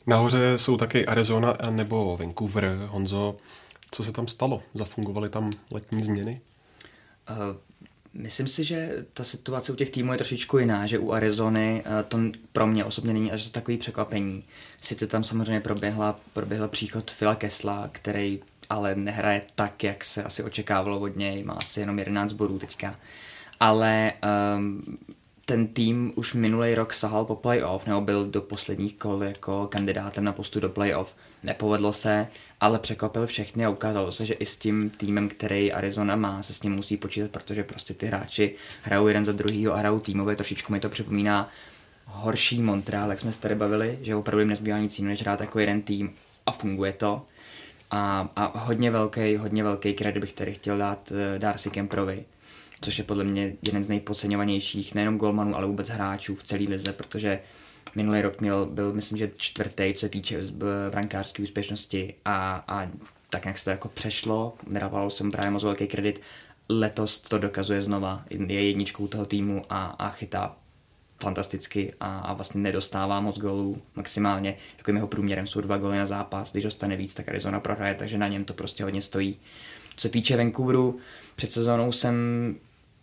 Nahoře 0.07 0.57
jsou 0.57 0.77
taky 0.77 1.05
Arizona 1.05 1.57
nebo 1.69 2.17
Vancouver. 2.17 2.79
Honzo, 2.87 3.35
co 3.91 4.03
se 4.03 4.11
tam 4.11 4.27
stalo? 4.27 4.63
Zafungovaly 4.73 5.29
tam 5.29 5.51
letní 5.71 6.03
změny? 6.03 6.41
Uh, 7.29 7.37
Myslím 8.13 8.47
si, 8.47 8.63
že 8.63 9.05
ta 9.13 9.23
situace 9.23 9.71
u 9.71 9.75
těch 9.75 9.89
týmů 9.89 10.11
je 10.11 10.17
trošičku 10.17 10.57
jiná, 10.57 10.87
že 10.87 10.99
u 10.99 11.11
Arizony 11.11 11.83
eh, 11.85 12.03
to 12.03 12.19
pro 12.51 12.67
mě 12.67 12.85
osobně 12.85 13.13
není 13.13 13.31
až 13.31 13.49
takový 13.49 13.77
překvapení. 13.77 14.43
Sice 14.81 15.07
tam 15.07 15.23
samozřejmě 15.23 15.59
proběhla, 15.59 16.19
proběhla 16.33 16.67
příchod 16.67 17.11
Fila 17.11 17.35
Kesla, 17.35 17.89
který 17.91 18.39
ale 18.69 18.95
nehraje 18.95 19.41
tak, 19.55 19.83
jak 19.83 20.03
se 20.03 20.23
asi 20.23 20.43
očekávalo 20.43 20.99
od 20.99 21.17
něj, 21.17 21.43
má 21.43 21.53
asi 21.53 21.79
jenom 21.79 21.99
11 21.99 22.33
bodů 22.33 22.59
teďka. 22.59 22.95
Ale 23.59 24.13
um, 24.57 24.97
ten 25.45 25.67
tým 25.67 26.13
už 26.15 26.33
minulý 26.33 26.75
rok 26.75 26.93
sahal 26.93 27.25
po 27.25 27.35
playoff, 27.35 27.87
nebo 27.87 28.01
byl 28.01 28.25
do 28.25 28.41
posledních 28.41 28.95
kol 28.95 29.23
jako 29.23 29.67
kandidátem 29.67 30.23
na 30.23 30.33
postu 30.33 30.59
do 30.59 30.69
playoff. 30.69 31.13
Nepovedlo 31.43 31.93
se, 31.93 32.27
ale 32.63 32.79
překvapil 32.79 33.27
všechny 33.27 33.65
a 33.65 33.69
ukázalo 33.69 34.11
se, 34.11 34.25
že 34.25 34.33
i 34.33 34.45
s 34.45 34.57
tím 34.57 34.89
týmem, 34.89 35.29
který 35.29 35.71
Arizona 35.71 36.15
má, 36.15 36.43
se 36.43 36.53
s 36.53 36.63
ním 36.63 36.73
musí 36.73 36.97
počítat, 36.97 37.31
protože 37.31 37.63
prostě 37.63 37.93
ty 37.93 38.05
hráči 38.05 38.55
hrajou 38.83 39.07
jeden 39.07 39.25
za 39.25 39.31
druhýho 39.31 39.73
a 39.73 39.77
hrajou 39.77 39.99
týmově. 39.99 40.35
Trošičku 40.35 40.73
mi 40.73 40.79
to 40.79 40.89
připomíná 40.89 41.49
horší 42.05 42.61
Montreal, 42.61 43.09
jak 43.09 43.19
jsme 43.19 43.33
se 43.33 43.41
tady 43.41 43.55
bavili, 43.55 43.99
že 44.01 44.15
opravdu 44.15 44.39
jim 44.39 44.49
nezbývá 44.49 44.79
nic 44.79 44.99
jiného, 44.99 45.09
než 45.09 45.21
hrát 45.21 45.41
jako 45.41 45.59
jeden 45.59 45.81
tým 45.81 46.13
a 46.45 46.51
funguje 46.51 46.93
to. 46.93 47.21
A, 47.91 48.29
a 48.35 48.59
hodně 48.59 48.91
velký, 48.91 49.35
hodně 49.35 49.63
velký 49.63 49.93
kredit 49.93 50.19
bych 50.19 50.33
tady 50.33 50.53
chtěl 50.53 50.77
dát 50.77 51.11
uh, 51.11 51.17
Darcy 51.39 51.69
Kemprovi, 51.69 52.25
což 52.81 52.97
je 52.97 53.03
podle 53.03 53.23
mě 53.23 53.53
jeden 53.67 53.83
z 53.83 53.89
nejpodceňovanějších 53.89 54.95
nejenom 54.95 55.17
golmanů, 55.17 55.55
ale 55.55 55.67
vůbec 55.67 55.89
hráčů 55.89 56.35
v 56.35 56.43
celé 56.43 56.63
lize, 56.63 56.93
protože 56.93 57.39
minulý 57.95 58.21
rok 58.21 58.41
měl, 58.41 58.65
byl 58.65 58.93
myslím, 58.93 59.17
že 59.17 59.31
čtvrtý, 59.37 59.93
co 59.93 59.99
se 59.99 60.09
týče 60.09 60.41
brankářské 60.89 61.43
úspěšnosti 61.43 62.13
a, 62.25 62.63
a 62.67 62.87
tak 63.29 63.45
jak 63.45 63.57
se 63.57 63.63
to 63.63 63.69
jako 63.69 63.89
přešlo, 63.89 64.53
nedávalo 64.67 65.09
jsem 65.09 65.31
právě 65.31 65.51
moc 65.51 65.63
velký 65.63 65.87
kredit, 65.87 66.21
letos 66.69 67.19
to 67.19 67.37
dokazuje 67.37 67.81
znova, 67.81 68.23
je 68.29 68.67
jedničkou 68.67 69.07
toho 69.07 69.25
týmu 69.25 69.65
a, 69.69 69.85
a 69.85 70.09
chytá 70.09 70.55
fantasticky 71.23 71.93
a, 71.99 72.19
a 72.19 72.33
vlastně 72.33 72.61
nedostává 72.61 73.19
moc 73.19 73.39
gólů 73.39 73.81
maximálně, 73.95 74.57
jako 74.77 74.91
jeho 74.91 75.07
průměrem 75.07 75.47
jsou 75.47 75.61
dva 75.61 75.77
góly 75.77 75.97
na 75.97 76.05
zápas, 76.05 76.51
když 76.51 76.63
dostane 76.63 76.95
víc, 76.95 77.13
tak 77.13 77.29
Arizona 77.29 77.59
prohraje, 77.59 77.95
takže 77.95 78.17
na 78.17 78.27
něm 78.27 78.45
to 78.45 78.53
prostě 78.53 78.83
hodně 78.83 79.01
stojí. 79.01 79.37
Co 79.95 80.01
se 80.01 80.09
týče 80.09 80.37
Vancouveru, 80.37 80.99
před 81.35 81.51
sezónou 81.51 81.91
jsem 81.91 82.15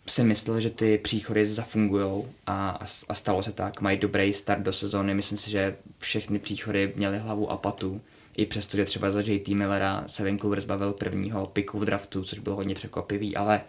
si 0.07 0.23
myslel, 0.23 0.59
že 0.59 0.69
ty 0.69 0.97
příchody 0.97 1.45
zafungují 1.45 2.23
a, 2.47 2.79
a 3.09 3.15
stalo 3.15 3.43
se 3.43 3.51
tak. 3.51 3.81
Mají 3.81 3.97
dobrý 3.97 4.33
start 4.33 4.61
do 4.61 4.73
sezóny. 4.73 5.13
Myslím 5.13 5.37
si, 5.37 5.51
že 5.51 5.75
všechny 5.97 6.39
příchody 6.39 6.93
měly 6.95 7.19
hlavu 7.19 7.51
a 7.51 7.57
patu. 7.57 8.01
I 8.37 8.45
přesto, 8.45 8.77
že 8.77 8.85
třeba 8.85 9.11
za 9.11 9.21
JT 9.21 9.47
Millera 9.47 10.03
se 10.07 10.23
Vancouver 10.23 10.61
zbavil 10.61 10.93
prvního 10.93 11.45
piku 11.45 11.79
v 11.79 11.85
draftu, 11.85 12.23
což 12.23 12.39
bylo 12.39 12.55
hodně 12.55 12.75
překvapivý, 12.75 13.35
ale 13.35 13.61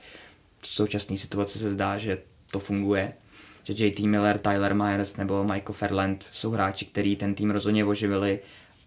v 0.61 0.67
současné 0.67 1.19
situaci 1.19 1.59
se 1.59 1.71
zdá, 1.71 1.99
že 1.99 2.19
to 2.51 2.59
funguje. 2.59 3.13
Že 3.65 3.87
JT 3.87 3.99
Miller, 3.99 4.39
Tyler 4.39 4.75
Myers 4.75 5.17
nebo 5.17 5.45
Michael 5.45 5.73
Ferland 5.73 6.27
jsou 6.33 6.51
hráči, 6.51 6.85
který 6.85 7.17
ten 7.17 7.35
tým 7.35 7.51
rozhodně 7.51 7.85
oživili 7.85 8.41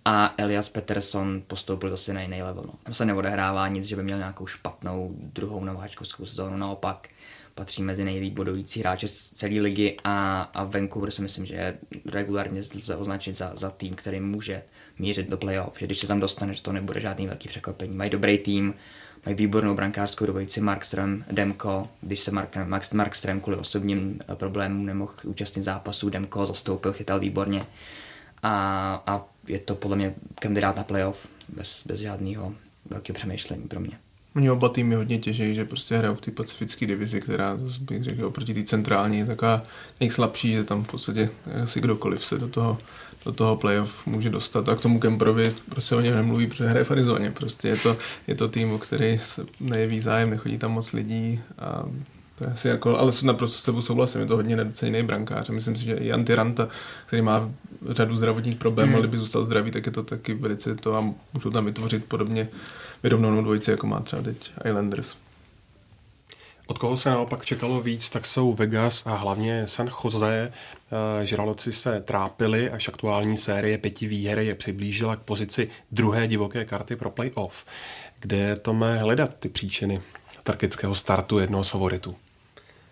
a 0.05 0.33
Elias 0.37 0.69
Peterson 0.69 1.41
postoupil 1.47 1.89
zase 1.89 2.13
na 2.13 2.21
jiný 2.21 2.43
level. 2.43 2.63
No. 2.67 2.73
Tam 2.83 2.93
se 2.93 3.05
neodehrává 3.05 3.67
nic, 3.67 3.85
že 3.85 3.95
by 3.95 4.03
měl 4.03 4.17
nějakou 4.17 4.47
špatnou 4.47 5.15
druhou 5.17 5.63
nováčkovskou 5.63 6.25
sezónu, 6.25 6.57
naopak 6.57 7.09
patří 7.55 7.83
mezi 7.83 8.03
nejlíp 8.03 8.33
bodující 8.33 8.79
hráče 8.79 9.07
z 9.07 9.33
celé 9.33 9.61
ligy 9.61 9.95
a, 10.03 10.41
a 10.41 10.63
Vancouver 10.63 11.11
si 11.11 11.21
myslím, 11.21 11.45
že 11.45 11.55
je 11.55 11.77
regulárně 12.05 12.63
lze 12.75 12.95
označit 12.95 13.37
za, 13.37 13.53
za 13.55 13.69
tým, 13.69 13.95
který 13.95 14.19
může 14.19 14.63
mířit 14.99 15.29
do 15.29 15.37
playoff, 15.37 15.79
že 15.79 15.85
když 15.85 15.99
se 15.99 16.07
tam 16.07 16.19
dostane, 16.19 16.53
že 16.53 16.61
to 16.61 16.71
nebude 16.71 16.99
žádný 16.99 17.27
velký 17.27 17.47
překvapení. 17.47 17.95
Mají 17.95 18.09
dobrý 18.09 18.37
tým, 18.37 18.73
mají 19.25 19.35
výbornou 19.37 19.75
brankářskou 19.75 20.25
dvojici 20.25 20.61
Markström, 20.61 21.23
Demko, 21.31 21.87
když 22.01 22.19
se 22.19 22.31
Mark, 22.31 22.55
Max, 22.65 22.93
Markström 22.93 23.39
kvůli 23.39 23.57
osobním 23.57 24.19
problémům 24.33 24.85
nemohl 24.85 25.13
účastnit 25.23 25.63
zápasů, 25.63 26.09
Demko 26.09 26.45
zastoupil, 26.45 26.93
chytal 26.93 27.19
výborně 27.19 27.65
a, 28.43 29.03
a 29.07 29.25
je 29.47 29.59
to 29.59 29.75
podle 29.75 29.97
mě 29.97 30.13
kandidát 30.35 30.75
na 30.75 30.83
playoff 30.83 31.27
bez, 31.49 31.83
bez 31.85 31.99
žádného 31.99 32.53
velkého 32.85 33.15
přemýšlení 33.15 33.63
pro 33.63 33.79
mě. 33.79 34.04
Oni 34.35 34.51
oba 34.51 34.69
týmy 34.69 34.95
hodně 34.95 35.17
těží, 35.17 35.55
že 35.55 35.65
prostě 35.65 35.97
hrajou 35.97 36.15
v 36.15 36.21
té 36.21 36.31
pacifické 36.31 36.85
divizi, 36.85 37.21
která, 37.21 37.57
bych 37.81 38.03
řekl, 38.03 38.25
oproti 38.25 38.53
té 38.53 38.63
centrální 38.63 39.17
je 39.17 39.25
taková 39.25 39.63
nejslabší, 39.99 40.53
že 40.53 40.63
tam 40.63 40.83
v 40.83 40.87
podstatě 40.87 41.29
asi 41.63 41.81
kdokoliv 41.81 42.25
se 42.25 42.37
do 42.37 42.47
toho, 42.47 42.77
do 43.25 43.31
toho 43.31 43.55
playoff 43.55 44.05
může 44.05 44.29
dostat. 44.29 44.69
A 44.69 44.75
k 44.75 44.81
tomu 44.81 44.99
Kemprovi 44.99 45.55
prostě 45.69 45.95
o 45.95 46.01
něm 46.01 46.15
nemluví, 46.15 46.47
protože 46.47 46.67
hraje 46.67 46.85
v 46.85 46.91
Arizoně. 46.91 47.31
Prostě 47.31 47.67
je 47.67 47.77
to, 47.77 47.97
je 48.27 48.35
to 48.35 48.47
tým, 48.47 48.71
o 48.71 48.77
který 48.77 49.19
se 49.19 49.45
nejeví 49.59 50.01
zájem, 50.01 50.29
nechodí 50.29 50.57
tam 50.57 50.71
moc 50.71 50.93
lidí 50.93 51.41
a 51.59 51.85
to 52.37 52.43
je 52.43 52.49
asi 52.49 52.67
jako, 52.67 52.97
ale 52.97 53.11
naprosto 53.23 53.59
s 53.59 53.63
tebou 53.63 53.81
souhlasím, 53.81 54.21
je 54.21 54.27
to 54.27 54.35
hodně 54.35 54.55
nedoceněný 54.55 55.03
brankář. 55.03 55.49
Myslím 55.49 55.75
si, 55.75 55.83
že 55.83 55.93
i 55.93 56.11
Antiranta, 56.11 56.67
který 57.05 57.21
má 57.21 57.51
řadu 57.89 58.15
zdravotních 58.15 58.55
problémů, 58.55 58.87
hmm. 58.87 58.95
ale 58.95 59.07
kdyby 59.07 59.17
zůstal 59.17 59.43
zdravý, 59.43 59.71
tak 59.71 59.85
je 59.85 59.91
to 59.91 60.03
taky 60.03 60.33
velice 60.33 60.75
to 60.75 60.95
a 60.95 61.13
můžou 61.33 61.49
tam 61.49 61.65
vytvořit 61.65 62.05
podobně 62.05 62.47
vyrovnanou 63.03 63.41
dvojici, 63.41 63.71
jako 63.71 63.87
má 63.87 63.99
třeba 63.99 64.21
teď 64.21 64.51
Islanders. 64.65 65.15
Od 66.67 66.77
koho 66.77 66.97
se 66.97 67.09
naopak 67.09 67.45
čekalo 67.45 67.81
víc, 67.81 68.09
tak 68.09 68.25
jsou 68.25 68.53
Vegas 68.53 69.07
a 69.07 69.15
hlavně 69.15 69.67
San 69.67 69.89
Jose. 70.03 70.51
Eh, 71.21 71.25
žraloci 71.25 71.71
se 71.71 72.01
trápili, 72.01 72.69
až 72.69 72.87
aktuální 72.87 73.37
série 73.37 73.77
pěti 73.77 74.07
výher 74.07 74.39
je 74.39 74.55
přiblížila 74.55 75.15
k 75.15 75.19
pozici 75.19 75.69
druhé 75.91 76.27
divoké 76.27 76.65
karty 76.65 76.95
pro 76.95 77.09
playoff. 77.09 77.65
Kde 78.19 78.55
to 78.55 78.73
má 78.73 78.95
hledat 78.95 79.31
ty 79.39 79.49
příčiny 79.49 80.01
tragického 80.43 80.95
startu 80.95 81.39
jednoho 81.39 81.63
z 81.63 81.69
favoritů? 81.69 82.15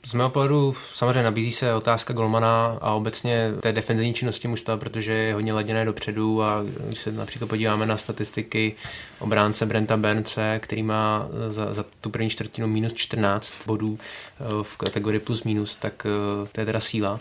Z 0.05 0.13
mého 0.13 0.29
pohledu 0.29 0.73
samozřejmě 0.91 1.23
nabízí 1.23 1.51
se 1.51 1.73
otázka 1.73 2.13
Golmana 2.13 2.77
a 2.81 2.93
obecně 2.93 3.53
té 3.59 3.73
defenzivní 3.73 4.13
činnosti 4.13 4.47
mužstva, 4.47 4.77
protože 4.77 5.13
je 5.13 5.33
hodně 5.33 5.53
laděné 5.53 5.85
dopředu 5.85 6.43
a 6.43 6.63
když 6.87 6.99
se 6.99 7.11
například 7.11 7.47
podíváme 7.47 7.85
na 7.85 7.97
statistiky 7.97 8.75
obránce 9.19 9.65
Brenta 9.65 9.97
Bernce, 9.97 10.59
který 10.63 10.83
má 10.83 11.27
za, 11.47 11.73
za 11.73 11.85
tu 12.01 12.09
první 12.09 12.29
čtvrtinu 12.29 12.67
minus 12.67 12.93
14 12.93 13.67
bodů 13.67 13.99
eh, 13.99 14.43
v 14.63 14.77
kategorii 14.77 15.19
plus 15.19 15.43
minus, 15.43 15.75
tak 15.75 16.05
eh, 16.05 16.47
to 16.51 16.61
je 16.61 16.65
teda 16.65 16.79
síla. 16.79 17.19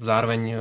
Zároveň 0.00 0.50
eh, 0.50 0.58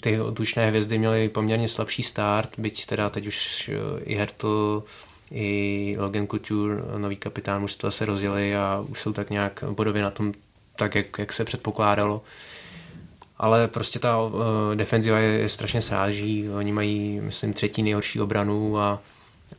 ty 0.00 0.20
odlučné 0.20 0.66
hvězdy 0.66 0.98
měly 0.98 1.28
poměrně 1.28 1.68
slabší 1.68 2.02
start, 2.02 2.50
byť 2.58 2.86
teda 2.86 3.10
teď 3.10 3.26
už 3.26 3.70
i 4.04 4.14
Hertl 4.14 4.82
i 5.30 5.96
Logan 5.98 6.26
Couture, 6.26 6.82
nový 6.98 7.16
kapitán 7.16 7.60
mužstva 7.60 7.90
se 7.90 8.06
rozjeli 8.06 8.56
a 8.56 8.84
už 8.88 9.00
jsou 9.00 9.12
tak 9.12 9.30
nějak 9.30 9.64
bodově 9.70 10.02
na 10.02 10.10
tom 10.10 10.32
tak, 10.80 10.94
jak, 10.94 11.18
jak 11.18 11.32
se 11.32 11.44
předpokládalo. 11.44 12.22
Ale 13.38 13.68
prostě 13.68 13.98
ta 13.98 14.18
uh, 14.22 14.32
defenziva 14.74 15.18
je, 15.18 15.32
je 15.32 15.48
strašně 15.48 15.80
sráží. 15.80 16.48
Oni 16.50 16.72
mají, 16.72 17.20
myslím, 17.20 17.52
třetí 17.52 17.82
nejhorší 17.82 18.20
obranu 18.20 18.78
a, 18.78 19.02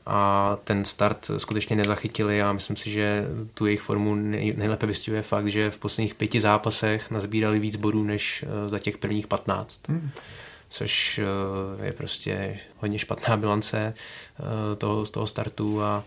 a 0.06 0.58
ten 0.64 0.86
start 0.86 1.32
skutečně 1.38 1.76
nezachytili 1.76 2.42
a 2.42 2.54
myslím 2.54 2.76
si, 2.76 2.90
že 2.90 3.26
tu 3.54 3.66
jejich 3.66 3.82
formu 3.82 4.16
nej, 4.16 4.54
nejlépe 4.58 4.86
vystihuje 4.86 5.22
fakt, 5.22 5.48
že 5.48 5.72
v 5.72 5.80
posledních 5.80 6.16
pěti 6.16 6.40
zápasech 6.40 7.12
nazbírali 7.12 7.60
víc 7.60 7.76
bodů 7.76 8.04
než 8.04 8.44
uh, 8.44 8.70
za 8.70 8.80
těch 8.80 8.98
prvních 8.98 9.28
patnáct. 9.28 9.82
Hmm 9.88 10.10
což 10.72 11.20
uh, 11.78 11.86
je 11.86 11.94
prostě 11.94 12.60
hodně 12.78 13.00
špatná 13.00 13.38
bilance 13.38 13.94
uh, 14.40 14.76
toho, 14.78 15.06
z 15.06 15.12
toho 15.12 15.28
startu 15.28 15.84
a 15.84 16.04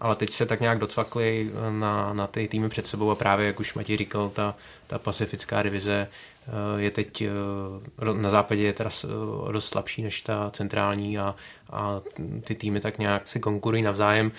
ale 0.00 0.16
teď 0.16 0.30
se 0.30 0.46
tak 0.46 0.60
nějak 0.60 0.78
docvakli 0.78 1.52
na, 1.70 2.12
na 2.12 2.26
ty 2.26 2.48
týmy 2.48 2.68
před 2.68 2.86
sebou 2.86 3.10
a 3.10 3.14
právě, 3.14 3.46
jak 3.46 3.60
už 3.60 3.74
Matěj 3.74 3.96
říkal, 3.96 4.30
ta, 4.30 4.54
ta 4.86 4.98
pacifická 4.98 5.62
divize 5.62 6.08
Eh, 6.48 6.80
je 6.80 6.90
teď 6.90 7.22
eh, 7.22 8.12
na 8.12 8.28
západě 8.28 8.62
je 8.62 8.72
teda 8.72 8.90
eh, 9.04 9.52
dost 9.52 9.68
slabší 9.68 10.02
než 10.02 10.20
ta 10.20 10.50
centrální 10.50 11.18
a, 11.18 11.34
a 11.70 12.00
ty 12.44 12.54
týmy 12.54 12.80
tak 12.80 12.98
nějak 12.98 13.28
si 13.28 13.40
konkurují 13.40 13.82
navzájem, 13.82 14.32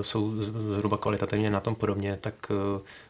jsou 0.00 0.30
zhruba 0.74 0.96
kvalitativně 0.96 1.50
na 1.50 1.60
tom 1.60 1.74
podobně, 1.74 2.18
tak, 2.20 2.34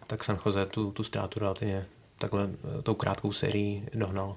tak 0.06 0.24
San 0.24 0.38
Jose 0.46 0.66
tu, 0.66 0.90
tu 0.90 1.04
ztrátu 1.04 1.40
relativně 1.40 1.86
takhle 2.18 2.50
tou 2.82 2.94
krátkou 2.94 3.32
sérií 3.32 3.84
dohnal. 3.94 4.36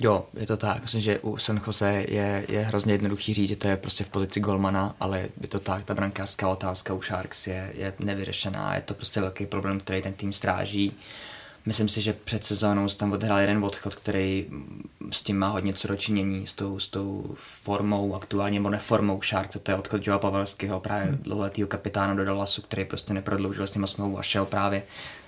Jo, 0.00 0.26
je 0.34 0.46
to 0.46 0.56
tak. 0.56 0.82
Myslím, 0.82 1.00
že 1.00 1.18
u 1.18 1.36
San 1.36 1.60
Jose 1.66 2.04
je, 2.08 2.44
je 2.48 2.60
hrozně 2.60 2.94
jednoduchý 2.94 3.34
říct, 3.34 3.48
že 3.48 3.56
to 3.56 3.68
je 3.68 3.76
prostě 3.76 4.04
v 4.04 4.08
pozici 4.08 4.40
golmana, 4.40 4.96
ale 5.00 5.28
je 5.40 5.48
to 5.48 5.60
tak, 5.60 5.84
ta 5.84 5.94
brankářská 5.94 6.48
otázka 6.48 6.94
u 6.94 7.02
Sharks 7.02 7.46
je, 7.46 7.72
je 7.74 7.94
nevyřešená, 7.98 8.74
je 8.74 8.80
to 8.80 8.94
prostě 8.94 9.20
velký 9.20 9.46
problém, 9.46 9.80
který 9.80 10.02
ten 10.02 10.12
tým 10.12 10.32
stráží. 10.32 10.92
Myslím 11.66 11.88
si, 11.88 12.00
že 12.00 12.12
před 12.12 12.44
sezónou 12.44 12.88
se 12.88 12.98
tam 12.98 13.12
odhrál 13.12 13.38
jeden 13.38 13.64
odchod, 13.64 13.94
který 13.94 14.46
s 15.10 15.22
tím 15.22 15.38
má 15.38 15.48
hodně 15.48 15.74
co 15.74 15.88
dočinění, 15.88 16.46
s 16.46 16.52
tou, 16.52 16.78
s 16.78 16.88
tou 16.88 17.34
formou, 17.34 18.14
aktuálně 18.14 18.58
nebo 18.58 18.70
neformou 18.70 19.22
Shark, 19.22 19.50
to 19.62 19.70
je 19.70 19.76
odchod 19.76 20.06
Joa 20.06 20.18
Pavelského, 20.18 20.80
právě 20.80 21.06
hmm. 21.06 21.18
dlouholetýho 21.22 21.68
kapitána 21.68 22.14
do 22.14 22.24
Dallasu, 22.24 22.62
který 22.62 22.84
prostě 22.84 23.14
neprodloužil 23.14 23.66
s 23.66 23.74
ním 23.74 23.86
smlouvu 23.86 24.18
a 24.18 24.22
šel 24.22 24.46
právě 24.46 24.82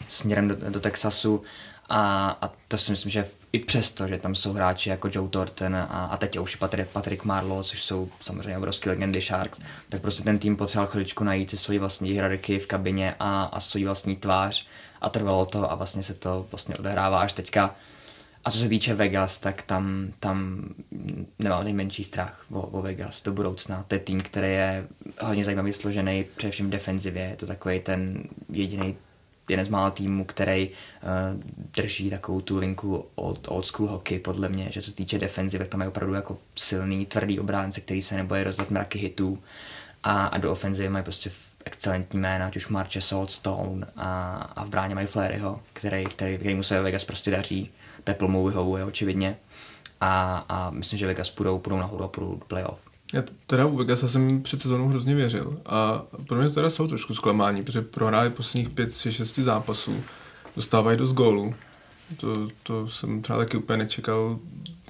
směrem 0.09 0.49
do, 0.49 0.57
do 0.71 0.81
Texasu. 0.81 1.43
A, 1.89 2.31
a 2.43 2.51
to 2.69 2.79
si 2.79 2.91
myslím, 2.91 3.11
že 3.11 3.27
i 3.53 3.59
přesto, 3.59 4.09
že 4.09 4.19
tam 4.19 4.35
jsou 4.35 4.53
hráči 4.53 4.91
jako 4.91 5.09
Joe 5.13 5.29
Thornton 5.29 5.77
a, 5.77 5.85
a 5.87 6.17
teď 6.17 6.39
už 6.39 6.57
Patrick, 6.57 6.91
Patrick 6.91 7.25
Marlowe, 7.25 7.65
což 7.65 7.83
jsou 7.83 8.09
samozřejmě 8.21 8.59
obrovské 8.59 8.91
legendy 8.91 9.21
Sharks, 9.21 9.61
tak 9.89 10.01
prostě 10.01 10.23
ten 10.23 10.39
tým 10.39 10.57
potřeboval 10.57 10.91
chviličku 10.91 11.25
najít 11.25 11.51
si 11.51 11.57
svoji 11.57 11.79
vlastní 11.79 12.11
hierarchii 12.11 12.59
v 12.59 12.67
kabině 12.67 13.15
a, 13.21 13.45
a 13.45 13.61
svoji 13.61 13.85
vlastní 13.85 14.17
tvář 14.17 14.67
a 15.01 15.09
trvalo 15.09 15.47
to 15.47 15.73
a 15.73 15.75
vlastně 15.75 16.03
se 16.03 16.15
to 16.15 16.47
vlastně 16.51 16.75
odehrává 16.77 17.21
až 17.21 17.33
teďka. 17.33 17.77
A 18.45 18.51
co 18.51 18.59
se 18.59 18.69
týče 18.69 18.95
Vegas, 18.95 19.41
tak 19.41 19.63
tam, 19.63 20.13
tam 20.21 20.69
nemám 21.39 21.65
nejmenší 21.65 22.05
strach 22.05 22.45
o, 22.53 22.61
o 22.61 22.83
Vegas 22.83 23.23
do 23.23 23.33
budoucna. 23.33 23.85
To 23.89 23.95
je 23.95 23.99
tým, 23.99 24.21
který 24.21 24.47
je 24.47 24.87
hodně 25.21 25.45
zajímavě 25.45 25.73
složený, 25.73 26.25
především 26.37 26.67
v 26.67 26.71
defenzivě. 26.71 27.23
Je 27.23 27.37
to 27.37 27.47
takový 27.47 27.81
ten 27.81 28.23
jediný 28.49 28.97
jeden 29.49 29.65
z 29.65 29.69
mála 29.69 29.91
týmů, 29.91 30.25
který 30.25 30.69
uh, 30.69 31.41
drží 31.77 32.11
takovou 32.11 32.41
tu 32.41 32.59
linku 32.59 33.07
old, 33.15 33.49
old 33.49 33.67
school 33.67 33.89
hockey, 33.89 34.19
podle 34.19 34.49
mě, 34.49 34.69
že 34.73 34.83
se 34.83 34.93
týče 34.93 35.19
defenzivy, 35.19 35.65
tam 35.65 35.81
je 35.81 35.89
opravdu 35.89 36.15
jako 36.15 36.39
silný, 36.57 37.07
tvrdý 37.07 37.41
obránce, 37.41 37.81
který 37.81 38.03
se 38.03 38.17
nebojí 38.17 38.45
rozdat 38.45 38.71
mraky 38.71 38.99
hitů. 38.99 39.43
A, 40.03 40.27
a 40.27 40.39
do 40.39 40.53
ofenzivy 40.53 40.89
mají 40.89 41.05
prostě 41.05 41.31
excelentní 41.65 42.21
jména, 42.21 42.47
ať 42.47 42.57
už 42.57 42.69
Marche 42.69 43.01
Saltstone 43.01 43.87
a, 43.97 44.37
a 44.57 44.65
v 44.65 44.69
bráně 44.69 44.95
mají 44.95 45.07
Flaryho, 45.07 45.61
který, 45.73 46.05
který, 46.05 46.39
který 46.39 46.55
mu 46.55 46.63
se 46.63 46.83
Vegas 46.83 47.05
prostě 47.05 47.31
daří, 47.31 47.71
teplou 48.05 48.29
mu 48.29 48.47
vyhovuje 48.47 48.85
očividně. 48.85 49.37
A, 50.01 50.45
a 50.49 50.71
myslím, 50.71 50.99
že 50.99 51.07
Vegas 51.07 51.31
půjdou, 51.31 51.59
půjdou 51.59 51.79
nahoru 51.79 52.05
a 52.05 52.09
půjdou 52.09 52.35
do 52.35 52.45
playoff. 52.45 52.92
Já 53.13 53.23
teda 53.47 53.67
u 53.67 53.77
Vegasa 53.77 54.09
jsem 54.09 54.43
před 54.43 54.61
sezónou 54.61 54.89
hrozně 54.89 55.15
věřil 55.15 55.61
a 55.67 56.03
pro 56.29 56.39
mě 56.39 56.51
teda 56.51 56.71
jsou 56.71 56.87
trošku 56.87 57.15
zklamání, 57.15 57.65
protože 57.65 57.83
prohráli 57.83 58.31
posledních 58.31 58.71
5-6 58.71 59.43
zápasů, 59.43 60.05
dostávají 60.57 60.99
dost 60.99 61.13
gólů. 61.13 61.55
To, 62.17 62.49
to 62.63 62.89
jsem 62.89 63.23
třeba 63.23 63.39
taky 63.39 63.57
úplně 63.57 63.77
nečekal, 63.77 64.39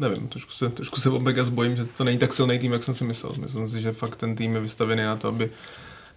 nevím, 0.00 0.28
trošku 0.28 0.52
se, 0.52 0.68
trošku 0.68 1.00
se 1.00 1.10
o 1.10 1.18
Vegas 1.18 1.48
bojím, 1.48 1.76
že 1.76 1.84
to 1.84 2.04
není 2.04 2.18
tak 2.18 2.34
silný 2.34 2.58
tým, 2.58 2.72
jak 2.72 2.84
jsem 2.84 2.94
si 2.94 3.04
myslel. 3.04 3.32
Myslím 3.40 3.68
si, 3.68 3.80
že 3.80 3.92
fakt 3.92 4.16
ten 4.16 4.36
tým 4.36 4.54
je 4.54 4.60
vystavený 4.60 5.02
na 5.02 5.16
to, 5.16 5.28
aby 5.28 5.50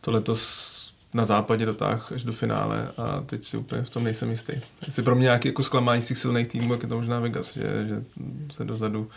to 0.02 0.12
letos 0.12 0.76
na 1.14 1.26
západě 1.26 1.66
dotáh 1.66 2.12
až 2.12 2.24
do 2.24 2.34
finále 2.34 2.92
a 2.98 3.22
teď 3.26 3.44
si 3.44 3.58
úplně 3.58 3.82
v 3.82 3.90
tom 3.90 4.04
nejsem 4.04 4.30
jistý. 4.30 4.54
Jestli 4.86 5.04
pro 5.04 5.16
mě 5.16 5.24
nějaký 5.24 5.48
jako 5.48 5.64
zklamání 5.64 6.02
z 6.02 6.08
těch 6.08 6.18
silných 6.18 6.48
týmů, 6.48 6.74
jak 6.74 6.84
je 6.84 6.90
to 6.90 6.96
možná 6.96 7.20
Vegas, 7.20 7.54
že, 7.54 7.86
že 7.88 8.04
se 8.52 8.64
dozadu 8.64 9.10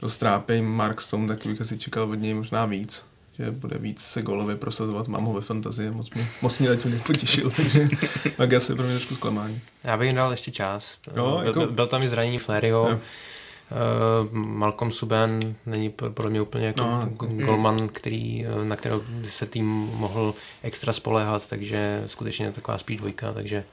dostrápej 0.00 0.62
Mark 0.62 1.00
Stone, 1.00 1.28
tak 1.28 1.46
bych 1.46 1.60
asi 1.60 1.78
čekal 1.78 2.10
od 2.10 2.14
něj 2.14 2.34
možná 2.34 2.66
víc 2.66 3.04
že 3.38 3.50
bude 3.50 3.78
víc 3.78 4.02
se 4.02 4.22
golově 4.22 4.56
prosazovat, 4.56 5.08
mám 5.08 5.24
ho 5.24 5.32
ve 5.32 5.40
fantazii, 5.40 5.90
moc 5.90 6.10
mě, 6.10 6.28
moc 6.42 6.58
mě 6.58 6.68
zatím 6.68 6.90
nepotěšil, 6.90 7.50
takže 7.56 7.88
Vegas 8.38 8.68
je 8.68 8.74
pro 8.74 8.84
mě 8.84 8.94
trošku 8.94 9.14
zklamání. 9.14 9.60
Já 9.84 9.96
bych 9.96 10.06
jim 10.06 10.16
dal 10.16 10.30
ještě 10.30 10.50
čas. 10.50 10.98
Jo, 11.16 11.36
byl, 11.36 11.46
jako... 11.46 11.66
byl, 11.66 11.86
tam 11.86 12.02
i 12.02 12.08
zranění 12.08 12.38
Fleryho, 12.38 13.00
Uh, 13.70 14.32
Malcolm 14.32 14.92
Subban 14.92 15.40
není 15.66 15.90
pro 15.90 16.30
mě 16.30 16.40
úplně 16.40 16.66
jako 16.66 16.84
no, 16.84 17.10
golman, 17.20 17.88
který, 17.88 18.46
eh, 18.46 18.64
na 18.64 18.76
kterého 18.76 19.02
se 19.24 19.46
tým 19.46 19.66
mohl 19.94 20.34
extra 20.62 20.92
spoléhat, 20.92 21.48
takže 21.48 22.02
skutečně 22.06 22.52
taková 22.52 22.78
spíš 22.78 22.96
dvojka, 22.96 23.32
takže 23.32 23.64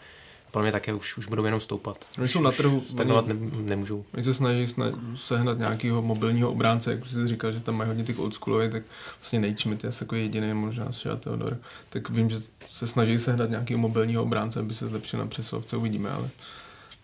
pro 0.55 0.61
mě 0.61 0.71
také 0.71 0.93
už, 0.93 1.17
už 1.17 1.27
budou 1.27 1.45
jenom 1.45 1.59
stoupat. 1.59 2.05
Oni 2.19 2.27
jsou 2.27 2.41
na 2.41 2.51
trhu. 2.51 2.83
Stagnovat 2.89 3.27
ne, 3.27 3.35
nemůžou. 3.61 4.05
Oni 4.13 4.23
se 4.23 4.33
snaží 4.33 4.73
sehnat 5.15 5.57
nějakého 5.57 6.01
mobilního 6.01 6.51
obránce, 6.51 6.91
jak 6.91 7.05
jsi 7.05 7.27
říkal, 7.27 7.51
že 7.51 7.59
tam 7.59 7.75
mají 7.75 7.87
hodně 7.87 8.03
těch 8.03 8.19
oldschoolových, 8.19 8.71
tak 8.71 8.83
vlastně 9.19 9.39
Nejčmit 9.39 9.83
je 9.83 9.89
jako 10.01 10.15
jediný, 10.15 10.53
možná 10.53 10.91
Šia 10.91 11.15
Theodor. 11.15 11.57
Tak 11.89 12.09
vím, 12.09 12.29
že 12.29 12.37
se 12.71 12.87
snaží 12.87 13.19
sehnat 13.19 13.49
nějakého 13.49 13.79
mobilního 13.79 14.23
obránce, 14.23 14.59
aby 14.59 14.73
se 14.73 14.87
zlepšil 14.87 15.19
na 15.19 15.25
přesovce, 15.25 15.77
uvidíme, 15.77 16.09
ale 16.09 16.29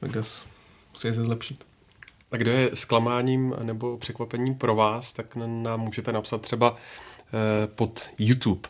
Vegas 0.01 0.45
musí 0.93 1.13
se 1.13 1.23
zlepšit. 1.23 1.65
A 2.31 2.37
kdo 2.37 2.51
je 2.51 2.69
zklamáním 2.73 3.55
nebo 3.63 3.97
překvapením 3.97 4.55
pro 4.55 4.75
vás, 4.75 5.13
tak 5.13 5.35
nám 5.35 5.79
můžete 5.79 6.11
napsat 6.11 6.41
třeba 6.41 6.75
eh, 6.75 7.67
pod 7.67 8.09
YouTube. 8.17 8.69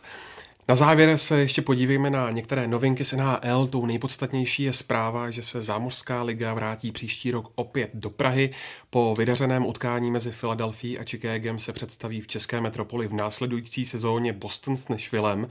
Na 0.72 0.76
závěr 0.76 1.18
se 1.18 1.40
ještě 1.40 1.62
podívejme 1.62 2.10
na 2.10 2.30
některé 2.30 2.68
novinky 2.68 3.04
z 3.04 3.12
NHL. 3.12 3.66
Tou 3.66 3.86
nejpodstatnější 3.86 4.62
je 4.62 4.72
zpráva, 4.72 5.30
že 5.30 5.42
se 5.42 5.62
Zámořská 5.62 6.22
liga 6.22 6.54
vrátí 6.54 6.92
příští 6.92 7.30
rok 7.30 7.52
opět 7.54 7.90
do 7.94 8.10
Prahy. 8.10 8.50
Po 8.90 9.14
vydařeném 9.18 9.66
utkání 9.66 10.10
mezi 10.10 10.30
Filadelfií 10.30 10.98
a 10.98 11.04
Chicagem 11.04 11.58
se 11.58 11.72
představí 11.72 12.20
v 12.20 12.26
České 12.26 12.60
metropoli 12.60 13.08
v 13.08 13.12
následující 13.12 13.84
sezóně 13.84 14.32
Boston 14.32 14.76
s 14.76 14.88
Nashvillem. 14.88 15.48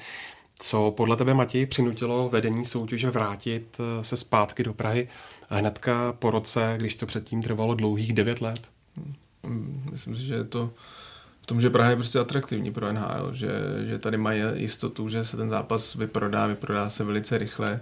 Co 0.60 0.92
podle 0.92 1.16
tebe, 1.18 1.34
Matěj, 1.34 1.66
přinutilo 1.66 2.30
vedení 2.30 2.66
soutěže 2.66 3.10
vrátit 3.10 3.78
eh, 3.80 4.04
se 4.04 4.18
zpátky 4.18 4.64
do 4.64 4.74
Prahy 4.74 5.08
hnedka 5.50 6.14
po 6.14 6.32
roce, 6.32 6.74
když 6.78 6.96
to 6.96 7.06
předtím 7.06 7.42
trvalo 7.42 7.76
dlouhých 7.76 8.14
devět 8.14 8.42
let? 8.42 8.70
Myslím 9.92 10.16
si, 10.16 10.22
že 10.22 10.34
je 10.34 10.44
to 10.44 10.72
tom, 11.52 11.62
že 11.62 11.70
Praha 11.70 11.89
je 11.89 11.95
prostě 11.95 12.20
atraktivní 12.20 12.72
pro 12.72 12.93
NHL, 12.93 13.30
že, 13.34 13.49
že 13.86 13.99
tady 13.99 14.18
mají 14.18 14.41
jistotu, 14.54 15.10
že 15.10 15.24
se 15.24 15.38
ten 15.38 15.49
zápas 15.49 15.95
vyprodá, 15.95 16.47
vyprodá 16.47 16.89
se 16.89 17.04
velice 17.04 17.38
rychle. 17.38 17.80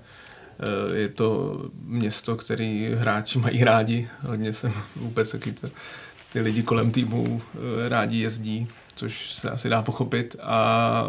Eh, 0.60 0.96
je 0.96 1.10
to 1.10 1.62
město, 1.84 2.36
který 2.36 2.94
hráči 2.94 3.40
mají 3.40 3.64
rádi, 3.64 4.10
hodně 4.22 4.54
jsem 4.54 4.74
vůbec 4.96 5.32
taky 5.32 5.52
to, 5.52 5.70
ty 6.34 6.42
lidi 6.42 6.64
kolem 6.64 6.92
týmu 6.92 7.42
eh, 7.56 7.90
rádi 7.90 8.20
jezdí, 8.20 8.68
což 8.96 9.34
se 9.34 9.50
asi 9.50 9.70
dá 9.70 9.82
pochopit 9.82 10.36
a 10.42 11.04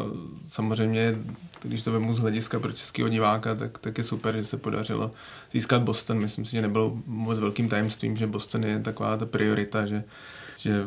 samozřejmě, 0.49 1.15
když 1.63 1.85
to 1.85 1.93
vemu 1.93 2.15
z 2.15 2.19
hlediska 2.19 2.61
pro 2.61 2.73
českého 2.73 3.09
diváka, 3.09 3.55
tak, 3.55 3.79
tak 3.79 3.99
je 3.99 4.05
super, 4.05 4.37
že 4.37 4.45
se 4.45 4.57
podařilo 4.57 5.11
získat 5.53 5.83
Boston. 5.83 6.19
Myslím 6.19 6.45
si, 6.45 6.53
že 6.53 6.63
nebylo 6.63 6.99
moc 7.07 7.39
velkým 7.39 7.69
tajemstvím, 7.69 8.17
že 8.17 8.27
Boston 8.27 8.65
je 8.65 8.81
taková 8.81 9.17
ta 9.17 9.27
priorita, 9.27 9.87
že, 9.87 10.05
že 10.59 10.85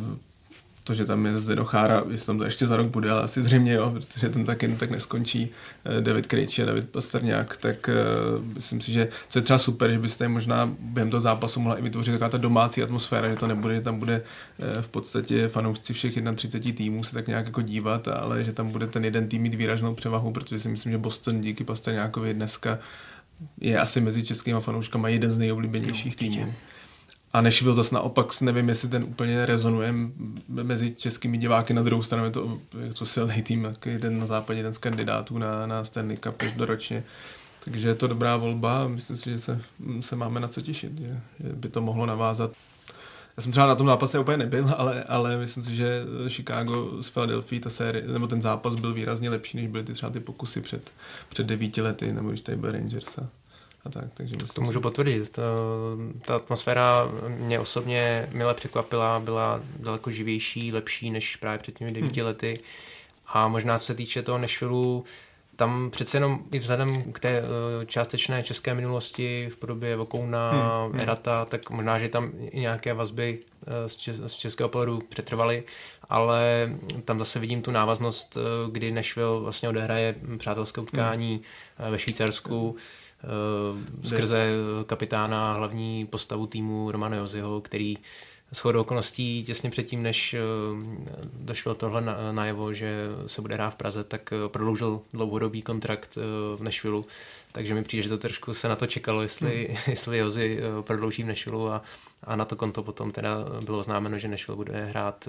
to, 0.83 0.93
že 0.93 1.05
tam 1.05 1.25
je 1.25 1.37
Zdenochára, 1.37 2.03
jestli 2.11 2.27
tam 2.27 2.37
to 2.37 2.43
ještě 2.43 2.67
za 2.67 2.77
rok 2.77 2.87
bude, 2.87 3.11
ale 3.11 3.21
asi 3.21 3.41
zřejmě 3.41 3.73
jo, 3.73 3.91
protože 3.91 4.29
ten 4.29 4.45
tak 4.45 4.61
jen 4.61 4.75
tak 4.75 4.89
neskončí 4.89 5.49
eh, 5.85 6.01
David 6.01 6.27
Krejčí 6.27 6.61
a 6.61 6.65
David 6.65 6.89
Pasterňák, 6.89 7.57
tak 7.57 7.89
uh, 7.89 8.45
myslím 8.55 8.81
si, 8.81 8.91
že 8.91 9.07
co 9.29 9.39
je 9.39 9.43
třeba 9.43 9.59
super, 9.59 9.91
že 9.91 9.99
byste 9.99 10.27
možná 10.27 10.75
během 10.79 11.09
toho 11.09 11.21
zápasu 11.21 11.59
mohla 11.59 11.77
i 11.77 11.81
vytvořit 11.81 12.11
taková 12.11 12.29
ta 12.29 12.37
domácí 12.37 12.83
atmosféra, 12.83 13.29
že 13.29 13.35
to 13.35 13.47
nebude, 13.47 13.75
že 13.75 13.81
tam 13.81 13.99
bude 13.99 14.21
uh, 14.57 14.81
v 14.81 14.89
podstatě 14.89 15.47
fanoušci 15.47 15.93
všech 15.93 16.13
31 16.35 16.77
týmů 16.77 17.03
se 17.03 17.13
tak 17.13 17.27
nějak 17.27 17.45
jako 17.45 17.61
dívat, 17.61 18.07
ale 18.07 18.43
že 18.43 18.53
tam 18.53 18.71
bude 18.71 18.87
ten 18.87 19.05
jeden 19.05 19.27
tým 19.27 19.41
mít 19.41 19.53
výražnou 19.53 19.95
převahu, 19.95 20.31
protože 20.31 20.59
si 20.59 20.69
myslím, 20.69 20.91
že 20.91 20.97
Boston 20.97 21.41
díky 21.41 21.63
Pasterňákovi 21.63 22.33
dneska 22.33 22.79
je 23.61 23.79
asi 23.79 24.01
mezi 24.01 24.23
českými 24.23 24.61
fanouškami 24.61 25.11
jeden 25.11 25.31
z 25.31 25.37
nejoblíbenějších 25.37 26.15
týmů. 26.15 26.53
A 27.33 27.41
Nashville 27.41 27.75
zase 27.75 27.95
naopak, 27.95 28.41
nevím, 28.41 28.69
jestli 28.69 28.89
ten 28.89 29.03
úplně 29.03 29.45
rezonuje 29.45 29.93
mezi 30.47 30.95
českými 30.97 31.37
diváky. 31.37 31.73
Na 31.73 31.83
druhou 31.83 32.03
stranu 32.03 32.25
je 32.25 32.31
to 32.31 32.57
co 32.93 33.05
silný 33.05 33.41
tým, 33.41 33.63
jak 33.63 33.85
jeden 33.85 34.19
na 34.19 34.25
západě, 34.25 34.59
jeden 34.59 34.73
z 34.73 34.77
kandidátů 34.77 35.37
na, 35.37 35.67
na 35.67 35.85
Stanley 35.85 36.17
Cup 36.17 36.37
každoročně. 36.37 37.03
Takže 37.63 37.87
je 37.87 37.95
to 37.95 38.07
dobrá 38.07 38.37
volba 38.37 38.73
a 38.73 38.87
myslím 38.87 39.17
si, 39.17 39.29
že 39.29 39.39
se, 39.39 39.61
se 40.01 40.15
máme 40.15 40.39
na 40.39 40.47
co 40.47 40.61
těšit, 40.61 40.99
že, 40.99 41.19
že 41.43 41.53
by 41.53 41.69
to 41.69 41.81
mohlo 41.81 42.05
navázat 42.05 42.51
já 43.37 43.43
jsem 43.43 43.51
třeba 43.51 43.67
na 43.67 43.75
tom 43.75 43.87
zápase 43.87 44.19
úplně 44.19 44.37
nebyl, 44.37 44.69
ale, 44.77 45.03
ale 45.03 45.37
myslím 45.37 45.63
si, 45.63 45.75
že 45.75 46.01
Chicago 46.27 47.03
s 47.03 47.09
Philadelphia, 47.09 47.61
ta 47.61 47.69
série, 47.69 48.07
nebo 48.07 48.27
ten 48.27 48.41
zápas 48.41 48.75
byl 48.75 48.93
výrazně 48.93 49.29
lepší, 49.29 49.57
než 49.57 49.67
byly 49.67 49.83
ty 49.83 49.93
třeba 49.93 50.09
ty 50.09 50.19
pokusy 50.19 50.61
před, 50.61 50.91
před 51.29 51.47
devíti 51.47 51.81
lety, 51.81 52.13
nebo 52.13 52.29
když 52.29 52.41
tady 52.41 52.57
byl 52.57 52.71
Rangers 52.71 53.17
a, 53.17 53.29
a 53.85 53.89
tak. 53.89 54.05
Takže 54.13 54.35
myslím, 54.35 54.53
to 54.53 54.61
můžu 54.61 54.81
potvrdit. 54.81 55.29
To, 55.29 55.41
ta 56.25 56.35
atmosféra 56.35 57.11
mě 57.27 57.59
osobně 57.59 58.27
mile 58.33 58.53
překvapila, 58.53 59.19
byla 59.19 59.61
daleko 59.79 60.11
živější, 60.11 60.73
lepší 60.73 61.11
než 61.11 61.35
právě 61.35 61.59
před 61.59 61.77
těmi 61.79 61.91
devíti 61.91 62.19
hmm. 62.19 62.27
lety. 62.27 62.59
A 63.27 63.47
možná 63.47 63.79
co 63.79 63.85
se 63.85 63.95
týče 63.95 64.21
toho 64.21 64.37
Nashvilleu, 64.37 65.03
tam 65.55 65.89
přece 65.91 66.17
jenom 66.17 66.39
i 66.51 66.59
vzhledem 66.59 67.11
k 67.11 67.19
té 67.19 67.29
eh, 67.29 67.85
částečné 67.85 68.43
české 68.43 68.73
minulosti 68.73 69.49
v 69.53 69.55
podobě 69.55 69.95
Vokouna, 69.95 70.51
hmm, 70.51 70.91
hmm. 70.91 71.01
Erata, 71.01 71.45
tak 71.45 71.69
možná, 71.69 71.99
že 71.99 72.09
tam 72.09 72.31
i 72.51 72.59
nějaké 72.59 72.93
vazby 72.93 73.39
eh, 73.67 73.89
z, 74.27 74.35
českého 74.35 74.69
pohledu 74.69 75.01
přetrvaly, 75.09 75.63
ale 76.09 76.71
tam 77.05 77.19
zase 77.19 77.39
vidím 77.39 77.61
tu 77.61 77.71
návaznost, 77.71 78.37
eh, 78.37 78.71
kdy 78.71 78.91
Nashville 78.91 79.39
vlastně 79.39 79.69
odehraje 79.69 80.15
přátelské 80.37 80.81
utkání 80.81 81.41
hmm. 81.77 81.91
ve 81.91 81.99
Švýcarsku 81.99 82.75
skrze 84.03 84.51
kapitána 84.85 85.53
hlavní 85.53 86.05
postavu 86.05 86.47
týmu 86.47 86.91
Romana 86.91 87.17
Joziho, 87.17 87.61
který 87.61 87.97
shodou 88.53 88.81
okolností 88.81 89.43
těsně 89.43 89.69
předtím, 89.69 90.03
než 90.03 90.33
eh, 90.33 90.39
došlo 91.33 91.75
tohle 91.75 92.03
najevo, 92.31 92.73
že 92.73 93.07
se 93.27 93.41
bude 93.41 93.55
hrát 93.55 93.69
v 93.69 93.75
Praze, 93.75 94.03
tak 94.03 94.33
eh, 94.33 94.49
prodloužil 94.49 95.01
dlouhodobý 95.13 95.61
kontrakt 95.61 96.17
eh, 96.17 96.21
v 96.57 96.63
Nešvilu, 96.63 97.05
takže 97.53 97.73
mi 97.73 97.83
přijde, 97.83 98.03
že 98.03 98.09
to 98.09 98.17
trošku 98.17 98.53
se 98.53 98.67
na 98.67 98.75
to 98.75 98.87
čekalo, 98.87 99.21
jestli, 99.21 99.67
hmm. 99.69 99.77
jestli 99.87 100.17
Jozy 100.17 100.59
prodlouží 100.81 101.23
v 101.23 101.25
Nešvilu 101.25 101.69
a, 101.69 101.81
a 102.23 102.35
na 102.35 102.45
to 102.45 102.55
konto 102.55 102.83
potom 102.83 103.11
teda 103.11 103.35
bylo 103.65 103.79
oznámeno, 103.79 104.19
že 104.19 104.27
Nešvil 104.27 104.55
bude 104.55 104.83
hrát 104.83 105.27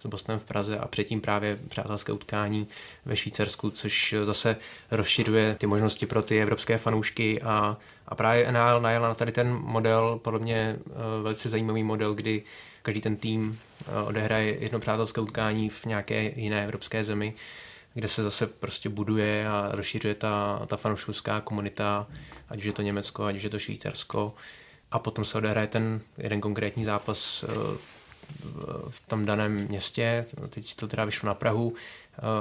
s 0.00 0.06
Bostonem 0.06 0.40
v 0.40 0.44
Praze 0.44 0.78
a 0.78 0.88
předtím 0.88 1.20
právě 1.20 1.58
přátelské 1.68 2.12
utkání 2.12 2.68
ve 3.04 3.16
Švýcarsku, 3.16 3.70
což 3.70 4.14
zase 4.22 4.56
rozšiřuje 4.90 5.56
ty 5.58 5.66
možnosti 5.66 6.06
pro 6.06 6.22
ty 6.22 6.42
evropské 6.42 6.78
fanoušky 6.78 7.42
a 7.42 7.76
a 8.12 8.14
právě 8.14 8.52
NHL 8.52 8.80
najela 8.80 9.08
na 9.08 9.14
tady 9.14 9.32
ten 9.32 9.52
model, 9.52 10.20
podle 10.22 10.40
mě 10.40 10.76
uh, 10.84 10.94
velice 11.22 11.48
zajímavý 11.48 11.82
model, 11.82 12.14
kdy 12.14 12.42
každý 12.82 13.00
ten 13.00 13.16
tým 13.16 13.42
uh, 13.88 14.08
odehraje 14.08 14.56
jedno 14.60 14.78
přátelské 14.78 15.20
utkání 15.20 15.68
v 15.68 15.84
nějaké 15.86 16.32
jiné 16.36 16.64
evropské 16.64 17.04
zemi, 17.04 17.34
kde 17.94 18.08
se 18.08 18.22
zase 18.22 18.46
prostě 18.46 18.88
buduje 18.88 19.48
a 19.48 19.68
rozšiřuje 19.72 20.14
ta, 20.14 20.62
ta 20.66 20.76
fanouškovská 20.76 21.40
komunita, 21.40 22.06
ať 22.48 22.58
už 22.58 22.64
je 22.64 22.72
to 22.72 22.82
Německo, 22.82 23.24
ať 23.24 23.36
už 23.36 23.42
je 23.42 23.50
to 23.50 23.58
Švýcarsko. 23.58 24.34
A 24.90 24.98
potom 24.98 25.24
se 25.24 25.38
odehraje 25.38 25.66
ten 25.66 26.00
jeden 26.18 26.40
konkrétní 26.40 26.84
zápas 26.84 27.42
uh, 27.42 27.50
v 28.88 29.02
tom 29.08 29.26
daném 29.26 29.52
městě, 29.52 30.24
teď 30.50 30.74
to 30.74 30.88
teda 30.88 31.04
vyšlo 31.04 31.26
na 31.26 31.34
Prahu, 31.34 31.74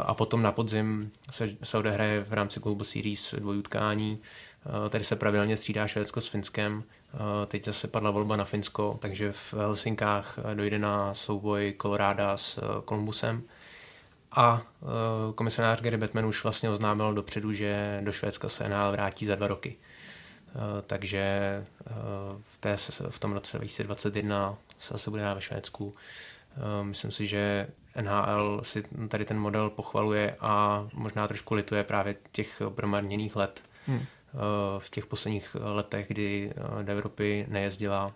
a 0.06 0.14
potom 0.14 0.42
na 0.42 0.52
podzim 0.52 1.12
se, 1.30 1.50
se 1.64 1.78
odehraje 1.78 2.24
v 2.24 2.34
rámci 2.34 2.60
Global 2.60 2.84
Series 2.86 3.36
dvojutkání, 3.40 4.20
Eh, 4.66 4.90
tady 4.90 5.04
se 5.04 5.16
pravidelně 5.16 5.58
střídá 5.58 5.88
Švédsko 5.88 6.22
s 6.22 6.28
Finskem. 6.28 6.84
Eh, 7.14 7.18
teď 7.46 7.66
zase 7.66 7.88
padla 7.88 8.12
volba 8.12 8.36
na 8.36 8.46
Finsko, 8.46 8.98
takže 9.02 9.32
v 9.32 9.54
Helsinkách 9.54 10.40
eh, 10.52 10.56
dojde 10.56 10.80
na 10.80 11.14
souboj 11.14 11.74
Colorado 11.82 12.24
s 12.36 12.60
Columbusem. 12.90 13.44
A 14.32 14.62
komisionář 15.36 15.82
Gary 15.82 15.98
Batman 15.98 16.26
už 16.26 16.44
vlastně 16.44 16.70
oznámil 16.70 17.14
dopředu, 17.14 17.54
že 17.54 18.02
do 18.04 18.12
Švédska 18.12 18.50
se 18.50 18.70
NHL 18.70 18.92
vrátí 18.92 19.26
za 19.26 19.36
dva 19.36 19.48
roky. 19.48 19.76
Takže 20.88 21.66
v, 22.42 22.58
té, 22.58 22.76
v 23.10 23.20
tom 23.20 23.32
roce 23.32 23.58
2021 23.58 24.58
se 24.78 24.94
zase 24.94 25.10
bude 25.10 25.22
hrát 25.22 25.34
ve 25.34 25.42
Švédsku. 25.42 25.94
Myslím 26.82 27.12
si, 27.12 27.28
že 27.28 27.68
NHL 28.02 28.60
si 28.64 28.84
tady 29.08 29.26
ten 29.26 29.40
model 29.40 29.70
pochvaluje 29.70 30.36
a 30.40 30.88
možná 30.94 31.28
trošku 31.28 31.54
lituje 31.54 31.84
právě 31.84 32.16
těch 32.32 32.62
promarněných 32.76 33.36
let. 33.36 33.64
Hmm 33.88 34.06
v 34.80 34.90
těch 34.90 35.06
posledních 35.06 35.56
letech, 35.60 36.08
kdy 36.08 36.54
eh, 36.80 36.84
do 36.84 36.92
Evropy 36.92 37.46
nejezdila. 37.50 38.14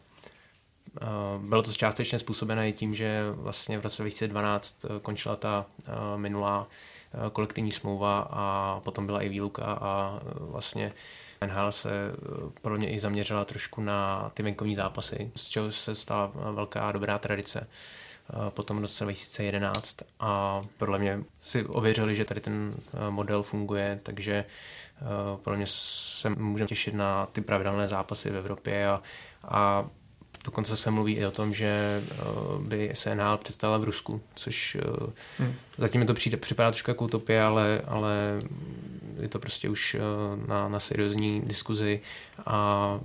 Eh, 1.02 1.06
bylo 1.40 1.62
to 1.62 1.74
částečně 1.74 2.20
způsobené 2.20 2.70
i 2.70 2.74
tím, 2.74 2.96
že 2.96 3.24
vlastně 3.32 3.80
v 3.80 3.82
roce 3.84 4.04
2012 4.04 4.86
eh, 4.86 5.00
končila 5.02 5.36
ta 5.36 5.66
minulá 6.16 6.68
kolektivní 7.32 7.72
smlouva 7.72 8.28
a 8.32 8.80
potom 8.84 9.06
byla 9.06 9.22
i 9.22 9.30
výluka 9.30 9.64
a 9.64 10.20
vlastně 10.40 10.94
NHL 11.48 11.72
se 11.72 11.90
pro 12.62 12.78
mě 12.78 12.90
i 12.90 13.00
zaměřila 13.00 13.46
trošku 13.46 13.82
na 13.82 14.32
ty 14.34 14.44
venkovní 14.44 14.76
zápasy, 14.76 15.32
z 15.36 15.48
čeho 15.48 15.72
se 15.72 15.96
stala 15.96 16.32
velká 16.36 16.92
dobrá 16.92 17.20
tradice 17.20 17.68
potom 18.50 18.78
v 18.78 18.82
roce 18.82 19.04
2011 19.04 19.98
a 20.20 20.62
podle 20.78 21.00
mě 21.00 21.24
si 21.42 21.66
ověřili, 21.66 22.16
že 22.16 22.26
tady 22.26 22.42
ten 22.42 22.74
model 23.10 23.44
funguje, 23.44 24.00
takže 24.04 24.46
Eh, 25.02 25.38
podle 25.44 25.58
mě 25.58 25.66
se 25.70 26.30
můžeme 26.30 26.68
těšit 26.68 26.94
na 26.94 27.26
ty 27.26 27.42
pravidelné 27.42 27.88
zápasy 27.88 28.30
v 28.30 28.36
Evropě 28.36 28.88
a, 28.88 29.02
a 29.44 29.90
dokonce 30.46 30.78
se 30.78 30.92
mluví 30.92 31.14
i 31.14 31.26
o 31.26 31.32
tom, 31.32 31.54
že 31.54 32.02
eh, 32.12 32.24
by 32.60 32.92
se 32.94 33.16
NHL 33.16 33.38
představila 33.38 33.78
v 33.78 33.84
Rusku, 33.84 34.22
což 34.36 34.76
eh, 34.76 35.14
hmm. 35.40 35.54
zatím 35.78 36.02
mi 36.02 36.08
to 36.08 36.14
přijde, 36.14 36.38
připadá 36.38 36.72
trošku 36.72 36.92
jako 36.92 37.06
utopie, 37.06 37.42
ale, 37.42 37.82
ale 37.88 38.40
je 39.20 39.28
to 39.28 39.40
prostě 39.40 39.70
už 39.70 39.98
na, 40.48 40.70
na 40.70 40.80
seriózní 40.80 41.42
diskuzi 41.42 42.02
a 42.46 43.00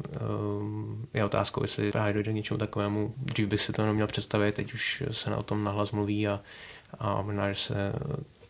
je 1.14 1.24
otázkou, 1.24 1.62
jestli 1.62 1.92
právě 1.92 2.12
dojde 2.12 2.32
k 2.32 2.34
něčemu 2.34 2.58
takovému. 2.58 3.14
Dřív 3.16 3.48
bych 3.48 3.60
si 3.60 3.72
to 3.72 3.86
neměl 3.86 4.06
představit, 4.06 4.54
teď 4.54 4.74
už 4.74 5.02
se 5.10 5.30
na 5.30 5.36
o 5.36 5.42
tom 5.42 5.64
nahlas 5.64 5.92
mluví 5.92 6.28
a, 6.28 6.40
a 6.98 7.22
možná, 7.22 7.52
že 7.52 7.54
se 7.54 7.92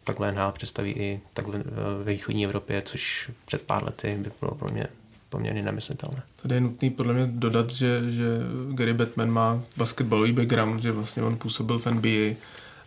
takhle 0.05 0.33
NHL 0.33 0.53
představí 0.53 0.93
i 0.93 1.21
takhle 1.35 1.63
ve 2.05 2.13
východní 2.13 2.45
Evropě, 2.45 2.83
což 2.83 3.31
před 3.45 3.63
pár 3.63 3.85
lety 3.85 4.17
by 4.19 4.31
bylo 4.41 4.55
pro 4.55 4.69
mě 4.69 4.87
poměrně 5.31 5.63
nemyslitelné. 5.63 6.23
Tady 6.43 6.55
je 6.55 6.61
nutný 6.61 6.91
podle 6.91 7.15
mě 7.15 7.27
dodat, 7.27 7.71
že, 7.71 8.13
že 8.13 8.25
Gary 8.71 8.95
Batman 8.95 9.31
má 9.31 9.63
basketbalový 9.77 10.33
background, 10.33 10.83
že 10.83 10.93
vlastně 10.93 11.23
on 11.23 11.37
působil 11.37 11.79
v 11.79 11.87
NBA 11.87 12.35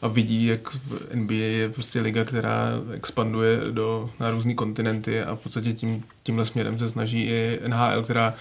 a 0.01 0.07
vidí, 0.07 0.45
jak 0.45 0.59
NBA 1.13 1.35
je 1.35 1.69
prostě 1.69 2.01
liga, 2.01 2.25
která 2.25 2.69
expanduje 2.93 3.61
do, 3.71 4.09
na 4.19 4.31
různé 4.31 4.53
kontinenty 4.53 5.21
a 5.21 5.35
v 5.35 5.39
podstatě 5.39 5.73
tím, 5.73 6.03
tímhle 6.23 6.45
směrem 6.45 6.79
se 6.79 6.89
snaží 6.89 7.23
i 7.23 7.59
NHL, 7.67 8.03
která 8.03 8.33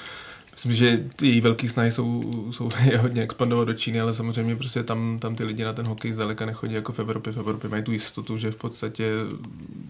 Myslím, 0.54 0.72
že 0.72 1.04
její 1.22 1.40
velký 1.40 1.68
snahy 1.68 1.92
jsou, 1.92 2.22
jsou 2.50 2.68
je 2.90 2.98
hodně 2.98 3.22
expandovat 3.22 3.68
do 3.68 3.74
Číny, 3.74 4.00
ale 4.00 4.14
samozřejmě 4.14 4.56
prostě 4.56 4.82
tam, 4.82 5.18
tam 5.18 5.36
ty 5.36 5.44
lidi 5.44 5.64
na 5.64 5.72
ten 5.72 5.86
hokej 5.86 6.12
zdaleka 6.12 6.46
nechodí 6.46 6.74
jako 6.74 6.92
v 6.92 6.98
Evropě. 6.98 7.32
V 7.32 7.36
Evropě 7.36 7.70
mají 7.70 7.82
tu 7.82 7.92
jistotu, 7.92 8.38
že 8.38 8.50
v 8.50 8.56
podstatě 8.56 9.12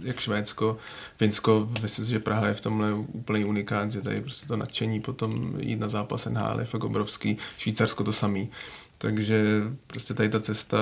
jak 0.02 0.20
Švédsko, 0.20 0.78
Finsko, 1.16 1.68
myslím 1.82 2.04
že 2.04 2.20
Praha 2.20 2.46
je 2.46 2.54
v 2.54 2.60
tomhle 2.60 2.94
úplný 2.94 3.44
unikát, 3.44 3.92
že 3.92 4.00
tady 4.00 4.20
prostě 4.20 4.46
to 4.46 4.56
nadšení 4.56 5.00
potom 5.00 5.60
jít 5.60 5.80
na 5.80 5.88
zápas 5.88 6.26
NHL 6.26 6.60
je 6.60 6.66
fakt 6.66 6.84
obrovský. 6.84 7.38
Švýcarsko 7.58 8.04
to 8.04 8.12
samý. 8.12 8.50
Takže 8.98 9.62
prostě 9.86 10.14
tady 10.14 10.28
ta 10.28 10.40
cesta, 10.40 10.78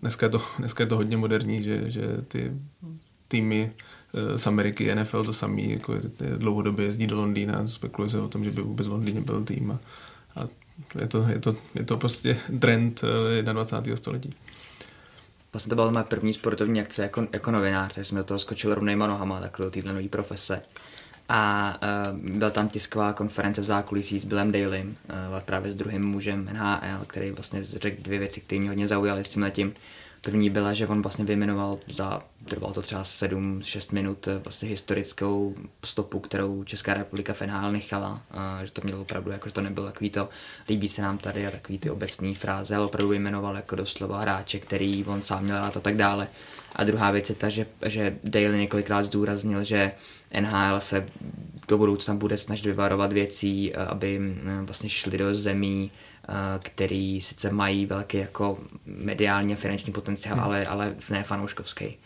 dneska 0.00 0.26
je 0.26 0.30
to, 0.30 0.42
dneska 0.58 0.82
je 0.82 0.88
to 0.88 0.96
hodně 0.96 1.16
moderní, 1.16 1.62
že, 1.62 1.90
že 1.90 2.02
ty 2.28 2.52
týmy 3.28 3.72
z 4.36 4.46
Ameriky, 4.46 4.94
NFL 4.94 5.24
to 5.24 5.32
samý, 5.32 5.70
jako 5.70 5.94
dlouhodobě 6.36 6.86
jezdí 6.86 7.06
do 7.06 7.16
Londýna, 7.16 7.68
spekuluje 7.68 8.10
se 8.10 8.20
o 8.20 8.28
tom, 8.28 8.44
že 8.44 8.50
by 8.50 8.62
vůbec 8.62 8.88
v 8.88 8.92
Londýně 8.92 9.20
byl 9.20 9.44
tým 9.44 9.70
a, 9.70 9.78
a 10.40 10.48
je, 11.00 11.06
to, 11.06 11.26
je, 11.28 11.38
to, 11.38 11.56
je 11.74 11.84
to 11.84 11.96
prostě 11.96 12.38
trend 12.60 13.00
21. 13.42 13.94
Eh, 13.94 13.96
století. 13.96 14.34
Vlastně 15.52 15.70
to 15.70 15.74
byla 15.74 15.90
moje 15.90 16.04
první 16.04 16.34
sportovní 16.34 16.80
akce 16.80 17.02
jako, 17.02 17.26
jako 17.32 17.50
novinář, 17.50 17.94
takže 17.94 18.08
jsem 18.08 18.18
do 18.18 18.24
toho 18.24 18.38
skočil 18.38 18.74
rovnejma 18.74 19.06
nohama, 19.06 19.40
takhle 19.40 19.66
do 19.66 19.70
téhle 19.70 19.92
nové 19.92 20.08
profese. 20.08 20.62
A 21.28 21.74
uh, 22.12 22.18
byla 22.18 22.50
tam 22.50 22.68
tisková 22.68 23.12
konference 23.12 23.60
v 23.60 23.64
zákulisí 23.64 24.18
s 24.18 24.24
Billem 24.24 24.52
Dalym, 24.52 24.96
uh, 25.08 25.40
právě 25.40 25.72
s 25.72 25.74
druhým 25.74 26.06
mužem 26.06 26.50
NHL, 26.52 27.04
který 27.06 27.30
vlastně 27.30 27.64
řekl 27.64 28.02
dvě 28.02 28.18
věci, 28.18 28.40
které 28.40 28.60
mě 28.60 28.68
hodně 28.68 28.88
zaujaly 28.88 29.24
s 29.24 29.28
tím 29.28 29.42
letím. 29.42 29.72
První 30.22 30.50
byla, 30.50 30.74
že 30.74 30.86
on 30.86 31.02
vlastně 31.02 31.24
vyjmenoval 31.24 31.78
za, 31.88 32.22
trvalo 32.44 32.74
to 32.74 32.82
třeba 32.82 33.04
7-6 33.04 33.92
minut, 33.92 34.28
eh, 34.28 34.40
vlastně 34.44 34.68
historickou 34.68 35.54
stopu, 35.84 36.20
kterou 36.20 36.64
Česká 36.64 36.94
republika 36.94 37.32
v 37.32 37.42
nechala, 37.72 38.22
a 38.30 38.64
že 38.64 38.72
to 38.72 38.80
mělo 38.84 39.00
opravdu, 39.00 39.30
jako 39.30 39.48
že 39.48 39.54
to 39.54 39.60
nebylo 39.60 39.86
takový 39.86 40.10
to, 40.10 40.28
líbí 40.68 40.88
se 40.88 41.02
nám 41.02 41.18
tady 41.18 41.46
a 41.46 41.50
takový 41.50 41.78
ty 41.78 41.90
obecní 41.90 42.34
fráze, 42.34 42.76
ale 42.76 42.84
opravdu 42.84 43.08
vyjmenoval 43.08 43.56
jako 43.56 43.76
doslova 43.76 44.20
hráče, 44.20 44.58
který 44.58 45.04
on 45.04 45.22
sám 45.22 45.44
měl 45.44 45.56
rád 45.56 45.76
a 45.76 45.80
tak 45.80 45.96
dále. 45.96 46.28
A 46.76 46.84
druhá 46.84 47.10
věc 47.10 47.28
je 47.28 47.34
ta, 47.34 47.48
že, 47.48 47.66
že 47.86 48.16
Daly 48.24 48.58
několikrát 48.58 49.02
zdůraznil, 49.02 49.64
že 49.64 49.92
NHL 50.40 50.80
se 50.80 51.06
do 51.68 51.78
budoucna 51.78 52.14
bude 52.14 52.38
snažit 52.38 52.66
vyvarovat 52.66 53.12
věcí, 53.12 53.74
aby 53.74 54.20
vlastně 54.64 54.88
šli 54.88 55.18
do 55.18 55.34
zemí, 55.34 55.90
který 56.58 57.20
sice 57.20 57.52
mají 57.52 57.86
velký 57.86 58.16
jako 58.16 58.58
mediální 58.86 59.52
a 59.52 59.56
finanční 59.56 59.92
potenciál, 59.92 60.34
hmm. 60.34 60.44
ale, 60.44 60.66
ale 60.66 60.94
ne 61.10 61.22
fanouškovský. 61.22 61.96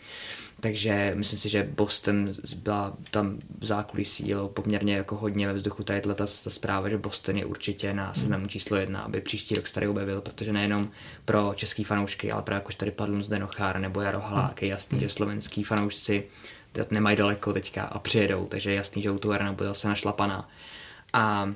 Takže 0.59 1.11
myslím 1.15 1.39
si, 1.39 1.49
že 1.49 1.69
Boston 1.75 2.29
byla 2.55 2.93
tam 3.11 3.37
v 3.59 3.65
zákulisí 3.65 4.33
poměrně 4.47 4.95
jako 4.95 5.15
hodně 5.15 5.47
ve 5.47 5.53
vzduchu 5.53 5.83
tady 5.83 6.01
ta, 6.01 6.13
ta 6.13 6.25
zpráva, 6.27 6.89
že 6.89 6.97
Boston 6.97 7.37
je 7.37 7.45
určitě 7.45 7.93
na 7.93 8.13
seznamu 8.13 8.47
číslo 8.47 8.77
jedna, 8.77 9.01
aby 9.01 9.21
příští 9.21 9.55
rok 9.55 9.69
tady 9.69 9.87
objevil, 9.87 10.21
protože 10.21 10.53
nejenom 10.53 10.81
pro 11.25 11.53
český 11.55 11.83
fanoušky, 11.83 12.31
ale 12.31 12.41
právě 12.41 12.67
už 12.67 12.75
tady 12.75 12.91
padl 12.91 13.21
Zdenochár 13.21 13.79
nebo 13.79 14.01
Jaro 14.01 14.19
Halák, 14.19 14.61
je 14.61 14.67
jasný, 14.67 14.99
že 14.99 15.09
slovenský 15.09 15.63
fanoušci 15.63 16.23
nemají 16.91 17.17
daleko 17.17 17.53
teďka 17.53 17.83
a 17.83 17.99
přijedou, 17.99 18.45
takže 18.45 18.71
je 18.71 18.75
jasný, 18.75 19.01
že 19.01 19.11
u 19.11 19.31
arena 19.31 19.53
bude 19.53 19.69
zase 19.69 19.87
našlapaná. 19.87 20.49
A 21.13 21.53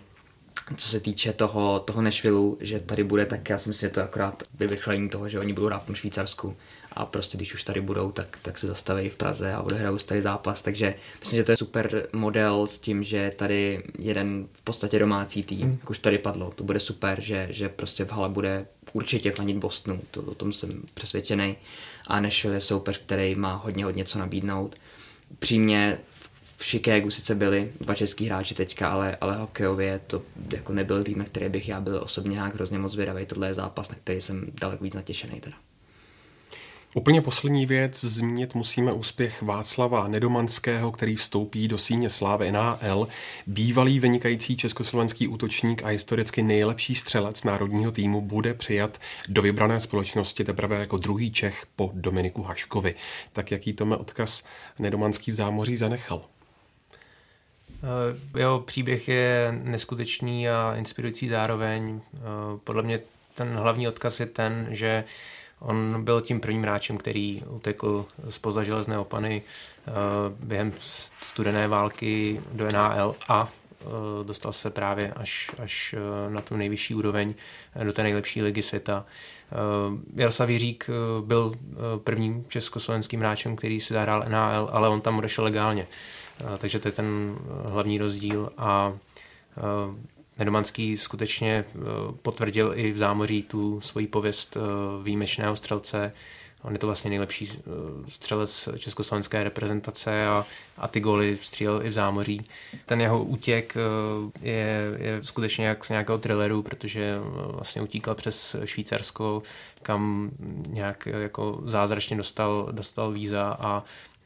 co 0.78 0.88
se 0.88 1.00
týče 1.00 1.34
toho, 1.34 1.80
toho 1.80 2.02
Nashvilleu, 2.02 2.58
že 2.60 2.80
tady 2.80 3.04
bude, 3.04 3.26
tak 3.26 3.50
já 3.50 3.58
si 3.58 3.70
myslím, 3.70 3.90
že 3.90 3.94
to 3.94 4.00
je 4.00 4.04
akorát 4.04 4.44
vyvrcholení 4.54 5.10
toho, 5.10 5.30
že 5.30 5.40
oni 5.40 5.54
budou 5.54 5.68
hrát 5.68 5.84
v 5.84 5.86
tom 5.86 5.96
Švýcarsku. 5.96 6.56
A 6.94 7.06
prostě 7.06 7.38
když 7.38 7.54
už 7.54 7.64
tady 7.64 7.82
budou, 7.82 8.12
tak, 8.12 8.38
tak 8.42 8.58
se 8.58 8.68
zastaví 8.68 9.10
v 9.10 9.16
Praze 9.16 9.54
a 9.54 9.62
odehrajou 9.62 9.98
tady 9.98 10.22
zápas, 10.22 10.62
takže 10.62 10.96
myslím, 11.20 11.38
že 11.38 11.44
to 11.44 11.52
je 11.52 11.58
super 11.58 12.08
model 12.14 12.68
s 12.68 12.80
tím, 12.80 13.04
že 13.04 13.30
tady 13.36 13.84
jeden 14.00 14.48
v 14.54 14.62
podstatě 14.62 15.00
domácí 15.00 15.44
tým, 15.44 15.68
mm. 15.68 15.78
jak 15.82 15.90
už 15.90 16.00
tady 16.00 16.18
padlo, 16.18 16.52
to 16.56 16.64
bude 16.64 16.80
super, 16.80 17.22
že, 17.22 17.48
že 17.52 17.70
prostě 17.70 18.06
v 18.06 18.12
hale 18.12 18.30
bude 18.30 18.66
určitě 18.94 19.32
fanit 19.32 19.58
Bostonu, 19.58 20.02
to, 20.12 20.22
o 20.22 20.36
tom 20.36 20.54
jsem 20.54 20.70
přesvědčený. 20.94 21.58
A 22.08 22.20
Nashville 22.20 22.58
je 22.58 22.62
soupeř, 22.62 22.98
který 22.98 23.36
má 23.36 23.56
hodně, 23.56 23.86
hodně 23.86 24.06
co 24.06 24.20
nabídnout. 24.20 24.76
Přímě 25.40 26.00
v 26.60 26.66
Chicagu 26.66 27.12
sice 27.12 27.36
byli 27.36 27.72
dva 27.82 27.96
český 27.96 28.26
hráči 28.26 28.56
teďka, 28.56 28.90
ale, 28.90 29.18
ale 29.22 29.38
hokejově 29.38 30.00
to 30.08 30.22
jako 30.54 30.74
nebyl 30.74 31.04
tým, 31.04 31.18
na 31.18 31.26
který 31.26 31.50
bych 31.50 31.70
já 31.70 31.82
byl 31.82 32.02
osobně 32.04 32.34
nějak 32.34 32.56
hrozně 32.56 32.80
moc 32.80 32.92
zvědavý. 32.92 33.26
Tohle 33.26 33.48
je 33.48 33.54
zápas, 33.54 33.90
na 33.90 33.96
který 33.96 34.22
jsem 34.22 34.46
daleko 34.62 34.84
víc 34.84 34.94
natěšený 34.94 35.42
teda. 35.42 35.56
Úplně 36.96 37.22
poslední 37.22 37.66
věc, 37.66 38.04
zmínit 38.04 38.56
musíme 38.56 38.94
úspěch 38.94 39.42
Václava 39.42 40.08
Nedomanského, 40.08 40.92
který 40.92 41.16
vstoupí 41.16 41.68
do 41.68 41.78
síně 41.78 42.10
slávy 42.10 42.52
NHL. 42.52 43.08
Bývalý 43.48 44.00
vynikající 44.00 44.58
československý 44.58 45.28
útočník 45.28 45.84
a 45.84 45.88
historicky 45.88 46.44
nejlepší 46.44 46.96
střelec 46.96 47.44
národního 47.44 47.92
týmu 47.92 48.22
bude 48.22 48.54
přijat 48.54 48.98
do 49.28 49.42
vybrané 49.42 49.80
společnosti 49.80 50.44
teprve 50.44 50.80
jako 50.80 50.98
druhý 50.98 51.32
Čech 51.32 51.66
po 51.76 51.92
Dominiku 51.94 52.44
Haškovi. 52.44 52.96
Tak 53.34 53.52
jaký 53.52 53.74
to 53.74 53.86
odkaz 53.86 54.44
Nedomanský 54.80 55.32
v 55.32 55.36
zámoří 55.36 55.78
zanechal? 55.78 56.26
Eh, 57.84 58.40
jeho 58.40 58.60
příběh 58.60 59.08
je 59.08 59.60
neskutečný 59.64 60.50
a 60.50 60.74
inspirující 60.78 61.30
zároveň. 61.30 62.02
Eh, 62.14 62.20
podle 62.64 62.84
mě 62.84 63.00
ten 63.36 63.48
hlavní 63.48 63.88
odkaz 63.88 64.20
je 64.20 64.26
ten, 64.26 64.68
že 64.70 65.04
on 65.60 66.04
byl 66.04 66.22
tím 66.22 66.40
prvním 66.40 66.64
hráčem, 66.64 66.98
který 66.98 67.44
utekl 67.50 68.06
spoza 68.30 68.64
železné 68.64 69.00
opany 69.00 69.42
eh, 69.42 69.92
během 70.40 70.72
studené 71.22 71.68
války 71.68 72.42
do 72.54 72.68
NHL 72.74 73.16
a 73.28 73.50
dostal 74.24 74.54
se 74.54 74.70
právě 74.70 75.14
až, 75.16 75.52
až 75.60 75.96
na 76.30 76.42
tu 76.42 76.58
nejvyšší 76.58 76.96
úroveň, 76.96 77.34
do 77.84 77.94
té 77.94 78.04
nejlepší 78.04 78.42
ligy 78.42 78.62
světa. 78.62 79.06
Jaroslav 80.16 80.50
Jiřík 80.50 80.90
byl 81.22 81.54
prvním 82.04 82.46
československým 82.48 83.20
hráčem, 83.20 83.56
který 83.56 83.80
si 83.80 83.94
zahrál 83.94 84.26
NHL, 84.28 84.70
ale 84.72 84.90
on 84.90 85.02
tam 85.02 85.18
odešel 85.18 85.44
legálně. 85.44 85.88
Takže 86.58 86.80
to 86.80 86.88
je 86.88 86.92
ten 86.92 87.38
eh, 87.38 87.72
hlavní 87.72 87.98
rozdíl 87.98 88.52
a 88.58 88.94
eh, 89.58 89.62
Nedomanský 90.38 90.98
skutečně 90.98 91.66
eh, 91.68 91.80
potvrdil 92.22 92.74
i 92.76 92.92
v 92.92 92.98
zámoří 92.98 93.44
tu 93.44 93.82
svoji 93.82 94.08
pověst 94.08 94.58
výjimečného 95.04 95.56
střelce. 95.56 96.14
On 96.62 96.74
je 96.74 96.80
to 96.80 96.88
vlastně 96.88 97.10
nejlepší 97.10 97.52
střelec 98.10 98.70
československé 98.78 99.44
reprezentace 99.44 100.28
a, 100.28 100.46
a 100.78 100.88
ty 100.88 101.00
góly 101.00 101.38
střílel 101.42 101.86
i 101.86 101.90
v 101.90 101.94
zámoří. 101.94 102.46
Ten 102.86 103.02
jeho 103.02 103.24
útěk 103.24 103.76
je, 104.42 104.98
je 104.98 105.20
skutečně 105.24 105.68
jak 105.68 105.86
z 105.86 105.90
nějakého 105.90 106.18
thrilleru, 106.18 106.64
protože 106.64 107.18
vlastně 107.52 107.82
utíkal 107.82 108.16
přes 108.16 108.56
Švýcarsko, 108.66 109.44
kam 109.82 110.32
nějak 110.68 111.06
jako 111.06 111.62
zázračně 111.66 112.18
dostal, 112.18 112.68
dostal 112.72 113.12
víza 113.12 113.58
a 113.60 113.84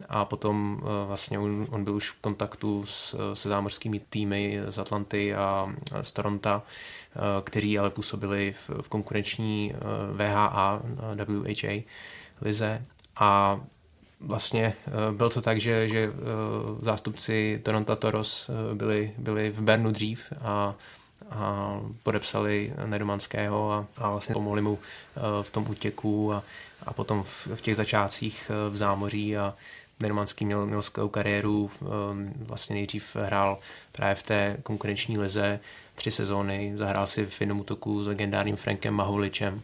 a 0.10 0.26
potom 0.26 0.82
eh, 0.82 1.08
vlastně 1.08 1.40
on, 1.40 1.68
on 1.70 1.84
byl 1.84 1.96
už 1.96 2.10
v 2.10 2.22
kontaktu 2.22 2.86
s, 2.86 3.16
se 3.34 3.50
zámořskými 3.50 4.00
týmy 4.00 4.60
z 4.70 4.80
Atlanty 4.80 5.36
a 5.36 5.74
z 6.02 6.12
Toronto, 6.12 6.62
eh, 6.62 7.20
kteří 7.44 7.80
ale 7.80 7.90
působili 7.90 8.54
v, 8.54 8.70
v 8.82 8.90
konkurenční 8.90 9.74
VHA, 10.14 10.82
WHA 11.16 11.84
lize. 12.42 12.82
A 13.16 13.60
vlastně 14.20 14.74
eh, 14.88 14.92
byl 15.12 15.30
to 15.30 15.42
tak, 15.42 15.60
že, 15.60 15.90
že 15.90 16.12
zástupci 16.82 17.62
Toronto 17.64 17.96
Toros 17.96 18.50
byli, 18.74 19.14
byli 19.18 19.50
v 19.50 19.62
Bernu 19.62 19.92
dřív 19.92 20.34
a, 20.42 20.76
a 21.30 21.80
podepsali 22.04 22.74
Nedomanského 22.86 23.72
a, 23.72 23.86
a 23.98 24.10
vlastně 24.10 24.34
pomohli 24.34 24.62
mu 24.62 24.80
v 25.42 25.50
tom 25.50 25.70
útěku 25.70 26.34
a, 26.34 26.44
a 26.86 26.94
potom 26.94 27.24
v, 27.24 27.48
v 27.56 27.62
těch 27.62 27.76
začátcích 27.76 28.52
v 28.70 28.78
zámoří 28.78 29.38
a 29.38 29.54
Nermanský 30.00 30.46
měl, 30.46 30.66
měl 30.66 30.82
skvělou 30.82 31.10
kariéru, 31.10 31.72
ehm, 31.82 32.34
vlastně 32.36 32.76
nejdřív 32.76 33.16
hrál 33.16 33.60
právě 33.92 34.16
v 34.16 34.24
té 34.24 34.58
konkurenční 34.64 35.18
lize 35.18 35.60
tři 35.96 36.12
sezóny, 36.12 36.74
zahrál 36.76 37.08
si 37.08 37.26
v 37.26 37.42
jednom 37.42 37.60
útoku 37.60 38.04
s 38.04 38.08
legendárním 38.08 38.56
Frankem 38.56 38.94
Mahuličem, 38.94 39.62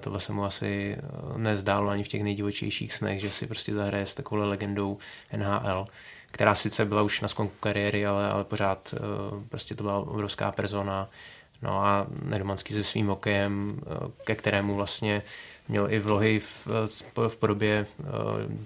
tohle 0.00 0.20
se 0.20 0.32
mu 0.32 0.44
asi 0.44 0.96
eh, 0.98 1.38
nezdálo 1.38 1.88
ani 1.88 2.04
v 2.04 2.08
těch 2.08 2.22
nejdivočejších 2.22 2.92
snech, 2.92 3.20
že 3.20 3.30
si 3.30 3.46
prostě 3.46 3.74
zahraje 3.74 4.06
s 4.06 4.14
takovou 4.14 4.48
legendou 4.48 4.98
NHL, 5.36 5.86
která 6.30 6.54
sice 6.54 6.84
byla 6.84 7.02
už 7.02 7.20
na 7.20 7.28
sklonku 7.28 7.54
kariéry, 7.60 8.06
ale, 8.06 8.30
ale 8.30 8.44
pořád 8.44 8.94
eh, 8.96 9.00
prostě 9.48 9.74
to 9.74 9.82
byla 9.82 9.98
obrovská 9.98 10.52
persona. 10.52 11.08
No 11.62 11.84
a 11.84 12.06
Nermanský 12.22 12.74
se 12.74 12.84
svým 12.84 13.06
hokejem, 13.06 13.80
eh, 13.82 14.10
ke 14.24 14.34
kterému 14.34 14.74
vlastně 14.74 15.22
měl 15.70 15.92
i 15.92 15.98
vlohy 15.98 16.40
v, 16.40 16.68
v 17.28 17.36
podobě 17.36 17.86
uh, 17.98 18.06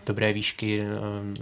dobré 0.06 0.32
výšky 0.32 0.80
uh, 0.80 0.86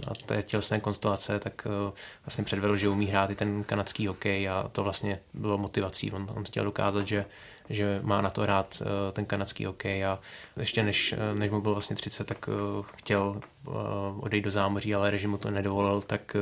a 0.07 0.11
té 0.25 0.43
tělesné 0.43 0.79
konstelace, 0.79 1.39
tak 1.39 1.67
uh, 1.85 1.93
vlastně 2.25 2.43
předvedl, 2.43 2.75
že 2.75 2.89
umí 2.89 3.05
hrát 3.05 3.29
i 3.29 3.35
ten 3.35 3.63
kanadský 3.63 4.07
hokej 4.07 4.49
a 4.49 4.69
to 4.71 4.83
vlastně 4.83 5.19
bylo 5.33 5.57
motivací. 5.57 6.11
On, 6.11 6.27
on 6.35 6.43
chtěl 6.43 6.63
dokázat, 6.63 7.07
že, 7.07 7.25
že 7.69 7.99
má 8.03 8.21
na 8.21 8.29
to 8.29 8.41
hrát 8.41 8.83
ten 9.13 9.25
kanadský 9.25 9.65
hokej 9.65 10.05
a 10.05 10.19
ještě 10.57 10.83
než, 10.83 11.15
než 11.33 11.51
mu 11.51 11.61
byl 11.61 11.73
vlastně 11.73 11.95
30, 11.95 12.27
tak 12.27 12.49
chtěl 12.95 13.41
odejít 14.19 14.45
do 14.45 14.51
zámoří, 14.51 14.95
ale 14.95 15.11
režim 15.11 15.31
mu 15.31 15.37
to 15.37 15.51
nedovolil, 15.51 16.01
tak 16.01 16.37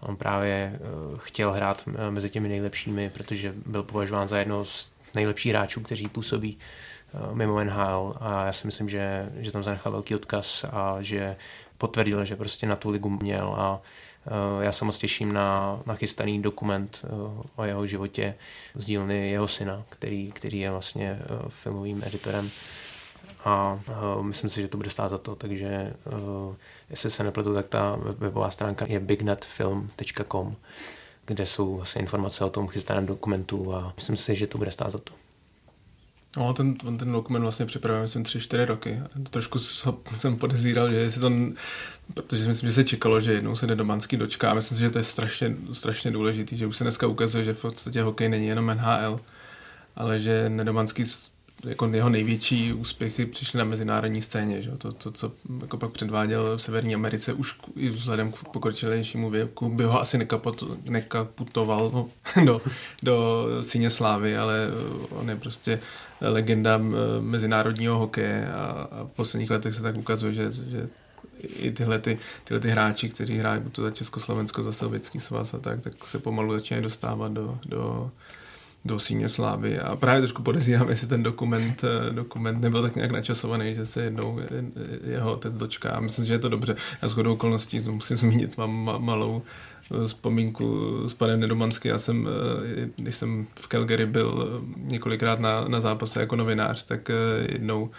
on 0.00 0.16
právě 0.16 0.78
chtěl 1.16 1.52
hrát 1.52 1.88
mezi 2.10 2.30
těmi 2.30 2.48
nejlepšími, 2.48 3.10
protože 3.10 3.54
byl 3.66 3.82
považován 3.82 4.28
za 4.28 4.38
jedno 4.38 4.64
z 4.64 4.92
nejlepších 5.14 5.52
hráčů, 5.52 5.80
kteří 5.80 6.08
působí 6.08 6.58
Eh, 6.58 6.87
mimo 7.32 7.64
NHL 7.64 8.14
a 8.20 8.46
já 8.46 8.52
si 8.52 8.66
myslím, 8.66 8.88
že, 8.88 9.28
že 9.36 9.52
tam 9.52 9.62
zanechal 9.62 9.92
velký 9.92 10.14
odkaz 10.14 10.64
a 10.72 10.96
že 11.00 11.36
potvrdil, 11.78 12.24
že 12.24 12.36
prostě 12.36 12.66
na 12.66 12.76
tu 12.76 12.90
ligu 12.90 13.08
měl 13.08 13.54
a 13.58 13.80
eh, 14.26 14.64
já 14.64 14.72
se 14.72 14.84
moc 14.84 14.98
těším 14.98 15.32
na, 15.32 15.80
na 15.86 15.94
chystaný 15.94 16.42
dokument 16.42 17.04
eh, 17.04 17.08
o 17.56 17.64
jeho 17.64 17.86
životě 17.86 18.34
z 18.74 18.84
dílny 18.84 19.30
jeho 19.30 19.48
syna, 19.48 19.82
který, 19.88 20.32
který 20.32 20.58
je 20.58 20.70
vlastně 20.70 21.18
filmovým 21.48 22.02
editorem 22.06 22.50
a 23.44 23.80
myslím 24.20 24.50
si, 24.50 24.60
že 24.60 24.68
to 24.68 24.76
bude 24.76 24.90
stát 24.90 25.08
za 25.08 25.18
to, 25.18 25.36
takže 25.36 25.94
jestli 26.90 27.10
se 27.10 27.24
nepletu, 27.24 27.54
tak 27.54 27.68
ta 27.68 27.96
webová 27.96 28.50
stránka 28.50 28.86
je 28.88 29.00
bignetfilm.com, 29.00 30.56
kde 31.26 31.46
jsou 31.46 31.76
vlastně 31.76 32.00
informace 32.00 32.44
o 32.44 32.50
tom 32.50 32.68
chystaném 32.68 33.06
dokumentu 33.06 33.74
a 33.74 33.92
myslím 33.96 34.16
si, 34.16 34.36
že 34.36 34.46
to 34.46 34.58
bude 34.58 34.70
stát 34.70 34.90
za 34.90 34.98
to. 34.98 35.27
No, 36.36 36.54
ten, 36.54 36.74
ten 36.74 37.12
dokument 37.12 37.42
vlastně 37.42 37.66
připravil, 37.66 38.02
myslím, 38.02 38.24
tři, 38.24 38.40
čtyři 38.40 38.64
roky. 38.64 39.00
Trošku 39.30 39.58
jsem 39.58 40.36
podezíral, 40.38 40.90
že 40.90 41.10
si 41.10 41.20
to, 41.20 41.32
protože 42.14 42.48
myslím, 42.48 42.68
že 42.68 42.74
se 42.74 42.84
čekalo, 42.84 43.20
že 43.20 43.32
jednou 43.32 43.56
se 43.56 43.66
Nedomanský 43.66 44.16
dočká. 44.16 44.54
Myslím 44.54 44.76
si, 44.76 44.84
že 44.84 44.90
to 44.90 44.98
je 44.98 45.04
strašně, 45.04 45.56
strašně 45.72 46.10
důležitý, 46.10 46.56
že 46.56 46.66
už 46.66 46.76
se 46.76 46.84
dneska 46.84 47.06
ukazuje, 47.06 47.44
že 47.44 47.54
v 47.54 47.60
podstatě 47.60 48.02
hokej 48.02 48.28
není 48.28 48.46
jenom 48.46 48.66
NHL, 48.66 49.20
ale 49.96 50.20
že 50.20 50.48
Nedomanský 50.48 51.04
jako 51.64 51.86
jeho 51.86 52.08
největší 52.08 52.72
úspěchy 52.72 53.26
přišly 53.26 53.58
na 53.58 53.64
mezinárodní 53.64 54.22
scéně. 54.22 54.62
Že? 54.62 54.70
To, 54.70 54.92
to, 54.92 55.10
co 55.10 55.32
jako 55.60 55.76
pak 55.76 55.90
předváděl 55.90 56.56
v 56.56 56.62
Severní 56.62 56.94
Americe, 56.94 57.32
už 57.32 57.56
i 57.76 57.90
vzhledem 57.90 58.32
k 58.32 58.36
pokročilejšímu 58.36 59.30
věku, 59.30 59.68
by 59.68 59.84
ho 59.84 60.00
asi 60.00 60.18
nekaputoval 60.88 61.90
no, 61.92 62.08
do, 62.44 62.60
do 63.02 63.46
síně 63.60 63.90
slávy, 63.90 64.36
ale 64.36 64.68
on 65.10 65.30
je 65.30 65.36
prostě 65.36 65.80
legenda 66.20 66.80
mezinárodního 67.20 67.98
hokeje 67.98 68.48
a, 68.52 68.88
a 68.90 69.04
v 69.04 69.16
posledních 69.16 69.50
letech 69.50 69.74
se 69.74 69.82
tak 69.82 69.96
ukazuje, 69.96 70.32
že, 70.32 70.52
že 70.52 70.88
i 71.40 71.72
tyhle, 71.72 71.98
ty, 71.98 72.18
tyhle 72.44 72.60
ty 72.60 72.68
hráči, 72.68 73.08
kteří 73.08 73.38
hrají 73.38 73.62
to 73.72 73.82
za 73.82 73.90
Československo, 73.90 74.62
za 74.62 74.72
Sovětský 74.72 75.20
svaz 75.20 75.54
a 75.54 75.58
tak, 75.58 75.80
tak 75.80 76.06
se 76.06 76.18
pomalu 76.18 76.52
začínají 76.52 76.82
dostávat 76.82 77.32
do, 77.32 77.58
do, 77.66 78.10
do 78.84 78.98
síně 78.98 79.28
slávy 79.28 79.78
a 79.78 79.96
právě 79.96 80.20
trošku 80.20 80.42
podezírám, 80.42 80.88
jestli 80.88 81.06
ten 81.06 81.22
dokument, 81.22 81.84
eh, 81.84 82.12
dokument 82.12 82.60
nebyl 82.60 82.82
tak 82.82 82.96
nějak 82.96 83.10
načasovaný, 83.10 83.74
že 83.74 83.86
se 83.86 84.02
jednou 84.02 84.40
jeho 85.04 85.32
otec 85.32 85.56
dočká 85.56 86.00
myslím, 86.00 86.24
že 86.24 86.34
je 86.34 86.38
to 86.38 86.48
dobře. 86.48 86.76
Já 87.02 87.08
shodou 87.08 87.32
okolností 87.32 87.80
musím 87.80 88.16
zmínit, 88.16 88.56
mám 88.56 89.04
malou 89.04 89.42
eh, 89.42 89.77
vzpomínku 90.06 90.78
s 91.08 91.14
panem 91.14 91.40
Nedomansky. 91.40 91.88
Já 91.88 91.98
jsem, 91.98 92.28
eh, 92.28 92.88
když 92.96 93.14
jsem 93.14 93.46
v 93.54 93.68
Calgary 93.68 94.06
byl 94.06 94.62
několikrát 94.76 95.40
na, 95.40 95.68
na 95.68 95.80
zápase 95.80 96.20
jako 96.20 96.36
novinář, 96.36 96.84
tak 96.84 97.10
jednou 97.48 97.90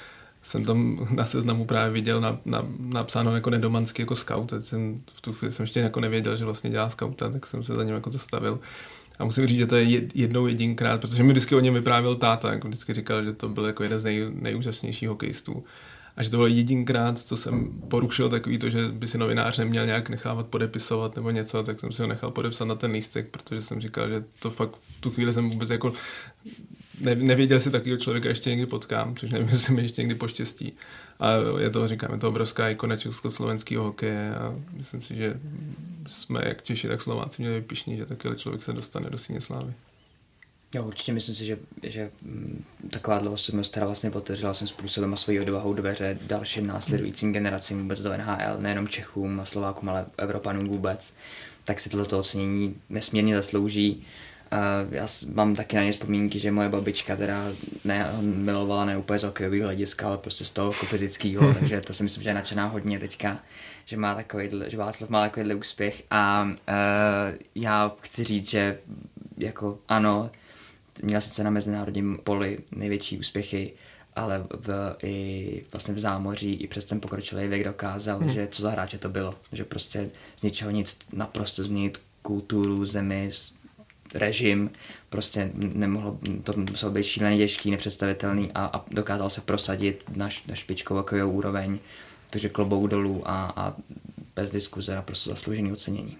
jsem 0.41 0.65
tam 0.65 1.07
na 1.15 1.25
seznamu 1.25 1.65
právě 1.65 1.91
viděl 1.91 2.21
na, 2.21 2.37
na, 2.45 2.65
napsáno 2.79 3.35
jako 3.35 3.49
nedomanský 3.49 4.01
jako 4.01 4.15
scout, 4.15 4.53
jsem 4.59 5.01
v 5.13 5.21
tu 5.21 5.33
chvíli 5.33 5.51
jsem 5.51 5.63
ještě 5.63 5.79
jako 5.79 5.99
nevěděl, 5.99 6.37
že 6.37 6.45
vlastně 6.45 6.69
dělá 6.69 6.89
scouta, 6.89 7.29
tak 7.29 7.47
jsem 7.47 7.63
se 7.63 7.75
za 7.75 7.83
ním 7.83 7.95
jako 7.95 8.11
zastavil 8.11 8.59
a 9.19 9.25
musím 9.25 9.47
říct, 9.47 9.57
že 9.57 9.67
to 9.67 9.75
je 9.75 10.01
jednou 10.15 10.47
jedinkrát, 10.47 11.01
protože 11.01 11.23
mi 11.23 11.29
vždycky 11.29 11.55
o 11.55 11.59
něm 11.59 11.73
vyprávěl 11.73 12.15
táta, 12.15 12.51
jako 12.51 12.67
vždycky 12.67 12.93
říkal, 12.93 13.25
že 13.25 13.33
to 13.33 13.49
byl 13.49 13.65
jako 13.65 13.83
jeden 13.83 13.99
z 13.99 14.03
nej, 14.03 14.27
nejúžasnějších 14.31 15.09
hokejistů. 15.09 15.63
A 16.19 16.23
že 16.23 16.29
to 16.29 16.37
bylo 16.37 16.47
jedinkrát, 16.47 17.19
co 17.19 17.37
jsem 17.37 17.81
porušil 17.87 18.29
takový 18.29 18.57
to, 18.57 18.69
že 18.69 18.87
by 18.87 19.07
si 19.07 19.17
novinář 19.17 19.57
neměl 19.57 19.85
nějak 19.85 20.09
nechávat 20.09 20.47
podepisovat 20.47 21.15
nebo 21.15 21.31
něco, 21.31 21.63
tak 21.63 21.79
jsem 21.79 21.91
si 21.91 22.01
ho 22.01 22.07
nechal 22.07 22.31
podepsat 22.31 22.65
na 22.65 22.75
ten 22.75 22.91
lístek, 22.91 23.29
protože 23.29 23.61
jsem 23.61 23.81
říkal, 23.81 24.09
že 24.09 24.23
to 24.39 24.49
fakt 24.49 24.75
v 24.75 25.01
tu 25.01 25.11
chvíli 25.11 25.33
jsem 25.33 25.49
vůbec 25.49 25.69
jako 25.69 25.93
ne, 27.01 27.15
nevěděl, 27.15 27.55
jestli 27.55 27.71
takového 27.71 27.97
člověka 27.97 28.29
ještě 28.29 28.49
někdy 28.49 28.65
potkám, 28.65 29.15
což 29.15 29.31
nevím, 29.31 29.47
jestli 29.51 29.73
mi 29.73 29.81
ještě 29.81 30.01
někdy 30.01 30.15
poštěstí. 30.15 30.73
A 31.19 31.31
je 31.59 31.69
to, 31.69 31.87
říkám, 31.87 32.13
je 32.13 32.19
to 32.19 32.29
obrovská 32.29 32.69
ikona 32.69 32.97
československého 32.97 33.83
hokeje 33.83 34.35
a 34.35 34.55
myslím 34.73 35.01
si, 35.01 35.15
že 35.15 35.39
jsme 36.07 36.41
jak 36.45 36.63
Češi, 36.63 36.87
tak 36.87 37.01
Slováci 37.01 37.41
měli 37.41 37.61
pišní, 37.61 37.97
že 37.97 38.05
takový 38.05 38.35
člověk 38.35 38.63
se 38.63 38.73
dostane 38.73 39.09
do 39.09 39.17
síně 39.17 39.41
slávy. 39.41 39.73
Jo, 40.73 40.83
určitě 40.83 41.13
myslím 41.13 41.35
si, 41.35 41.45
že, 41.45 41.57
že 41.83 42.11
mm, 42.21 42.65
taková 42.89 43.19
osobnost, 43.19 43.71
která 43.71 43.85
vlastně 43.85 44.11
poteřila 44.11 44.53
svým 44.53 44.67
způsobem 44.67 45.13
a 45.13 45.17
svojí 45.17 45.39
odvahou 45.39 45.73
dveře 45.73 46.17
dalším 46.27 46.67
následujícím 46.67 47.33
generacím 47.33 47.81
vůbec 47.81 48.01
do 48.01 48.17
NHL, 48.17 48.57
nejenom 48.59 48.87
Čechům 48.87 49.39
a 49.39 49.45
Slovákům, 49.45 49.89
ale 49.89 50.05
Evropanům 50.17 50.67
vůbec, 50.67 51.13
tak 51.65 51.79
si 51.79 51.89
tohleto 51.89 52.19
ocenění 52.19 52.75
nesmírně 52.89 53.35
zaslouží. 53.35 54.05
Uh, 54.53 54.93
já 54.93 55.07
mám 55.33 55.55
taky 55.55 55.75
na 55.75 55.83
ně 55.83 55.91
vzpomínky, 55.91 56.39
že 56.39 56.51
moje 56.51 56.69
babička 56.69 57.15
teda 57.15 57.45
ne, 57.85 58.11
milovala 58.21 58.85
ne 58.85 58.97
úplně 58.97 59.19
z 59.19 59.23
hokejového 59.23 59.63
hlediska, 59.63 60.07
ale 60.07 60.17
prostě 60.17 60.45
z 60.45 60.51
toho 60.51 60.71
fyzického, 60.71 61.53
takže 61.59 61.81
to 61.81 61.93
si 61.93 62.03
myslím, 62.03 62.23
že 62.23 62.29
je 62.29 62.33
nadšená 62.33 62.65
hodně 62.67 62.99
teďka, 62.99 63.39
že 63.85 63.97
má 63.97 64.15
takový, 64.15 64.49
že 64.67 64.77
Václav 64.77 65.09
má 65.09 65.21
takovýhle 65.21 65.55
úspěch 65.55 66.03
a 66.11 66.43
uh, 66.43 66.53
já 67.55 67.95
chci 68.01 68.23
říct, 68.23 68.49
že 68.49 68.79
jako 69.37 69.79
ano, 69.87 70.29
měla 71.01 71.21
sice 71.21 71.43
na 71.43 71.49
mezinárodním 71.49 72.19
poli 72.23 72.59
největší 72.75 73.19
úspěchy, 73.19 73.73
ale 74.15 74.43
v, 74.59 74.95
i 75.03 75.63
vlastně 75.71 75.93
v 75.93 75.99
zámoří 75.99 76.53
i 76.53 76.67
přes 76.67 76.85
ten 76.85 76.99
pokročilý 76.99 77.47
věk 77.47 77.63
dokázal, 77.63 78.19
hmm. 78.19 78.29
že 78.29 78.47
co 78.51 78.61
za 78.61 78.69
hráče 78.69 78.97
to 78.97 79.09
bylo, 79.09 79.35
že 79.51 79.65
prostě 79.65 80.11
z 80.37 80.43
ničeho 80.43 80.71
nic 80.71 80.99
naprosto 81.13 81.63
změnit 81.63 82.01
kulturu, 82.21 82.85
zemi, 82.85 83.31
režim, 84.13 84.69
prostě 85.09 85.51
nemohlo, 85.53 86.19
to 86.43 86.51
muselo 86.71 86.91
být 86.91 87.03
šíleně 87.03 87.37
těžký, 87.37 87.71
nepředstavitelný 87.71 88.51
a, 88.55 88.65
a 88.65 88.85
dokázal 88.91 89.29
se 89.29 89.41
prosadit 89.41 90.03
na, 90.15 90.29
na 90.47 90.55
špičkovou 90.55 91.31
úroveň, 91.31 91.79
takže 92.29 92.49
klobou 92.49 92.87
dolů 92.87 93.21
a, 93.25 93.53
a 93.55 93.75
bez 94.35 94.51
diskuze 94.51 94.97
a 94.97 95.01
prostě 95.01 95.29
zasloužený 95.29 95.71
ocenění. 95.71 96.17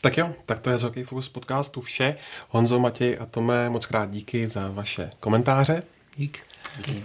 Tak 0.00 0.16
jo, 0.16 0.32
tak 0.46 0.58
to 0.58 0.70
je 0.70 0.78
z 0.78 0.82
Hockey 0.82 1.04
Focus 1.04 1.28
podcastu 1.28 1.80
vše. 1.80 2.14
Honzo, 2.48 2.78
Matěj 2.80 3.16
a 3.20 3.26
Tome, 3.26 3.70
moc 3.70 3.86
krát 3.86 4.10
díky 4.10 4.48
za 4.48 4.70
vaše 4.70 5.10
komentáře. 5.20 5.82
Dík. 6.16 6.38
Díky. 6.76 7.02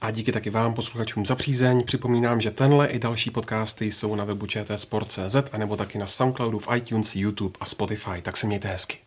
A 0.00 0.10
díky 0.10 0.32
taky 0.32 0.50
vám, 0.50 0.74
posluchačům, 0.74 1.26
za 1.26 1.34
přízeň. 1.34 1.84
Připomínám, 1.84 2.40
že 2.40 2.50
tenhle 2.50 2.86
i 2.86 2.98
další 2.98 3.30
podcasty 3.30 3.92
jsou 3.92 4.14
na 4.14 4.24
webu 4.24 4.46
čtsport.cz 4.46 5.36
a 5.52 5.58
nebo 5.58 5.76
taky 5.76 5.98
na 5.98 6.06
Soundcloudu, 6.06 6.58
v 6.58 6.68
iTunes, 6.76 7.16
YouTube 7.16 7.58
a 7.60 7.64
Spotify. 7.64 8.22
Tak 8.22 8.36
se 8.36 8.46
mějte 8.46 8.68
hezky. 8.68 9.03